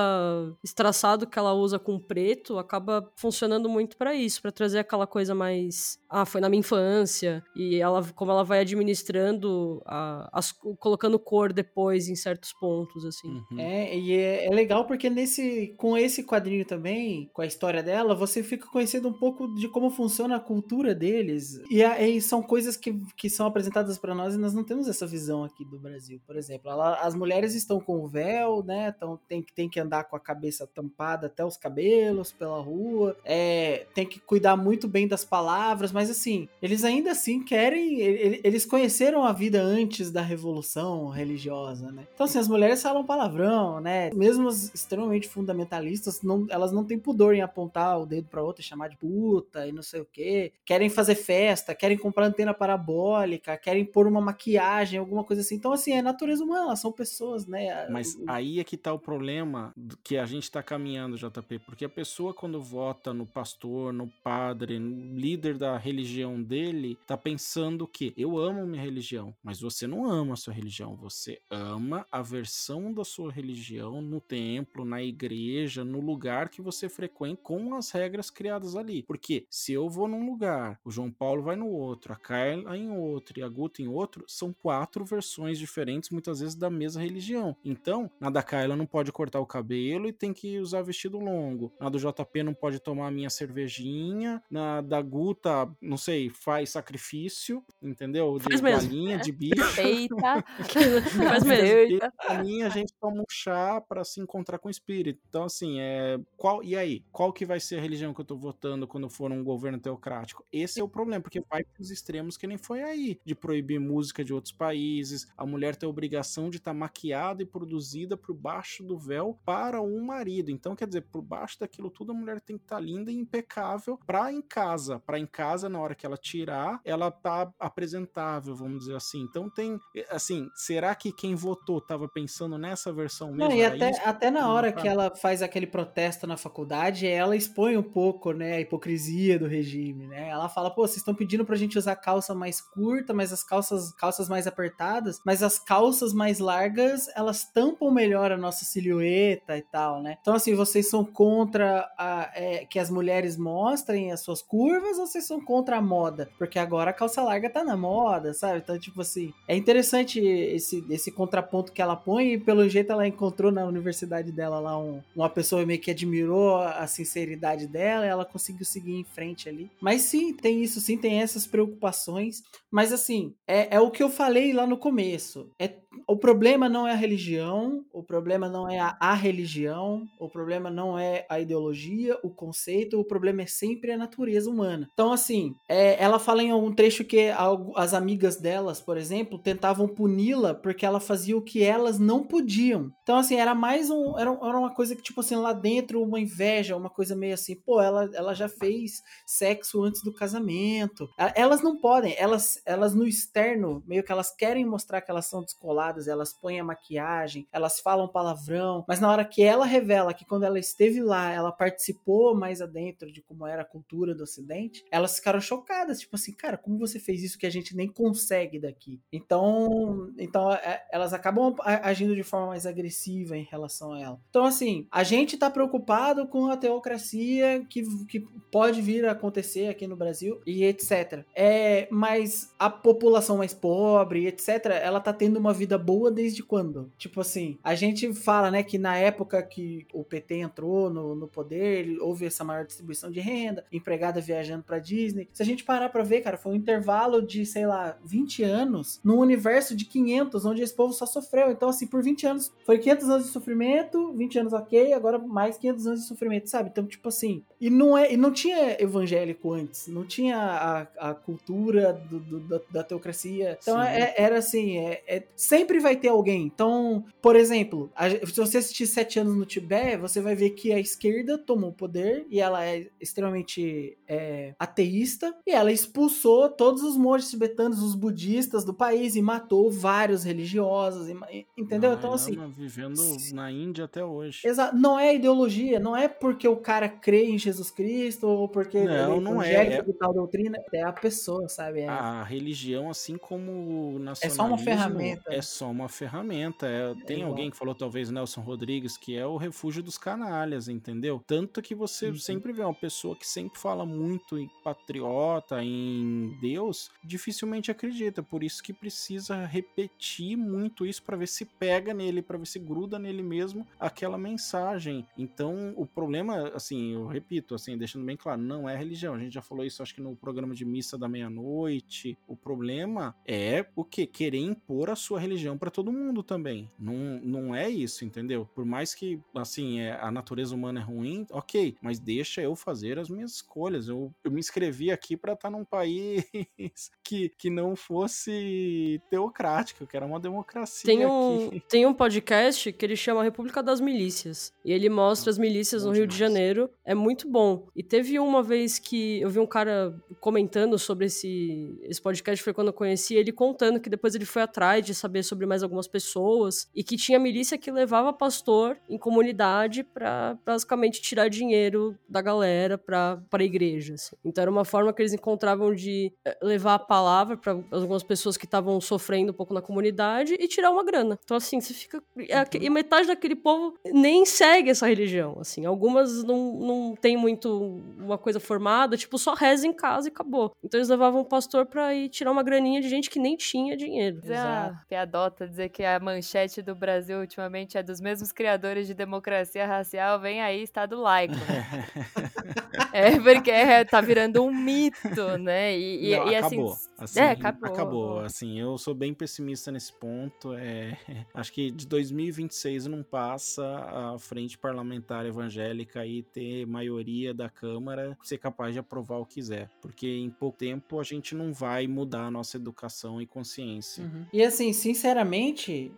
esse 0.63 0.73
traçado 0.75 1.27
que 1.27 1.37
ela 1.39 1.53
usa 1.53 1.77
com 1.79 1.99
preto 1.99 2.57
acaba 2.57 3.09
funcionando 3.15 3.69
muito 3.69 3.95
pra 3.97 4.15
isso, 4.15 4.41
pra 4.41 4.51
trazer 4.51 4.79
aquela 4.79 5.05
coisa 5.07 5.33
mais. 5.35 5.97
Ah, 6.09 6.25
foi 6.25 6.39
na 6.41 6.49
minha 6.49 6.59
infância. 6.61 7.43
E 7.55 7.75
ela, 7.81 8.03
como 8.15 8.31
ela 8.31 8.43
vai 8.43 8.59
administrando, 8.61 9.81
a, 9.85 10.29
as, 10.31 10.51
colocando 10.79 11.17
cor 11.19 11.51
depois 11.51 12.07
em 12.07 12.15
certos 12.15 12.53
pontos, 12.53 13.05
assim. 13.05 13.27
Uhum. 13.51 13.59
É, 13.59 13.97
e 13.97 14.13
é, 14.13 14.45
é 14.45 14.49
legal 14.49 14.85
porque 14.85 15.09
nesse, 15.09 15.73
com 15.77 15.97
esse 15.97 16.23
quadrinho 16.23 16.65
também, 16.65 17.29
com 17.33 17.41
a 17.41 17.45
história 17.45 17.81
dela, 17.81 18.13
você 18.15 18.43
fica 18.43 18.67
conhecendo 18.67 19.07
um 19.07 19.13
pouco 19.13 19.47
de 19.55 19.67
como 19.69 19.89
funciona 19.89 20.35
a 20.35 20.39
cultura 20.39 20.93
deles. 20.93 21.59
E, 21.69 21.83
a- 21.83 22.01
e 22.07 22.21
são 22.21 22.41
coisas 22.41 22.77
que, 22.77 22.93
que 23.15 23.29
são 23.29 23.45
apresentadas 23.47 23.97
pra 23.97 24.13
nós 24.15 24.35
e 24.35 24.37
nós 24.37 24.53
não 24.53 24.63
temos 24.63 24.76
essa 24.85 25.07
visão 25.07 25.45
aqui 25.45 25.63
do 25.63 25.79
Brasil. 25.79 26.19
Por 26.27 26.35
exemplo, 26.35 26.69
ela- 26.69 26.95
as 26.99 27.15
mulheres 27.15 27.55
estão 27.55 27.79
com 27.79 28.03
o 28.03 28.07
véu, 28.09 28.61
né? 28.63 28.93
Então 28.97 29.17
tem, 29.29 29.41
que- 29.41 29.53
tem 29.53 29.69
que 29.69 29.79
andar 29.79 30.03
com 30.03 30.17
a 30.17 30.19
cabeça 30.19 30.67
tampada 30.67 31.27
até 31.27 31.45
os 31.45 31.55
cabelos 31.55 32.33
pela 32.33 32.59
rua. 32.59 33.15
É, 33.23 33.85
tem 33.93 34.05
que 34.05 34.19
cuidar 34.19 34.57
muito 34.57 34.89
bem 34.89 35.07
das 35.07 35.23
palavras, 35.23 35.93
mas 35.93 36.09
assim, 36.09 36.49
eles 36.61 36.83
ainda 36.83 37.11
assim 37.11 37.41
querem. 37.41 38.01
ele- 38.01 38.41
Eles 38.43 38.65
conheceram 38.65 39.23
a 39.23 39.31
vida 39.31 39.61
antes 39.61 40.11
da 40.11 40.21
revolução 40.21 41.07
religiosa, 41.07 41.91
né? 41.91 42.05
Então, 42.13 42.25
assim, 42.25 42.39
as 42.39 42.47
mulheres 42.49 42.81
falam 42.81 43.05
palavrão, 43.05 43.79
né? 43.79 44.09
Mesmo 44.13 44.47
as 44.49 44.73
extremamente 44.73 45.27
fundamentalistas, 45.29 46.21
não, 46.21 46.45
elas 46.49 46.71
não 46.71 46.83
têm 46.83 46.97
pudor 46.99 47.33
em 47.35 47.41
apontar 47.41 47.99
o 48.01 48.05
dedo 48.05 48.27
pra 48.27 48.41
outra 48.43 48.61
e 48.61 48.65
chamar 48.65 48.89
de 48.89 48.97
puta 48.97 49.67
e 49.67 49.71
não 49.71 49.83
sei 49.83 50.01
o 50.01 50.07
quê. 50.11 50.51
Querem 50.65 50.89
fazer 50.89 51.15
festa, 51.15 51.75
querem 51.75 51.97
comprar 51.97 52.25
antena 52.25 52.53
parabólica, 52.53 53.55
querem 53.57 53.85
pôr 53.85 54.07
uma 54.07 54.19
maquiagem, 54.19 54.56
alguma 54.57 55.23
coisa 55.23 55.41
assim. 55.41 55.55
Então, 55.55 55.71
assim, 55.71 55.93
é 55.93 56.01
natureza 56.01 56.43
humana, 56.43 56.75
são 56.75 56.91
pessoas, 56.91 57.45
né? 57.45 57.87
Mas 57.89 58.17
aí 58.27 58.59
é 58.59 58.63
que 58.63 58.77
tá 58.77 58.93
o 58.93 58.99
problema 58.99 59.73
que 60.03 60.17
a 60.17 60.25
gente 60.25 60.49
tá 60.51 60.61
caminhando, 60.61 61.17
JP, 61.17 61.59
porque 61.59 61.85
a 61.85 61.89
pessoa 61.89 62.33
quando 62.33 62.61
vota 62.61 63.13
no 63.13 63.25
pastor, 63.25 63.93
no 63.93 64.07
padre, 64.23 64.79
no 64.79 65.17
líder 65.17 65.57
da 65.57 65.77
religião 65.77 66.41
dele, 66.41 66.97
tá 67.05 67.17
pensando 67.17 67.87
que 67.87 68.13
eu 68.17 68.37
amo 68.37 68.65
minha 68.65 68.83
religião, 68.83 69.33
mas 69.43 69.59
você 69.59 69.87
não 69.87 70.09
ama 70.09 70.33
a 70.33 70.37
sua 70.37 70.53
religião, 70.53 70.95
você 70.95 71.39
ama 71.49 72.05
a 72.11 72.21
versão 72.21 72.93
da 72.93 73.03
sua 73.03 73.31
religião 73.31 74.01
no 74.01 74.19
templo, 74.19 74.85
na 74.85 75.01
igreja, 75.01 75.83
no 75.83 75.99
lugar 75.99 76.49
que 76.49 76.61
você 76.61 76.89
frequenta 76.89 77.41
com 77.43 77.75
as 77.75 77.91
regras 77.91 78.29
criadas 78.29 78.75
ali. 78.75 79.03
Porque 79.03 79.45
se 79.49 79.73
eu 79.73 79.89
vou 79.89 80.07
num 80.07 80.25
lugar, 80.25 80.79
o 80.83 80.91
João 80.91 81.11
Paulo 81.11 81.43
vai 81.43 81.55
no 81.55 81.67
outro, 81.67 82.13
a 82.13 82.15
Carla 82.15 82.77
em 82.77 82.89
outro 82.89 83.39
e 83.39 83.43
a 83.43 83.49
Guta 83.49 83.81
em 83.81 83.87
outro, 83.87 84.23
são 84.27 84.46
quatro 84.53 85.05
versões 85.05 85.57
diferentes, 85.57 86.09
muitas 86.09 86.39
vezes 86.39 86.55
da 86.55 86.69
mesma 86.69 87.01
religião. 87.01 87.55
Então, 87.63 88.09
na 88.19 88.29
da 88.29 88.43
Carla 88.43 88.75
não 88.75 88.85
pode 88.85 89.11
cortar 89.11 89.39
o 89.39 89.45
cabelo 89.45 90.07
e 90.07 90.13
tem 90.13 90.33
que 90.33 90.59
usar 90.59 90.81
vestido 90.81 91.19
longo. 91.19 91.71
Na 91.79 91.89
do 91.89 91.99
JP 91.99 92.43
não 92.43 92.53
pode 92.53 92.79
tomar 92.79 93.07
a 93.07 93.11
minha 93.11 93.29
cervejinha. 93.29 94.41
Na 94.49 94.81
da 94.81 95.01
Guta, 95.01 95.69
não 95.81 95.97
sei, 95.97 96.29
faz 96.29 96.71
sacrifício, 96.71 97.63
entendeu? 97.81 98.37
De 98.39 98.61
galinha, 98.61 99.17
de 99.17 99.31
bicho. 99.37 99.81
Eita. 99.81 100.15
Faz 101.27 101.43
mesmo. 101.43 101.99
Mim, 102.43 102.61
a 102.63 102.69
gente 102.69 102.93
toma 102.99 103.21
um 103.21 103.25
chá 103.29 103.81
pra 103.81 104.03
se 104.03 104.19
encontrar 104.19 104.59
com 104.59 104.67
o 104.67 104.71
espírito. 104.71 105.21
Então, 105.27 105.43
assim, 105.43 105.79
é. 105.79 106.19
Qual, 106.35 106.63
e 106.63 106.75
aí? 106.75 107.03
Qual 107.11 107.31
que 107.31 107.45
vai 107.45 107.59
ser 107.59 107.77
a 107.77 107.81
religião 107.81 108.13
que 108.13 108.21
eu 108.21 108.25
tô 108.25 108.35
votando 108.35 108.87
quando 108.87 109.09
for 109.09 109.31
um 109.31 109.43
governo 109.43 109.79
teocrático? 109.79 110.45
Esse 110.51 110.79
é 110.79 110.83
o 110.83 110.89
problema, 110.89 111.21
porque 111.21 111.41
vai 111.49 111.63
pros 111.63 111.91
extremos 111.91 112.37
que 112.37 112.47
nem 112.47 112.57
foi 112.57 112.81
aí. 112.83 113.19
De 113.25 113.35
proibir 113.35 113.79
música 113.79 114.23
de 114.23 114.33
outros 114.37 114.53
países, 114.53 115.27
a 115.37 115.45
mulher 115.45 115.75
ter 115.75 115.85
a 115.85 115.89
obrigação 115.89 116.49
de 116.49 116.57
estar 116.57 116.73
maquiada 116.73 117.43
e 117.43 117.45
produzida 117.45 118.15
por 118.15 118.33
baixo 118.33 118.83
do 118.83 118.97
véu 118.97 119.37
para 119.45 119.81
um 119.81 120.01
marido. 120.03 120.49
Então, 120.49 120.75
quer 120.75 120.87
dizer, 120.87 121.01
por 121.01 121.21
baixo 121.21 121.59
daquilo 121.59 121.89
tudo, 121.89 122.11
a 122.11 122.15
mulher 122.15 122.39
tem 122.41 122.57
que 122.57 122.63
estar 122.63 122.79
linda 122.79 123.11
e 123.11 123.15
impecável 123.15 123.99
pra 124.05 124.31
em 124.31 124.41
casa. 124.41 124.99
Pra 124.99 125.19
em 125.19 125.25
casa, 125.25 125.67
na 125.69 125.79
hora 125.79 125.95
que 125.95 126.05
ela 126.05 126.17
tirar, 126.17 126.79
ela 126.83 127.11
tá 127.11 127.51
apresentável, 127.59 128.55
vamos 128.55 128.79
dizer 128.79 128.95
assim. 128.95 129.21
Então 129.21 129.49
tem, 129.49 129.79
assim, 130.09 130.49
será 130.55 130.93
que 130.95 131.11
quem 131.11 131.35
votou 131.35 131.81
tava 131.81 132.07
pensando 132.07 132.57
nessa 132.57 132.91
versão 132.93 133.31
mesmo? 133.31 133.49
Não, 133.49 133.55
e 133.55 133.65
até, 133.65 133.91
isso? 133.91 134.01
até 134.03 134.31
na 134.31 134.51
hora 134.51 134.71
tá. 134.71 134.81
que 134.81 134.87
ela 134.87 135.15
faz 135.15 135.41
aquele 135.41 135.67
protesto 135.67 136.27
na 136.27 136.37
faculdade, 136.37 137.07
ela 137.07 137.35
expõe 137.35 137.77
um 137.77 137.83
pouco, 137.83 138.31
né, 138.31 138.55
a 138.55 138.61
hipocrisia 138.61 139.39
do 139.39 139.47
regime, 139.47 140.07
né? 140.07 140.29
Ela 140.29 140.49
fala, 140.49 140.69
pô, 140.69 140.87
vocês 140.87 140.97
estão 140.97 141.15
pedindo 141.15 141.45
pra 141.45 141.55
gente 141.55 141.77
usar 141.77 141.95
calça 141.95 142.35
mais 142.35 142.61
curta, 142.61 143.13
mas 143.13 143.33
as 143.33 143.43
calças, 143.43 143.91
calças 143.93 144.26
mais 144.29 144.47
apertadas, 144.47 145.19
mas 145.25 145.41
as 145.43 145.59
calças 145.59 146.13
mais 146.13 146.39
largas, 146.39 147.07
elas 147.15 147.43
tampam 147.45 147.91
melhor 147.91 148.31
a 148.31 148.37
nossa 148.37 148.65
silhueta 148.65 149.57
e 149.57 149.61
tal, 149.61 150.01
né? 150.01 150.17
Então, 150.21 150.33
assim, 150.35 150.53
vocês 150.55 150.89
são 150.89 151.03
contra 151.03 151.89
a, 151.97 152.31
é, 152.35 152.65
que 152.65 152.79
as 152.79 152.89
mulheres 152.89 153.37
mostrem 153.37 154.11
as 154.11 154.21
suas 154.21 154.41
curvas 154.41 154.97
ou 154.97 155.05
vocês 155.07 155.25
são 155.25 155.39
contra 155.39 155.77
a 155.77 155.81
moda? 155.81 156.29
Porque 156.37 156.59
agora 156.59 156.91
a 156.91 156.93
calça 156.93 157.21
larga 157.21 157.49
tá 157.49 157.63
na 157.63 157.75
moda, 157.77 158.33
sabe? 158.33 158.59
Então, 158.59 158.77
tipo 158.79 159.01
assim, 159.01 159.33
é 159.47 159.55
interessante 159.55 160.19
esse, 160.19 160.83
esse 160.89 161.11
contraponto 161.11 161.71
que 161.71 161.81
ela 161.81 161.95
põe 161.95 162.33
e 162.33 162.37
pelo 162.37 162.67
jeito 162.67 162.91
ela 162.91 163.07
encontrou 163.07 163.51
na 163.51 163.65
universidade 163.65 164.31
dela 164.31 164.59
lá 164.59 164.77
um- 164.77 165.01
uma 165.15 165.29
pessoa 165.29 165.65
meio 165.65 165.79
que 165.79 165.91
admirou 165.91 166.57
a 166.57 166.85
sinceridade 166.87 167.67
dela 167.67 168.05
e 168.05 168.09
ela 168.09 168.25
conseguiu 168.25 168.65
seguir 168.65 168.93
em 168.95 169.03
frente 169.03 169.49
ali. 169.49 169.69
Mas 169.81 170.01
sim, 170.03 170.33
tem 170.33 170.61
isso 170.63 170.79
sim, 170.79 170.97
tem 170.97 171.21
essas 171.21 171.45
preocupações. 171.45 172.43
Mas 172.71 172.91
assim, 172.91 173.33
é, 173.47 173.75
é 173.75 173.79
o 173.79 173.91
que 173.91 174.03
eu 174.03 174.09
falei 174.17 174.51
lá 174.51 174.65
no 174.65 174.77
começo. 174.77 175.53
É, 175.59 175.79
o 176.07 176.17
problema 176.17 176.67
não 176.67 176.87
é 176.87 176.91
a 176.91 176.95
religião, 176.95 177.85
o 177.93 178.03
problema 178.03 178.49
não 178.49 178.69
é 178.69 178.79
a, 178.79 178.97
a 178.99 179.13
religião, 179.13 180.07
o 180.19 180.29
problema 180.29 180.69
não 180.69 180.97
é 180.97 181.25
a 181.29 181.39
ideologia, 181.39 182.17
o 182.23 182.29
conceito, 182.29 182.99
o 182.99 183.05
problema 183.05 183.41
é 183.41 183.45
sempre 183.45 183.91
a 183.91 183.97
natureza 183.97 184.49
humana. 184.49 184.89
Então, 184.93 185.11
assim, 185.11 185.55
é, 185.67 186.01
ela 186.01 186.19
fala 186.19 186.43
em 186.43 186.51
algum 186.51 186.73
trecho 186.73 187.03
que 187.03 187.29
as 187.75 187.93
amigas 187.93 188.37
delas, 188.37 188.81
por 188.81 188.97
exemplo, 188.97 189.39
tentavam 189.39 189.87
puni-la 189.87 190.53
porque 190.53 190.85
ela 190.85 190.99
fazia 190.99 191.37
o 191.37 191.41
que 191.41 191.63
elas 191.63 191.99
não 191.99 192.23
podiam. 192.23 192.91
Então, 193.03 193.17
assim, 193.17 193.35
era 193.35 193.55
mais 193.55 193.89
um. 193.89 194.17
Era, 194.17 194.29
era 194.29 194.59
uma 194.59 194.73
coisa 194.73 194.95
que, 194.95 195.01
tipo 195.01 195.21
assim, 195.21 195.35
lá 195.35 195.53
dentro, 195.53 196.03
uma 196.03 196.19
inveja, 196.19 196.75
uma 196.75 196.89
coisa 196.89 197.15
meio 197.15 197.33
assim, 197.33 197.55
pô, 197.55 197.81
ela, 197.81 198.09
ela 198.13 198.33
já 198.33 198.49
fez 198.49 199.01
sexo 199.25 199.81
antes 199.83 200.03
do 200.03 200.13
casamento. 200.13 201.07
Elas 201.35 201.61
não 201.61 201.77
podem, 201.77 202.15
elas, 202.17 202.61
elas 202.65 202.93
no 202.93 203.07
externo, 203.07 203.83
meio 203.87 204.03
que 204.03 204.11
elas 204.11 204.35
querem 204.35 204.65
mostrar 204.65 205.01
que 205.01 205.11
elas 205.11 205.25
são 205.25 205.41
descoladas, 205.41 205.86
elas 206.07 206.33
põem 206.33 206.59
a 206.59 206.63
maquiagem, 206.63 207.47
elas 207.51 207.79
falam 207.79 208.07
palavrão, 208.07 208.83
mas 208.87 208.99
na 208.99 209.11
hora 209.11 209.23
que 209.23 209.43
ela 209.43 209.65
revela 209.65 210.13
que 210.13 210.25
quando 210.25 210.43
ela 210.43 210.59
esteve 210.59 211.01
lá, 211.01 211.31
ela 211.31 211.51
participou 211.51 212.35
mais 212.35 212.61
adentro 212.61 213.11
de 213.11 213.21
como 213.21 213.45
era 213.45 213.61
a 213.61 213.65
cultura 213.65 214.15
do 214.15 214.23
Ocidente, 214.23 214.83
elas 214.91 215.15
ficaram 215.17 215.39
chocadas, 215.39 215.99
tipo 215.99 216.15
assim, 216.15 216.33
cara, 216.33 216.57
como 216.57 216.77
você 216.77 216.99
fez 216.99 217.23
isso 217.23 217.37
que 217.37 217.45
a 217.45 217.49
gente 217.49 217.75
nem 217.75 217.87
consegue 217.87 218.59
daqui? 218.59 218.99
Então, 219.11 220.11
então 220.17 220.51
é, 220.51 220.83
elas 220.91 221.13
acabam 221.13 221.55
agindo 221.63 222.15
de 222.15 222.23
forma 222.23 222.47
mais 222.47 222.65
agressiva 222.65 223.37
em 223.37 223.43
relação 223.43 223.93
a 223.93 223.99
ela. 223.99 224.21
Então, 224.29 224.45
assim, 224.45 224.87
a 224.91 225.03
gente 225.03 225.37
tá 225.37 225.49
preocupado 225.49 226.27
com 226.27 226.47
a 226.47 226.57
teocracia 226.57 227.65
que, 227.69 227.83
que 228.05 228.19
pode 228.51 228.81
vir 228.81 229.05
a 229.05 229.11
acontecer 229.11 229.67
aqui 229.67 229.87
no 229.87 229.95
Brasil 229.95 230.41
e 230.45 230.63
etc. 230.63 231.23
É, 231.35 231.87
mas 231.91 232.53
a 232.57 232.69
população 232.69 233.37
mais 233.37 233.53
pobre, 233.53 234.27
etc., 234.27 234.65
ela 234.81 234.99
tá 234.99 235.13
tendo 235.13 235.37
uma 235.37 235.53
vida 235.53 235.76
boa 235.77 236.11
desde 236.11 236.43
quando? 236.43 236.91
Tipo 236.97 237.21
assim, 237.21 237.57
a 237.63 237.75
gente 237.75 238.13
fala, 238.13 238.51
né, 238.51 238.63
que 238.63 238.77
na 238.77 238.97
época 238.97 239.41
que 239.41 239.85
o 239.93 240.03
PT 240.03 240.35
entrou 240.35 240.89
no, 240.89 241.15
no 241.15 241.27
poder, 241.27 241.97
houve 242.01 242.25
essa 242.25 242.43
maior 242.43 242.65
distribuição 242.65 243.11
de 243.11 243.19
renda, 243.19 243.63
empregada 243.71 244.21
viajando 244.21 244.63
para 244.63 244.79
Disney. 244.79 245.27
Se 245.33 245.41
a 245.41 245.45
gente 245.45 245.63
parar 245.63 245.89
para 245.89 246.03
ver, 246.03 246.21
cara, 246.21 246.37
foi 246.37 246.53
um 246.53 246.55
intervalo 246.55 247.21
de, 247.21 247.45
sei 247.45 247.65
lá, 247.65 247.97
20 248.03 248.43
anos 248.43 248.99
num 249.03 249.17
universo 249.17 249.75
de 249.75 249.85
500, 249.85 250.45
onde 250.45 250.61
esse 250.61 250.73
povo 250.73 250.93
só 250.93 251.05
sofreu. 251.05 251.51
Então, 251.51 251.69
assim, 251.69 251.87
por 251.87 252.01
20 252.01 252.27
anos, 252.27 252.51
foi 252.65 252.77
500 252.77 253.09
anos 253.09 253.25
de 253.25 253.31
sofrimento, 253.31 254.13
20 254.13 254.39
anos 254.39 254.53
ok, 254.53 254.93
agora 254.93 255.17
mais 255.17 255.57
500 255.57 255.87
anos 255.87 256.01
de 256.01 256.07
sofrimento, 256.07 256.49
sabe? 256.49 256.69
Então, 256.69 256.85
tipo 256.85 257.07
assim, 257.07 257.43
e 257.59 257.69
não 257.69 257.97
é, 257.97 258.11
e 258.13 258.17
não 258.17 258.31
tinha 258.31 258.81
evangélico 258.81 259.51
antes, 259.51 259.87
não 259.87 260.05
tinha 260.05 260.37
a, 260.37 261.09
a 261.09 261.13
cultura 261.13 261.93
do, 261.93 262.19
do, 262.19 262.39
da, 262.39 262.61
da, 262.69 262.83
teocracia. 262.83 263.57
Então, 263.61 263.81
é, 263.81 264.13
era 264.17 264.37
assim, 264.37 264.77
é, 264.77 265.03
é, 265.07 265.23
sempre 265.67 265.79
vai 265.79 265.97
ter 265.97 266.07
alguém. 266.07 266.43
Então, 266.43 267.03
por 267.21 267.35
exemplo, 267.35 267.91
a, 267.93 268.09
se 268.09 268.37
você 268.37 268.57
assistir 268.59 268.87
Sete 268.87 269.19
Anos 269.19 269.35
no 269.35 269.45
Tibete, 269.45 269.97
você 269.97 270.21
vai 270.21 270.33
ver 270.33 270.51
que 270.51 270.71
a 270.71 270.79
esquerda 270.79 271.37
tomou 271.37 271.71
o 271.71 271.73
poder 271.73 272.25
e 272.29 272.39
ela 272.39 272.63
é 272.63 272.87
extremamente 273.01 273.97
é, 274.07 274.53
ateísta 274.57 275.35
e 275.45 275.51
ela 275.51 275.71
expulsou 275.71 276.49
todos 276.49 276.81
os 276.83 276.95
monges 276.95 277.29
tibetanos, 277.29 277.83
os 277.83 277.95
budistas 277.95 278.63
do 278.63 278.73
país 278.73 279.15
e 279.15 279.21
matou 279.21 279.69
vários 279.69 280.23
religiosos, 280.23 281.09
entendeu? 281.57 281.93
então 281.93 282.13
assim, 282.13 282.37
vivendo 282.55 283.01
na 283.33 283.51
Índia 283.51 283.85
até 283.85 284.03
hoje. 284.03 284.47
Exato, 284.47 284.75
não 284.77 284.97
é 284.97 285.15
ideologia, 285.15 285.79
não 285.79 285.95
é 285.95 286.07
porque 286.07 286.47
o 286.47 286.55
cara 286.55 286.87
crê 286.87 287.25
em 287.25 287.37
Jesus 287.37 287.69
Cristo 287.69 288.27
ou 288.27 288.47
porque 288.47 288.79
não, 288.83 289.13
ele 289.13 289.21
não 289.21 289.41
é, 289.41 289.53
é 289.53 289.83
tal 289.99 290.13
doutrina, 290.13 290.57
é 290.73 290.83
a 290.83 290.93
pessoa, 290.93 291.49
sabe? 291.49 291.81
É. 291.81 291.87
A 291.87 292.23
religião, 292.23 292.89
assim 292.89 293.17
como 293.17 293.51
o 293.95 293.99
nacionalismo, 293.99 294.25
é 294.25 294.29
só 294.29 294.45
uma 294.45 294.57
ferramenta. 294.57 295.33
É 295.33 295.41
só 295.47 295.69
uma 295.69 295.89
ferramenta. 295.89 296.67
É, 296.67 296.93
tem 297.05 297.21
é 297.21 297.25
alguém 297.25 297.49
que 297.49 297.57
falou, 297.57 297.73
talvez 297.73 298.09
Nelson 298.09 298.41
Rodrigues, 298.41 298.97
que 298.97 299.15
é 299.15 299.25
o 299.25 299.37
refúgio 299.37 299.81
dos 299.81 299.97
canalhas, 299.97 300.67
entendeu? 300.67 301.23
Tanto 301.25 301.61
que 301.61 301.73
você 301.73 302.09
uhum. 302.09 302.17
sempre 302.17 302.53
vê 302.53 302.63
uma 302.63 302.73
pessoa 302.73 303.15
que 303.15 303.27
sempre 303.27 303.59
fala 303.59 303.85
muito 303.85 304.37
em 304.37 304.49
patriota, 304.63 305.63
em 305.63 306.37
Deus, 306.41 306.91
dificilmente 307.03 307.71
acredita. 307.71 308.21
Por 308.21 308.43
isso 308.43 308.61
que 308.61 308.73
precisa 308.73 309.45
repetir 309.45 310.37
muito 310.37 310.85
isso 310.85 311.01
para 311.03 311.17
ver 311.17 311.27
se 311.27 311.45
pega 311.45 311.93
nele, 311.93 312.21
para 312.21 312.37
ver 312.37 312.47
se 312.47 312.59
gruda 312.59 312.99
nele 312.99 313.23
mesmo 313.23 313.65
aquela 313.79 314.17
mensagem. 314.17 315.07
Então, 315.17 315.73
o 315.75 315.85
problema, 315.85 316.49
assim, 316.53 316.93
eu 316.93 317.07
repito, 317.07 317.55
assim, 317.55 317.77
deixando 317.77 318.05
bem 318.05 318.17
claro, 318.17 318.41
não 318.41 318.67
é 318.67 318.75
religião. 318.75 319.13
A 319.13 319.19
gente 319.19 319.33
já 319.33 319.41
falou 319.41 319.65
isso, 319.65 319.81
acho 319.81 319.95
que 319.95 320.01
no 320.01 320.15
programa 320.15 320.53
de 320.53 320.65
missa 320.65 320.97
da 320.97 321.07
meia-noite. 321.07 322.17
O 322.27 322.35
problema 322.35 323.15
é 323.25 323.65
o 323.75 323.83
que 323.83 324.05
querer 324.05 324.39
impor 324.39 324.89
a 324.89 324.95
sua 324.95 325.19
religião 325.19 325.36
para 325.57 325.71
todo 325.71 325.91
mundo 325.91 326.23
também. 326.23 326.71
Não, 326.79 327.19
não 327.23 327.55
é 327.55 327.69
isso, 327.69 328.05
entendeu? 328.05 328.47
Por 328.53 328.65
mais 328.65 328.93
que, 328.93 329.19
assim, 329.35 329.79
é, 329.79 329.93
a 330.01 330.11
natureza 330.11 330.55
humana 330.55 330.79
é 330.79 330.83
ruim, 330.83 331.25
ok, 331.31 331.75
mas 331.81 331.99
deixa 331.99 332.41
eu 332.41 332.55
fazer 332.55 332.99
as 332.99 333.09
minhas 333.09 333.33
escolhas. 333.33 333.87
Eu, 333.87 334.13
eu 334.23 334.31
me 334.31 334.39
inscrevi 334.39 334.91
aqui 334.91 335.15
para 335.15 335.33
estar 335.33 335.49
tá 335.49 335.57
num 335.57 335.65
país 335.65 336.23
que, 337.03 337.29
que 337.29 337.49
não 337.49 337.75
fosse 337.75 339.01
teocrático, 339.09 339.85
que 339.85 339.95
era 339.95 340.05
uma 340.05 340.19
democracia. 340.19 340.85
Tem 340.85 341.05
um, 341.05 341.59
tem 341.67 341.85
um 341.85 341.93
podcast 341.93 342.71
que 342.71 342.85
ele 342.85 342.95
chama 342.95 343.23
República 343.23 343.61
das 343.61 343.79
Milícias. 343.79 344.53
E 344.63 344.71
ele 344.71 344.89
mostra 344.89 345.29
as 345.29 345.37
milícias 345.37 345.85
no 345.85 345.91
Rio 345.91 346.07
de 346.07 346.17
Janeiro. 346.17 346.69
É 346.83 346.93
muito 346.93 347.29
bom. 347.29 347.67
E 347.75 347.83
teve 347.83 348.19
uma 348.19 348.41
vez 348.43 348.79
que 348.79 349.21
eu 349.21 349.29
vi 349.29 349.39
um 349.39 349.45
cara 349.45 349.95
comentando 350.19 350.77
sobre 350.77 351.05
esse, 351.05 351.79
esse 351.83 352.01
podcast, 352.01 352.43
foi 352.43 352.53
quando 352.53 352.67
eu 352.67 352.73
conheci 352.73 353.15
ele, 353.15 353.31
contando 353.31 353.79
que 353.79 353.89
depois 353.89 354.15
ele 354.15 354.25
foi 354.25 354.41
atrás 354.41 354.85
de 354.85 354.93
saber 354.93 355.23
sobre 355.27 355.45
mais 355.45 355.63
algumas 355.63 355.87
pessoas 355.87 356.69
e 356.75 356.83
que 356.83 356.97
tinha 356.97 357.19
milícia 357.19 357.57
que 357.57 357.71
levava 357.71 358.13
pastor 358.13 358.77
em 358.89 358.97
comunidade 358.97 359.83
para 359.83 360.37
basicamente 360.45 361.01
tirar 361.01 361.29
dinheiro 361.29 361.97
da 362.07 362.21
galera 362.21 362.77
para 362.77 363.19
a 363.31 363.43
igreja. 363.43 363.95
Assim. 363.95 364.15
Então 364.23 364.41
era 364.41 364.51
uma 364.51 364.65
forma 364.65 364.93
que 364.93 365.01
eles 365.01 365.13
encontravam 365.13 365.73
de 365.73 366.11
eh, 366.25 366.37
levar 366.41 366.75
a 366.75 366.79
palavra 366.79 367.37
para 367.37 367.51
algumas 367.71 368.03
pessoas 368.03 368.37
que 368.37 368.45
estavam 368.45 368.79
sofrendo 368.81 369.31
um 369.31 369.35
pouco 369.35 369.53
na 369.53 369.61
comunidade 369.61 370.35
e 370.39 370.47
tirar 370.47 370.71
uma 370.71 370.83
grana. 370.83 371.19
Então 371.23 371.37
assim, 371.37 371.59
você 371.59 371.73
fica 371.73 372.01
é, 372.29 372.39
uhum. 372.39 372.45
e 372.61 372.69
metade 372.69 373.07
daquele 373.07 373.35
povo 373.35 373.75
nem 373.85 374.25
segue 374.25 374.69
essa 374.69 374.87
religião, 374.87 375.37
assim. 375.39 375.65
Algumas 375.65 376.23
não, 376.23 376.53
não 376.53 376.95
tem 376.95 377.17
muito 377.17 377.81
uma 377.97 378.17
coisa 378.17 378.39
formada, 378.39 378.97
tipo 378.97 379.17
só 379.17 379.33
reza 379.33 379.67
em 379.67 379.73
casa 379.73 380.07
e 380.07 380.11
acabou. 380.11 380.55
Então 380.63 380.77
eles 380.77 380.89
levavam 380.89 381.21
o 381.21 381.25
pastor 381.25 381.65
para 381.65 381.93
ir 381.93 382.09
tirar 382.09 382.31
uma 382.31 382.43
graninha 382.43 382.81
de 382.81 382.89
gente 382.89 383.09
que 383.09 383.19
nem 383.19 383.35
tinha 383.35 383.75
dinheiro. 383.75 384.21
Exato. 384.23 384.77
Piadota 385.17 385.47
dizer 385.47 385.69
que 385.69 385.83
a 385.83 385.99
manchete 385.99 386.61
do 386.61 386.75
Brasil 386.75 387.19
ultimamente 387.19 387.77
é 387.77 387.81
dos 387.81 387.99
mesmos 387.99 388.31
criadores 388.31 388.85
de 388.85 388.93
democracia 388.93 389.65
racial, 389.65 390.19
vem 390.19 390.41
aí 390.41 390.61
Estado 390.61 390.99
laico. 390.99 391.33
Né? 391.33 391.87
é, 392.93 393.19
porque 393.19 393.49
é, 393.49 393.83
tá 393.83 393.99
virando 393.99 394.43
um 394.43 394.53
mito, 394.53 395.37
né? 395.39 395.77
E, 395.77 396.15
Não, 396.15 396.31
e 396.31 396.35
acabou. 396.35 396.71
assim, 396.71 396.89
assim, 396.97 397.19
é, 397.19 397.31
acabou. 397.31 397.73
Acabou. 397.73 398.19
Assim, 398.19 398.59
eu 398.59 398.77
sou 398.77 398.93
bem 398.93 399.13
pessimista 399.13 399.71
nesse 399.71 399.91
ponto. 399.91 400.53
É, 400.53 400.97
acho 401.33 401.51
que 401.51 401.71
de 401.71 401.87
2026 401.87 402.85
não 402.85 403.01
passa 403.01 403.65
a 403.65 404.19
frente 404.19 404.57
parlamentar 404.57 405.25
evangélica 405.25 406.01
aí 406.01 406.21
ter 406.21 406.65
maioria 406.67 407.33
da 407.33 407.49
Câmara 407.49 408.15
ser 408.21 408.37
capaz 408.37 408.73
de 408.73 408.79
aprovar 408.79 409.17
o 409.17 409.25
que 409.25 409.35
quiser. 409.35 409.69
Porque 409.81 410.07
em 410.07 410.29
pouco 410.29 410.57
tempo 410.57 410.99
a 410.99 411.03
gente 411.03 411.33
não 411.33 411.53
vai 411.53 411.87
mudar 411.87 412.25
a 412.25 412.31
nossa 412.31 412.57
educação 412.57 413.21
e 413.21 413.25
consciência. 413.25 414.03
Uhum. 414.03 414.25
E 414.31 414.43
assim, 414.43 414.73
sinceramente, 414.73 415.06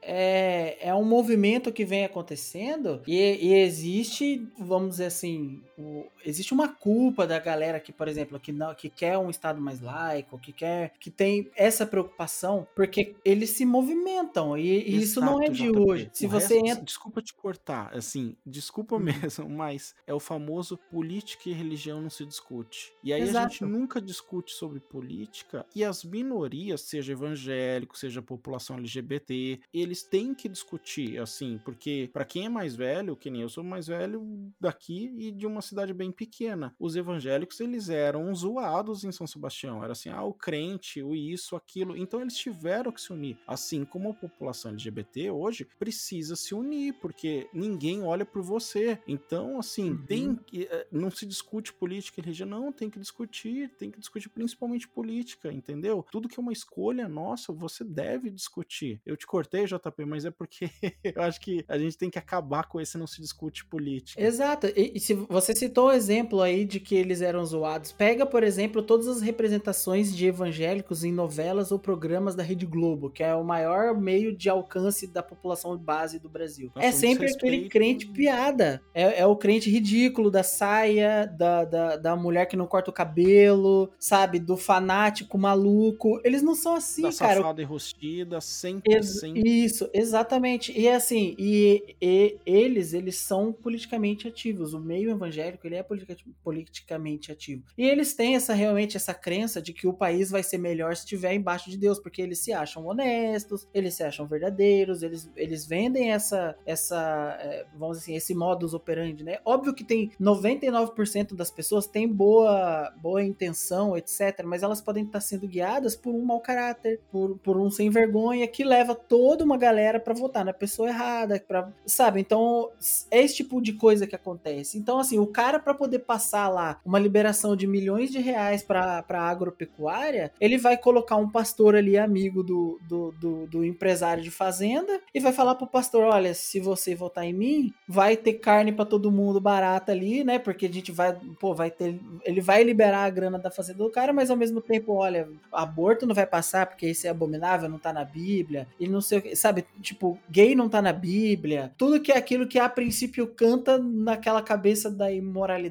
é, 0.01 0.77
é 0.81 0.93
um 0.93 1.03
movimento 1.03 1.71
que 1.71 1.85
vem 1.85 2.05
acontecendo 2.05 3.01
e, 3.07 3.15
e 3.15 3.53
existe, 3.53 4.47
vamos 4.59 4.91
dizer 4.91 5.05
assim, 5.05 5.61
o, 5.77 6.05
existe 6.25 6.53
uma 6.53 6.67
culpa 6.67 7.25
da 7.25 7.39
galera 7.39 7.79
que, 7.79 7.91
por 7.91 8.07
exemplo, 8.07 8.39
que, 8.39 8.51
não, 8.51 8.73
que 8.73 8.89
quer 8.89 9.17
um 9.17 9.29
Estado 9.29 9.61
mais 9.61 9.81
laico, 9.81 10.37
que 10.39 10.51
quer 10.51 10.93
que 10.99 11.09
tem 11.09 11.49
essa 11.55 11.85
preocupação, 11.85 12.67
porque 12.75 13.15
eles 13.23 13.51
se 13.51 13.65
movimentam 13.65 14.57
e, 14.57 14.89
e 14.89 15.01
isso 15.01 15.21
não 15.21 15.41
é 15.41 15.49
de 15.49 15.67
JP. 15.67 15.79
hoje. 15.79 16.09
Se 16.13 16.25
o 16.25 16.29
você 16.29 16.55
resto, 16.55 16.67
entra... 16.67 16.83
Desculpa 16.83 17.21
te 17.21 17.33
cortar, 17.33 17.95
assim, 17.95 18.35
desculpa 18.45 18.95
uhum. 18.95 19.01
mesmo, 19.01 19.49
mas 19.49 19.95
é 20.05 20.13
o 20.13 20.19
famoso 20.19 20.77
política 20.77 21.49
e 21.49 21.53
religião 21.53 22.01
não 22.01 22.09
se 22.09 22.25
discute. 22.25 22.93
E 23.03 23.13
aí 23.13 23.21
Exato. 23.21 23.45
a 23.45 23.49
gente 23.49 23.65
nunca 23.65 24.01
discute 24.01 24.53
sobre 24.53 24.79
política 24.79 25.65
e 25.75 25.83
as 25.83 26.03
minorias, 26.03 26.81
seja 26.81 27.13
evangélico, 27.13 27.97
seja 27.97 28.21
população 28.21 28.77
LGBT, 28.77 29.59
eles 29.73 30.03
têm 30.03 30.33
que 30.33 30.49
discutir, 30.49 31.19
assim, 31.19 31.59
porque 31.63 32.09
para 32.11 32.25
quem 32.25 32.45
é 32.45 32.49
mais 32.49 32.75
velho, 32.75 33.15
que 33.15 33.29
nem 33.29 33.41
eu 33.41 33.49
sou 33.49 33.63
mais 33.63 33.87
velho 33.87 34.51
daqui 34.59 35.13
e 35.17 35.31
de 35.31 35.45
uma 35.45 35.61
cidade 35.61 35.93
bem 35.93 36.08
pequena, 36.11 36.75
os 36.79 36.95
evangélicos 36.95 37.59
eles 37.59 37.89
eram 37.89 38.33
zoados 38.33 39.03
em 39.03 39.11
São 39.11 39.27
Sebastião, 39.27 39.83
era 39.83 39.93
assim, 39.93 40.09
ah, 40.09 40.23
o 40.23 40.33
crente, 40.33 41.01
o 41.01 41.15
isso, 41.15 41.55
aquilo, 41.55 41.95
então 41.97 42.21
eles 42.21 42.35
tiveram 42.35 42.91
que 42.91 43.01
se 43.01 43.11
unir, 43.11 43.37
assim 43.47 43.85
como 43.85 44.09
a 44.09 44.13
população 44.13 44.71
LGBT 44.71 45.31
hoje 45.31 45.65
precisa 45.77 46.35
se 46.35 46.53
unir, 46.53 46.93
porque 46.95 47.49
ninguém 47.53 48.03
olha 48.03 48.25
por 48.25 48.41
você, 48.41 48.99
então 49.07 49.59
assim, 49.59 49.91
uhum. 49.91 50.05
tem 50.05 50.35
que, 50.35 50.63
eh, 50.63 50.87
não 50.91 51.11
se 51.11 51.25
discute 51.25 51.73
política 51.73 52.19
e 52.19 52.23
religião, 52.23 52.49
não, 52.49 52.71
tem 52.71 52.89
que 52.89 52.99
discutir, 52.99 53.69
tem 53.77 53.91
que 53.91 53.99
discutir 53.99 54.29
principalmente 54.29 54.87
política, 54.87 55.51
entendeu? 55.51 56.05
Tudo 56.11 56.27
que 56.27 56.39
é 56.39 56.41
uma 56.41 56.53
escolha 56.53 57.07
nossa, 57.07 57.51
você 57.53 57.83
deve 57.83 58.29
discutir. 58.29 59.01
Eu 59.05 59.17
te 59.17 59.27
cortei, 59.27 59.65
JP, 59.65 60.05
mas 60.05 60.25
é 60.25 60.31
porque 60.31 60.69
eu 61.03 61.21
acho 61.21 61.39
que 61.41 61.63
a 61.67 61.77
gente 61.77 61.97
tem 61.97 62.09
que 62.09 62.19
acabar 62.19 62.67
com 62.67 62.79
esse 62.79 62.97
não 62.97 63.07
se 63.07 63.21
discute 63.21 63.65
política. 63.65 64.21
Exato. 64.21 64.67
E, 64.67 64.93
e 64.95 64.99
se 64.99 65.13
você 65.13 65.55
citou 65.55 65.91
exemplo 65.99 66.41
aí 66.41 66.63
de 66.63 66.79
que 66.79 66.95
eles 66.95 67.21
eram 67.21 67.45
zoados, 67.45 67.91
pega, 67.91 68.25
por 68.25 68.41
exemplo, 68.41 68.81
todas 68.81 69.07
as 69.07 69.21
representações 69.21 70.15
de 70.15 70.25
evangélicos 70.25 71.03
em 71.03 71.11
novelas 71.11 71.71
ou 71.71 71.77
programas 71.77 72.35
da 72.35 72.41
Rede 72.41 72.65
Globo, 72.65 73.09
que 73.09 73.21
é 73.21 73.35
o 73.35 73.43
maior 73.43 73.93
meio 73.99 74.35
de 74.35 74.49
alcance 74.49 75.05
da 75.05 75.21
população 75.21 75.77
base 75.77 76.19
do 76.19 76.29
Brasil. 76.29 76.71
Nossa, 76.73 76.87
é 76.87 76.91
sempre 76.91 77.29
aquele 77.29 77.67
crente 77.67 78.07
piada. 78.07 78.81
É, 78.93 79.21
é, 79.21 79.25
o 79.25 79.35
crente 79.35 79.69
ridículo 79.69 80.31
da 80.31 80.41
saia, 80.43 81.25
da, 81.25 81.65
da, 81.65 81.97
da 81.97 82.15
mulher 82.15 82.45
que 82.45 82.55
não 82.55 82.65
corta 82.65 82.89
o 82.89 82.93
cabelo, 82.93 83.91
sabe? 83.99 84.39
Do 84.39 84.55
fanático 84.55 85.37
maluco. 85.37 86.21
Eles 86.23 86.41
não 86.41 86.55
são 86.55 86.75
assim, 86.75 87.01
da 87.01 87.13
cara. 87.13 87.41
Safada 87.41 87.61
enrustida, 87.61 88.39
100%. 88.39 89.35
Isso, 89.45 89.89
exatamente. 89.93 90.71
E 90.77 90.87
assim, 90.87 91.35
e, 91.37 91.95
e, 92.01 92.37
eles, 92.45 92.93
eles 92.93 93.17
são 93.17 93.51
politicamente 93.51 94.27
ativos. 94.27 94.73
O 94.73 94.79
meio 94.79 95.09
evangélico, 95.09 95.67
ele 95.67 95.75
é 95.75 95.83
politica- 95.89 96.23
politicamente 96.43 97.31
ativo. 97.31 97.63
E 97.77 97.83
eles 97.87 98.13
têm 98.13 98.35
essa 98.35 98.53
realmente 98.53 98.95
essa 98.95 99.13
crença 99.13 99.61
de 99.61 99.73
que 99.73 99.87
o 99.87 99.93
país 99.93 100.29
vai 100.29 100.43
ser 100.43 100.59
melhor 100.59 100.95
se 100.95 101.03
estiver 101.03 101.33
embaixo 101.33 101.69
de 101.69 101.77
Deus, 101.77 101.99
porque 101.99 102.21
eles 102.21 102.39
se 102.39 102.53
acham 102.53 102.85
honestos, 102.85 103.67
eles 103.73 103.95
se 103.95 104.03
acham 104.03 104.27
verdadeiros, 104.27 105.01
eles, 105.01 105.29
eles 105.35 105.65
vendem 105.65 106.11
essa, 106.11 106.55
essa 106.65 107.37
é, 107.41 107.65
vamos 107.75 107.97
dizer 107.99 108.11
assim, 108.11 108.15
esse 108.15 108.35
modus 108.35 108.73
operandi, 108.73 109.23
né? 109.23 109.39
Óbvio 109.43 109.73
que 109.73 109.83
tem 109.83 110.11
99% 110.21 111.35
das 111.35 111.49
pessoas 111.49 111.87
têm 111.87 112.07
boa, 112.07 112.93
boa 113.01 113.23
intenção, 113.23 113.97
etc., 113.97 114.43
mas 114.45 114.61
elas 114.61 114.81
podem 114.81 115.03
estar 115.05 115.21
sendo 115.21 115.47
guiadas 115.47 115.95
por 115.95 116.13
um 116.13 116.23
mau 116.23 116.39
caráter, 116.39 116.99
por, 117.11 117.37
por 117.39 117.57
um 117.57 117.71
sem 117.71 117.89
vergonha 117.89 118.47
que 118.47 118.63
leva 118.63 118.93
toda 118.93 119.43
uma 119.43 119.57
galera 119.57 119.99
pra 119.99 120.13
votar 120.13 120.45
na 120.45 120.53
pessoa 120.53 120.89
errada, 120.89 121.43
pra, 121.47 121.71
sabe? 121.85 122.19
Então, 122.19 122.69
é 123.09 123.21
esse 123.23 123.37
tipo 123.37 123.61
de 123.61 123.73
coisa 123.73 124.05
que 124.05 124.15
acontece. 124.15 124.77
Então, 124.77 124.99
assim, 124.99 125.17
o 125.17 125.27
cara 125.27 125.59
pra 125.59 125.73
poder 125.79 125.99
passar 125.99 126.49
lá 126.49 126.81
uma 126.85 126.99
liberação 126.99 127.55
de 127.55 127.65
milhões 127.65 128.11
de 128.11 128.19
reais 128.19 128.61
pra, 128.61 129.01
pra 129.01 129.21
agropecuária, 129.21 130.31
ele 130.39 130.57
vai 130.57 130.77
colocar 130.77 131.15
um 131.15 131.29
pastor 131.29 131.75
ali, 131.75 131.97
amigo 131.97 132.43
do, 132.43 132.77
do, 132.87 133.11
do, 133.13 133.47
do 133.47 133.65
empresário 133.65 134.21
de 134.21 134.29
fazenda, 134.29 134.99
e 135.15 135.19
vai 135.19 135.31
falar 135.31 135.55
pro 135.55 135.65
pastor: 135.65 136.03
olha, 136.03 136.33
se 136.33 136.59
você 136.59 136.93
votar 136.93 137.25
em 137.25 137.33
mim, 137.33 137.73
vai 137.87 138.17
ter 138.17 138.33
carne 138.33 138.73
pra 138.73 138.85
todo 138.85 139.11
mundo 139.11 139.39
barata 139.39 139.93
ali, 139.93 140.23
né? 140.23 140.37
Porque 140.37 140.65
a 140.65 140.73
gente 140.73 140.91
vai, 140.91 141.17
pô, 141.39 141.55
vai 141.55 141.71
ter. 141.71 141.97
Ele 142.25 142.41
vai 142.41 142.63
liberar 142.63 143.05
a 143.05 143.09
grana 143.09 143.39
da 143.39 143.49
fazenda 143.49 143.79
do 143.79 143.89
cara, 143.89 144.11
mas 144.11 144.29
ao 144.29 144.37
mesmo 144.37 144.59
tempo, 144.59 144.93
olha, 144.93 145.29
aborto 145.51 146.05
não 146.05 146.13
vai 146.13 146.25
passar 146.25 146.65
porque 146.65 146.87
isso 146.87 147.07
é 147.07 147.09
abominável, 147.09 147.69
não 147.69 147.79
tá 147.79 147.93
na 147.93 148.03
Bíblia, 148.03 148.67
e 148.79 148.87
não 148.87 148.99
sei 148.99 149.19
o 149.19 149.21
que, 149.21 149.35
sabe? 149.35 149.65
Tipo, 149.81 150.19
gay 150.29 150.53
não 150.53 150.67
tá 150.67 150.81
na 150.81 150.91
Bíblia, 150.91 151.71
tudo 151.77 152.01
que 152.01 152.11
é 152.11 152.17
aquilo 152.17 152.47
que 152.47 152.59
a 152.59 152.67
princípio 152.67 153.27
canta 153.27 153.77
naquela 153.77 154.41
cabeça 154.41 154.89
da 154.89 155.11
imoralidade, 155.11 155.68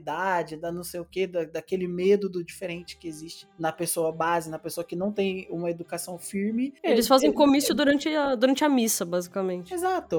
da 0.57 0.71
não 0.73 0.83
sei 0.85 1.01
o 1.01 1.05
que, 1.05 1.27
da, 1.27 1.45
daquele 1.45 1.87
medo 1.89 2.29
do 2.29 2.43
diferente 2.45 2.97
que 2.97 3.09
existe 3.09 3.47
na 3.59 3.73
pessoa 3.73 4.13
base, 4.13 4.51
na 4.51 4.59
pessoa 4.59 4.85
que 4.85 4.97
não 4.97 5.13
tem 5.13 5.47
uma 5.51 5.71
educação 5.71 6.19
firme. 6.19 6.75
Eles 6.83 7.07
fazem 7.09 7.33
comício 7.33 7.75
durante 7.75 8.09
a, 8.09 8.35
durante 8.35 8.65
a 8.65 8.69
missa, 8.69 9.05
basicamente. 9.05 9.73
Exato. 9.73 10.19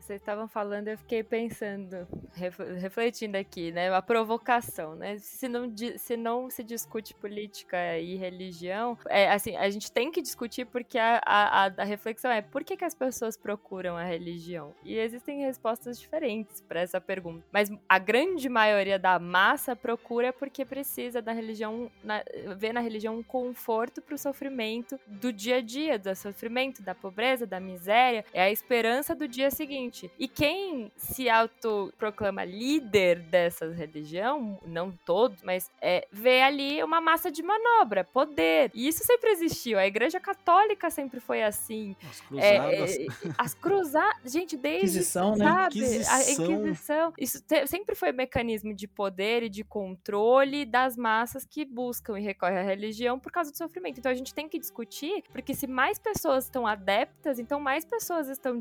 Vocês 0.00 0.20
estavam 0.20 0.46
falando, 0.48 0.88
eu 0.88 0.98
fiquei 0.98 1.22
pensando, 1.22 2.06
ref- 2.34 2.58
refletindo 2.78 3.36
aqui, 3.36 3.72
né? 3.72 3.92
A 3.94 4.02
provocação, 4.02 4.94
né? 4.94 5.16
Se 5.18 5.48
não, 5.48 5.72
se 5.96 6.16
não 6.16 6.50
se 6.50 6.62
discute 6.62 7.14
política 7.14 7.98
e 7.98 8.16
religião, 8.16 8.98
é, 9.08 9.30
assim, 9.30 9.56
a 9.56 9.68
gente 9.70 9.90
tem 9.90 10.10
que 10.10 10.20
discutir 10.20 10.66
porque 10.66 10.98
a, 10.98 11.20
a, 11.24 11.66
a- 11.66 11.74
a 11.78 11.84
reflexão 11.84 12.30
é 12.30 12.42
por 12.42 12.62
que, 12.64 12.76
que 12.76 12.84
as 12.84 12.94
pessoas 12.94 13.36
procuram 13.36 13.96
a 13.96 14.04
religião? 14.04 14.74
E 14.84 14.96
existem 14.98 15.40
respostas 15.42 15.98
diferentes 15.98 16.60
para 16.60 16.80
essa 16.80 17.00
pergunta. 17.00 17.44
Mas 17.52 17.70
a 17.88 17.98
grande 17.98 18.48
maioria 18.48 18.73
da 18.98 19.18
massa 19.18 19.74
procura 19.76 20.32
porque 20.32 20.64
precisa 20.64 21.22
da 21.22 21.32
religião, 21.32 21.90
na, 22.02 22.22
vê 22.56 22.72
na 22.72 22.80
religião 22.80 23.16
um 23.18 23.22
conforto 23.22 24.02
para 24.02 24.14
o 24.14 24.18
sofrimento 24.18 24.98
do 25.06 25.32
dia 25.32 25.56
a 25.56 25.60
dia, 25.60 25.98
do 25.98 26.14
sofrimento, 26.14 26.82
da 26.82 26.94
pobreza, 26.94 27.46
da 27.46 27.60
miséria. 27.60 28.24
É 28.32 28.42
a 28.42 28.50
esperança 28.50 29.14
do 29.14 29.26
dia 29.28 29.50
seguinte. 29.50 30.10
E 30.18 30.26
quem 30.28 30.90
se 30.96 31.28
autoproclama 31.28 32.44
líder 32.44 33.20
dessa 33.20 33.70
religião, 33.70 34.58
não 34.66 34.90
todos, 35.04 35.42
mas 35.42 35.70
é, 35.80 36.06
vê 36.10 36.42
ali 36.42 36.82
uma 36.82 37.00
massa 37.00 37.30
de 37.30 37.42
manobra, 37.42 38.04
poder. 38.04 38.70
E 38.74 38.88
isso 38.88 39.04
sempre 39.04 39.30
existiu. 39.30 39.78
A 39.78 39.86
igreja 39.86 40.20
católica 40.20 40.90
sempre 40.90 41.20
foi 41.20 41.42
assim. 41.42 41.96
As 42.08 42.20
É, 42.38 42.58
cruzadas. 42.58 42.96
é, 42.98 43.06
as 43.38 43.54
cruzadas, 43.54 44.32
gente, 44.32 44.56
desde 44.56 44.86
Inquisição, 44.98 45.36
né? 45.36 45.44
sabe, 45.44 45.78
Inquisição. 45.78 46.14
a 46.14 46.30
Inquisição, 46.58 47.12
isso 47.18 47.42
te- 47.42 47.66
sempre 47.66 47.94
foi 47.94 48.12
mecanismo 48.12 48.63
de 48.72 48.86
poder 48.86 49.42
e 49.42 49.48
de 49.48 49.64
controle 49.64 50.64
das 50.64 50.96
massas 50.96 51.44
que 51.44 51.64
buscam 51.64 52.18
e 52.18 52.22
recorrem 52.22 52.58
à 52.58 52.62
religião 52.62 53.18
por 53.18 53.32
causa 53.32 53.50
do 53.50 53.56
sofrimento. 53.56 53.98
Então 53.98 54.12
a 54.12 54.14
gente 54.14 54.32
tem 54.32 54.48
que 54.48 54.58
discutir, 54.58 55.24
porque 55.32 55.54
se 55.54 55.66
mais 55.66 55.98
pessoas 55.98 56.44
estão 56.44 56.66
adeptas, 56.66 57.38
então 57.38 57.58
mais 57.58 57.84
pessoas 57.84 58.28
estão 58.28 58.60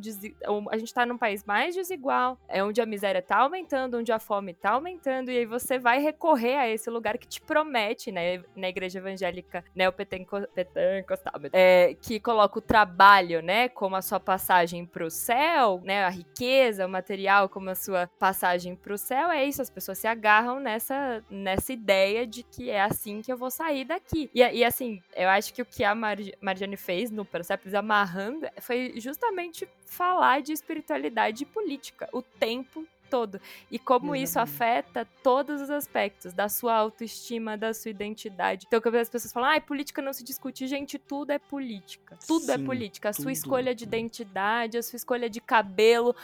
a 0.72 0.78
gente 0.78 0.88
está 0.88 1.06
num 1.06 1.18
país 1.18 1.44
mais 1.44 1.76
desigual, 1.76 2.38
é 2.48 2.64
onde 2.64 2.82
a 2.82 2.86
miséria 2.86 3.22
tá 3.22 3.38
aumentando, 3.38 3.98
onde 3.98 4.12
a 4.12 4.20
fome 4.20 4.54
tá 4.54 4.72
aumentando 4.72 5.30
e 5.30 5.38
aí 5.38 5.46
você 5.46 5.78
vai 5.78 6.00
recorrer 6.00 6.56
a 6.56 6.68
esse 6.68 6.90
lugar 6.90 7.18
que 7.18 7.28
te 7.28 7.42
promete, 7.42 8.12
né, 8.12 8.44
na 8.56 8.70
igreja 8.70 9.00
evangélica 9.00 9.64
neopentecostal, 9.76 11.34
é, 11.52 11.96
que 12.02 12.20
coloca 12.20 12.60
o 12.60 12.62
trabalho, 12.62 13.42
né, 13.42 13.70
como 13.70 13.96
a 13.96 14.02
sua 14.02 14.20
passagem 14.20 14.86
pro 14.86 15.10
céu, 15.10 15.82
né, 15.84 16.04
a 16.06 16.10
riqueza, 16.10 16.86
o 16.86 16.90
material 16.90 17.50
como 17.50 17.70
a 17.70 17.76
sua 17.76 18.10
passagem 18.20 18.76
pro 18.76 18.98
céu, 18.98 19.30
é 19.32 19.46
isso, 19.46 19.62
as 19.62 19.70
pessoas 19.70 19.93
se 19.96 20.08
agarram 20.08 20.60
nessa, 20.60 21.24
nessa 21.30 21.74
ideia 21.74 22.26
de 22.26 22.44
que 22.44 22.70
é 22.70 22.82
assim 22.82 23.22
que 23.22 23.32
eu 23.32 23.38
vou 23.38 23.52
sair 23.52 23.86
daqui. 23.86 24.30
E, 24.34 24.42
e 24.42 24.64
assim, 24.64 25.02
eu 25.16 25.30
acho 25.30 25.54
que 25.54 25.62
o 25.62 25.66
que 25.66 25.84
a 25.84 25.94
Marj 25.94 26.32
Marjane 26.42 26.78
fez 26.78 27.12
no 27.12 27.26
Persepolis 27.26 27.74
amarrando 27.74 28.48
foi 28.60 28.94
justamente 28.98 29.68
falar 29.86 30.42
de 30.42 30.54
espiritualidade 30.54 31.44
e 31.44 31.46
política 31.46 32.10
o 32.12 32.22
tempo 32.22 32.86
todo. 33.14 33.40
E 33.70 33.78
como 33.78 34.16
isso 34.16 34.40
afeta 34.40 35.08
todos 35.22 35.62
os 35.62 35.70
aspectos 35.70 36.34
da 36.34 36.50
sua 36.50 36.74
autoestima, 36.74 37.56
da 37.56 37.72
sua 37.72 37.92
identidade. 37.92 38.66
Então, 38.66 38.82
quando 38.82 38.96
as 38.96 39.08
pessoas 39.08 39.32
falam, 39.32 39.52
ah, 39.52 39.62
política 39.62 40.02
não 40.02 40.12
se 40.12 40.24
discute, 40.24 40.66
gente, 40.66 40.98
tudo 40.98 41.30
é 41.30 41.38
política. 41.38 42.18
Tudo 42.26 42.52
é 42.52 42.58
Sim, 42.58 42.66
política. 42.66 43.10
A 43.10 43.14
sua 43.14 43.26
tudo. 43.26 43.34
escolha 43.34 43.76
de 43.76 43.84
identidade, 43.84 44.80
a 44.80 44.82
sua 44.82 44.98
escolha 44.98 45.30
de 45.30 45.40
cabelo. 45.40 46.16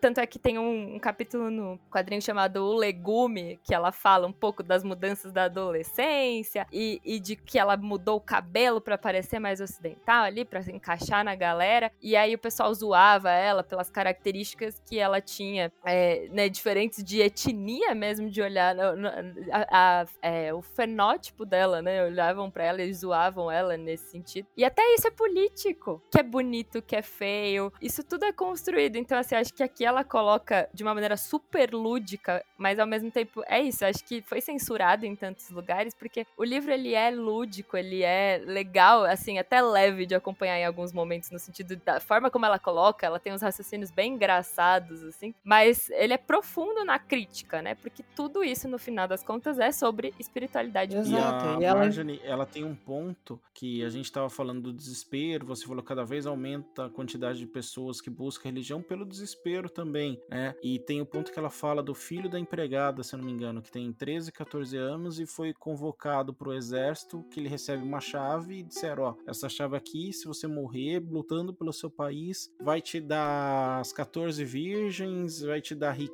Tanto 0.00 0.20
é 0.20 0.26
que 0.26 0.38
tem 0.38 0.56
um, 0.56 0.94
um 0.94 0.98
capítulo 1.00 1.50
no 1.50 1.80
quadrinho 1.90 2.22
chamado 2.22 2.62
O 2.62 2.76
Legume, 2.76 3.58
que 3.64 3.74
ela 3.74 3.90
fala 3.90 4.28
um 4.28 4.32
pouco 4.32 4.62
das 4.62 4.84
mudanças 4.84 5.32
da 5.32 5.46
adolescência 5.46 6.64
e, 6.72 7.00
e 7.04 7.18
de 7.18 7.34
que 7.34 7.58
ela 7.58 7.76
mudou 7.76 8.18
o 8.18 8.20
cabelo 8.20 8.80
pra 8.80 8.96
parecer 8.96 9.40
mais 9.40 9.60
ocidental 9.60 10.22
ali, 10.22 10.44
pra 10.44 10.62
se 10.62 10.70
encaixar 10.70 11.24
na 11.24 11.34
galera. 11.34 11.90
E 12.00 12.14
aí 12.14 12.36
o 12.36 12.38
pessoal 12.38 12.72
zoava 12.72 13.32
ela 13.32 13.64
pelas 13.64 13.90
características 13.90 14.80
que 14.86 14.96
ela 14.96 15.20
tinha, 15.20 15.72
é, 15.84 16.28
né, 16.36 16.48
diferentes 16.50 17.02
de 17.02 17.20
etnia 17.22 17.94
mesmo, 17.94 18.28
de 18.28 18.42
olhar 18.42 18.74
no- 18.74 19.08
a- 19.50 19.66
a- 20.02 20.06
é, 20.20 20.52
o 20.52 20.60
fenótipo 20.60 21.46
dela, 21.46 21.80
né? 21.80 22.04
Olhavam 22.04 22.50
pra 22.50 22.64
ela 22.64 22.82
e 22.82 22.92
zoavam 22.92 23.50
ela 23.50 23.76
nesse 23.76 24.10
sentido. 24.10 24.46
E 24.56 24.64
até 24.64 24.82
isso 24.94 25.08
é 25.08 25.10
político. 25.10 26.02
Que 26.10 26.20
é 26.20 26.22
bonito, 26.22 26.82
que 26.82 26.94
é 26.94 27.00
feio. 27.02 27.72
Isso 27.80 28.04
tudo 28.04 28.24
é 28.26 28.32
construído. 28.32 28.96
Então, 28.96 29.18
assim, 29.18 29.34
acho 29.34 29.54
que 29.54 29.62
aqui 29.62 29.84
ela 29.84 30.04
coloca 30.04 30.68
de 30.74 30.82
uma 30.82 30.92
maneira 30.94 31.16
super 31.16 31.72
lúdica, 31.72 32.44
mas 32.58 32.78
ao 32.78 32.86
mesmo 32.86 33.10
tempo 33.10 33.42
é 33.46 33.60
isso. 33.62 33.84
Acho 33.84 34.04
que 34.04 34.20
foi 34.22 34.40
censurado 34.42 35.06
em 35.06 35.16
tantos 35.16 35.48
lugares, 35.50 35.94
porque 35.94 36.26
o 36.36 36.44
livro 36.44 36.70
ele 36.70 36.94
é 36.94 37.10
lúdico, 37.10 37.76
ele 37.76 38.02
é 38.02 38.42
legal, 38.44 39.04
assim, 39.04 39.38
até 39.38 39.62
leve 39.62 40.04
de 40.04 40.14
acompanhar 40.14 40.58
em 40.58 40.66
alguns 40.66 40.92
momentos, 40.92 41.30
no 41.30 41.38
sentido 41.38 41.76
da 41.76 41.98
forma 42.00 42.30
como 42.30 42.44
ela 42.44 42.58
coloca, 42.58 43.06
ela 43.06 43.18
tem 43.18 43.32
uns 43.32 43.40
raciocínios 43.42 43.90
bem 43.90 44.12
engraçados, 44.14 45.02
assim, 45.04 45.34
mas 45.44 45.88
ele 45.90 46.12
é 46.12 46.18
profundo 46.26 46.84
na 46.84 46.98
crítica, 46.98 47.62
né? 47.62 47.74
Porque 47.74 48.02
tudo 48.14 48.42
isso, 48.42 48.68
no 48.68 48.78
final 48.78 49.06
das 49.06 49.22
contas, 49.22 49.58
é 49.58 49.70
sobre 49.72 50.12
espiritualidade. 50.18 50.96
Exato. 50.96 51.44
E 51.46 51.48
a 51.56 51.60
e 51.60 51.64
ela- 51.64 51.80
Marjorie, 51.80 52.20
ela 52.24 52.44
tem 52.46 52.64
um 52.64 52.74
ponto 52.74 53.40
que 53.54 53.82
a 53.84 53.88
gente 53.88 54.10
tava 54.10 54.28
falando 54.28 54.62
do 54.62 54.72
desespero, 54.72 55.46
você 55.46 55.64
falou 55.66 55.82
que 55.82 55.88
cada 55.88 56.04
vez 56.04 56.26
aumenta 56.26 56.86
a 56.86 56.90
quantidade 56.90 57.38
de 57.38 57.46
pessoas 57.46 58.00
que 58.00 58.10
buscam 58.10 58.48
religião 58.48 58.82
pelo 58.82 59.04
desespero 59.04 59.68
também, 59.68 60.20
né? 60.28 60.54
E 60.62 60.78
tem 60.78 61.00
o 61.00 61.06
ponto 61.06 61.32
que 61.32 61.38
ela 61.38 61.50
fala 61.50 61.82
do 61.82 61.94
filho 61.94 62.28
da 62.28 62.38
empregada, 62.38 63.02
se 63.02 63.14
eu 63.14 63.18
não 63.18 63.24
me 63.26 63.32
engano, 63.32 63.62
que 63.62 63.70
tem 63.70 63.92
13, 63.92 64.32
14 64.32 64.76
anos 64.76 65.20
e 65.20 65.26
foi 65.26 65.52
convocado 65.54 66.32
pro 66.34 66.52
exército, 66.52 67.24
que 67.30 67.40
ele 67.40 67.48
recebe 67.48 67.82
uma 67.82 68.00
chave 68.00 68.58
e 68.58 68.62
disseram, 68.62 69.02
ó, 69.04 69.14
essa 69.26 69.48
chave 69.48 69.76
aqui, 69.76 70.12
se 70.12 70.26
você 70.26 70.46
morrer 70.46 71.00
lutando 71.08 71.54
pelo 71.54 71.72
seu 71.72 71.90
país, 71.90 72.50
vai 72.60 72.80
te 72.80 73.00
dar 73.00 73.80
as 73.80 73.92
14 73.92 74.44
virgens, 74.44 75.40
vai 75.42 75.60
te 75.60 75.74
dar 75.74 75.92
riqueza, 75.92 76.05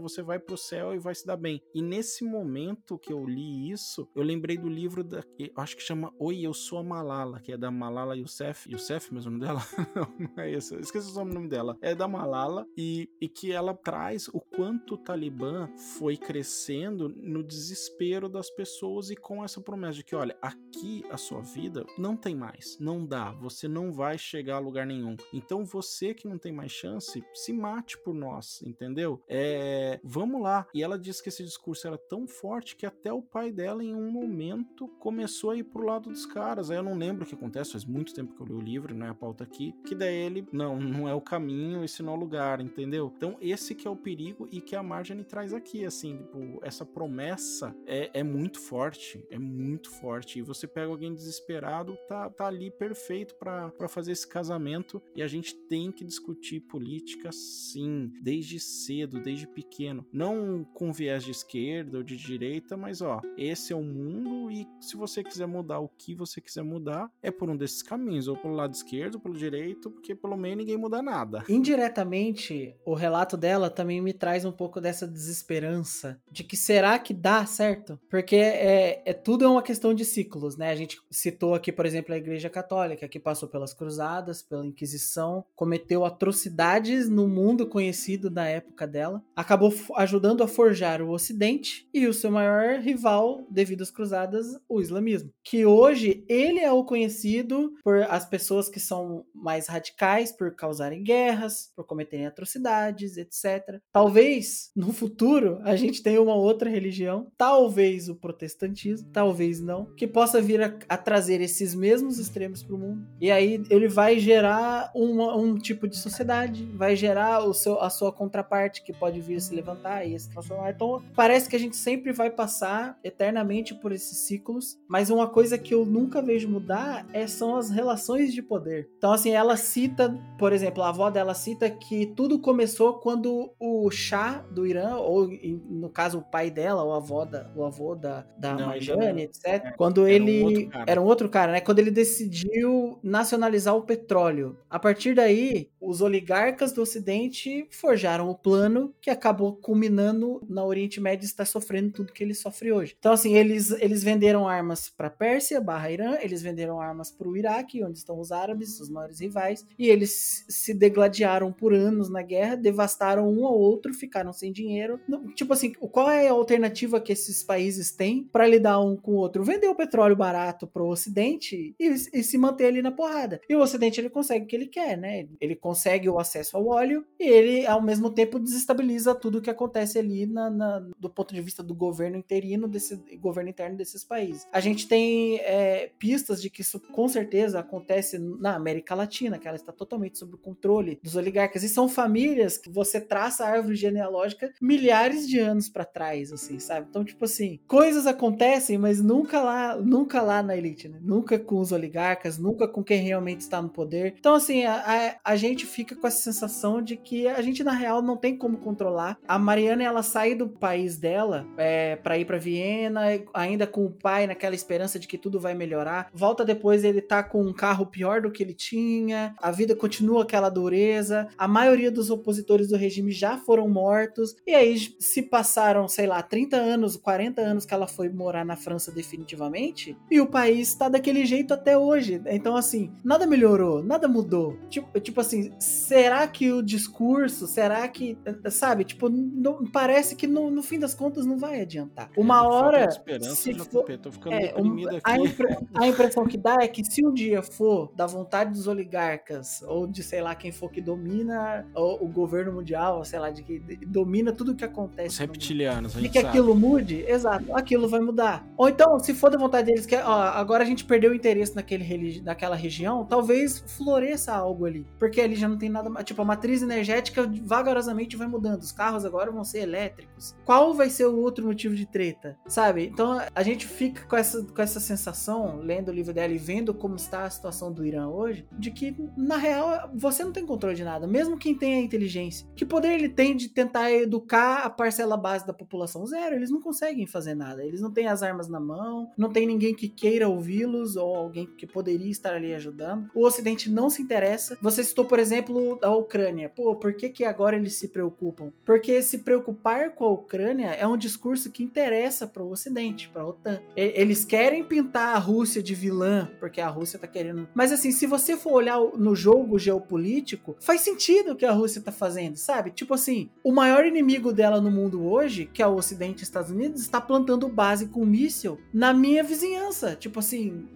você 0.00 0.22
vai 0.22 0.38
pro 0.38 0.56
céu 0.56 0.94
e 0.94 0.98
vai 0.98 1.14
se 1.14 1.26
dar 1.26 1.36
bem. 1.36 1.60
E 1.74 1.82
nesse 1.82 2.24
momento 2.24 2.98
que 2.98 3.12
eu 3.12 3.24
li 3.24 3.70
isso, 3.70 4.08
eu 4.14 4.22
lembrei 4.22 4.56
do 4.56 4.68
livro 4.68 5.02
da, 5.02 5.22
acho 5.56 5.76
que 5.76 5.82
chama 5.82 6.12
Oi, 6.18 6.40
eu 6.40 6.54
sou 6.54 6.78
a 6.78 6.82
Malala, 6.82 7.40
que 7.40 7.52
é 7.52 7.56
da 7.56 7.70
Malala 7.70 8.16
Youssef, 8.16 8.70
Youssef 8.70 9.12
mesmo 9.12 9.30
o 9.30 9.38
nome 9.38 9.44
dela? 9.44 9.60
não, 9.94 10.28
não 10.28 10.42
é 10.42 10.50
isso, 10.50 10.76
esqueci 10.76 11.16
o 11.18 11.24
nome 11.24 11.48
dela. 11.48 11.76
É 11.80 11.94
da 11.94 12.08
Malala 12.08 12.66
e, 12.76 13.08
e 13.20 13.28
que 13.28 13.52
ela 13.52 13.74
traz 13.74 14.28
o 14.28 14.40
quanto 14.40 14.94
o 14.94 14.98
Talibã 14.98 15.68
foi 15.98 16.16
crescendo 16.16 17.08
no 17.08 17.42
desespero 17.42 18.28
das 18.28 18.50
pessoas 18.50 19.10
e 19.10 19.16
com 19.16 19.44
essa 19.44 19.60
promessa 19.60 19.98
de 19.98 20.04
que, 20.04 20.16
olha, 20.16 20.36
aqui 20.40 21.04
a 21.10 21.16
sua 21.16 21.40
vida 21.40 21.84
não 21.98 22.16
tem 22.16 22.34
mais, 22.34 22.78
não 22.78 23.04
dá, 23.04 23.32
você 23.32 23.68
não 23.68 23.92
vai 23.92 24.18
chegar 24.18 24.56
a 24.56 24.60
lugar 24.60 24.86
nenhum. 24.86 25.16
Então 25.32 25.64
você 25.64 26.14
que 26.14 26.28
não 26.28 26.38
tem 26.38 26.52
mais 26.52 26.72
chance, 26.72 27.22
se 27.32 27.52
mate 27.52 27.98
por 27.98 28.14
nós, 28.14 28.62
entendeu? 28.62 29.13
Entendeu? 29.14 29.22
É, 29.28 30.00
vamos 30.02 30.40
lá. 30.40 30.66
E 30.74 30.82
ela 30.82 30.98
disse 30.98 31.22
que 31.22 31.28
esse 31.28 31.44
discurso 31.44 31.86
era 31.86 31.98
tão 31.98 32.26
forte 32.26 32.76
que 32.76 32.86
até 32.86 33.12
o 33.12 33.22
pai 33.22 33.50
dela, 33.50 33.82
em 33.82 33.94
um 33.94 34.10
momento, 34.10 34.88
começou 34.98 35.50
a 35.50 35.56
ir 35.56 35.64
pro 35.64 35.84
lado 35.84 36.10
dos 36.10 36.26
caras. 36.26 36.70
Aí 36.70 36.76
eu 36.76 36.82
não 36.82 36.96
lembro 36.96 37.24
o 37.24 37.26
que 37.26 37.34
acontece, 37.34 37.72
faz 37.72 37.84
muito 37.84 38.14
tempo 38.14 38.34
que 38.34 38.40
eu 38.40 38.46
li 38.46 38.54
o 38.54 38.60
livro, 38.60 38.94
não 38.94 39.06
é 39.06 39.10
a 39.10 39.14
pauta 39.14 39.44
aqui, 39.44 39.74
que 39.86 39.94
daí 39.94 40.14
ele, 40.14 40.46
não, 40.52 40.78
não 40.78 41.08
é 41.08 41.14
o 41.14 41.20
caminho, 41.20 41.84
esse 41.84 42.02
não 42.02 42.14
é 42.14 42.16
o 42.16 42.20
lugar, 42.20 42.60
entendeu? 42.60 43.12
Então 43.16 43.36
esse 43.40 43.74
que 43.74 43.86
é 43.86 43.90
o 43.90 43.96
perigo 43.96 44.48
e 44.50 44.60
que 44.60 44.76
a 44.76 44.82
Marjorie 44.82 45.24
traz 45.24 45.52
aqui, 45.52 45.84
assim, 45.84 46.18
tipo, 46.18 46.58
essa 46.62 46.84
promessa 46.84 47.74
é, 47.86 48.10
é 48.12 48.22
muito 48.22 48.58
forte, 48.60 49.24
é 49.30 49.38
muito 49.38 49.90
forte. 49.90 50.38
E 50.38 50.42
você 50.42 50.66
pega 50.66 50.90
alguém 50.90 51.14
desesperado, 51.14 51.96
tá, 52.08 52.30
tá 52.30 52.46
ali 52.46 52.70
perfeito 52.70 53.34
para 53.36 53.88
fazer 53.88 54.12
esse 54.12 54.26
casamento 54.26 55.02
e 55.14 55.22
a 55.22 55.26
gente 55.26 55.54
tem 55.54 55.90
que 55.90 56.04
discutir 56.04 56.60
política 56.60 57.30
sim, 57.32 58.12
desde 58.22 58.58
cedo, 58.58 59.03
desde 59.06 59.46
pequeno. 59.46 60.06
Não 60.12 60.64
com 60.64 60.92
viés 60.92 61.24
de 61.24 61.30
esquerda 61.30 61.98
ou 61.98 62.02
de 62.02 62.16
direita, 62.16 62.76
mas 62.76 63.00
ó, 63.00 63.20
esse 63.36 63.72
é 63.72 63.76
o 63.76 63.82
mundo 63.82 64.50
e 64.50 64.66
se 64.80 64.96
você 64.96 65.22
quiser 65.22 65.46
mudar 65.46 65.80
o 65.80 65.88
que 65.88 66.14
você 66.14 66.40
quiser 66.40 66.62
mudar, 66.62 67.10
é 67.22 67.30
por 67.30 67.48
um 67.48 67.56
desses 67.56 67.82
caminhos, 67.82 68.28
ou 68.28 68.36
pelo 68.36 68.54
lado 68.54 68.72
esquerdo, 68.72 69.20
pelo 69.20 69.34
direito, 69.34 69.90
porque 69.90 70.14
pelo 70.14 70.36
meio 70.36 70.56
ninguém 70.56 70.76
muda 70.76 71.02
nada. 71.02 71.44
Indiretamente, 71.48 72.74
o 72.84 72.94
relato 72.94 73.36
dela 73.36 73.70
também 73.70 74.00
me 74.00 74.12
traz 74.12 74.44
um 74.44 74.52
pouco 74.52 74.80
dessa 74.80 75.06
desesperança 75.06 76.20
de 76.30 76.44
que 76.44 76.56
será 76.56 76.98
que 76.98 77.14
dá 77.14 77.44
certo? 77.46 77.98
Porque 78.08 78.36
é, 78.36 79.02
é 79.04 79.12
tudo 79.12 79.44
é 79.44 79.48
uma 79.48 79.62
questão 79.62 79.94
de 79.94 80.04
ciclos, 80.04 80.56
né? 80.56 80.70
A 80.70 80.74
gente 80.74 81.00
citou 81.10 81.54
aqui, 81.54 81.72
por 81.72 81.86
exemplo, 81.86 82.14
a 82.14 82.18
Igreja 82.18 82.50
Católica, 82.50 83.08
que 83.08 83.18
passou 83.18 83.48
pelas 83.48 83.74
cruzadas, 83.74 84.42
pela 84.42 84.66
Inquisição, 84.66 85.44
cometeu 85.54 86.04
atrocidades 86.04 87.08
no 87.08 87.28
mundo 87.28 87.66
conhecido 87.66 88.30
da 88.30 88.44
época 88.44 88.86
dela, 88.94 89.20
acabou 89.34 89.74
ajudando 89.96 90.42
a 90.44 90.46
forjar 90.46 91.02
o 91.02 91.10
Ocidente 91.10 91.88
e 91.92 92.06
o 92.06 92.14
seu 92.14 92.30
maior 92.30 92.78
rival 92.78 93.44
devido 93.50 93.82
às 93.82 93.90
cruzadas, 93.90 94.46
o 94.68 94.80
islamismo. 94.80 95.30
Que 95.42 95.66
hoje 95.66 96.24
ele 96.28 96.60
é 96.60 96.70
o 96.70 96.84
conhecido 96.84 97.72
por 97.82 98.02
as 98.04 98.24
pessoas 98.24 98.68
que 98.68 98.78
são 98.78 99.24
mais 99.34 99.66
radicais 99.66 100.30
por 100.30 100.54
causarem 100.54 101.02
guerras, 101.02 101.72
por 101.74 101.84
cometerem 101.84 102.26
atrocidades, 102.26 103.16
etc. 103.16 103.80
Talvez 103.92 104.70
no 104.76 104.92
futuro 104.92 105.58
a 105.64 105.74
gente 105.74 106.02
tenha 106.02 106.22
uma 106.22 106.36
outra 106.36 106.70
religião, 106.70 107.26
talvez 107.36 108.08
o 108.08 108.14
protestantismo, 108.14 109.10
talvez 109.12 109.60
não, 109.60 109.86
que 109.96 110.06
possa 110.06 110.40
vir 110.40 110.62
a, 110.62 110.78
a 110.88 110.96
trazer 110.96 111.40
esses 111.40 111.74
mesmos 111.74 112.18
extremos 112.20 112.62
para 112.62 112.76
o 112.76 112.78
mundo. 112.78 113.04
E 113.20 113.28
aí 113.28 113.60
ele 113.68 113.88
vai 113.88 114.20
gerar 114.20 114.92
uma, 114.94 115.36
um 115.36 115.58
tipo 115.58 115.88
de 115.88 115.96
sociedade, 115.96 116.64
vai 116.76 116.94
gerar 116.94 117.40
o 117.40 117.52
seu, 117.52 117.80
a 117.80 117.90
sua 117.90 118.12
contraparte 118.12 118.83
que 118.84 118.92
pode 118.92 119.20
vir 119.20 119.40
se 119.40 119.54
levantar 119.54 120.06
e 120.06 120.18
se 120.18 120.30
transformar. 120.30 120.70
Então 120.70 121.02
parece 121.14 121.48
que 121.48 121.56
a 121.56 121.58
gente 121.58 121.76
sempre 121.76 122.12
vai 122.12 122.30
passar 122.30 122.98
eternamente 123.02 123.74
por 123.74 123.92
esses 123.92 124.18
ciclos, 124.18 124.78
mas 124.88 125.10
uma 125.10 125.28
coisa 125.28 125.58
que 125.58 125.74
eu 125.74 125.84
nunca 125.84 126.20
vejo 126.22 126.48
mudar 126.48 127.06
é, 127.12 127.26
são 127.26 127.56
as 127.56 127.70
relações 127.70 128.32
de 128.32 128.42
poder. 128.42 128.88
Então 128.98 129.12
assim, 129.12 129.30
ela 129.30 129.56
cita, 129.56 130.16
por 130.38 130.52
exemplo, 130.52 130.82
a 130.82 130.88
avó 130.88 131.10
dela 131.10 131.34
cita 131.34 131.70
que 131.70 132.06
tudo 132.14 132.38
começou 132.38 132.94
quando 132.94 133.52
o 133.58 133.90
chá 133.90 134.44
do 134.50 134.66
Irã, 134.66 134.96
ou 134.96 135.28
no 135.68 135.88
caso 135.88 136.18
o 136.18 136.22
pai 136.22 136.50
dela, 136.50 136.84
o 136.84 136.92
avô 136.92 137.24
da, 137.24 137.50
o 137.54 137.64
avô 137.64 137.94
da, 137.94 138.26
da 138.38 138.54
Não, 138.54 138.66
Marjane, 138.66 139.00
ainda 139.00 139.12
não. 139.14 139.20
etc. 139.20 139.44
É, 139.44 139.70
quando 139.72 140.02
um 140.02 140.08
ele 140.08 140.66
cara. 140.66 140.84
era 140.86 141.00
um 141.00 141.04
outro 141.04 141.28
cara, 141.28 141.52
né? 141.52 141.60
Quando 141.60 141.78
ele 141.78 141.90
decidiu 141.90 142.98
nacionalizar 143.02 143.74
o 143.76 143.82
petróleo. 143.82 144.58
A 144.68 144.78
partir 144.78 145.14
daí, 145.14 145.70
os 145.80 146.00
oligarcas 146.00 146.72
do 146.72 146.82
Ocidente 146.82 147.66
forjaram 147.70 148.28
o 148.28 148.34
plano 148.34 148.73
que 149.00 149.10
acabou 149.10 149.56
culminando 149.56 150.40
na 150.48 150.64
Oriente 150.64 151.00
Médio 151.00 151.24
estar 151.24 151.44
sofrendo 151.44 151.92
tudo 151.92 152.12
que 152.12 152.22
ele 152.22 152.34
sofre 152.34 152.72
hoje. 152.72 152.96
Então, 152.98 153.12
assim, 153.12 153.34
eles, 153.34 153.70
eles 153.72 154.02
venderam 154.02 154.48
armas 154.48 154.88
para 154.88 155.10
Pérsia, 155.10 155.60
barra 155.60 155.90
Irã, 155.90 156.16
eles 156.20 156.42
venderam 156.42 156.80
armas 156.80 157.10
para 157.10 157.28
o 157.28 157.36
Iraque, 157.36 157.84
onde 157.84 157.98
estão 157.98 158.18
os 158.18 158.32
árabes, 158.32 158.80
os 158.80 158.88
maiores 158.88 159.20
rivais, 159.20 159.66
e 159.78 159.88
eles 159.88 160.44
se 160.48 160.74
degladiaram 160.74 161.52
por 161.52 161.72
anos 161.72 162.10
na 162.10 162.22
guerra, 162.22 162.56
devastaram 162.56 163.28
um 163.30 163.46
ao 163.46 163.58
outro, 163.58 163.94
ficaram 163.94 164.32
sem 164.32 164.52
dinheiro. 164.52 165.00
Tipo 165.34 165.52
assim, 165.52 165.72
qual 165.72 166.10
é 166.10 166.28
a 166.28 166.32
alternativa 166.32 167.00
que 167.00 167.12
esses 167.12 167.42
países 167.42 167.92
têm 167.92 168.24
para 168.24 168.46
lidar 168.46 168.80
um 168.80 168.96
com 168.96 169.12
o 169.12 169.16
outro? 169.16 169.44
Vender 169.44 169.68
o 169.68 169.74
petróleo 169.74 170.16
barato 170.16 170.66
pro 170.66 170.88
Ocidente 170.88 171.74
e, 171.78 171.86
e 171.86 172.22
se 172.22 172.38
manter 172.38 172.66
ali 172.66 172.82
na 172.82 172.92
porrada. 172.92 173.40
E 173.48 173.54
o 173.54 173.60
Ocidente 173.60 174.00
ele 174.00 174.10
consegue 174.10 174.44
o 174.44 174.48
que 174.48 174.56
ele 174.56 174.66
quer, 174.66 174.96
né? 174.96 175.26
Ele 175.40 175.56
consegue 175.56 176.08
o 176.08 176.18
acesso 176.18 176.56
ao 176.56 176.66
óleo 176.66 177.04
e 177.18 177.26
ele, 177.26 177.66
ao 177.66 177.82
mesmo 177.82 178.10
tempo, 178.10 178.38
desestabiliza 178.64 179.14
tudo 179.14 179.38
o 179.38 179.42
que 179.42 179.50
acontece 179.50 179.98
ali 179.98 180.26
na, 180.26 180.48
na- 180.50 180.82
do 180.98 181.10
ponto 181.10 181.34
de 181.34 181.40
vista 181.40 181.62
do 181.62 181.74
governo 181.74 182.16
interino, 182.16 182.66
desse 182.66 182.96
governo 183.20 183.50
interno 183.50 183.76
desses 183.76 184.02
países. 184.02 184.46
A 184.52 184.60
gente 184.60 184.88
tem 184.88 185.36
é, 185.40 185.90
pistas 185.98 186.40
de 186.40 186.48
que 186.48 186.62
isso 186.62 186.80
com 186.80 187.06
certeza 187.08 187.60
acontece 187.60 188.18
na 188.18 188.54
América 188.56 188.94
Latina, 188.94 189.38
que 189.38 189.46
ela 189.46 189.56
está 189.56 189.72
totalmente 189.72 190.18
sob 190.18 190.34
o 190.34 190.38
controle 190.38 190.98
dos 191.02 191.14
oligarcas. 191.14 191.62
E 191.62 191.68
são 191.68 191.88
famílias 191.88 192.56
que 192.56 192.70
você 192.70 193.00
traça 193.00 193.44
a 193.44 193.50
árvore 193.50 193.76
genealógica 193.76 194.52
milhares 194.60 195.28
de 195.28 195.38
anos 195.38 195.68
para 195.68 195.84
trás, 195.84 196.32
assim, 196.32 196.58
sabe? 196.58 196.86
Então, 196.88 197.04
tipo 197.04 197.24
assim, 197.24 197.60
coisas 197.66 198.06
acontecem, 198.06 198.78
mas 198.78 199.02
nunca 199.02 199.42
lá, 199.42 199.76
nunca 199.76 200.22
lá 200.22 200.42
na 200.42 200.56
elite, 200.56 200.88
né? 200.88 200.98
Nunca 201.02 201.38
com 201.38 201.58
os 201.60 201.72
oligarcas, 201.72 202.38
nunca 202.38 202.66
com 202.66 202.82
quem 202.82 203.02
realmente 203.02 203.40
está 203.40 203.60
no 203.60 203.68
poder. 203.68 204.14
Então, 204.18 204.34
assim, 204.34 204.64
a, 204.64 204.74
a, 205.22 205.32
a 205.32 205.36
gente 205.36 205.66
fica 205.66 205.94
com 205.94 206.06
essa 206.06 206.22
sensação 206.22 206.80
de 206.80 206.96
que 206.96 207.26
a 207.28 207.42
gente, 207.42 207.62
na 207.62 207.72
real, 207.72 208.00
não 208.00 208.16
tem 208.16 208.36
como 208.36 208.53
controlar. 208.56 209.18
A 209.26 209.38
Mariana, 209.38 209.84
ela 209.84 210.02
sai 210.02 210.34
do 210.34 210.48
país 210.48 210.96
dela 210.96 211.46
é, 211.56 211.96
para 211.96 212.18
ir 212.18 212.24
para 212.24 212.38
Viena, 212.38 213.02
ainda 213.32 213.66
com 213.66 213.86
o 213.86 213.90
pai 213.90 214.26
naquela 214.26 214.54
esperança 214.54 214.98
de 214.98 215.06
que 215.06 215.18
tudo 215.18 215.40
vai 215.40 215.54
melhorar. 215.54 216.10
Volta 216.12 216.44
depois, 216.44 216.84
ele 216.84 217.00
tá 217.00 217.22
com 217.22 217.42
um 217.42 217.52
carro 217.52 217.86
pior 217.86 218.20
do 218.20 218.30
que 218.30 218.42
ele 218.42 218.54
tinha, 218.54 219.34
a 219.40 219.50
vida 219.50 219.74
continua 219.74 220.22
aquela 220.22 220.48
dureza, 220.48 221.28
a 221.36 221.48
maioria 221.48 221.90
dos 221.90 222.10
opositores 222.10 222.68
do 222.68 222.76
regime 222.76 223.12
já 223.12 223.36
foram 223.36 223.68
mortos, 223.68 224.36
e 224.46 224.54
aí 224.54 224.78
se 224.98 225.22
passaram, 225.22 225.88
sei 225.88 226.06
lá, 226.06 226.22
30 226.22 226.56
anos, 226.56 226.96
40 226.96 227.40
anos 227.40 227.64
que 227.64 227.74
ela 227.74 227.86
foi 227.86 228.08
morar 228.08 228.44
na 228.44 228.56
França 228.56 228.90
definitivamente, 228.92 229.96
e 230.10 230.20
o 230.20 230.26
país 230.26 230.74
tá 230.74 230.88
daquele 230.88 231.24
jeito 231.24 231.54
até 231.54 231.76
hoje. 231.76 232.20
Então, 232.26 232.56
assim, 232.56 232.92
nada 233.04 233.26
melhorou, 233.26 233.82
nada 233.82 234.08
mudou. 234.08 234.56
Tipo, 234.68 235.00
tipo 235.00 235.20
assim, 235.20 235.52
será 235.58 236.26
que 236.26 236.52
o 236.52 236.62
discurso, 236.62 237.46
será 237.46 237.86
que, 237.88 238.18
sabe, 238.50 238.84
tipo, 238.84 239.08
não- 239.08 239.64
parece 239.70 240.14
que 240.16 240.26
no, 240.26 240.50
no 240.50 240.62
fim 240.62 240.78
das 240.78 240.94
contas 240.94 241.26
não 241.26 241.38
vai 241.38 241.60
adiantar. 241.60 242.10
Uma 242.16 242.38
Falta 242.40 242.48
de 242.50 242.64
hora, 242.64 242.84
esperança, 242.88 243.34
se 243.36 243.52
JP, 243.52 243.64
for, 243.70 243.98
tô 243.98 244.10
ficando 244.12 244.34
é, 244.34 244.54
um- 244.56 244.88
a, 244.88 244.96
aqui. 245.12 245.22
impre- 245.26 245.58
a 245.74 245.86
impressão 245.88 246.26
que 246.26 246.36
dá 246.36 246.56
é 246.60 246.68
que 246.68 246.84
se 246.84 247.04
um 247.06 247.12
dia 247.12 247.42
for 247.42 247.92
da 247.94 248.06
vontade 248.06 248.52
dos 248.52 248.66
oligarcas, 248.66 249.62
ou 249.66 249.86
de 249.86 250.02
sei 250.02 250.20
lá 250.20 250.34
quem 250.34 250.52
for 250.52 250.70
que 250.70 250.80
domina 250.80 251.66
o, 251.74 252.04
o 252.04 252.08
governo 252.08 252.52
mundial, 252.52 252.98
ou 252.98 253.04
sei 253.04 253.18
lá, 253.18 253.30
de 253.30 253.42
que 253.42 253.58
domina 253.86 254.32
tudo 254.32 254.52
o 254.52 254.54
que 254.54 254.64
acontece. 254.64 255.08
Os 255.08 255.18
reptilianos, 255.18 255.96
a 255.96 256.00
e 256.00 256.08
que 256.08 256.20
sabe. 256.20 256.28
aquilo 256.28 256.54
mude, 256.54 257.04
exato, 257.06 257.54
aquilo 257.54 257.88
vai 257.88 258.00
mudar. 258.00 258.46
Ou 258.56 258.68
então, 258.68 258.98
se 258.98 259.14
for 259.14 259.30
da 259.30 259.38
vontade 259.38 259.66
deles, 259.66 259.86
que 259.86 259.96
ó, 259.96 260.22
agora 260.22 260.62
a 260.62 260.66
gente 260.66 260.84
perdeu 260.84 261.10
o 261.12 261.14
interesse 261.14 261.54
naquele 261.54 261.84
naquela 262.22 262.56
região, 262.56 263.04
talvez 263.04 263.62
floresça 263.66 264.32
algo 264.32 264.64
ali. 264.64 264.86
Porque 264.98 265.20
ali 265.20 265.34
já 265.34 265.48
não 265.48 265.58
tem 265.58 265.68
nada. 265.68 266.02
Tipo, 266.02 266.22
a 266.22 266.24
matriz 266.24 266.62
energética 266.62 267.30
vagarosamente 267.42 268.16
vai 268.16 268.23
mudando. 268.28 268.62
Os 268.62 268.72
carros 268.72 269.04
agora 269.04 269.30
vão 269.30 269.44
ser 269.44 269.60
elétricos. 269.60 270.34
Qual 270.44 270.74
vai 270.74 270.90
ser 270.90 271.06
o 271.06 271.20
outro 271.20 271.46
motivo 271.46 271.74
de 271.74 271.86
treta? 271.86 272.36
Sabe? 272.46 272.86
Então 272.86 273.20
a 273.34 273.42
gente 273.42 273.66
fica 273.66 274.04
com 274.06 274.16
essa, 274.16 274.42
com 274.42 274.62
essa 274.62 274.80
sensação, 274.80 275.58
lendo 275.58 275.88
o 275.88 275.94
livro 275.94 276.12
dela 276.12 276.32
e 276.32 276.38
vendo 276.38 276.74
como 276.74 276.96
está 276.96 277.24
a 277.24 277.30
situação 277.30 277.72
do 277.72 277.84
Irã 277.84 278.08
hoje, 278.08 278.46
de 278.52 278.70
que, 278.70 278.96
na 279.16 279.36
real, 279.36 279.90
você 279.94 280.24
não 280.24 280.32
tem 280.32 280.46
controle 280.46 280.74
de 280.74 280.84
nada. 280.84 281.06
Mesmo 281.06 281.38
quem 281.38 281.54
tem 281.54 281.74
a 281.74 281.80
inteligência. 281.80 282.46
Que 282.54 282.64
poder 282.64 282.92
ele 282.92 283.08
tem 283.08 283.36
de 283.36 283.48
tentar 283.48 283.92
educar 283.92 284.64
a 284.64 284.70
parcela 284.70 285.16
base 285.16 285.46
da 285.46 285.52
população? 285.52 286.06
Zero. 286.06 286.36
Eles 286.36 286.50
não 286.50 286.60
conseguem 286.60 287.06
fazer 287.06 287.34
nada. 287.34 287.64
Eles 287.64 287.80
não 287.80 287.92
têm 287.92 288.08
as 288.08 288.22
armas 288.22 288.48
na 288.48 288.60
mão, 288.60 289.10
não 289.16 289.30
tem 289.30 289.46
ninguém 289.46 289.74
que 289.74 289.88
queira 289.88 290.28
ouvi-los 290.28 290.96
ou 290.96 291.14
alguém 291.14 291.46
que 291.46 291.66
poderia 291.66 292.10
estar 292.10 292.34
ali 292.34 292.54
ajudando. 292.54 293.10
O 293.14 293.24
Ocidente 293.24 293.70
não 293.70 293.90
se 293.90 294.02
interessa. 294.02 294.56
Você 294.60 294.82
citou, 294.82 295.04
por 295.04 295.18
exemplo, 295.18 295.78
a 295.82 295.94
Ucrânia. 295.94 296.48
Pô, 296.48 296.76
por 296.76 296.94
que, 296.94 297.08
que 297.08 297.24
agora 297.24 297.56
eles 297.56 297.74
se 297.74 297.88
preocupam? 298.14 298.52
Porque 298.64 299.02
se 299.02 299.18
preocupar 299.18 299.90
com 299.90 300.04
a 300.04 300.10
Ucrânia 300.10 300.68
é 300.68 300.86
um 300.86 300.96
discurso 300.96 301.50
que 301.50 301.62
interessa 301.62 302.26
para 302.26 302.42
o 302.42 302.50
Ocidente, 302.50 303.08
para 303.08 303.22
a 303.22 303.28
OTAN. 303.28 303.60
Eles 303.76 304.24
querem 304.24 304.64
pintar 304.64 305.14
a 305.14 305.18
Rússia 305.18 305.62
de 305.62 305.74
vilã, 305.74 306.30
porque 306.40 306.60
a 306.60 306.68
Rússia 306.68 306.98
tá 306.98 307.06
querendo. 307.06 307.48
Mas 307.54 307.72
assim, 307.72 307.90
se 307.90 308.06
você 308.06 308.36
for 308.36 308.52
olhar 308.52 308.78
no 308.96 309.14
jogo 309.14 309.58
geopolítico, 309.58 310.56
faz 310.60 310.80
sentido 310.80 311.32
o 311.32 311.36
que 311.36 311.44
a 311.44 311.52
Rússia 311.52 311.82
tá 311.82 311.92
fazendo, 311.92 312.36
sabe? 312.36 312.70
Tipo 312.70 312.94
assim, 312.94 313.30
o 313.42 313.52
maior 313.52 313.84
inimigo 313.84 314.32
dela 314.32 314.60
no 314.60 314.70
mundo 314.70 315.04
hoje, 315.04 315.48
que 315.52 315.62
é 315.62 315.66
o 315.66 315.74
Ocidente 315.74 316.22
e 316.22 316.24
Estados 316.24 316.50
Unidos, 316.50 316.80
está 316.80 317.00
plantando 317.00 317.48
base 317.48 317.86
com 317.86 318.04
míssil 318.04 318.58
na 318.72 318.92
minha 318.92 319.22
vizinhança. 319.22 319.96
Tipo 319.96 320.20
assim, 320.20 320.66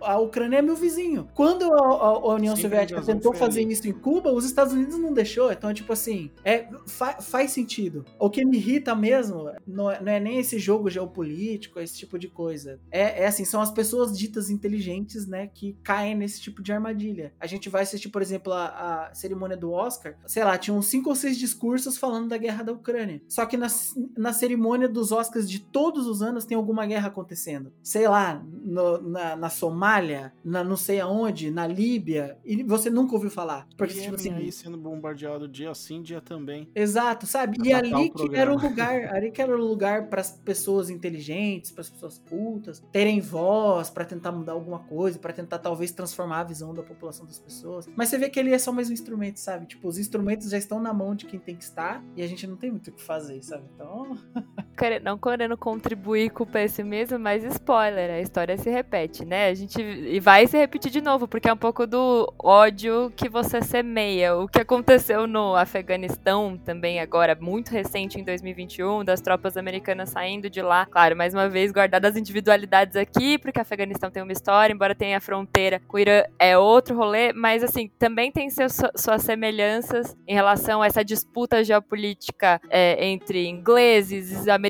a 0.00 0.18
Ucrânia 0.18 0.58
é 0.58 0.62
meu 0.62 0.76
vizinho. 0.76 1.28
Quando 1.34 1.64
a, 1.72 1.76
a- 1.78 2.34
União 2.34 2.54
Sempre 2.56 2.70
Soviética 2.70 2.98
invasão 3.00 3.14
tentou 3.14 3.32
fazer 3.34 3.60
ali. 3.62 3.72
isso 3.72 3.88
em 3.88 3.92
Cuba, 3.92 4.32
os 4.32 4.44
Estados 4.44 4.72
Unidos 4.72 4.98
não 4.98 5.12
deixou. 5.12 5.52
Então, 5.52 5.72
tipo 5.72 5.92
assim, 5.92 6.30
é, 6.44 6.68
fa 6.86 7.14
faz 7.20 7.52
sentido. 7.52 8.04
O 8.18 8.28
que 8.30 8.44
me 8.44 8.56
irrita 8.56 8.94
mesmo 8.94 9.50
não 9.66 9.90
é, 9.90 10.00
não 10.02 10.12
é, 10.12 10.20
nem 10.20 10.38
esse 10.38 10.58
jogo 10.58 10.90
geopolítico, 10.90 11.78
esse 11.80 11.96
tipo 11.96 12.18
de 12.18 12.28
coisa. 12.28 12.80
É, 12.90 13.22
é 13.22 13.26
assim, 13.26 13.44
são 13.44 13.60
as 13.60 13.70
pessoas 13.70 14.16
ditas 14.18 14.50
inteligentes, 14.50 15.26
né, 15.26 15.46
que 15.46 15.76
caem 15.82 16.14
nesse 16.14 16.40
tipo 16.40 16.62
de 16.62 16.72
armadilha. 16.72 17.32
A 17.40 17.46
gente 17.46 17.68
vai 17.68 17.82
assistir, 17.82 18.08
por 18.08 18.22
exemplo, 18.22 18.52
a, 18.52 19.08
a 19.10 19.14
cerimônia 19.14 19.56
do 19.56 19.70
Oscar, 19.72 20.16
sei 20.26 20.44
lá, 20.44 20.56
tinham 20.58 20.80
cinco 20.82 21.10
ou 21.10 21.16
seis 21.16 21.38
discursos 21.38 21.96
falando 21.98 22.28
da 22.28 22.36
guerra 22.36 22.62
da 22.62 22.72
Ucrânia. 22.72 23.22
Só 23.28 23.46
que 23.46 23.56
na, 23.56 23.68
na 24.16 24.32
cerimônia 24.32 24.88
dos 24.88 25.12
Oscars 25.12 25.48
de 25.48 25.58
todos 25.60 26.06
os 26.06 26.22
anos 26.22 26.44
tem 26.44 26.56
alguma 26.56 26.86
guerra 26.86 27.08
acontecendo. 27.08 27.72
Sei 27.82 28.08
lá, 28.08 28.42
no, 28.62 29.00
na, 29.00 29.36
na 29.36 29.48
Somália, 29.54 30.32
na 30.44 30.62
não 30.62 30.76
sei 30.76 31.00
aonde, 31.00 31.50
na 31.50 31.66
Líbia, 31.66 32.38
e 32.44 32.62
você 32.62 32.90
nunca 32.90 33.14
ouviu 33.14 33.30
falar. 33.30 33.66
Porque, 33.76 33.98
e 33.98 34.02
tipo 34.02 34.14
assim. 34.16 34.34
aí 34.34 34.52
sendo 34.52 34.76
bombardeado 34.76 35.48
dia 35.48 35.74
sim, 35.74 36.02
dia 36.02 36.20
também. 36.20 36.68
Exato, 36.74 37.26
sabe? 37.26 37.58
E 37.64 37.72
ali 37.74 38.10
que 38.10 38.34
era 38.34 38.52
o 38.52 38.58
lugar, 38.58 39.14
ali 39.14 39.30
que 39.30 39.40
era 39.40 39.54
o 39.54 39.58
lugar 39.58 40.08
para 40.08 40.20
as 40.20 40.32
pessoas 40.32 40.90
inteligentes, 40.90 41.70
para 41.70 41.82
as 41.82 41.90
pessoas 41.90 42.18
cultas, 42.28 42.82
terem 42.92 43.20
voz, 43.20 43.90
para 43.90 44.04
tentar 44.04 44.32
mudar 44.32 44.52
alguma 44.52 44.80
coisa, 44.80 45.18
para 45.18 45.32
tentar 45.32 45.58
talvez 45.58 45.92
transformar 45.92 46.40
a 46.40 46.44
visão 46.44 46.74
da 46.74 46.82
população 46.82 47.24
das 47.24 47.38
pessoas. 47.38 47.88
Mas 47.96 48.08
você 48.08 48.18
vê 48.18 48.28
que 48.28 48.38
ele 48.38 48.52
é 48.52 48.58
só 48.58 48.72
mais 48.72 48.90
um 48.90 48.92
instrumento, 48.92 49.38
sabe? 49.38 49.66
Tipo, 49.66 49.88
os 49.88 49.98
instrumentos 49.98 50.50
já 50.50 50.58
estão 50.58 50.80
na 50.80 50.92
mão 50.92 51.14
de 51.14 51.26
quem 51.26 51.38
tem 51.38 51.56
que 51.56 51.64
estar 51.64 52.04
e 52.16 52.22
a 52.22 52.26
gente 52.26 52.46
não 52.46 52.56
tem 52.56 52.70
muito 52.70 52.88
o 52.88 52.92
que 52.92 53.02
fazer, 53.02 53.42
sabe? 53.42 53.64
Então. 53.74 54.18
não 55.02 55.18
querendo 55.18 55.56
contribuir 55.56 56.30
com 56.30 56.44
o 56.44 56.46
pessimismo, 56.46 57.18
mas 57.18 57.44
spoiler, 57.44 58.10
a 58.10 58.20
história 58.20 58.56
se 58.56 58.70
repete, 58.70 59.24
né? 59.24 59.48
A 59.48 59.54
gente 59.54 59.80
e 59.80 60.20
vai 60.20 60.46
se 60.46 60.56
repetir 60.56 60.90
de 60.90 61.00
novo, 61.00 61.26
porque 61.28 61.48
é 61.48 61.52
um 61.52 61.56
pouco 61.56 61.86
do 61.86 62.32
ódio 62.38 63.12
que 63.16 63.28
você 63.28 63.60
semeia. 63.62 64.36
O 64.36 64.48
que 64.48 64.60
aconteceu 64.60 65.26
no 65.26 65.54
Afeganistão 65.56 66.58
também 66.64 67.00
agora, 67.00 67.36
muito 67.40 67.70
recente 67.70 68.20
em 68.20 68.24
2021, 68.24 69.04
das 69.04 69.20
tropas 69.20 69.56
americanas 69.56 70.10
saindo 70.10 70.48
de 70.50 70.62
lá. 70.62 70.86
Claro, 70.86 71.16
mais 71.16 71.34
uma 71.34 71.48
vez 71.48 71.72
guardadas 71.72 72.12
as 72.12 72.16
individualidades 72.16 72.96
aqui, 72.96 73.38
porque 73.38 73.58
o 73.58 73.62
Afeganistão 73.62 74.10
tem 74.10 74.22
uma 74.22 74.32
história, 74.32 74.72
embora 74.72 74.94
tenha 74.94 75.16
a 75.16 75.20
fronteira 75.20 75.80
com 75.86 75.96
o 75.96 76.00
Irã 76.00 76.22
é 76.38 76.56
outro 76.56 76.96
rolê, 76.96 77.32
mas 77.32 77.62
assim, 77.62 77.90
também 77.98 78.30
tem 78.30 78.50
seus, 78.50 78.76
suas 78.96 79.22
semelhanças 79.22 80.16
em 80.26 80.34
relação 80.34 80.82
a 80.82 80.86
essa 80.86 81.04
disputa 81.04 81.62
geopolítica 81.64 82.60
é, 82.68 83.06
entre 83.06 83.46
ingleses, 83.46 84.46
americanos, 84.48 84.63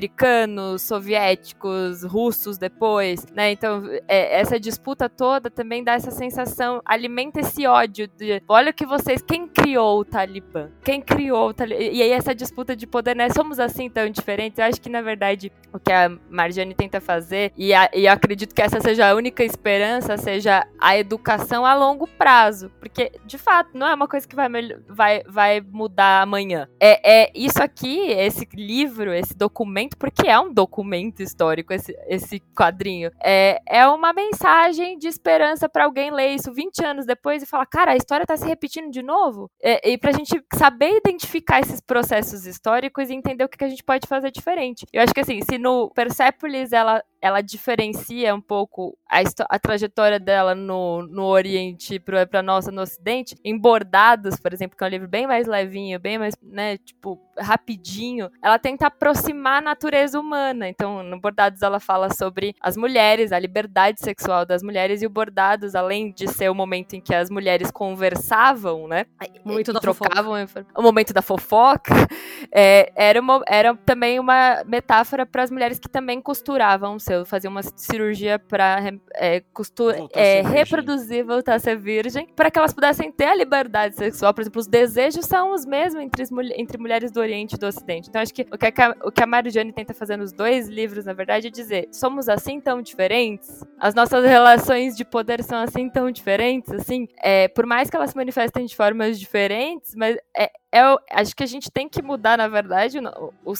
soviéticos, 0.79 2.03
russos 2.03 2.57
depois, 2.57 3.25
né? 3.33 3.51
Então, 3.51 3.83
é, 4.07 4.39
essa 4.39 4.59
disputa 4.59 5.09
toda 5.09 5.49
também 5.49 5.83
dá 5.83 5.93
essa 5.93 6.11
sensação, 6.11 6.81
alimenta 6.85 7.39
esse 7.39 7.65
ódio 7.65 8.07
de 8.07 8.41
olha 8.47 8.73
que 8.73 8.85
vocês, 8.85 9.21
quem 9.21 9.47
criou 9.47 9.99
o 9.99 10.05
Talibã? 10.05 10.69
Quem 10.83 11.01
criou 11.01 11.49
o 11.49 11.53
Talibã? 11.53 11.81
E 11.81 12.01
aí 12.01 12.11
essa 12.11 12.33
disputa 12.33 12.75
de 12.75 12.87
poder, 12.87 13.15
né? 13.15 13.29
Somos 13.29 13.59
assim 13.59 13.89
tão 13.89 14.09
diferentes? 14.09 14.59
Eu 14.59 14.65
acho 14.65 14.81
que, 14.81 14.89
na 14.89 15.01
verdade, 15.01 15.51
o 15.71 15.79
que 15.79 15.91
a 15.91 16.09
Marjane 16.29 16.73
tenta 16.73 16.99
fazer, 16.99 17.51
e, 17.57 17.73
a, 17.73 17.89
e 17.93 18.07
acredito 18.07 18.53
que 18.53 18.61
essa 18.61 18.79
seja 18.81 19.09
a 19.09 19.15
única 19.15 19.43
esperança, 19.43 20.17
seja 20.17 20.65
a 20.79 20.97
educação 20.97 21.65
a 21.65 21.73
longo 21.75 22.07
prazo. 22.07 22.71
Porque, 22.79 23.11
de 23.25 23.37
fato, 23.37 23.71
não 23.73 23.87
é 23.87 23.93
uma 23.93 24.07
coisa 24.07 24.27
que 24.27 24.35
vai, 24.35 24.49
vai, 24.87 25.23
vai 25.27 25.61
mudar 25.61 26.21
amanhã. 26.21 26.67
É, 26.79 27.23
é 27.23 27.31
isso 27.35 27.61
aqui, 27.61 27.99
esse 28.11 28.47
livro, 28.53 29.13
esse 29.13 29.35
documento, 29.35 29.84
porque 29.93 30.27
é 30.27 30.39
um 30.39 30.53
documento 30.53 31.21
histórico, 31.21 31.73
esse, 31.73 31.95
esse 32.07 32.39
quadrinho, 32.55 33.11
é, 33.23 33.61
é 33.67 33.87
uma 33.87 34.13
mensagem 34.13 34.97
de 34.97 35.07
esperança 35.07 35.67
para 35.67 35.85
alguém 35.85 36.11
ler 36.11 36.29
isso 36.29 36.53
20 36.53 36.85
anos 36.85 37.05
depois 37.05 37.43
e 37.43 37.45
falar, 37.45 37.65
cara, 37.65 37.91
a 37.91 37.95
história 37.95 38.25
tá 38.25 38.37
se 38.37 38.47
repetindo 38.47 38.89
de 38.89 39.03
novo. 39.03 39.49
É, 39.61 39.91
e 39.91 39.97
pra 39.97 40.11
gente 40.11 40.41
saber 40.53 40.97
identificar 40.97 41.59
esses 41.59 41.81
processos 41.81 42.45
históricos 42.45 43.09
e 43.09 43.13
entender 43.13 43.43
o 43.43 43.49
que, 43.49 43.57
que 43.57 43.65
a 43.65 43.69
gente 43.69 43.83
pode 43.83 44.07
fazer 44.07 44.31
diferente. 44.31 44.85
Eu 44.93 45.01
acho 45.01 45.13
que 45.13 45.19
assim, 45.19 45.41
se 45.41 45.57
no 45.57 45.89
Persepolis 45.91 46.71
ela 46.71 47.03
ela 47.25 47.41
diferencia 47.41 48.35
um 48.35 48.39
pouco 48.39 48.95
a, 49.09 49.19
a 49.49 49.57
trajetória 49.57 50.19
dela 50.19 50.53
no, 50.53 51.01
no 51.07 51.23
Oriente 51.23 51.99
para 51.99 52.43
nossa 52.43 52.71
no 52.71 52.83
Ocidente, 52.83 53.35
em 53.43 53.57
Bordados, 53.57 54.39
por 54.39 54.53
exemplo, 54.53 54.77
que 54.77 54.83
é 54.83 54.87
um 54.87 54.91
livro 54.91 55.07
bem 55.07 55.25
mais 55.25 55.47
levinho, 55.47 55.99
bem 55.99 56.19
mais, 56.19 56.35
né, 56.39 56.77
tipo, 56.77 57.19
rapidinho, 57.35 58.29
ela 58.43 58.59
tenta 58.59 58.85
aproximar 58.85 59.57
a 59.57 59.61
natureza 59.61 60.19
humana. 60.19 60.69
Então, 60.69 61.01
no 61.01 61.19
Bordados 61.19 61.63
ela 61.63 61.79
fala 61.79 62.13
sobre 62.13 62.55
as 62.61 62.77
mulheres, 62.77 63.31
a 63.31 63.39
liberdade 63.39 64.01
sexual 64.01 64.45
das 64.45 64.61
mulheres, 64.61 65.01
e 65.01 65.07
o 65.07 65.09
Bordados, 65.09 65.73
além 65.73 66.11
de 66.11 66.27
ser 66.27 66.51
o 66.51 66.55
momento 66.55 66.93
em 66.93 67.01
que 67.01 67.15
as 67.15 67.31
mulheres 67.31 67.71
conversavam, 67.71 68.87
né, 68.87 69.07
o 69.43 69.49
momento 69.49 69.73
da 69.73 69.79
trocavam, 69.79 70.47
fofoca. 70.47 70.67
o 70.77 70.81
momento 70.83 71.11
da 71.11 71.23
fofoca, 71.23 71.91
é, 72.53 72.91
era, 72.95 73.19
uma, 73.19 73.41
era 73.47 73.75
também 73.77 74.19
uma 74.19 74.63
metáfora 74.63 75.25
para 75.25 75.41
as 75.41 75.49
mulheres 75.49 75.79
que 75.79 75.89
também 75.89 76.21
costuravam 76.21 76.99
seu 76.99 77.14
eu 77.15 77.25
fazia 77.25 77.49
uma 77.49 77.61
cirurgia 77.63 78.37
para 78.39 78.77
é, 79.13 79.41
costura, 79.53 80.07
é, 80.13 80.41
reproduzir, 80.41 81.25
voltar 81.25 81.55
a 81.55 81.59
ser 81.59 81.77
virgem, 81.77 82.27
para 82.35 82.51
que 82.51 82.59
elas 82.59 82.73
pudessem 82.73 83.11
ter 83.11 83.25
a 83.25 83.35
liberdade 83.35 83.95
sexual. 83.95 84.33
Por 84.33 84.41
exemplo, 84.41 84.59
os 84.59 84.67
desejos 84.67 85.25
são 85.25 85.53
os 85.53 85.65
mesmos 85.65 86.03
entre, 86.03 86.21
as, 86.23 86.29
entre 86.55 86.77
mulheres 86.77 87.11
do 87.11 87.19
Oriente 87.19 87.55
e 87.55 87.57
do 87.57 87.67
Ocidente. 87.67 88.09
Então, 88.09 88.21
acho 88.21 88.33
que 88.33 88.43
o 88.51 88.57
que 88.57 88.81
a, 88.81 88.95
o 89.03 89.11
que 89.11 89.23
a 89.23 89.27
Marijane 89.27 89.71
tenta 89.71 89.93
fazer 89.93 90.17
nos 90.17 90.31
dois 90.31 90.67
livros, 90.67 91.05
na 91.05 91.13
verdade, 91.13 91.47
é 91.47 91.49
dizer: 91.49 91.87
somos 91.91 92.29
assim 92.29 92.59
tão 92.59 92.81
diferentes? 92.81 93.63
As 93.79 93.93
nossas 93.93 94.23
relações 94.25 94.95
de 94.95 95.05
poder 95.05 95.43
são 95.43 95.59
assim 95.59 95.89
tão 95.89 96.11
diferentes? 96.11 96.71
Assim, 96.71 97.07
é, 97.21 97.47
por 97.47 97.65
mais 97.65 97.89
que 97.89 97.95
elas 97.95 98.11
se 98.11 98.15
manifestem 98.15 98.65
de 98.65 98.75
formas 98.75 99.19
diferentes, 99.19 99.95
mas 99.95 100.17
é, 100.37 100.51
é, 100.75 101.21
acho 101.21 101.33
que 101.33 101.43
a 101.43 101.47
gente 101.47 101.71
tem 101.71 101.87
que 101.87 102.01
mudar, 102.01 102.37
na 102.37 102.49
verdade, 102.49 102.99
o, 102.99 103.33
o, 103.45 103.53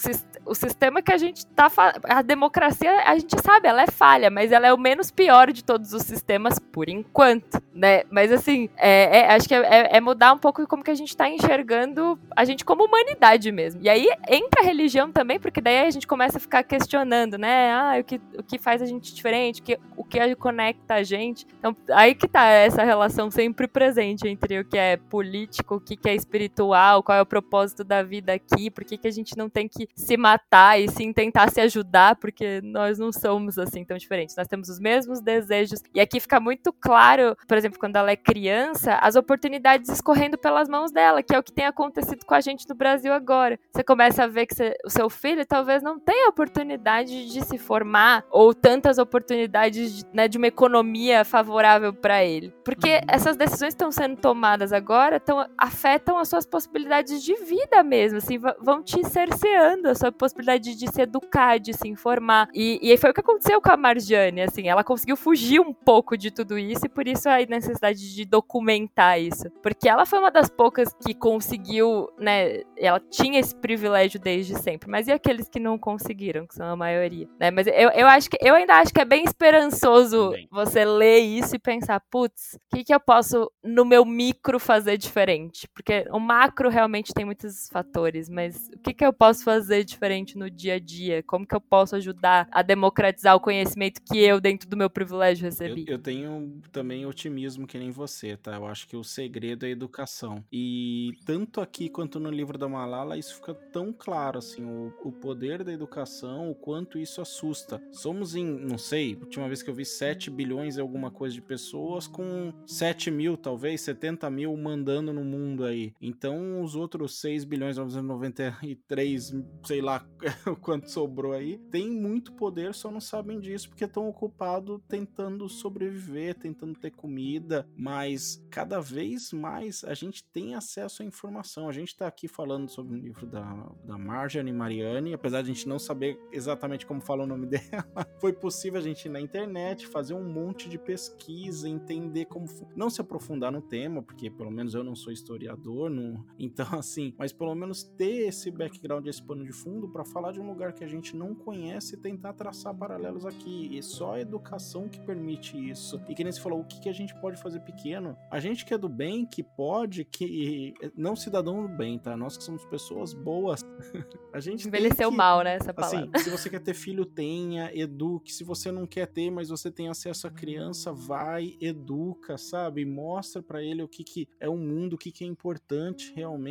o 0.46 0.54
sistema 0.54 1.02
que 1.02 1.14
a 1.14 1.18
gente 1.18 1.46
tá. 1.48 1.72
A 2.04 2.22
democracia, 2.22 2.92
a 3.06 3.18
gente 3.18 3.40
sabe, 3.42 3.70
ela 3.70 3.84
é 3.84 3.88
falha, 3.88 4.30
mas 4.30 4.52
ela 4.52 4.68
é 4.68 4.74
o 4.74 4.78
menos 4.78 5.12
pior 5.12 5.54
de 5.54 5.64
todos 5.64 5.94
os 5.94 6.02
sistemas, 6.04 6.60
por 6.60 6.90
enquanto, 6.90 7.64
né? 7.74 8.04
Mas 8.12 8.34
assim, 8.34 8.70
é, 8.76 9.20
é, 9.20 9.34
acho 9.34 9.48
que 9.48 9.56
é, 9.56 9.60
é, 9.60 9.98
é 9.98 10.02
mudar 10.02 10.34
um 10.34 10.38
pouco 10.38 10.68
como 10.68 10.84
que 10.84 10.92
a 10.92 10.96
gente 10.96 11.16
tá 11.16 11.30
enxergando 11.30 12.20
a 12.36 12.44
gente 12.44 12.66
como 12.66 12.84
humanidade 12.84 13.50
mesmo. 13.50 13.82
E 13.82 13.88
aí 13.88 14.10
entra 14.28 14.62
a 14.62 14.66
religião 14.66 15.10
também, 15.10 15.40
porque 15.40 15.62
daí 15.62 15.86
a 15.86 15.90
gente 15.92 16.06
começa 16.06 16.38
a 16.38 16.42
ficar 16.42 16.64
questionando, 16.64 17.38
né? 17.38 17.72
Ah, 17.72 17.98
o 17.98 18.04
que, 18.04 18.20
o 18.38 18.44
que 18.44 18.60
faz 18.60 18.82
a 18.82 18.86
gente 18.86 19.16
diferente, 19.16 19.62
o 19.62 19.64
que, 19.64 19.80
o 19.96 20.04
que 20.04 20.36
conecta 20.36 20.96
a 20.96 21.04
gente. 21.04 21.48
Então, 21.58 21.74
aí 21.92 22.14
que 22.14 22.28
tá 22.28 22.46
essa 22.46 22.84
relação 22.84 23.32
sempre 23.32 23.70
presente 23.70 24.28
entre 24.28 24.60
o 24.60 24.66
que 24.66 24.78
é 24.78 24.98
político, 24.98 25.76
o 25.76 25.80
que, 25.80 25.96
que 25.96 26.10
é 26.10 26.16
espiritual, 26.16 27.05
qual 27.06 27.18
é 27.18 27.22
o 27.22 27.26
propósito 27.26 27.84
da 27.84 28.02
vida 28.02 28.34
aqui, 28.34 28.72
por 28.72 28.84
que, 28.84 28.98
que 28.98 29.08
a 29.08 29.12
gente 29.12 29.38
não 29.38 29.48
tem 29.48 29.68
que 29.68 29.88
se 29.96 30.18
matar 30.18 30.80
e 30.82 30.90
sim 30.90 31.14
tentar 31.14 31.50
se 31.52 31.62
ajudar, 31.62 32.16
porque 32.16 32.60
nós 32.64 32.98
não 32.98 33.12
somos 33.12 33.58
assim 33.58 33.86
tão 33.86 33.96
diferentes. 33.96 34.36
Nós 34.36 34.48
temos 34.48 34.68
os 34.68 34.80
mesmos 34.80 35.22
desejos. 35.22 35.82
E 35.94 36.02
aqui 36.02 36.20
fica 36.20 36.40
muito 36.40 36.74
claro, 36.74 37.38
por 37.48 37.56
exemplo, 37.56 37.80
quando 37.80 37.96
ela 37.96 38.12
é 38.12 38.16
criança, 38.16 38.96
as 38.96 39.16
oportunidades 39.16 39.90
escorrendo 39.90 40.38
pelas 40.38 40.68
mãos 40.68 40.92
dela, 40.92 41.22
que 41.22 41.36
é 41.36 41.40
o 41.40 41.44
que 41.44 41.54
tem 41.54 41.66
acontecido 41.66 42.26
com 42.26 42.34
a 42.34 42.42
gente 42.42 42.68
no 42.68 42.76
Brasil 42.76 43.14
agora. 43.14 43.60
Você 43.72 43.84
começa 43.84 44.24
a 44.24 44.28
ver 44.28 44.48
que 44.48 44.56
você, 44.56 44.76
o 44.84 44.90
seu 44.90 45.10
filho 45.10 45.46
talvez 45.46 45.84
não 45.84 46.00
tenha 46.00 46.28
oportunidade 46.30 47.32
de 47.32 47.46
se 47.46 47.58
formar 47.58 48.26
ou 48.32 48.54
tantas 48.54 48.98
oportunidades 48.98 49.98
de, 49.98 50.06
né, 50.12 50.28
de 50.28 50.38
uma 50.38 50.48
economia 50.48 51.24
favorável 51.24 51.94
para 51.94 52.24
ele. 52.24 52.54
Porque 52.64 52.96
uhum. 52.96 53.02
essas 53.08 53.38
decisões 53.38 53.74
estão 53.74 53.92
sendo 53.92 54.18
tomadas 54.18 54.74
agora, 54.74 55.20
tão, 55.20 55.46
afetam 55.58 56.18
as 56.18 56.30
suas 56.30 56.46
possibilidades 56.46 56.85
possibilidades 56.86 57.24
de 57.24 57.34
vida 57.36 57.84
mesmo, 57.84 58.18
assim, 58.20 58.38
vão 58.38 58.84
te 58.84 59.04
cerceando 59.06 59.90
a 59.90 59.96
sua 59.96 60.12
possibilidade 60.12 60.76
de 60.76 60.88
se 60.88 61.02
educar, 61.02 61.58
de 61.58 61.74
se 61.74 61.88
informar. 61.88 62.48
E, 62.54 62.80
e 62.82 62.96
foi 62.98 63.10
o 63.10 63.14
que 63.14 63.22
aconteceu 63.22 63.60
com 63.60 63.72
a 63.72 63.78
Marjane, 63.78 64.42
assim, 64.42 64.68
ela 64.68 64.84
conseguiu 64.84 65.18
fugir 65.18 65.60
um 65.60 65.74
pouco 65.74 66.16
de 66.16 66.30
tudo 66.32 66.58
isso 66.58 66.86
e 66.86 66.90
por 66.90 67.08
isso 67.08 67.28
a 67.28 67.38
necessidade 67.40 68.14
de 68.14 68.26
documentar 68.26 69.20
isso. 69.20 69.50
Porque 69.64 69.90
ela 69.90 70.06
foi 70.06 70.20
uma 70.20 70.32
das 70.32 70.50
poucas 70.50 70.94
que 71.04 71.14
conseguiu, 71.14 72.10
né, 72.20 72.62
ela 72.78 73.00
tinha 73.00 73.40
esse 73.40 73.56
privilégio 73.56 74.20
desde 74.20 74.56
sempre, 74.60 74.90
mas 74.90 75.08
e 75.08 75.12
aqueles 75.12 75.50
que 75.50 75.60
não 75.60 75.78
conseguiram, 75.78 76.46
que 76.46 76.56
são 76.56 76.68
a 76.68 76.76
maioria, 76.76 77.28
né? 77.40 77.50
Mas 77.50 77.68
eu, 77.68 77.90
eu 77.90 78.08
acho 78.08 78.30
que, 78.30 78.38
eu 78.42 78.54
ainda 78.54 78.76
acho 78.76 78.94
que 78.94 79.02
é 79.02 79.06
bem 79.06 79.24
esperançoso 79.24 80.34
você 80.52 80.86
ler 80.86 81.20
isso 81.20 81.56
e 81.56 81.60
pensar, 81.60 82.02
putz, 82.12 82.56
o 82.56 82.76
que 82.76 82.84
que 82.84 82.94
eu 82.94 83.00
posso 83.00 83.52
no 83.64 83.86
meu 83.86 84.06
micro 84.06 84.60
fazer 84.60 84.98
diferente? 84.98 85.68
Porque 85.74 86.06
o 86.12 86.20
macro 86.20 86.70
realmente 86.76 87.14
tem 87.14 87.24
muitos 87.24 87.70
fatores, 87.70 88.28
mas 88.28 88.70
o 88.76 88.80
que, 88.80 88.94
que 88.94 89.06
eu 89.06 89.14
posso 89.14 89.46
fazer 89.46 89.86
diferente 89.86 90.38
no 90.38 90.50
dia 90.50 90.74
a 90.74 90.80
dia? 90.80 91.24
Como 91.24 91.48
que 91.48 91.56
eu 91.56 91.62
posso 91.62 91.96
ajudar 91.96 92.50
a 92.52 92.62
democratizar 92.62 93.34
o 93.34 93.40
conhecimento 93.40 94.02
que 94.02 94.20
eu, 94.20 94.42
dentro 94.42 94.68
do 94.68 94.76
meu 94.76 94.90
privilégio, 94.90 95.46
recebi? 95.46 95.86
Eu, 95.88 95.94
eu 95.94 96.00
tenho 96.00 96.62
também 96.74 97.06
otimismo 97.06 97.66
que 97.66 97.78
nem 97.78 97.92
você, 97.92 98.36
tá? 98.36 98.56
Eu 98.56 98.66
acho 98.66 98.88
que 98.90 98.98
o 98.98 99.06
segredo 99.06 99.66
é 99.66 99.70
a 99.70 99.72
educação. 99.72 100.44
E 100.52 101.14
tanto 101.26 101.62
aqui 101.62 101.88
quanto 101.88 102.20
no 102.20 102.30
livro 102.30 102.58
da 102.58 102.68
Malala, 102.68 103.18
isso 103.18 103.36
fica 103.36 103.54
tão 103.54 103.94
claro, 103.94 104.40
assim, 104.40 104.66
o, 104.66 104.94
o 105.02 105.14
poder 105.14 105.64
da 105.64 105.72
educação, 105.72 106.52
o 106.52 106.56
quanto 106.56 107.00
isso 107.00 107.22
assusta. 107.22 107.82
Somos 107.94 108.36
em, 108.36 108.46
não 108.46 108.78
sei, 108.78 109.16
última 109.16 109.48
vez 109.48 109.64
que 109.64 109.70
eu 109.70 109.74
vi 109.74 109.86
7 109.86 110.30
bilhões 110.30 110.76
e 110.76 110.82
alguma 110.82 111.10
coisa 111.10 111.34
de 111.34 111.42
pessoas 111.42 112.06
com 112.06 112.52
7 112.68 113.10
mil, 113.10 113.38
talvez, 113.38 113.80
70 113.80 114.30
mil 114.30 114.56
mandando 114.58 115.14
no 115.14 115.24
mundo 115.24 115.64
aí. 115.64 115.94
Então, 116.02 116.65
os 116.66 116.76
outros 116.76 117.20
6 117.20 117.46
bilhões 117.46 117.78
993, 117.78 119.34
sei 119.64 119.82
lá 119.82 120.06
quanto 120.62 120.90
sobrou 120.90 121.34
aí, 121.34 121.58
tem 121.72 121.90
muito 121.90 122.34
poder, 122.34 122.74
só 122.74 122.90
não 122.90 123.00
sabem 123.00 123.40
disso 123.40 123.70
porque 123.70 123.86
estão 123.86 124.10
ocupados 124.10 124.82
tentando 124.88 125.48
sobreviver, 125.48 126.36
tentando 126.36 126.78
ter 126.78 126.92
comida, 126.92 127.68
mas 127.78 128.44
cada 128.50 128.82
vez 128.82 129.32
mais 129.32 129.84
a 129.84 129.94
gente 129.94 130.24
tem 130.24 130.56
acesso 130.56 131.04
à 131.04 131.06
informação. 131.06 131.70
A 131.70 131.72
gente 131.72 131.90
está 131.90 132.08
aqui 132.08 132.28
falando 132.28 132.70
sobre 132.70 132.96
o 132.96 133.00
livro 133.00 133.28
da, 133.28 133.72
da 133.84 133.98
Marjane 133.98 134.52
Mariani, 134.52 135.14
apesar 135.14 135.42
de 135.42 135.52
a 135.52 135.54
gente 135.54 135.68
não 135.68 135.78
saber 135.78 136.20
exatamente 136.32 136.86
como 136.86 137.00
fala 137.00 137.24
o 137.24 137.28
nome 137.28 137.46
dela, 137.48 137.86
foi 138.20 138.34
possível 138.34 138.80
a 138.80 138.84
gente 138.84 139.06
ir 139.06 139.10
na 139.10 139.22
internet 139.22 139.88
fazer 139.88 140.14
um 140.14 140.28
monte 140.28 140.68
de 140.68 140.78
pesquisa, 140.78 141.70
entender 141.70 142.26
como. 142.26 142.46
Não 142.76 142.90
se 142.90 143.02
aprofundar 143.02 143.52
no 143.52 143.62
tema, 143.62 144.02
porque 144.02 144.30
pelo 144.30 144.52
menos 144.52 144.74
eu 144.74 144.84
não 144.84 144.96
sou 144.96 145.14
historiador, 145.14 145.90
não... 145.90 146.26
então 146.56 146.66
assim, 146.80 147.14
mas 147.18 147.34
pelo 147.34 147.54
menos 147.54 147.84
ter 147.84 148.28
esse 148.28 148.50
background, 148.50 149.06
esse 149.06 149.22
pano 149.22 149.44
de 149.44 149.52
fundo 149.52 149.90
para 149.90 150.06
falar 150.06 150.32
de 150.32 150.40
um 150.40 150.48
lugar 150.48 150.72
que 150.74 150.84
a 150.84 150.88
gente 150.88 151.16
não 151.16 151.36
conhece 151.36 151.96
e 151.96 151.98
tentar 151.98 152.34
traçar 152.34 152.74
paralelos 152.74 153.26
aqui. 153.26 153.78
E 153.78 153.84
só 153.84 154.14
a 154.14 154.22
educação 154.22 154.88
que 154.88 155.00
permite 155.02 155.58
isso. 155.58 156.02
E 156.08 156.16
que 156.16 156.24
nem 156.24 156.32
se 156.32 156.40
falou, 156.40 156.62
o 156.62 156.64
que, 156.66 156.80
que 156.80 156.90
a 156.90 156.94
gente 156.94 157.14
pode 157.20 157.42
fazer 157.42 157.60
pequeno? 157.60 158.18
A 158.32 158.40
gente 158.40 158.66
que 158.66 158.74
é 158.74 158.78
do 158.78 158.88
bem, 158.88 159.26
que 159.26 159.44
pode, 159.44 160.06
que. 160.06 160.74
Não 160.96 161.16
cidadão 161.16 161.62
do 161.62 161.68
bem, 161.68 162.00
tá? 162.00 162.16
Nós 162.16 162.38
que 162.38 162.44
somos 162.44 162.64
pessoas 162.66 163.14
boas. 163.14 163.62
a 164.34 164.40
gente 164.40 164.68
Envelheceu 164.68 165.10
que... 165.10 165.18
mal, 165.18 165.44
né? 165.44 165.56
Essa 165.56 165.74
assim, 165.76 165.98
palavra. 165.98 166.20
se 166.20 166.30
você 166.30 166.50
quer 166.50 166.62
ter 166.62 166.74
filho, 166.74 167.06
tenha, 167.06 167.70
eduque. 167.74 168.34
Se 168.34 168.44
você 168.44 168.72
não 168.72 168.88
quer 168.88 169.08
ter, 169.08 169.30
mas 169.30 169.50
você 169.50 169.70
tem 169.70 169.90
acesso 169.90 170.28
à 170.28 170.32
criança, 170.32 170.94
vai, 170.94 171.58
educa, 171.60 172.38
sabe? 172.38 172.86
Mostra 172.86 173.44
para 173.44 173.62
ele 173.62 173.84
o 173.84 173.88
que, 173.88 174.04
que 174.04 174.28
é 174.40 174.48
o 174.48 174.58
mundo, 174.58 174.94
o 174.94 174.98
que, 174.98 175.12
que 175.12 175.24
é 175.24 175.28
importante 175.28 176.14
realmente. 176.16 176.45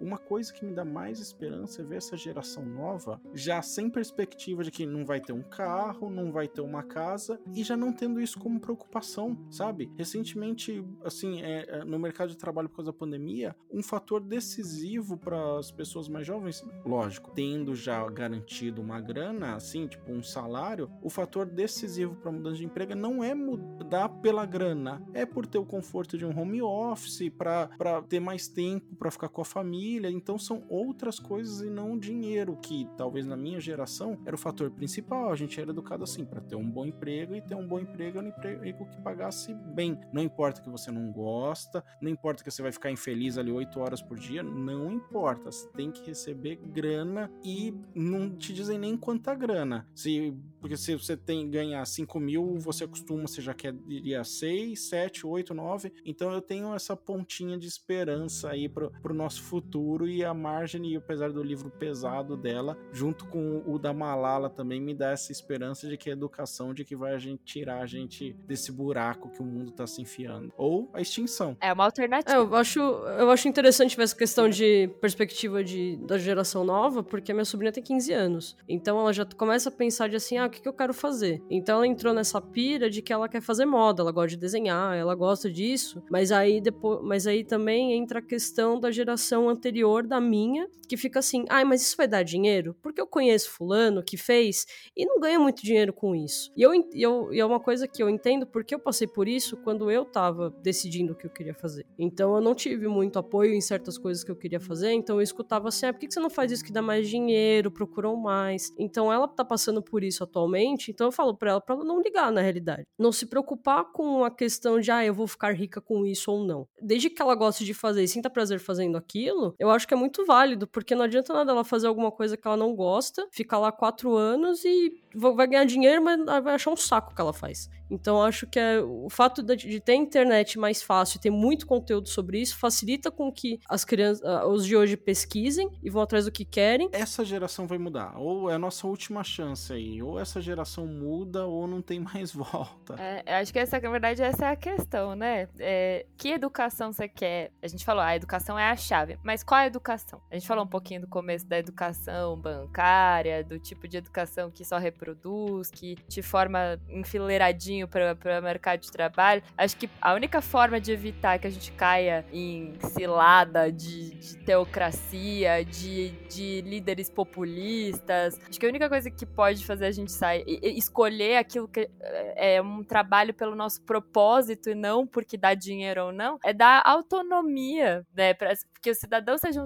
Uma 0.00 0.18
coisa 0.18 0.52
que 0.52 0.64
me 0.64 0.74
dá 0.74 0.84
mais 0.84 1.20
esperança 1.20 1.82
é 1.82 1.84
ver 1.84 1.96
essa 1.96 2.16
geração 2.16 2.64
nova 2.64 3.20
já 3.34 3.62
sem 3.62 3.90
perspectiva 3.90 4.64
de 4.64 4.70
que 4.70 4.86
não 4.86 5.04
vai 5.04 5.20
ter 5.20 5.32
um 5.32 5.42
carro, 5.42 6.10
não 6.10 6.32
vai 6.32 6.48
ter 6.48 6.60
uma 6.60 6.82
casa 6.82 7.40
e 7.54 7.62
já 7.62 7.76
não 7.76 7.92
tendo 7.92 8.20
isso 8.20 8.38
como 8.38 8.60
preocupação, 8.60 9.36
sabe? 9.50 9.90
Recentemente, 9.96 10.84
assim, 11.04 11.42
é, 11.42 11.84
no 11.84 11.98
mercado 11.98 12.30
de 12.30 12.36
trabalho 12.36 12.68
por 12.68 12.76
causa 12.76 12.92
da 12.92 12.98
pandemia, 12.98 13.54
um 13.70 13.82
fator 13.82 14.20
decisivo 14.20 15.16
para 15.16 15.58
as 15.58 15.70
pessoas 15.70 16.08
mais 16.08 16.26
jovens, 16.26 16.64
lógico, 16.84 17.30
tendo 17.30 17.74
já 17.74 18.06
garantido 18.08 18.80
uma 18.80 19.00
grana, 19.00 19.54
assim, 19.54 19.86
tipo 19.86 20.10
um 20.10 20.22
salário, 20.22 20.90
o 21.02 21.10
fator 21.10 21.46
decisivo 21.46 22.14
para 22.16 22.32
mudança 22.32 22.56
de 22.56 22.64
emprego 22.64 22.94
não 22.94 23.22
é 23.22 23.34
mudar 23.34 24.08
pela 24.08 24.44
grana, 24.46 25.02
é 25.12 25.24
por 25.24 25.46
ter 25.46 25.58
o 25.58 25.66
conforto 25.66 26.16
de 26.16 26.24
um 26.24 26.38
home 26.38 26.62
office, 26.62 27.30
para 27.36 27.68
ter 28.08 28.20
mais 28.20 28.48
tempo 28.48 28.94
para 28.96 29.10
ficar 29.10 29.28
com 29.36 29.42
a 29.42 29.44
família. 29.44 30.10
Então 30.10 30.38
são 30.38 30.64
outras 30.66 31.20
coisas 31.20 31.60
e 31.60 31.68
não 31.68 31.98
dinheiro, 31.98 32.56
que 32.56 32.88
talvez 32.96 33.26
na 33.26 33.36
minha 33.36 33.60
geração 33.60 34.18
era 34.24 34.34
o 34.34 34.38
fator 34.38 34.70
principal. 34.70 35.30
A 35.30 35.36
gente 35.36 35.60
era 35.60 35.70
educado 35.70 36.02
assim, 36.02 36.24
para 36.24 36.40
ter 36.40 36.56
um 36.56 36.70
bom 36.70 36.86
emprego 36.86 37.36
e 37.36 37.42
ter 37.42 37.54
um 37.54 37.68
bom 37.68 37.78
emprego, 37.78 38.18
um 38.18 38.28
emprego 38.28 38.86
que 38.86 39.02
pagasse 39.02 39.52
bem. 39.52 40.00
Não 40.10 40.22
importa 40.22 40.62
que 40.62 40.70
você 40.70 40.90
não 40.90 41.12
gosta, 41.12 41.84
não 42.00 42.10
importa 42.10 42.42
que 42.42 42.50
você 42.50 42.62
vai 42.62 42.72
ficar 42.72 42.90
infeliz 42.90 43.36
ali 43.36 43.52
oito 43.52 43.78
horas 43.78 44.00
por 44.00 44.18
dia, 44.18 44.42
não 44.42 44.90
importa. 44.90 45.52
Você 45.52 45.68
tem 45.72 45.90
que 45.90 46.06
receber 46.06 46.56
grana 46.56 47.30
e 47.44 47.74
não 47.94 48.34
te 48.34 48.54
dizem 48.54 48.78
nem 48.78 48.96
quanta 48.96 49.34
grana. 49.34 49.86
Se, 49.94 50.34
porque 50.66 50.76
se 50.76 50.96
você 50.96 51.16
tem 51.16 51.48
ganhar 51.48 51.84
5 51.86 52.18
mil, 52.18 52.58
você 52.58 52.82
acostuma, 52.82 53.28
você 53.28 53.40
já 53.40 53.54
quer 53.54 53.72
iria 53.86 54.24
6, 54.24 54.88
7, 54.88 55.24
8, 55.24 55.54
9. 55.54 55.92
Então 56.04 56.32
eu 56.32 56.40
tenho 56.40 56.74
essa 56.74 56.96
pontinha 56.96 57.56
de 57.56 57.68
esperança 57.68 58.50
aí 58.50 58.68
pro, 58.68 58.90
pro 59.00 59.14
nosso 59.14 59.44
futuro 59.44 60.08
e 60.08 60.24
a 60.24 60.34
Margem, 60.34 60.96
apesar 60.96 61.30
do 61.30 61.40
livro 61.40 61.70
pesado 61.70 62.36
dela, 62.36 62.76
junto 62.92 63.26
com 63.26 63.62
o 63.64 63.78
da 63.78 63.92
Malala 63.92 64.50
também 64.50 64.80
me 64.80 64.92
dá 64.92 65.10
essa 65.10 65.30
esperança 65.30 65.88
de 65.88 65.96
que 65.96 66.10
a 66.10 66.12
educação 66.12 66.74
de 66.74 66.84
que 66.84 66.96
vai 66.96 67.14
a 67.14 67.18
gente 67.18 67.44
tirar 67.44 67.80
a 67.80 67.86
gente 67.86 68.32
desse 68.44 68.72
buraco 68.72 69.30
que 69.30 69.40
o 69.40 69.44
mundo 69.44 69.70
tá 69.70 69.86
se 69.86 70.02
enfiando. 70.02 70.52
Ou 70.56 70.90
a 70.92 71.00
extinção. 71.00 71.56
É 71.60 71.72
uma 71.72 71.84
alternativa. 71.84 72.36
É, 72.36 72.40
eu 72.40 72.56
acho, 72.56 72.80
eu 72.80 73.30
acho 73.30 73.46
interessante 73.46 73.96
ver 73.96 74.02
essa 74.02 74.16
questão 74.16 74.48
de 74.48 74.90
perspectiva 75.00 75.62
de, 75.62 75.96
da 75.98 76.18
geração 76.18 76.64
nova, 76.64 77.04
porque 77.04 77.30
a 77.30 77.34
minha 77.36 77.44
sobrinha 77.44 77.70
tem 77.70 77.84
15 77.84 78.12
anos. 78.12 78.56
Então 78.68 78.98
ela 78.98 79.12
já 79.12 79.24
começa 79.24 79.68
a 79.68 79.72
pensar 79.72 80.08
de 80.08 80.16
assim, 80.16 80.38
ah, 80.38 80.48
que, 80.56 80.62
que 80.62 80.68
eu 80.68 80.72
quero 80.72 80.94
fazer? 80.94 81.42
Então 81.50 81.76
ela 81.76 81.86
entrou 81.86 82.12
nessa 82.14 82.40
pira 82.40 82.88
de 82.88 83.02
que 83.02 83.12
ela 83.12 83.28
quer 83.28 83.40
fazer 83.40 83.66
moda, 83.66 84.02
ela 84.02 84.12
gosta 84.12 84.30
de 84.30 84.36
desenhar, 84.38 84.96
ela 84.96 85.14
gosta 85.14 85.50
disso, 85.50 86.02
mas 86.10 86.32
aí 86.32 86.60
depois, 86.60 87.00
mas 87.02 87.26
aí 87.26 87.44
também 87.44 87.92
entra 87.92 88.18
a 88.18 88.22
questão 88.22 88.80
da 88.80 88.90
geração 88.90 89.48
anterior 89.48 90.06
da 90.06 90.20
minha, 90.20 90.68
que 90.88 90.96
fica 90.96 91.18
assim, 91.18 91.44
ai, 91.48 91.64
mas 91.64 91.82
isso 91.82 91.96
vai 91.96 92.08
dar 92.08 92.22
dinheiro? 92.22 92.74
Porque 92.82 93.00
eu 93.00 93.06
conheço 93.06 93.50
fulano 93.50 94.02
que 94.02 94.16
fez 94.16 94.66
e 94.96 95.04
não 95.04 95.20
ganha 95.20 95.38
muito 95.38 95.62
dinheiro 95.62 95.92
com 95.92 96.14
isso. 96.14 96.52
E 96.56 96.62
eu, 96.62 96.72
eu 96.94 97.32
e 97.32 97.40
é 97.40 97.44
uma 97.44 97.60
coisa 97.60 97.86
que 97.88 98.02
eu 98.02 98.08
entendo 98.08 98.46
porque 98.46 98.74
eu 98.74 98.78
passei 98.78 99.06
por 99.06 99.28
isso 99.28 99.56
quando 99.58 99.90
eu 99.90 100.04
tava 100.04 100.50
decidindo 100.62 101.12
o 101.12 101.16
que 101.16 101.26
eu 101.26 101.30
queria 101.30 101.54
fazer. 101.54 101.84
Então 101.98 102.34
eu 102.36 102.40
não 102.40 102.54
tive 102.54 102.88
muito 102.88 103.18
apoio 103.18 103.52
em 103.52 103.60
certas 103.60 103.98
coisas 103.98 104.22
que 104.22 104.30
eu 104.30 104.36
queria 104.36 104.60
fazer, 104.60 104.92
então 104.92 105.16
eu 105.16 105.22
escutava 105.22 105.68
assim, 105.68 105.86
ah, 105.86 105.92
por 105.92 106.00
que 106.00 106.10
você 106.10 106.20
não 106.20 106.30
faz 106.30 106.52
isso 106.52 106.64
que 106.64 106.72
dá 106.72 106.80
mais 106.80 107.08
dinheiro, 107.08 107.70
procuram 107.70 108.16
mais? 108.16 108.72
Então 108.78 109.12
ela 109.12 109.26
tá 109.26 109.44
passando 109.44 109.82
por 109.82 110.04
isso 110.04 110.22
atualmente, 110.36 110.90
então 110.90 111.06
eu 111.06 111.12
falo 111.12 111.34
para 111.34 111.52
ela 111.52 111.60
para 111.60 111.76
não 111.76 112.02
ligar 112.02 112.30
na 112.30 112.42
realidade. 112.42 112.86
Não 112.98 113.10
se 113.10 113.26
preocupar 113.26 113.84
com 113.92 114.22
a 114.22 114.30
questão 114.30 114.78
de, 114.78 114.90
ah, 114.90 115.04
eu 115.04 115.14
vou 115.14 115.26
ficar 115.26 115.54
rica 115.54 115.80
com 115.80 116.04
isso 116.04 116.30
ou 116.30 116.44
não. 116.44 116.68
Desde 116.80 117.08
que 117.08 117.22
ela 117.22 117.34
goste 117.34 117.64
de 117.64 117.72
fazer 117.72 118.02
e 118.02 118.08
sinta 118.08 118.28
prazer 118.28 118.60
fazendo 118.60 118.98
aquilo, 118.98 119.54
eu 119.58 119.70
acho 119.70 119.88
que 119.88 119.94
é 119.94 119.96
muito 119.96 120.26
válido, 120.26 120.66
porque 120.66 120.94
não 120.94 121.04
adianta 121.04 121.32
nada 121.32 121.52
ela 121.52 121.64
fazer 121.64 121.86
alguma 121.86 122.12
coisa 122.12 122.36
que 122.36 122.46
ela 122.46 122.56
não 122.56 122.74
gosta, 122.74 123.26
ficar 123.32 123.58
lá 123.58 123.72
quatro 123.72 124.14
anos 124.14 124.64
e 124.64 124.92
vai 125.14 125.46
ganhar 125.46 125.64
dinheiro, 125.64 126.02
mas 126.02 126.22
vai 126.24 126.54
achar 126.54 126.70
um 126.70 126.76
saco 126.76 127.14
que 127.14 127.20
ela 127.20 127.32
faz. 127.32 127.70
Então 127.90 128.22
acho 128.22 128.46
que 128.46 128.58
é, 128.58 128.80
o 128.80 129.08
fato 129.08 129.42
de, 129.42 129.56
de, 129.56 129.80
ter 129.80 129.94
internet 129.94 130.58
mais 130.58 130.82
fácil, 130.82 131.20
ter 131.20 131.30
muito 131.30 131.66
conteúdo 131.66 132.08
sobre 132.08 132.40
isso, 132.40 132.56
facilita 132.58 133.10
com 133.10 133.30
que 133.32 133.60
as 133.68 133.84
crianças, 133.84 134.22
os 134.46 134.66
de 134.66 134.76
hoje 134.76 134.96
pesquisem 134.96 135.70
e 135.82 135.90
vão 135.90 136.02
atrás 136.02 136.24
do 136.24 136.32
que 136.32 136.44
querem. 136.44 136.88
Essa 136.92 137.24
geração 137.24 137.66
vai 137.66 137.78
mudar, 137.78 138.16
ou 138.18 138.50
é 138.50 138.54
a 138.54 138.58
nossa 138.58 138.86
última 138.86 139.22
chance 139.22 139.72
aí, 139.72 140.02
ou 140.02 140.18
essa 140.18 140.40
geração 140.40 140.86
muda 140.86 141.46
ou 141.46 141.66
não 141.66 141.80
tem 141.80 142.00
mais 142.00 142.32
volta. 142.32 142.94
É, 142.98 143.38
acho 143.40 143.52
que 143.52 143.58
essa, 143.58 143.78
na 143.80 143.90
verdade, 143.90 144.22
essa 144.22 144.46
é 144.46 144.50
a 144.50 144.56
questão, 144.56 145.14
né? 145.14 145.48
É, 145.58 146.06
que 146.16 146.30
educação 146.30 146.92
você 146.92 147.08
quer? 147.08 147.52
A 147.62 147.68
gente 147.68 147.84
falou, 147.84 148.02
a 148.02 148.16
educação 148.16 148.58
é 148.58 148.70
a 148.70 148.76
chave, 148.76 149.18
mas 149.22 149.42
qual 149.42 149.60
é 149.60 149.64
a 149.64 149.66
educação? 149.66 150.20
A 150.30 150.34
gente 150.34 150.46
falou 150.46 150.64
um 150.64 150.68
pouquinho 150.68 151.02
do 151.02 151.06
começo 151.06 151.46
da 151.46 151.58
educação 151.58 152.36
bancária, 152.36 153.44
do 153.44 153.58
tipo 153.58 153.86
de 153.86 153.96
educação 153.96 154.50
que 154.50 154.64
só 154.64 154.78
reproduz, 154.78 155.70
que 155.70 155.96
te 156.08 156.22
forma 156.22 156.80
enfileiradinho 156.88 157.75
para 157.84 158.16
o 158.38 158.42
mercado 158.42 158.80
de 158.80 158.90
trabalho, 158.90 159.42
acho 159.58 159.76
que 159.76 159.90
a 160.00 160.14
única 160.14 160.40
forma 160.40 160.80
de 160.80 160.92
evitar 160.92 161.38
que 161.38 161.46
a 161.46 161.50
gente 161.50 161.72
caia 161.72 162.24
em 162.32 162.74
cilada 162.80 163.70
de, 163.72 164.10
de 164.10 164.38
teocracia, 164.38 165.64
de, 165.64 166.10
de 166.28 166.60
líderes 166.62 167.10
populistas, 167.10 168.40
acho 168.48 168.58
que 168.58 168.66
a 168.66 168.68
única 168.68 168.88
coisa 168.88 169.10
que 169.10 169.26
pode 169.26 169.64
fazer 169.66 169.86
a 169.86 169.90
gente 169.90 170.12
sair, 170.12 170.44
escolher 170.62 171.36
aquilo 171.36 171.66
que 171.66 171.90
é, 172.00 172.56
é 172.56 172.62
um 172.62 172.84
trabalho 172.84 173.34
pelo 173.34 173.54
nosso 173.54 173.82
propósito 173.82 174.70
e 174.70 174.74
não 174.74 175.06
porque 175.06 175.36
dá 175.36 175.54
dinheiro 175.54 176.06
ou 176.06 176.12
não, 176.12 176.38
é 176.44 176.52
dar 176.52 176.82
autonomia, 176.84 178.06
né? 178.14 178.34
Pra, 178.34 178.52
que 178.86 178.90
os 178.92 178.98
cidadãos 178.98 179.40
sejam 179.40 179.64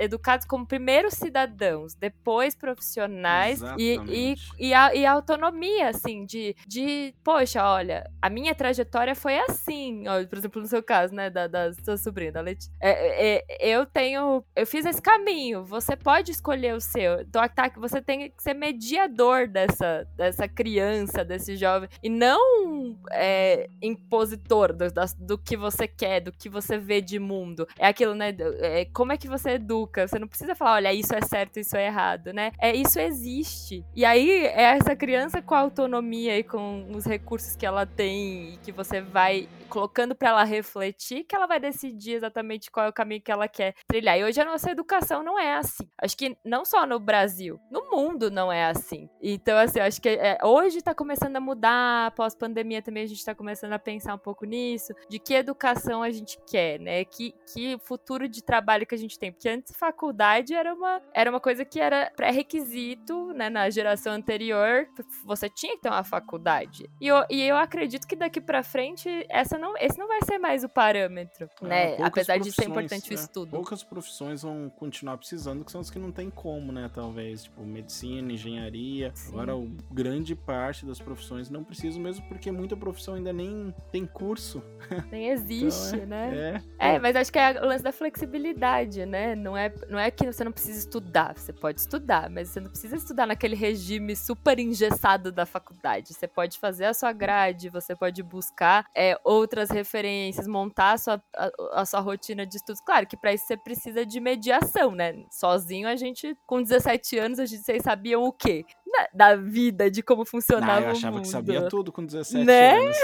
educados 0.00 0.44
como 0.44 0.66
primeiro 0.66 1.08
cidadãos, 1.08 1.94
depois 1.94 2.56
profissionais 2.56 3.60
e, 3.78 3.96
e, 4.08 4.34
e, 4.58 4.74
a, 4.74 4.92
e, 4.92 5.06
a, 5.06 5.12
autonomia, 5.12 5.88
assim, 5.88 6.24
de, 6.24 6.56
de, 6.66 7.14
poxa, 7.30 7.64
olha, 7.64 8.10
a 8.20 8.28
minha 8.28 8.52
trajetória 8.56 9.14
foi 9.14 9.38
assim, 9.38 10.02
por 10.28 10.36
exemplo, 10.36 10.60
no 10.60 10.66
seu 10.66 10.82
caso, 10.82 11.14
né, 11.14 11.30
da, 11.30 11.46
da 11.46 11.72
sua 11.74 11.96
sobrinha, 11.96 12.32
da 12.32 12.40
Letícia. 12.40 12.72
É, 12.80 13.36
é, 13.36 13.44
eu 13.60 13.86
tenho, 13.86 14.44
eu 14.56 14.66
fiz 14.66 14.84
esse 14.84 15.00
caminho, 15.00 15.64
você 15.64 15.94
pode 15.94 16.32
escolher 16.32 16.74
o 16.74 16.80
seu, 16.80 17.20
então, 17.20 17.40
tá, 17.48 17.70
você 17.76 18.02
tem 18.02 18.30
que 18.30 18.42
ser 18.42 18.54
mediador 18.54 19.46
dessa, 19.46 20.08
dessa 20.16 20.48
criança, 20.48 21.24
desse 21.24 21.54
jovem, 21.54 21.88
e 22.02 22.08
não 22.08 22.98
é, 23.12 23.68
impositor 23.80 24.72
do, 24.72 24.86
do 25.20 25.38
que 25.38 25.56
você 25.56 25.86
quer, 25.86 26.20
do 26.20 26.32
que 26.32 26.48
você 26.48 26.78
vê 26.78 27.00
de 27.00 27.20
mundo. 27.20 27.64
É 27.78 27.86
aquilo, 27.86 28.14
né, 28.14 28.34
é, 28.58 28.86
como 28.86 29.12
é 29.12 29.16
que 29.16 29.28
você 29.28 29.50
educa? 29.50 30.08
Você 30.08 30.18
não 30.18 30.26
precisa 30.26 30.56
falar, 30.56 30.74
olha, 30.74 30.92
isso 30.92 31.14
é 31.14 31.20
certo, 31.20 31.60
isso 31.60 31.76
é 31.76 31.86
errado, 31.86 32.32
né? 32.32 32.50
É 32.60 32.74
isso 32.74 32.98
existe. 32.98 33.84
E 33.94 34.04
aí 34.04 34.46
é 34.46 34.62
essa 34.62 34.96
criança 34.96 35.40
com 35.40 35.54
a 35.54 35.60
autonomia 35.60 36.36
e 36.36 36.42
com 36.42 36.88
os 36.92 37.04
recursos 37.04 37.19
que 37.56 37.64
ela 37.64 37.86
tem 37.86 38.54
e 38.54 38.58
que 38.62 38.72
você 38.72 39.00
vai 39.00 39.48
colocando 39.70 40.14
para 40.14 40.30
ela 40.30 40.44
refletir 40.44 41.24
que 41.24 41.34
ela 41.34 41.46
vai 41.46 41.60
decidir 41.60 42.14
exatamente 42.14 42.70
qual 42.70 42.86
é 42.86 42.88
o 42.88 42.92
caminho 42.92 43.22
que 43.22 43.32
ela 43.32 43.48
quer 43.48 43.74
trilhar. 43.86 44.18
E 44.18 44.24
hoje 44.24 44.40
a 44.40 44.44
nossa 44.44 44.70
educação 44.70 45.22
não 45.22 45.38
é 45.38 45.56
assim. 45.56 45.88
Acho 45.96 46.16
que 46.16 46.36
não 46.44 46.64
só 46.64 46.84
no 46.86 46.98
Brasil, 46.98 47.58
no 47.70 47.90
mundo 47.90 48.30
não 48.30 48.52
é 48.52 48.66
assim. 48.66 49.08
Então, 49.22 49.56
assim, 49.56 49.80
acho 49.80 50.00
que 50.00 50.08
é, 50.08 50.38
hoje 50.42 50.82
tá 50.82 50.94
começando 50.94 51.36
a 51.36 51.40
mudar, 51.40 52.10
pós-pandemia 52.12 52.82
também 52.82 53.04
a 53.04 53.06
gente 53.06 53.24
tá 53.24 53.34
começando 53.34 53.72
a 53.72 53.78
pensar 53.78 54.14
um 54.14 54.18
pouco 54.18 54.44
nisso, 54.44 54.92
de 55.08 55.18
que 55.18 55.34
educação 55.34 56.02
a 56.02 56.10
gente 56.10 56.38
quer, 56.46 56.80
né? 56.80 57.04
Que, 57.04 57.32
que 57.52 57.78
futuro 57.84 58.28
de 58.28 58.42
trabalho 58.42 58.86
que 58.86 58.94
a 58.94 58.98
gente 58.98 59.18
tem. 59.18 59.32
Porque 59.32 59.48
antes 59.48 59.76
faculdade 59.76 60.52
era 60.54 60.74
uma, 60.74 61.00
era 61.14 61.30
uma 61.30 61.40
coisa 61.40 61.64
que 61.64 61.78
era 61.78 62.10
pré-requisito, 62.16 63.32
né? 63.32 63.48
Na 63.48 63.70
geração 63.70 64.12
anterior, 64.12 64.88
você 65.24 65.48
tinha 65.48 65.76
que 65.76 65.82
ter 65.82 65.88
uma 65.88 66.04
faculdade. 66.04 66.90
E 67.00 67.06
eu, 67.06 67.24
e 67.30 67.42
eu 67.42 67.56
acredito 67.56 68.06
que 68.06 68.16
daqui 68.16 68.40
para 68.40 68.62
frente 68.62 69.08
essa 69.28 69.59
não, 69.60 69.76
esse 69.76 69.98
não 69.98 70.08
vai 70.08 70.20
ser 70.22 70.38
mais 70.38 70.64
o 70.64 70.68
parâmetro, 70.68 71.48
Ah, 71.62 71.66
né? 71.66 71.96
Apesar 72.02 72.38
de 72.38 72.50
ser 72.50 72.68
importante 72.68 73.10
o 73.10 73.12
é, 73.12 73.14
estudo. 73.14 73.50
Poucas 73.50 73.82
profissões 73.82 74.42
vão 74.42 74.70
continuar 74.70 75.16
precisando, 75.18 75.64
que 75.64 75.70
são 75.70 75.80
as 75.80 75.90
que 75.90 75.98
não 75.98 76.10
tem 76.10 76.30
como, 76.30 76.72
né? 76.72 76.90
Talvez, 76.92 77.44
tipo, 77.44 77.62
medicina, 77.62 78.32
engenharia. 78.32 79.12
Sim. 79.14 79.32
Agora, 79.32 79.56
o, 79.56 79.70
grande 79.90 80.34
parte 80.34 80.84
das 80.86 81.00
profissões 81.00 81.50
não 81.50 81.62
precisam 81.62 82.00
mesmo, 82.00 82.26
porque 82.28 82.50
muita 82.50 82.76
profissão 82.76 83.14
ainda 83.14 83.32
nem 83.32 83.74
tem 83.92 84.06
curso. 84.06 84.62
Nem 85.10 85.28
existe, 85.28 85.96
Então, 85.96 86.06
né? 86.06 86.62
É. 86.78 86.94
É, 86.94 86.98
mas 86.98 87.14
acho 87.14 87.32
que 87.32 87.38
é 87.38 87.60
o 87.60 87.66
lance 87.66 87.82
da 87.82 87.92
flexibilidade, 87.92 89.04
né? 89.04 89.34
Não 89.34 89.56
é, 89.56 89.72
não 89.88 89.98
é 89.98 90.10
que 90.10 90.24
você 90.24 90.42
não 90.42 90.52
precisa 90.52 90.78
estudar, 90.78 91.36
você 91.36 91.52
pode 91.52 91.80
estudar, 91.80 92.30
mas 92.30 92.48
você 92.48 92.60
não 92.60 92.70
precisa 92.70 92.96
estudar 92.96 93.26
naquele 93.26 93.54
regime 93.54 94.16
super 94.16 94.58
engessado 94.58 95.30
da 95.30 95.44
faculdade. 95.44 96.14
Você 96.14 96.26
pode 96.26 96.58
fazer 96.58 96.86
a 96.86 96.94
sua 96.94 97.12
grade, 97.12 97.68
você 97.68 97.94
pode 97.94 98.22
buscar 98.22 98.86
é, 98.94 99.18
outras 99.50 99.68
referências, 99.70 100.46
montar 100.46 100.92
a 100.92 100.98
sua, 100.98 101.22
a, 101.36 101.50
a 101.80 101.84
sua 101.84 101.98
rotina 102.00 102.46
de 102.46 102.56
estudos. 102.56 102.80
Claro 102.80 103.04
que 103.06 103.16
para 103.16 103.32
isso 103.34 103.44
você 103.46 103.56
precisa 103.56 104.06
de 104.06 104.20
mediação, 104.20 104.92
né? 104.92 105.24
Sozinho 105.28 105.88
a 105.88 105.96
gente, 105.96 106.36
com 106.46 106.62
17 106.62 107.18
anos, 107.18 107.40
a 107.40 107.46
gente, 107.46 107.64
vocês 107.64 107.82
sabiam 107.82 108.22
o 108.22 108.32
quê? 108.32 108.64
Da, 109.12 109.34
da 109.34 109.36
vida, 109.36 109.90
de 109.90 110.02
como 110.02 110.22
Ah, 110.22 110.26
funcionava 110.26 110.86
eu 110.86 110.90
achava 110.90 111.14
o 111.14 111.16
mundo. 111.16 111.22
que 111.22 111.28
sabia 111.28 111.68
tudo 111.68 111.90
com 111.92 112.04
17 112.06 112.44
Né? 112.44 112.76
anos. 112.76 112.96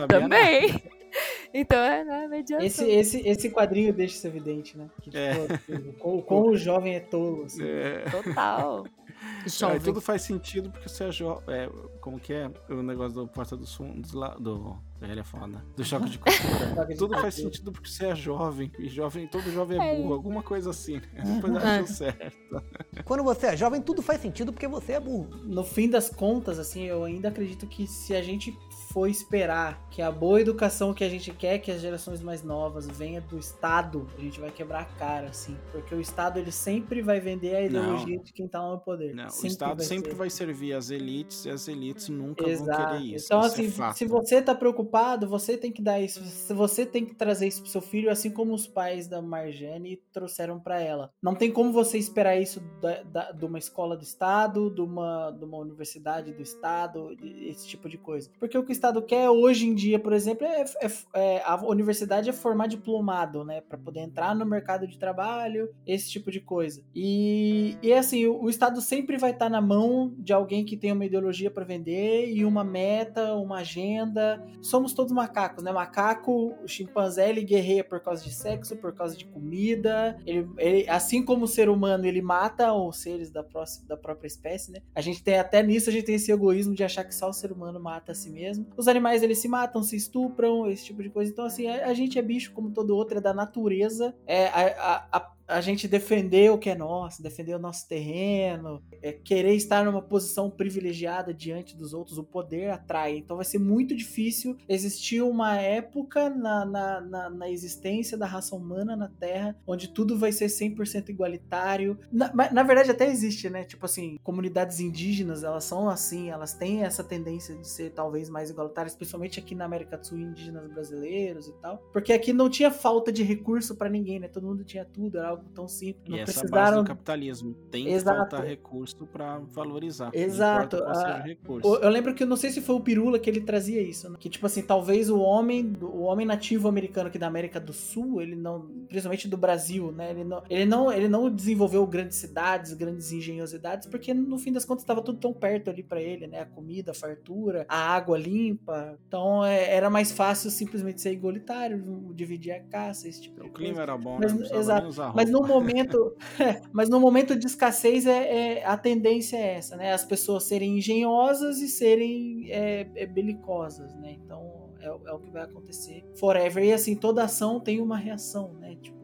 Não 0.00 0.06
Também. 0.08 0.82
Então 1.54 1.78
é 1.78 2.02
na 2.02 2.26
mediação. 2.28 2.64
Esse, 2.66 2.84
esse, 2.88 3.28
esse 3.28 3.50
quadrinho 3.50 3.92
deixa 3.92 4.14
isso 4.16 4.26
evidente, 4.26 4.78
né? 4.78 4.88
Que, 5.02 5.10
É. 5.16 5.32
o 5.34 5.92
quão- 5.98 6.16
o 6.16 6.22
quão 6.22 6.42
o 6.46 6.56
jovem 6.56 6.94
é 6.94 7.00
tolo. 7.00 7.44
Assim. 7.44 7.62
É. 7.62 8.04
Total. 8.10 8.86
Jovem. 9.46 9.78
tudo 9.80 10.00
faz 10.00 10.22
sentido 10.22 10.68
porque 10.70 10.88
você 10.88 11.04
é 11.04 11.12
jovem. 11.12 11.44
É, 11.54 11.68
como 12.00 12.18
que 12.18 12.32
é 12.32 12.50
o 12.68 12.82
negócio 12.82 13.12
do 13.20 13.28
Porta 13.28 13.56
dos 13.56 13.72
Fundos 13.74 14.12
lá. 14.14 14.34
Do. 14.34 14.76
Ele 15.00 15.20
é 15.20 15.22
foda. 15.24 15.64
Do 15.76 15.84
choque 15.84 16.08
de 16.10 16.18
cultura. 16.18 16.86
Tudo 16.96 17.16
faz 17.20 17.34
sentido 17.34 17.70
porque 17.72 17.88
você 17.88 18.06
é 18.06 18.14
jovem. 18.16 18.72
E 18.78 18.88
jovem, 18.88 19.26
todo 19.28 19.50
jovem 19.52 19.80
é 19.80 19.94
É. 19.94 19.96
burro. 19.96 20.14
Alguma 20.14 20.42
coisa 20.42 20.70
assim. 20.70 20.94
né? 21.12 21.22
Depois 21.24 21.54
É. 21.54 21.58
achou 21.58 21.86
certo. 21.88 22.62
Quando 23.04 23.22
você 23.24 23.46
é 23.48 23.56
jovem, 23.56 23.80
tudo 23.82 24.00
faz 24.02 24.20
sentido 24.20 24.52
porque 24.52 24.66
você 24.68 24.92
é 24.92 25.00
burro. 25.00 25.28
No 25.44 25.62
fim 25.64 25.88
das 25.88 26.08
contas, 26.08 26.58
assim, 26.58 26.84
eu 26.84 27.04
ainda 27.04 27.28
acredito 27.28 27.66
que 27.66 27.86
se 27.86 28.14
a 28.14 28.22
gente 28.22 28.56
for 28.92 29.08
esperar 29.08 29.80
que 29.90 30.00
a 30.02 30.10
boa 30.10 30.40
educação 30.40 30.92
que 30.94 31.02
a 31.04 31.08
gente 31.08 31.30
quer 31.32 31.58
que 31.58 31.70
as 31.70 31.80
gerações 31.80 32.22
mais 32.22 32.42
novas 32.42 32.86
venha 32.88 33.20
do 33.20 33.38
Estado, 33.38 34.06
a 34.16 34.20
gente 34.20 34.40
vai 34.40 34.50
quebrar 34.50 34.82
a 34.82 34.84
cara, 34.84 35.28
assim. 35.28 35.56
Porque 35.70 35.94
o 35.94 36.00
Estado, 36.00 36.38
ele 36.38 36.52
sempre 36.52 37.00
vai 37.02 37.20
vender 37.20 37.54
a 37.56 37.62
ideologia 37.62 38.18
de 38.18 38.32
quem 38.32 38.46
tá 38.48 38.62
lá 38.62 38.72
no 38.72 38.80
poder. 38.80 39.14
Não, 39.14 39.26
o 39.26 39.30
Sempre 39.30 39.48
Estado 39.48 39.76
vai 39.76 39.86
sempre 39.86 40.10
ser. 40.10 40.16
vai 40.16 40.30
servir 40.30 40.72
as 40.74 40.90
elites 40.90 41.44
e 41.44 41.50
as 41.50 41.68
elites 41.68 42.08
nunca 42.08 42.42
vão 42.44 42.52
Exato. 42.52 42.92
querer 42.94 43.04
isso. 43.16 43.26
Então, 43.26 43.42
é 43.42 43.46
assim, 43.46 43.70
fato. 43.70 43.96
se 43.98 44.04
você 44.06 44.40
tá 44.42 44.54
preocupado, 44.54 45.28
você 45.28 45.56
tem 45.56 45.70
que 45.72 45.82
dar 45.82 46.00
isso. 46.00 46.22
Você 46.54 46.84
tem 46.86 47.04
que 47.04 47.14
trazer 47.14 47.46
isso 47.48 47.62
pro 47.62 47.70
seu 47.70 47.80
filho, 47.80 48.10
assim 48.10 48.30
como 48.30 48.52
os 48.54 48.66
pais 48.66 49.06
da 49.08 49.20
Marjane 49.22 49.96
trouxeram 50.12 50.58
pra 50.60 50.80
ela. 50.80 51.10
Não 51.22 51.34
tem 51.34 51.50
como 51.50 51.72
você 51.72 51.98
esperar 51.98 52.36
isso 52.40 52.60
da, 52.80 53.02
da- 53.02 53.32
de 53.32 53.44
uma 53.44 53.58
escola 53.58 53.96
do 53.96 54.02
Estado, 54.02 54.70
de 54.70 54.80
uma, 54.80 55.30
de 55.30 55.44
uma 55.44 55.58
universidade 55.58 56.32
do 56.32 56.42
Estado, 56.42 57.16
esse 57.22 57.66
tipo 57.66 57.88
de 57.88 57.98
coisa. 57.98 58.30
Porque 58.38 58.56
o 58.56 58.64
que 58.64 58.70
o 58.70 58.72
Estado 58.82 59.00
quer 59.00 59.30
hoje 59.30 59.64
em 59.68 59.74
dia, 59.76 59.96
por 59.96 60.12
exemplo, 60.12 60.44
é, 60.44 60.62
é- 60.80 60.90
é- 61.14 61.42
a 61.44 61.54
universidade 61.64 62.28
é 62.28 62.32
formar 62.32 62.66
diplomado, 62.66 63.44
né? 63.44 63.60
Pra 63.60 63.78
poder 63.78 64.00
entrar 64.00 64.34
no 64.34 64.44
mercado 64.44 64.88
de 64.88 64.98
trabalho, 64.98 65.70
esse 65.86 66.10
tipo 66.10 66.32
de 66.32 66.40
coisa. 66.40 66.82
E, 66.92 67.76
e 67.80 67.92
assim, 67.92 68.26
o, 68.26 68.42
o 68.42 68.50
Estado 68.50 68.80
sempre 68.80 69.16
vai 69.16 69.30
estar 69.30 69.48
na 69.48 69.60
mão 69.60 70.12
de 70.18 70.32
alguém 70.32 70.64
que 70.64 70.76
tem 70.76 70.90
uma 70.90 71.04
ideologia 71.04 71.48
pra 71.48 71.64
vender 71.64 72.28
e 72.34 72.44
uma 72.44 72.64
meta, 72.64 73.34
uma 73.34 73.58
agenda. 73.58 74.44
Somos 74.60 74.92
todos 74.92 75.12
macacos, 75.12 75.62
né? 75.62 75.70
Macaco, 75.70 76.52
chimpanzé, 76.66 77.30
ele 77.30 77.42
guerreia 77.44 77.84
por 77.84 78.00
causa 78.00 78.24
de 78.24 78.34
sexo, 78.34 78.74
por 78.76 78.92
causa 78.92 79.16
de 79.16 79.26
comida. 79.26 80.18
Ele, 80.26 80.48
ele- 80.58 80.88
assim 80.88 81.24
como 81.24 81.44
o 81.44 81.48
ser 81.48 81.68
humano, 81.68 82.04
ele 82.04 82.20
mata 82.20 82.72
os 82.74 82.96
seres 82.96 83.30
da, 83.30 83.44
próxima, 83.44 83.86
da 83.86 83.96
própria 83.96 84.26
espécie, 84.26 84.72
né? 84.72 84.80
A 84.92 85.00
gente 85.00 85.22
tem 85.22 85.38
até 85.38 85.62
nisso, 85.62 85.88
a 85.88 85.92
gente 85.92 86.04
tem 86.06 86.16
esse 86.16 86.32
egoísmo 86.32 86.74
de 86.74 86.82
achar 86.82 87.04
que 87.04 87.14
só 87.14 87.28
o 87.28 87.32
ser 87.32 87.52
humano 87.52 87.78
mata 87.78 88.10
a 88.10 88.14
si 88.14 88.28
mesmo. 88.28 88.66
Os 88.76 88.88
animais, 88.88 89.22
eles 89.22 89.38
se 89.38 89.48
matam, 89.48 89.82
se 89.82 89.96
estupram, 89.96 90.70
esse 90.70 90.84
tipo 90.84 91.02
de 91.02 91.10
coisa. 91.10 91.30
Então, 91.30 91.44
assim, 91.44 91.66
a, 91.66 91.86
a 91.86 91.94
gente 91.94 92.18
é 92.18 92.22
bicho 92.22 92.52
como 92.52 92.70
todo 92.70 92.96
outro, 92.96 93.18
é 93.18 93.20
da 93.20 93.34
natureza. 93.34 94.14
É 94.26 94.46
a, 94.48 95.08
a, 95.12 95.18
a 95.18 95.32
a 95.46 95.60
gente 95.60 95.88
defender 95.88 96.50
o 96.50 96.58
que 96.58 96.70
é 96.70 96.74
nosso, 96.74 97.22
defender 97.22 97.54
o 97.54 97.58
nosso 97.58 97.86
terreno, 97.88 98.82
é 99.00 99.12
querer 99.12 99.54
estar 99.54 99.84
numa 99.84 100.02
posição 100.02 100.50
privilegiada 100.50 101.32
diante 101.34 101.76
dos 101.76 101.92
outros, 101.92 102.18
o 102.18 102.24
poder 102.24 102.70
atrai. 102.70 103.16
Então 103.16 103.36
vai 103.36 103.44
ser 103.44 103.58
muito 103.58 103.94
difícil 103.94 104.56
existir 104.68 105.22
uma 105.22 105.56
época 105.56 106.30
na, 106.30 106.64
na, 106.64 107.00
na, 107.00 107.30
na 107.30 107.50
existência 107.50 108.16
da 108.16 108.26
raça 108.26 108.54
humana 108.54 108.96
na 108.96 109.08
Terra 109.08 109.56
onde 109.66 109.88
tudo 109.88 110.18
vai 110.18 110.32
ser 110.32 110.46
100% 110.46 111.08
igualitário. 111.08 111.98
Na, 112.10 112.32
na 112.32 112.62
verdade 112.62 112.90
até 112.90 113.08
existe, 113.08 113.48
né? 113.48 113.64
Tipo 113.64 113.86
assim, 113.86 114.18
comunidades 114.22 114.80
indígenas, 114.80 115.42
elas 115.42 115.64
são 115.64 115.88
assim, 115.88 116.30
elas 116.30 116.54
têm 116.54 116.82
essa 116.82 117.02
tendência 117.02 117.56
de 117.56 117.68
ser 117.68 117.90
talvez 117.90 118.28
mais 118.28 118.50
igualitárias, 118.50 118.94
principalmente 118.94 119.38
aqui 119.38 119.54
na 119.54 119.64
América 119.64 119.96
do 119.96 120.06
Sul, 120.06 120.18
indígenas 120.18 120.66
brasileiros 120.68 121.48
e 121.48 121.52
tal. 121.54 121.78
Porque 121.92 122.12
aqui 122.12 122.32
não 122.32 122.48
tinha 122.48 122.70
falta 122.70 123.12
de 123.12 123.22
recurso 123.22 123.76
para 123.76 123.88
ninguém, 123.88 124.20
né? 124.20 124.28
Todo 124.28 124.46
mundo 124.46 124.64
tinha 124.64 124.84
tudo, 124.84 125.18
era 125.18 125.31
algo 125.32 125.44
tão 125.54 125.66
simples. 125.68 126.06
E 126.06 126.10
Não 126.10 126.18
essa 126.18 126.30
a 126.30 126.34
base 126.34 126.40
precisaram 126.50 126.82
do 126.82 126.86
capitalismo. 126.88 127.54
Tem 127.70 127.84
que 127.84 127.90
Exato. 127.90 128.18
faltar 128.18 128.44
recurso 128.44 129.06
pra 129.06 129.38
valorizar. 129.38 130.10
Exato, 130.12 130.76
importa 130.76 130.78
qual 130.78 130.90
a- 130.90 130.94
seja 131.12 131.18
o 131.18 131.26
recurso. 131.26 131.68
O- 131.68 131.76
Eu 131.76 131.88
lembro 131.90 132.14
que 132.14 132.22
eu 132.22 132.26
não 132.26 132.36
sei 132.36 132.50
se 132.50 132.60
foi 132.60 132.74
o 132.76 132.80
Pirula 132.80 133.18
que 133.18 133.28
ele 133.28 133.40
trazia 133.40 133.80
isso, 133.82 134.08
né? 134.10 134.16
que 134.18 134.28
tipo 134.28 134.46
assim, 134.46 134.62
talvez 134.62 135.10
o 135.10 135.18
homem, 135.20 135.72
o 135.80 136.02
homem 136.02 136.26
nativo 136.26 136.68
americano 136.68 137.08
aqui 137.08 137.18
da 137.18 137.26
América 137.26 137.58
do 137.58 137.72
Sul, 137.72 138.20
ele 138.22 138.36
não, 138.36 138.62
principalmente 138.88 139.26
do 139.28 139.36
Brasil, 139.36 139.90
né? 139.92 140.10
Ele 140.10 140.24
não, 140.24 140.42
ele 140.48 140.64
não, 140.66 140.92
ele 140.92 141.08
não 141.08 141.30
desenvolveu 141.30 141.86
grandes 141.86 142.18
cidades, 142.18 142.72
grandes 142.74 143.10
engenhosidades, 143.12 143.88
porque 143.88 144.12
no 144.14 144.38
fim 144.38 144.52
das 144.52 144.64
contas 144.64 144.82
estava 144.82 145.02
tudo 145.02 145.18
tão 145.18 145.32
perto 145.32 145.70
ali 145.70 145.82
pra 145.82 146.00
ele, 146.00 146.26
né? 146.26 146.40
A 146.40 146.46
comida, 146.46 146.92
a 146.92 146.94
fartura, 146.94 147.64
a 147.68 147.76
água 147.94 148.18
limpa. 148.18 148.98
Então 149.08 149.44
é, 149.44 149.74
era 149.74 149.88
mais 149.90 150.12
fácil 150.12 150.50
simplesmente 150.50 151.00
ser 151.00 151.12
igualitário, 151.12 152.12
dividir 152.14 152.52
a 152.52 152.60
caça, 152.60 153.08
esse 153.08 153.22
tipo 153.22 153.36
de 153.40 153.48
O 153.48 153.50
coisa. 153.50 153.56
clima 153.56 153.82
era 153.82 153.96
bom, 153.96 154.18
Mas- 154.20 154.32
né? 154.32 154.38
Não 154.40 154.48
precisava 154.48 154.86
exato. 154.88 155.16
Mas 155.22 155.30
no 155.30 155.46
momento, 155.46 156.16
mas 156.72 156.88
no 156.88 156.98
momento 156.98 157.38
de 157.38 157.46
escassez 157.46 158.06
é, 158.06 158.58
é- 158.58 158.64
a 158.64 158.76
tendência 158.76 159.36
é 159.36 159.54
essa, 159.54 159.76
né? 159.76 159.92
As 159.92 160.04
pessoas 160.04 160.44
serem 160.44 160.78
engenhosas 160.78 161.60
e 161.60 161.68
serem 161.68 162.50
é, 162.50 162.88
é, 162.96 163.06
belicosas, 163.06 163.94
né? 163.94 164.12
Então 164.12 164.70
é, 164.80 164.86
é 164.86 165.12
o 165.12 165.18
que 165.20 165.30
vai 165.30 165.42
acontecer 165.42 166.04
forever. 166.16 166.64
E 166.64 166.72
assim, 166.72 166.96
toda 166.96 167.24
ação 167.24 167.60
tem 167.60 167.80
uma 167.80 167.96
reação, 167.96 168.54
né? 168.54 168.76
Tipo, 168.82 169.01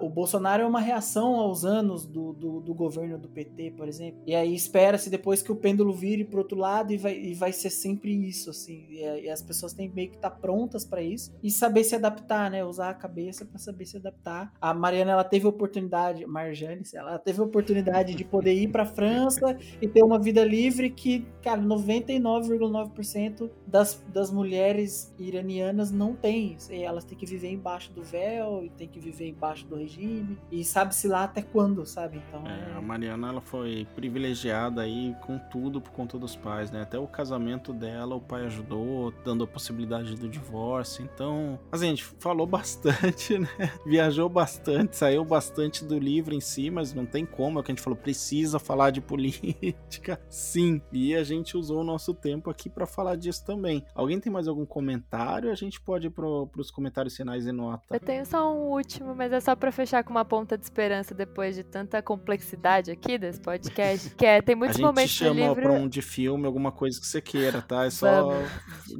o 0.00 0.08
Bolsonaro 0.08 0.62
é 0.62 0.66
uma 0.66 0.80
reação 0.80 1.36
aos 1.36 1.64
anos 1.64 2.06
do, 2.06 2.32
do, 2.32 2.60
do 2.60 2.74
governo 2.74 3.18
do 3.18 3.28
PT, 3.28 3.72
por 3.76 3.86
exemplo. 3.86 4.20
E 4.26 4.34
aí 4.34 4.54
espera-se 4.54 5.10
depois 5.10 5.42
que 5.42 5.52
o 5.52 5.56
pêndulo 5.56 5.92
vire 5.92 6.24
pro 6.24 6.38
outro 6.38 6.56
lado 6.56 6.92
e 6.92 6.96
vai, 6.96 7.18
e 7.18 7.34
vai 7.34 7.52
ser 7.52 7.70
sempre 7.70 8.12
isso, 8.12 8.50
assim. 8.50 8.86
E, 8.88 9.24
e 9.24 9.30
as 9.30 9.42
pessoas 9.42 9.72
têm 9.72 9.90
meio 9.90 10.08
que 10.08 10.16
estar 10.16 10.30
prontas 10.30 10.84
para 10.84 11.02
isso 11.02 11.32
e 11.42 11.50
saber 11.50 11.84
se 11.84 11.94
adaptar, 11.94 12.50
né? 12.50 12.64
Usar 12.64 12.90
a 12.90 12.94
cabeça 12.94 13.44
para 13.44 13.58
saber 13.58 13.84
se 13.84 13.96
adaptar. 13.96 14.52
A 14.60 14.72
Mariana, 14.72 15.12
ela 15.12 15.24
teve 15.24 15.46
oportunidade, 15.46 16.24
Marjane, 16.26 16.82
ela 16.94 17.18
teve 17.18 17.40
oportunidade 17.40 18.14
de 18.14 18.24
poder 18.24 18.54
ir 18.54 18.68
para 18.68 18.86
França 18.86 19.58
e 19.82 19.88
ter 19.88 20.02
uma 20.02 20.18
vida 20.18 20.44
livre 20.44 20.90
que, 20.90 21.26
cara, 21.42 21.60
99,9% 21.60 23.50
das, 23.66 24.02
das 24.12 24.30
mulheres 24.30 25.14
iranianas 25.18 25.90
não 25.90 26.14
tem. 26.14 26.56
Elas 26.70 27.04
têm 27.04 27.18
que 27.18 27.26
viver 27.26 27.50
embaixo 27.50 27.92
do 27.92 28.02
véu 28.02 28.64
e 28.64 28.70
têm 28.70 28.88
que 28.88 29.00
viver 29.00 29.28
embaixo 29.28 29.57
do 29.66 29.76
regime. 29.76 30.38
E 30.50 30.64
sabe-se 30.64 31.08
lá 31.08 31.24
até 31.24 31.42
quando, 31.42 31.84
sabe? 31.86 32.22
Então 32.28 32.46
É, 32.46 32.72
a 32.74 32.78
é. 32.78 32.80
Mariana 32.80 33.28
ela 33.28 33.40
foi 33.40 33.86
privilegiada 33.94 34.82
aí 34.82 35.14
com 35.22 35.38
tudo 35.38 35.80
por 35.80 35.90
conta 35.92 36.18
dos 36.18 36.36
pais, 36.36 36.70
né? 36.70 36.82
Até 36.82 36.98
o 36.98 37.06
casamento 37.06 37.72
dela, 37.72 38.14
o 38.14 38.20
pai 38.20 38.46
ajudou, 38.46 39.12
dando 39.24 39.44
a 39.44 39.46
possibilidade 39.46 40.14
do 40.16 40.28
divórcio. 40.28 41.04
Então, 41.04 41.58
assim, 41.70 41.86
a 41.86 41.90
gente 41.90 42.04
falou 42.04 42.46
bastante, 42.48 43.38
né? 43.38 43.48
Viajou 43.86 44.28
bastante, 44.28 44.96
saiu 44.96 45.24
bastante 45.24 45.84
do 45.84 45.98
livro 45.98 46.34
em 46.34 46.40
si, 46.40 46.70
mas 46.70 46.94
não 46.94 47.06
tem 47.06 47.24
como, 47.24 47.58
é 47.58 47.60
o 47.60 47.64
que 47.64 47.72
a 47.72 47.74
gente 47.74 47.82
falou, 47.82 47.96
precisa 47.96 48.58
falar 48.58 48.90
de 48.90 49.00
política, 49.02 50.20
sim. 50.28 50.80
E 50.92 51.14
a 51.14 51.24
gente 51.24 51.56
usou 51.56 51.80
o 51.80 51.84
nosso 51.84 52.14
tempo 52.14 52.50
aqui 52.50 52.68
para 52.68 52.86
falar 52.86 53.16
disso 53.16 53.44
também. 53.44 53.84
Alguém 53.94 54.20
tem 54.20 54.32
mais 54.32 54.48
algum 54.48 54.66
comentário? 54.66 55.50
A 55.50 55.54
gente 55.54 55.80
pode 55.80 56.06
ir 56.06 56.10
pro, 56.10 56.46
pros 56.48 56.70
comentários 56.70 57.16
finais 57.16 57.46
e 57.46 57.52
nota. 57.52 57.82
Eu 57.90 58.00
tenho 58.00 58.24
só 58.24 58.52
um 58.52 58.70
último, 58.70 59.14
mas 59.14 59.32
é 59.32 59.40
só 59.48 59.56
para 59.56 59.72
fechar 59.72 60.04
com 60.04 60.10
uma 60.10 60.26
ponta 60.26 60.58
de 60.58 60.64
esperança 60.64 61.14
depois 61.14 61.56
de 61.56 61.64
tanta 61.64 62.02
complexidade 62.02 62.90
aqui 62.90 63.16
desse 63.16 63.40
podcast, 63.40 64.14
que 64.14 64.26
é, 64.26 64.42
tem 64.42 64.54
muitos 64.54 64.76
a 64.76 64.78
gente 64.80 64.86
momentos 64.86 65.10
chama 65.10 65.32
do 65.32 65.40
livro... 65.40 65.62
pra 65.62 65.72
um 65.72 65.88
de 65.88 66.02
filme, 66.02 66.44
alguma 66.44 66.70
coisa 66.70 67.00
que 67.00 67.06
você 67.06 67.22
queira, 67.22 67.62
tá? 67.62 67.86
É 67.86 67.90
só... 67.90 68.28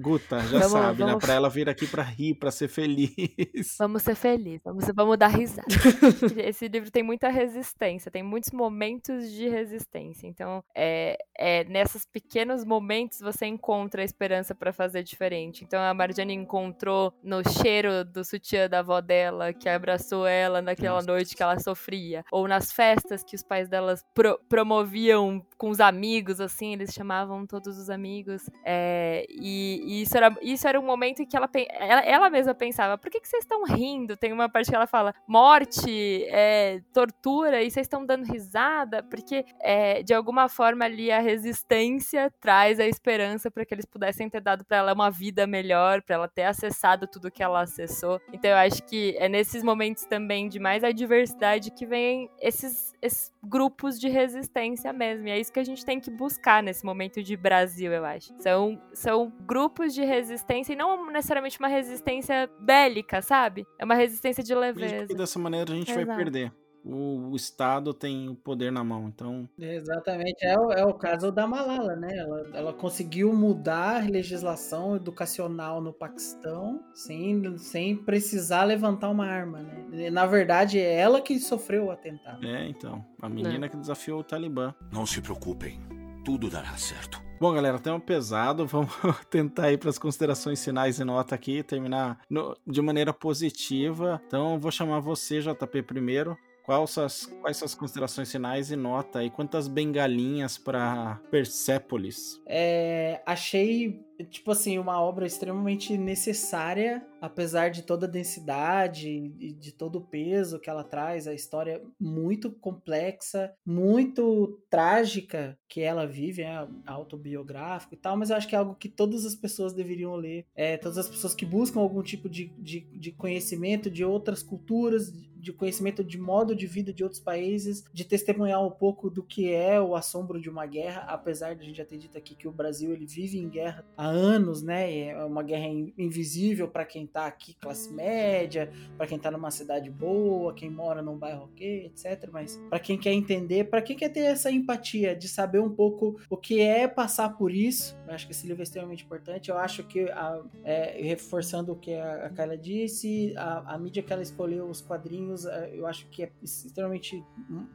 Guta, 0.01 0.41
já 0.41 0.61
Vamos- 0.61 0.71
sabe, 0.71 1.01
né? 1.01 1.07
vamos- 1.09 1.25
Pra 1.25 1.35
ela 1.35 1.51
vir 1.51 1.69
aqui 1.69 1.87
pra 1.87 2.03
rir, 2.03 2.35
pra 2.37 2.51
ser 2.51 2.69
feliz. 2.69 3.11
Vamos 3.79 4.03
ser 4.03 4.15
felizes, 4.15 4.63
vamos, 4.65 4.87
vamos 4.95 5.19
dar 5.19 5.27
risada. 5.29 5.67
Esse 6.43 6.67
livro 6.67 6.91
tem 6.91 7.03
muita 7.03 7.29
resistência, 7.29 8.11
tem 8.11 8.23
muitos 8.23 8.51
momentos 8.51 9.31
de 9.31 9.49
resistência. 9.49 10.27
Então, 10.27 10.65
é, 10.75 11.19
é 11.37 11.65
nesses 11.65 12.07
pequenos 12.07 12.65
momentos 12.65 13.19
você 13.21 13.45
encontra 13.45 14.01
a 14.01 14.05
esperança 14.05 14.55
para 14.55 14.73
fazer 14.73 15.03
diferente. 15.03 15.63
Então, 15.63 15.81
a 15.83 15.93
Marjane 15.93 16.33
encontrou 16.33 17.13
no 17.23 17.43
cheiro 17.47 18.03
do 18.05 18.25
sutiã 18.25 18.67
da 18.69 18.79
avó 18.79 19.01
dela, 19.03 19.53
que 19.53 19.69
abraçou 19.69 20.27
ela 20.27 20.38
naquela 20.63 20.97
Nossa. 20.97 21.07
noite 21.07 21.35
que 21.35 21.43
ela 21.43 21.59
sofria, 21.59 22.25
ou 22.31 22.47
nas 22.49 22.73
festas 22.73 23.23
que 23.25 23.35
os 23.37 23.43
pais 23.43 23.69
delas 23.69 24.05
pro- 24.15 24.39
promoviam 24.49 25.45
com 25.59 25.71
os 25.71 25.81
amigos, 25.81 26.41
assim, 26.41 26.73
eles 26.73 26.95
chamavam 26.95 27.45
todos 27.45 27.77
os 27.77 27.91
amigos. 27.91 28.49
É, 28.65 29.27
e, 29.29 29.83
e 29.85 30.03
isso, 30.03 30.17
era, 30.17 30.35
isso 30.41 30.69
era 30.69 30.79
um 30.79 30.85
momento 30.85 31.21
em 31.21 31.27
que 31.27 31.37
ela, 31.37 31.51
ela, 31.71 32.01
ela 32.03 32.31
mesma 32.31 32.55
pensava: 32.55 32.97
por 32.97 33.11
que, 33.11 33.21
que 33.21 33.29
vocês 33.29 33.43
estão 33.43 33.65
rindo? 33.65 34.17
Tem 34.17 34.33
uma 34.33 34.49
parte 34.49 34.71
que 34.71 34.77
ela 34.77 34.87
fala: 34.87 35.13
morte, 35.27 36.25
é, 36.29 36.81
tortura, 36.93 37.61
e 37.61 37.71
vocês 37.71 37.87
estão 37.87 38.07
dando 38.07 38.25
risada? 38.25 39.03
Porque, 39.03 39.45
é, 39.61 40.03
de 40.05 40.15
alguma 40.15 40.49
forma, 40.49 40.85
ali 40.85 41.11
a 41.11 41.19
resistência 41.19 42.33
traz 42.41 42.79
a 42.79 42.87
esperança 42.87 43.51
para 43.51 43.65
que 43.67 43.75
eles 43.75 43.85
pudessem 43.85 44.31
ter 44.31 44.41
dado 44.41 44.65
para 44.65 44.77
ela 44.77 44.95
uma 44.95 45.11
vida 45.11 45.45
melhor, 45.45 46.03
para 46.03 46.15
ela 46.15 46.29
ter 46.29 46.45
acessado 46.45 47.09
tudo 47.09 47.33
que 47.33 47.43
ela 47.43 47.63
acessou. 47.63 48.21
Então, 48.33 48.51
eu 48.53 48.57
acho 48.57 48.85
que 48.85 49.17
é 49.19 49.29
nesses 49.29 49.65
momentos 49.65 50.05
também 50.05 50.49
de 50.49 50.61
mais 50.61 50.85
adversidade 50.85 51.73
que 51.73 51.85
vem 51.85 52.31
esses, 52.41 52.95
esses 53.03 53.33
grupos 53.43 53.99
de 53.99 54.09
resistência 54.09 54.93
mesmo. 54.93 55.29
E 55.29 55.31
é 55.31 55.39
isso 55.39 55.53
que 55.53 55.61
a 55.61 55.65
gente 55.65 55.85
tem 55.85 56.01
que 56.01 56.11
buscar 56.11 56.63
nesse 56.63 56.85
momento 56.85 57.23
de 57.23 57.37
Brasil, 57.37 57.93
eu 57.93 58.05
acho. 58.05 58.35
São, 58.41 58.81
são 58.93 59.33
grupos 59.41 59.95
de 59.95 60.05
resistência 60.05 60.73
e 60.73 60.77
não 60.77 61.11
necessariamente 61.11 61.59
uma 61.59 61.69
resistência 61.69 62.51
bélica, 62.61 63.23
sabe? 63.23 63.67
É 63.79 63.85
uma 63.85 63.95
resistência 63.95 64.43
de 64.43 64.55
leveza. 64.55 65.07
que 65.07 65.15
dessa 65.15 65.39
maneira 65.39 65.73
a 65.73 65.77
gente 65.77 65.93
vai 65.93 66.03
Exato. 66.03 66.19
perder. 66.19 66.53
O, 66.89 67.31
o 67.33 67.37
Estado 67.37 67.93
tem 67.93 68.29
o 68.29 68.35
poder 68.35 68.73
na 68.73 68.83
mão, 68.83 69.09
então 69.09 69.49
Exatamente, 69.59 70.45
é 70.45 70.59
o, 70.59 70.73
é 70.73 70.85
o 70.85 70.95
caso 70.95 71.31
da 71.31 71.47
Malala, 71.47 71.95
né? 71.95 72.17
Ela, 72.17 72.47
ela 72.55 72.73
conseguiu 72.73 73.33
mudar 73.35 74.03
a 74.03 74.07
legislação 74.09 74.97
educacional 74.97 75.81
no 75.81 75.93
Paquistão 75.93 76.81
sem, 76.95 77.59
sem 77.59 77.95
precisar 77.97 78.65
levantar 78.65 79.11
uma 79.11 79.27
arma, 79.27 79.61
né? 79.61 80.11
Na 80.11 80.27
verdade, 80.27 80.79
é 80.79 80.95
ela 80.99 81.21
que 81.21 81.39
sofreu 81.39 81.87
o 81.87 81.91
atentado. 81.91 82.45
É, 82.47 82.67
então. 82.69 83.05
A 83.21 83.29
menina 83.29 83.69
que 83.69 83.77
desafiou 83.77 84.21
o 84.21 84.25
Talibã. 84.25 84.75
Não 84.93 85.05
se 85.05 85.21
preocupem, 85.21 85.81
tudo 86.25 86.49
dará 86.49 86.77
certo. 86.77 87.21
Bom, 87.41 87.53
galera, 87.53 87.79
tema 87.79 88.01
pesado. 88.01 88.67
Vamos 88.67 88.91
tentar 89.31 89.71
ir 89.71 89.79
para 89.79 89.91
as 89.91 89.99
considerações 89.99 90.65
finais 90.65 90.99
e 90.99 91.05
nota 91.05 91.35
aqui, 91.35 91.63
terminar 91.63 92.19
no- 92.29 92.57
de 92.67 92.83
maneira 92.83 93.13
positiva. 93.13 94.21
Então, 94.27 94.55
eu 94.55 94.59
vou 94.59 94.71
chamar 94.73 95.01
você, 95.01 95.41
JP, 95.41 95.83
primeiro. 95.83 96.37
Quais 96.69 96.91
suas, 96.91 97.25
quais 97.25 97.57
suas 97.57 97.75
considerações 97.75 98.31
finais 98.31 98.71
e 98.71 98.77
nota? 98.77 99.25
E 99.25 99.31
quantas 99.31 99.67
bengalinhas 99.67 100.59
para 100.59 101.19
Persépolis? 101.31 102.43
É, 102.45 103.23
achei, 103.25 104.05
tipo 104.29 104.51
assim, 104.51 104.79
uma 104.79 105.01
obra 105.01 105.27
extremamente 105.27 105.97
necessária, 105.97 107.03
apesar 107.23 107.71
de 107.71 107.81
toda 107.81 108.05
a 108.05 108.11
densidade 108.11 109.09
e 109.09 109.51
de 109.51 109.73
todo 109.73 109.97
o 109.97 110.07
peso 110.07 110.61
que 110.61 110.69
ela 110.69 110.85
traz, 110.85 111.27
a 111.27 111.33
história 111.33 111.83
muito 111.99 112.51
complexa, 112.51 113.51
muito 113.65 114.61
trágica 114.69 115.59
que 115.67 115.81
ela 115.81 116.07
vive, 116.07 116.43
é 116.43 116.69
autobiográfico 116.85 117.95
e 117.95 117.97
tal, 117.97 118.15
mas 118.15 118.29
eu 118.29 118.37
acho 118.37 118.47
que 118.47 118.55
é 118.55 118.59
algo 118.59 118.75
que 118.75 118.91
todas 118.91 119.25
as 119.25 119.35
pessoas 119.35 119.73
deveriam 119.73 120.15
ler, 120.17 120.45
é, 120.55 120.77
todas 120.77 120.99
as 120.99 121.09
pessoas 121.09 121.35
que 121.35 121.47
buscam 121.47 121.81
algum 121.81 122.03
tipo 122.03 122.29
de, 122.29 122.53
de, 122.59 122.81
de 122.81 123.11
conhecimento 123.13 123.91
de 123.91 124.05
outras 124.05 124.43
culturas, 124.43 125.11
de 125.39 125.53
conhecimento 125.53 126.03
de 126.03 126.19
modo 126.19 126.55
de 126.55 126.67
vida 126.67 126.93
de 126.93 127.03
outros 127.03 127.21
países, 127.21 127.85
de 127.93 128.05
testemunhar 128.05 128.65
um 128.65 128.71
pouco 128.71 129.09
do 129.11 129.23
que 129.23 129.53
é 129.53 129.81
o 129.81 129.95
assombro 129.95 130.41
de 130.41 130.51
uma 130.51 130.67
guerra, 130.67 131.03
apesar 131.03 131.55
de 131.55 131.63
a 131.63 131.65
gente 131.65 131.77
já 131.77 131.85
ter 131.85 131.99
dito 131.99 132.17
aqui 132.19 132.35
que 132.35 132.49
o 132.49 132.53
Brasil 132.53 132.93
ele 132.93 133.07
vive 133.07 133.39
em 133.39 133.49
guerra 133.49 133.85
há 133.97 134.07
anos, 134.07 134.63
né? 134.63 135.09
É 135.09 135.25
uma 135.25 135.43
guerra 135.43 135.67
in- 135.67 135.93
invisível 135.97 136.69
para 136.69 136.85
quem 136.85 137.07
tá 137.07 137.27
aqui 137.27 137.55
classe 137.55 137.93
média, 137.93 138.71
para 138.97 139.07
quem 139.07 139.19
tá 139.19 139.31
numa 139.31 139.51
cidade 139.51 139.91
boa, 139.91 140.55
quem 140.55 140.71
mora 140.71 141.03
num 141.03 141.17
bairro 141.17 141.45
ok, 141.45 141.87
etc. 141.87 142.29
Mas 142.33 142.57
para 142.69 142.79
quem 142.79 142.97
quer 142.99 143.13
entender, 143.13 143.65
para 143.65 143.83
quem 143.83 143.97
quer 143.97 144.09
ter 144.11 144.21
essa 144.21 144.51
empatia 144.51 145.15
de 145.15 145.29
saber 145.29 145.61
um 145.61 145.71
pouco 145.71 146.19
o 146.31 146.37
que 146.37 146.61
é 146.61 146.87
passar 146.89 147.37
por 147.37 147.53
isso, 147.53 147.97
eu 148.09 148.15
acho 148.15 148.27
que 148.27 148.33
esse 148.33 148.47
livro 148.47 148.63
é 148.63 148.65
extremamente 148.65 149.05
importante. 149.05 149.51
Eu 149.51 149.59
acho 149.59 149.85
que 149.85 150.09
a- 150.11 150.43
é, 150.65 151.01
reforçando 151.03 151.73
o 151.73 151.77
que 151.77 151.95
a, 151.95 152.27
a 152.27 152.31
Kyla 152.31 152.57
disse, 152.57 153.35
a, 153.37 153.75
a 153.75 153.79
mídia 153.79 154.03
que 154.03 154.13
ela 154.13 154.23
escolheu, 154.23 154.69
os 154.69 154.81
quadrinhos, 154.81 155.45
é, 155.47 155.71
eu 155.75 155.87
acho 155.87 156.07
que 156.09 156.23
é 156.25 156.33
extremamente, 156.43 157.23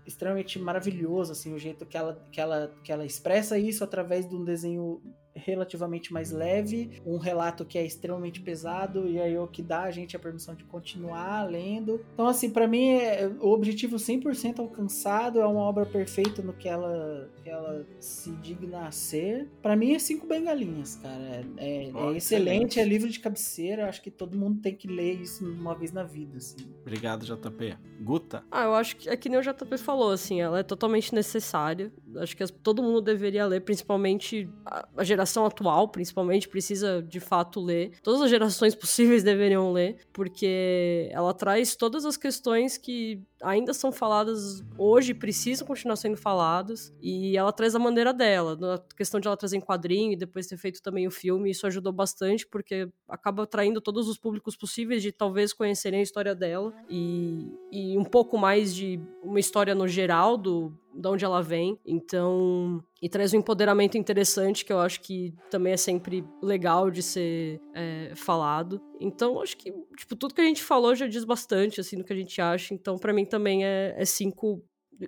extremamente 0.06 0.60
maravilhoso 0.60 1.32
assim 1.32 1.54
o 1.54 1.60
jeito 1.60 1.86
que 1.86 1.96
ela, 1.98 2.22
que 2.32 2.40
ela, 2.42 2.74
que 2.84 2.92
ela 2.92 3.06
expressa 3.06 3.58
isso 3.58 3.84
através 3.84 4.28
de 4.28 4.36
um 4.36 4.44
desenho 4.44 5.02
relativamente 5.36 6.14
mais 6.14 6.32
leve, 6.32 7.02
um 7.06 7.18
relato 7.18 7.66
que 7.66 7.78
é 7.78 7.86
extremamente 7.86 8.42
pesado 8.42 9.08
e 9.08 9.20
aí 9.20 9.34
é 9.34 9.40
o 9.40 9.48
que 9.48 9.62
dá 9.62 9.84
a 9.84 9.92
gente 9.92 10.16
a 10.16 10.20
permissão 10.20 10.56
de 10.56 10.64
continuar 10.64 11.50
lendo. 11.50 12.02
Então 12.14 12.28
assim, 12.28 12.50
pra 12.50 12.68
mim 12.68 12.90
é 12.90 13.32
o 13.40 13.50
objetivo 13.50 13.96
100% 13.96 14.60
alcançado, 14.60 15.40
é 15.40 15.46
uma 15.46 15.62
obra 15.62 15.86
perfeita 15.86 16.42
no 16.42 16.54
que 16.54 16.68
ela 16.68 17.30
que 17.44 17.50
ela 17.50 17.86
se 18.00 18.32
digna 18.38 18.88
a 18.88 18.92
ser. 18.92 19.50
Pra 19.62 19.76
mim 19.76 19.94
é 19.94 20.00
cinco 20.00 20.28
bengalinhas, 20.28 20.96
cara. 20.98 21.46
É, 21.58 21.88
é 21.88 21.92
Ó, 21.94 22.12
excelente, 22.12 22.18
excelente. 22.18 22.80
é 22.80 22.86
livro 22.86 23.10
de 23.10 23.20
cabeceira, 23.20 23.90
acho 23.90 24.02
que 24.02 24.12
todo 24.12 24.38
mundo 24.38 24.62
tem 24.62 24.76
que 24.76 24.88
ler 24.88 25.14
isso 25.22 25.46
uma 25.46 25.76
vez 25.76 25.92
na 25.92 26.04
vida, 26.04 26.38
assim. 26.38 26.58
Obrigado, 26.82 27.26
JP. 27.26 27.78
Guta? 28.02 28.44
Ah, 28.52 28.66
eu 28.66 28.76
acho 28.76 28.98
que 28.98 29.10
é 29.10 29.16
que 29.16 29.30
nem 29.30 29.40
o 29.40 29.42
JP 29.42 29.78
falou, 29.78 30.12
assim, 30.12 30.42
ela 30.42 30.60
é 30.60 30.64
totalmente 30.64 31.14
necessária. 31.14 31.92
Acho 32.18 32.36
que 32.36 32.46
todo 32.48 32.84
mundo 32.84 33.02
deveria 33.02 33.46
ler, 33.46 33.62
principalmente 33.62 34.50
a, 34.66 34.88
a 34.98 35.04
geração 35.04 35.46
atual, 35.46 35.88
principalmente, 35.88 36.48
precisa 36.48 37.02
de 37.02 37.20
fato 37.20 37.60
ler. 37.60 37.92
Todas 38.02 38.22
as 38.22 38.30
gerações 38.30 38.76
possíveis 38.76 39.24
deveriam 39.24 39.72
ler, 39.72 39.98
porque 40.12 41.10
ela 41.12 41.34
traz 41.34 41.76
todas 41.76 42.06
as 42.06 42.18
questões 42.18 42.78
que 42.78 43.22
ainda 43.42 43.74
são 43.74 43.92
faladas 43.92 44.64
hoje, 44.78 45.14
precisam 45.14 45.68
continuar 45.68 45.98
sendo 45.98 46.16
faladas, 46.16 46.94
e 47.02 47.38
ela 47.38 47.52
traz 47.52 47.76
a 47.76 47.80
maneira 47.80 48.14
dela. 48.14 48.56
Na 48.56 48.80
questão 48.96 49.20
de 49.20 49.28
ela 49.28 49.38
trazer 49.38 49.58
em 49.58 49.62
quadrinho 49.62 50.14
e 50.14 50.16
depois 50.16 50.48
ter 50.48 50.58
feito 50.58 50.82
também 50.82 51.08
o 51.08 51.12
filme, 51.12 51.52
isso 51.52 51.68
ajudou 51.68 51.92
bastante, 51.92 52.48
porque 52.48 52.88
acaba 53.08 53.44
atraindo 53.44 53.82
todos 53.82 54.08
os 54.08 54.18
públicos 54.18 54.56
possíveis 54.56 55.02
de 55.02 55.12
talvez 55.12 55.54
conhecerem 55.54 56.00
a 56.00 56.04
história 56.04 56.34
dela 56.34 56.74
e, 56.90 57.52
e 57.72 57.98
um 57.98 58.04
pouco 58.04 58.38
mais 58.38 58.74
de 58.74 59.00
uma 59.22 59.40
história 59.40 59.76
no 59.76 59.88
geral 59.88 60.38
do 60.38 60.74
de 60.94 61.08
onde 61.08 61.26
ela 61.26 61.42
vem. 61.42 61.80
Então, 61.86 62.84
e 63.02 63.10
traz 63.10 63.34
um 63.34 63.38
empoderamento 63.38 63.98
interessante 63.98 64.64
que 64.64 64.72
eu 64.72 64.80
acho 64.80 65.02
que 65.02 65.34
também 65.50 65.74
é 65.74 65.78
sempre 65.78 66.24
legal 66.42 66.92
de 66.92 67.02
ser 67.02 67.60
é, 67.74 68.14
falado. 68.16 68.82
Então, 69.00 69.42
acho 69.42 69.58
que 69.58 69.74
tipo 69.98 70.16
tudo 70.16 70.34
que 70.34 70.42
a 70.42 70.46
gente 70.46 70.64
falou 70.64 70.96
já 70.96 71.08
diz 71.08 71.24
bastante 71.24 71.80
assim 71.82 71.98
do 71.98 72.04
que 72.04 72.14
a 72.14 72.16
gente 72.16 72.40
acha. 72.42 72.74
Então, 72.74 72.98
pra 72.98 73.14
mim 73.14 73.26
também 73.26 73.66
é, 73.66 73.96
é 73.98 74.06
cinco 74.06 74.64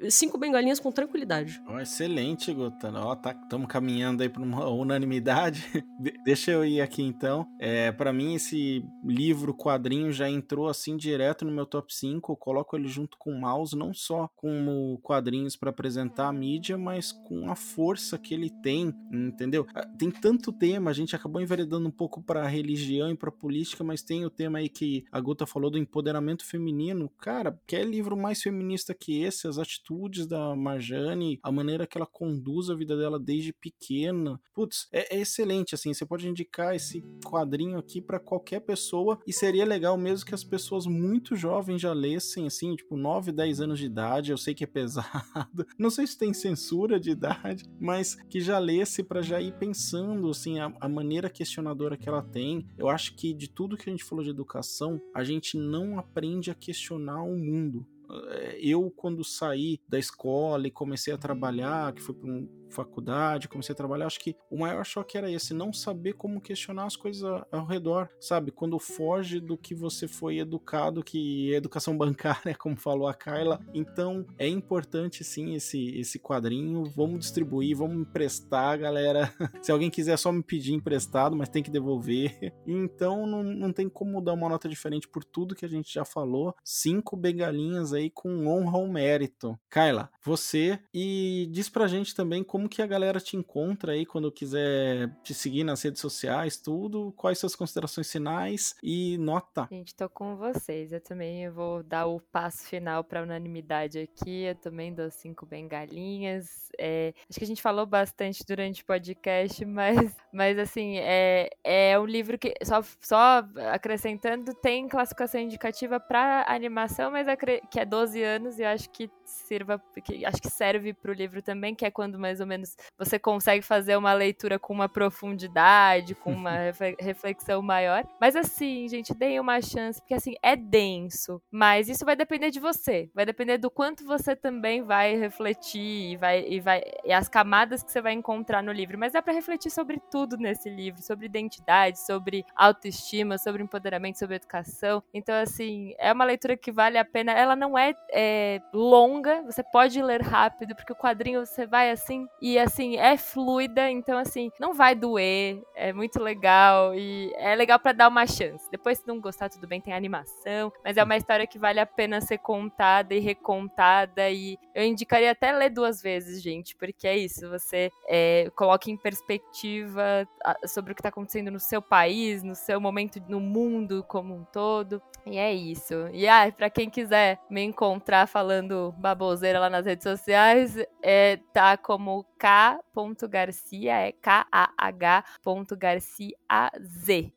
cinco 0.10 0.38
bengalinhas 0.38 0.80
com 0.80 0.92
tranquilidade. 0.92 1.62
Ó, 1.68 1.80
excelente, 1.80 2.54
Guta. 2.54 2.92
Ó, 2.94 3.16
tá, 3.16 3.32
estamos 3.44 3.68
caminhando 3.68 4.24
aí 4.24 4.30
para 4.30 4.42
uma 4.44 4.68
unanimidade. 4.70 5.64
De- 6.00 6.14
deixa 6.24 6.52
eu 6.52 6.66
ir 6.66 6.82
aqui 6.82 7.02
então. 7.02 7.48
É, 7.60 7.92
para 7.92 8.12
mim, 8.12 8.36
esse 8.36 8.84
livro, 9.04 9.54
quadrinho, 9.54 10.12
já 10.12 10.30
entrou 10.30 10.68
assim 10.68 10.98
direto 10.98 11.46
no 11.46 11.52
meu 11.52 11.66
top 11.66 11.94
5. 11.94 12.32
Eu 12.32 12.38
coloco 12.38 12.76
ele 12.76 12.88
junto 12.88 13.18
com 13.18 13.32
o 13.32 13.40
mouse, 13.40 13.76
não 13.76 13.94
só 13.94 14.30
como 14.36 15.00
quadrinhos 15.02 15.56
para 15.56 15.70
apresentar 15.70 16.28
a 16.28 16.34
mídia, 16.34 16.78
mas 16.78 17.12
com 17.12 17.50
a 17.50 17.56
força 17.56 18.18
que 18.18 18.34
ele 18.34 18.50
tem, 18.62 18.94
entendeu? 19.12 19.66
Ah, 19.74 19.86
Tem 19.98 20.12
tanto 20.12 20.52
tema, 20.52 20.90
a 20.92 20.94
gente 20.94 21.16
acabou 21.16 21.42
enveredando 21.42 21.88
um 21.88 21.92
pouco 21.92 22.22
para 22.22 22.46
religião 22.48 23.10
e 23.10 23.16
para 23.16 23.32
política, 23.32 23.84
mas 23.84 24.02
tem 24.02 24.26
o 24.26 24.30
tema 24.30 24.60
aí 24.60 24.70
que 24.70 25.06
a 25.12 25.20
Guta 25.20 25.46
falou 25.46 25.70
do 25.72 25.78
empoderamento 25.78 26.46
feminino. 26.46 27.10
Cara, 27.20 27.60
quer 27.66 27.86
livro 27.86 28.16
mais 28.18 28.42
feminista 28.42 28.94
que 28.94 29.22
esse? 29.22 29.48
As 29.48 29.58
atitudes 29.76 30.26
da 30.26 30.56
Marjane, 30.56 31.40
a 31.44 31.52
maneira 31.52 31.86
que 31.86 31.98
ela 31.98 32.06
conduz 32.06 32.70
a 32.70 32.76
vida 32.76 32.96
dela 32.98 33.20
desde 33.20 33.54
pequena. 33.54 34.40
Putz, 34.54 34.88
é, 34.92 35.16
é 35.16 35.22
excelente, 35.22 35.76
assim. 35.76 35.94
Você 35.94 36.06
pode 36.06 36.28
indicar 36.28 36.76
esse 36.76 37.04
quadrinho 37.26 37.78
aqui 37.78 38.02
para 38.02 38.20
qualquer 38.20 38.62
pessoa 38.62 39.20
e 39.28 39.34
seria 39.34 39.66
legal 39.66 39.98
mesmo 39.98 40.26
que 40.26 40.36
as 40.36 40.44
pessoas 40.44 40.86
muito 40.86 41.36
jovens 41.36 41.82
já 41.82 41.94
lessem, 41.94 42.48
assim, 42.48 42.76
tipo, 42.76 42.96
9, 42.96 43.32
10 43.32 43.62
anos 43.62 43.80
de 43.80 43.86
idade. 43.86 44.32
Eu 44.32 44.38
sei 44.38 44.54
que 44.54 44.64
é 44.64 44.68
pesado. 44.68 45.66
Não 45.78 45.90
sei 45.90 46.08
se 46.08 46.18
tem 46.18 46.34
censura 46.34 47.00
de 47.00 47.12
idade, 47.12 47.64
mas 47.80 48.16
que 48.30 48.40
já 48.40 48.58
lesse 48.58 49.04
para 49.04 49.22
já 49.22 49.42
ir 49.42 49.54
pensando, 49.58 50.30
assim, 50.30 50.60
a, 50.60 50.74
a 50.80 50.90
maneira 50.90 51.30
questionadora 51.30 51.98
que 51.98 52.08
ela 52.08 52.22
tem. 52.22 52.66
Eu 52.78 52.88
acho 52.90 53.16
que 53.16 53.34
de 53.34 53.50
tudo 53.50 53.78
que 53.78 53.90
a 53.90 53.92
gente 53.92 54.04
falou 54.04 54.24
de 54.24 54.30
educação, 54.30 55.02
a 55.14 55.24
gente 55.24 55.58
não 55.58 56.00
aprende 56.00 56.50
a 56.50 56.56
questionar 56.56 57.24
o 57.24 57.38
mundo. 57.38 57.86
É, 58.30 58.60
eu, 58.62 58.92
quando 58.96 59.24
saí 59.24 59.80
da 59.88 59.98
escola 59.98 60.68
e 60.68 60.72
comecei 60.72 61.14
a 61.14 61.18
trabalhar, 61.18 61.94
que 61.94 62.02
foi 62.02 62.16
para 62.16 62.30
um 62.30 62.48
faculdade, 62.76 63.48
comecei 63.48 63.74
a 63.74 63.76
trabalhar, 63.76 64.06
acho 64.06 64.20
que 64.20 64.36
o 64.50 64.60
maior 64.60 64.86
choque 64.86 65.18
era 65.18 65.32
esse, 65.32 65.54
não 65.54 65.72
saber 65.72 66.14
como 66.14 66.42
questionar 66.42 66.86
as 66.86 66.96
coisas 66.96 67.24
ao 67.52 67.66
redor, 67.66 68.10
sabe? 68.20 68.52
Quando 68.52 68.78
foge 68.80 69.40
do 69.40 69.58
que 69.58 69.74
você 69.74 70.08
foi 70.08 70.40
educado, 70.40 71.04
que 71.04 71.54
é 71.54 71.58
educação 71.58 71.96
bancária, 71.98 72.56
como 72.56 72.76
falou 72.76 73.08
a 73.08 73.14
Carla. 73.14 73.60
Então, 73.74 74.26
é 74.38 74.48
importante 74.48 75.24
sim 75.24 75.56
esse, 75.56 75.98
esse 75.98 76.20
quadrinho, 76.20 76.84
vamos 76.96 77.20
distribuir, 77.20 77.78
vamos 77.78 78.02
emprestar, 78.02 78.78
galera. 78.78 79.34
Se 79.62 79.72
alguém 79.72 79.90
quiser 79.90 80.18
só 80.18 80.32
me 80.32 80.44
pedir 80.44 80.74
emprestado, 80.74 81.36
mas 81.36 81.50
tem 81.50 81.64
que 81.64 81.72
devolver. 81.72 82.36
Então, 82.68 83.26
não, 83.28 83.44
não 83.44 83.72
tem 83.72 83.88
como 83.88 84.22
dar 84.22 84.34
uma 84.34 84.50
nota 84.50 84.68
diferente 84.68 85.08
por 85.08 85.24
tudo 85.24 85.56
que 85.56 85.66
a 85.66 85.70
gente 85.70 85.94
já 85.94 86.04
falou. 86.04 86.54
Cinco 86.64 87.16
bengalinhas 87.16 87.94
aí 87.94 88.10
com 88.10 88.48
honra 88.48 88.78
ou 88.78 88.88
mérito. 88.88 89.58
Carla, 89.70 90.10
você 90.24 90.80
e 90.94 91.48
diz 91.52 91.70
pra 91.70 91.88
gente 91.88 92.16
também 92.16 92.44
como 92.44 92.65
que 92.68 92.82
a 92.82 92.88
galera 92.88 93.20
te 93.20 93.36
encontra 93.36 93.94
aí 93.94 94.06
quando 94.06 94.32
quiser 94.32 95.10
te 95.24 95.34
seguir 95.34 95.64
nas 95.64 95.82
redes 95.82 96.02
sociais, 96.02 96.58
tudo. 96.58 97.14
Quais 97.16 97.38
suas 97.38 97.56
considerações 97.56 98.12
finais 98.12 98.76
e 98.84 99.18
nota? 99.18 99.68
Gente, 99.72 99.96
tô 99.96 100.10
com 100.10 100.36
vocês. 100.36 100.92
Eu 100.92 101.02
também 101.02 101.50
vou 101.50 101.84
dar 101.84 102.08
o 102.08 102.20
passo 102.20 102.66
final 102.66 103.04
para 103.04 103.24
unanimidade 103.24 104.00
aqui. 104.00 104.44
Eu 104.44 104.56
também 104.56 104.94
dou 104.94 105.10
cinco 105.10 105.46
bengalinhas. 105.46 106.66
É, 106.78 107.14
acho 107.30 107.40
que 107.40 107.46
a 107.46 107.48
gente 107.48 107.62
falou 107.62 107.86
bastante 107.86 108.44
durante 108.46 108.82
o 108.82 108.86
podcast, 108.86 109.64
mas, 109.66 110.16
mas 110.32 110.58
assim, 110.60 110.98
é, 110.98 111.50
é 111.64 112.00
um 112.00 112.06
livro 112.06 112.38
que, 112.38 112.54
só, 112.64 112.82
só 113.00 113.46
acrescentando, 113.72 114.54
tem 114.54 114.88
classificação 114.88 115.40
indicativa 115.40 116.00
para 116.00 116.46
animação, 116.48 117.12
mas 117.12 117.28
que 117.70 117.80
é 117.80 117.86
12 117.86 118.22
anos, 118.22 118.60
e 118.60 118.64
acho 118.64 118.90
que 118.90 119.10
sirva, 119.30 119.82
que, 120.04 120.26
acho 120.26 120.42
que 120.42 120.50
serve 120.50 120.94
para 120.94 121.12
o 121.12 121.14
livro 121.14 121.42
também, 121.42 121.76
que 121.76 121.86
é 121.86 121.92
quando 121.92 122.20
mais 122.20 122.40
ou 122.40 122.48
menos 122.48 122.76
você 122.98 123.18
consegue 123.20 123.62
fazer 123.62 123.96
uma 123.98 124.14
leitura 124.14 124.60
com 124.60 124.74
uma 124.74 124.90
profundidade, 124.90 126.16
com 126.16 126.32
uma 126.32 126.52
reflexão 127.00 127.62
maior. 127.62 128.04
Mas 128.20 128.36
assim, 128.36 128.88
gente, 128.88 129.14
deem 129.14 129.40
uma 129.40 129.62
chance, 129.62 130.00
porque 130.00 130.14
assim, 130.14 130.36
é 130.42 130.56
denso, 130.56 131.42
mas 131.52 131.90
isso 131.90 132.06
vai 132.06 132.16
depender 132.16 132.52
de 132.52 132.60
você, 132.60 133.10
vai 133.14 133.26
depender 133.26 133.58
do 133.58 133.70
quanto 133.70 134.06
você 134.06 134.36
também 134.36 134.84
vai 134.84 135.16
refletir 135.16 136.12
e 136.12 136.18
vai 136.18 136.46
e 136.48 136.60
vai 136.60 136.84
e 137.04 137.12
as 137.12 137.28
camadas 137.28 137.84
que 137.84 137.92
você 137.92 138.02
vai 138.02 138.14
encontrar 138.14 138.62
no 138.62 138.72
livro, 138.72 138.98
mas 138.98 139.14
dá 139.14 139.22
para 139.22 139.34
refletir 139.34 139.72
sobre 139.72 140.00
tudo 140.12 140.38
nesse 140.38 140.70
livro, 140.70 141.02
sobre 141.02 141.26
identidade, 141.26 142.00
sobre 142.00 142.46
autoestima, 142.56 143.38
sobre 143.38 143.64
empoderamento, 143.64 144.20
sobre 144.20 144.36
educação. 144.36 145.04
Então 145.14 145.36
assim, 145.36 145.94
é 145.98 146.12
uma 146.12 146.26
leitura 146.26 146.58
que 146.58 146.72
vale 146.72 146.98
a 146.98 147.06
pena. 147.06 147.32
Ela 147.32 147.56
não 147.56 147.78
é, 147.78 147.94
é 148.12 148.62
longa, 148.74 149.15
você 149.46 149.64
pode 149.64 150.02
ler 150.02 150.22
rápido, 150.22 150.76
porque 150.76 150.94
o 150.94 150.96
quadrinho 150.96 151.46
você 151.46 151.66
vai 151.66 151.92
assim 151.92 152.28
e 152.42 152.58
assim 152.58 152.98
é 152.98 153.18
fluida, 153.18 153.90
então 153.90 154.18
assim, 154.18 154.52
não 154.60 154.74
vai 154.74 154.96
doer, 154.96 155.62
é 155.76 155.92
muito 155.92 156.22
legal 156.22 156.96
e 156.96 157.34
é 157.38 157.56
legal 157.56 157.80
para 157.80 157.92
dar 157.92 158.08
uma 158.08 158.26
chance. 158.28 158.70
Depois 158.72 159.00
se 159.00 159.08
não 159.08 159.20
gostar 159.20 159.50
tudo 159.50 159.68
bem, 159.68 159.82
tem 159.82 159.94
animação, 159.94 160.72
mas 160.84 160.98
é 160.98 161.04
uma 161.04 161.18
história 161.18 161.48
que 161.48 161.60
vale 161.60 161.80
a 161.80 161.86
pena 161.86 162.22
ser 162.22 162.38
contada 162.38 163.14
e 163.14 163.20
recontada 163.20 164.30
e 164.30 164.58
eu 164.74 164.84
indicaria 164.84 165.32
até 165.32 165.52
ler 165.52 165.70
duas 165.70 166.02
vezes, 166.02 166.42
gente, 166.42 166.76
porque 166.76 167.08
é 167.08 167.18
isso, 167.18 167.50
você 167.50 167.92
é, 168.08 168.52
coloca 168.56 168.90
em 168.90 168.98
perspectiva 168.98 170.28
sobre 170.68 170.92
o 170.92 170.96
que 170.96 171.02
tá 171.02 171.10
acontecendo 171.10 171.52
no 171.52 171.60
seu 171.60 171.82
país, 171.82 172.44
no 172.44 172.56
seu 172.56 172.80
momento 172.80 173.22
no 173.28 173.40
mundo 173.40 174.04
como 174.08 174.34
um 174.34 174.44
todo. 174.44 175.02
E 175.26 175.38
é 175.38 175.54
isso. 175.54 176.08
E 176.14 176.28
ah, 176.28 176.52
para 176.56 176.70
quem 176.70 176.90
quiser 176.90 177.40
me 177.50 177.64
encontrar 177.64 178.28
falando 178.28 178.94
baboseira 179.06 179.60
lá 179.60 179.70
nas 179.70 179.86
redes 179.86 180.02
sociais, 180.02 180.76
é, 181.04 181.38
tá 181.54 181.78
como 181.78 182.26
k.garcia, 182.40 184.08
é 184.08 184.12
K-A-H.garciaz. 184.12 186.34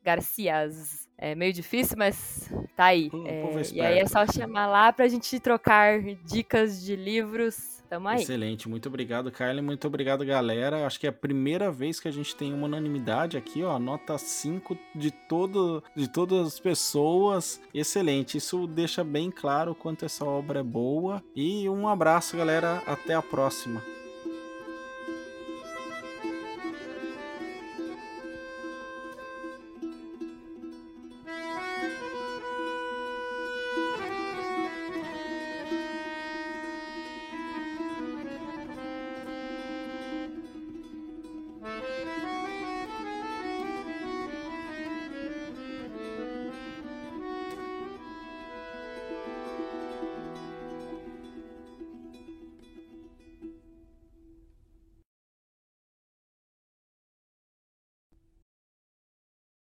Garcias. 0.02 1.06
É 1.20 1.34
meio 1.34 1.52
difícil, 1.52 1.96
mas 1.98 2.48
tá 2.76 2.84
aí. 2.86 3.10
Hum, 3.12 3.24
é, 3.26 3.42
e 3.72 3.80
aí 3.80 3.98
é 3.98 4.06
só 4.06 4.24
chamar 4.26 4.68
lá 4.68 4.92
pra 4.92 5.08
gente 5.08 5.40
trocar 5.40 6.00
dicas 6.24 6.80
de 6.80 6.94
livros 6.94 7.77
Tamo 7.88 8.08
aí. 8.08 8.22
Excelente, 8.22 8.68
muito 8.68 8.88
obrigado, 8.88 9.30
Kylie. 9.30 9.62
Muito 9.62 9.86
obrigado, 9.86 10.24
galera. 10.24 10.86
Acho 10.86 11.00
que 11.00 11.06
é 11.06 11.10
a 11.10 11.12
primeira 11.12 11.70
vez 11.70 11.98
que 11.98 12.08
a 12.08 12.10
gente 12.10 12.36
tem 12.36 12.52
uma 12.52 12.66
unanimidade 12.66 13.36
aqui, 13.36 13.62
ó. 13.62 13.78
Nota 13.78 14.18
5 14.18 14.76
de, 14.94 15.10
todo, 15.10 15.82
de 15.96 16.08
todas 16.08 16.46
as 16.46 16.60
pessoas. 16.60 17.60
Excelente. 17.72 18.36
Isso 18.36 18.66
deixa 18.66 19.02
bem 19.02 19.30
claro 19.30 19.72
o 19.72 19.74
quanto 19.74 20.04
essa 20.04 20.24
obra 20.24 20.60
é 20.60 20.62
boa. 20.62 21.22
E 21.34 21.68
um 21.68 21.88
abraço, 21.88 22.36
galera. 22.36 22.82
Até 22.86 23.14
a 23.14 23.22
próxima. 23.22 23.82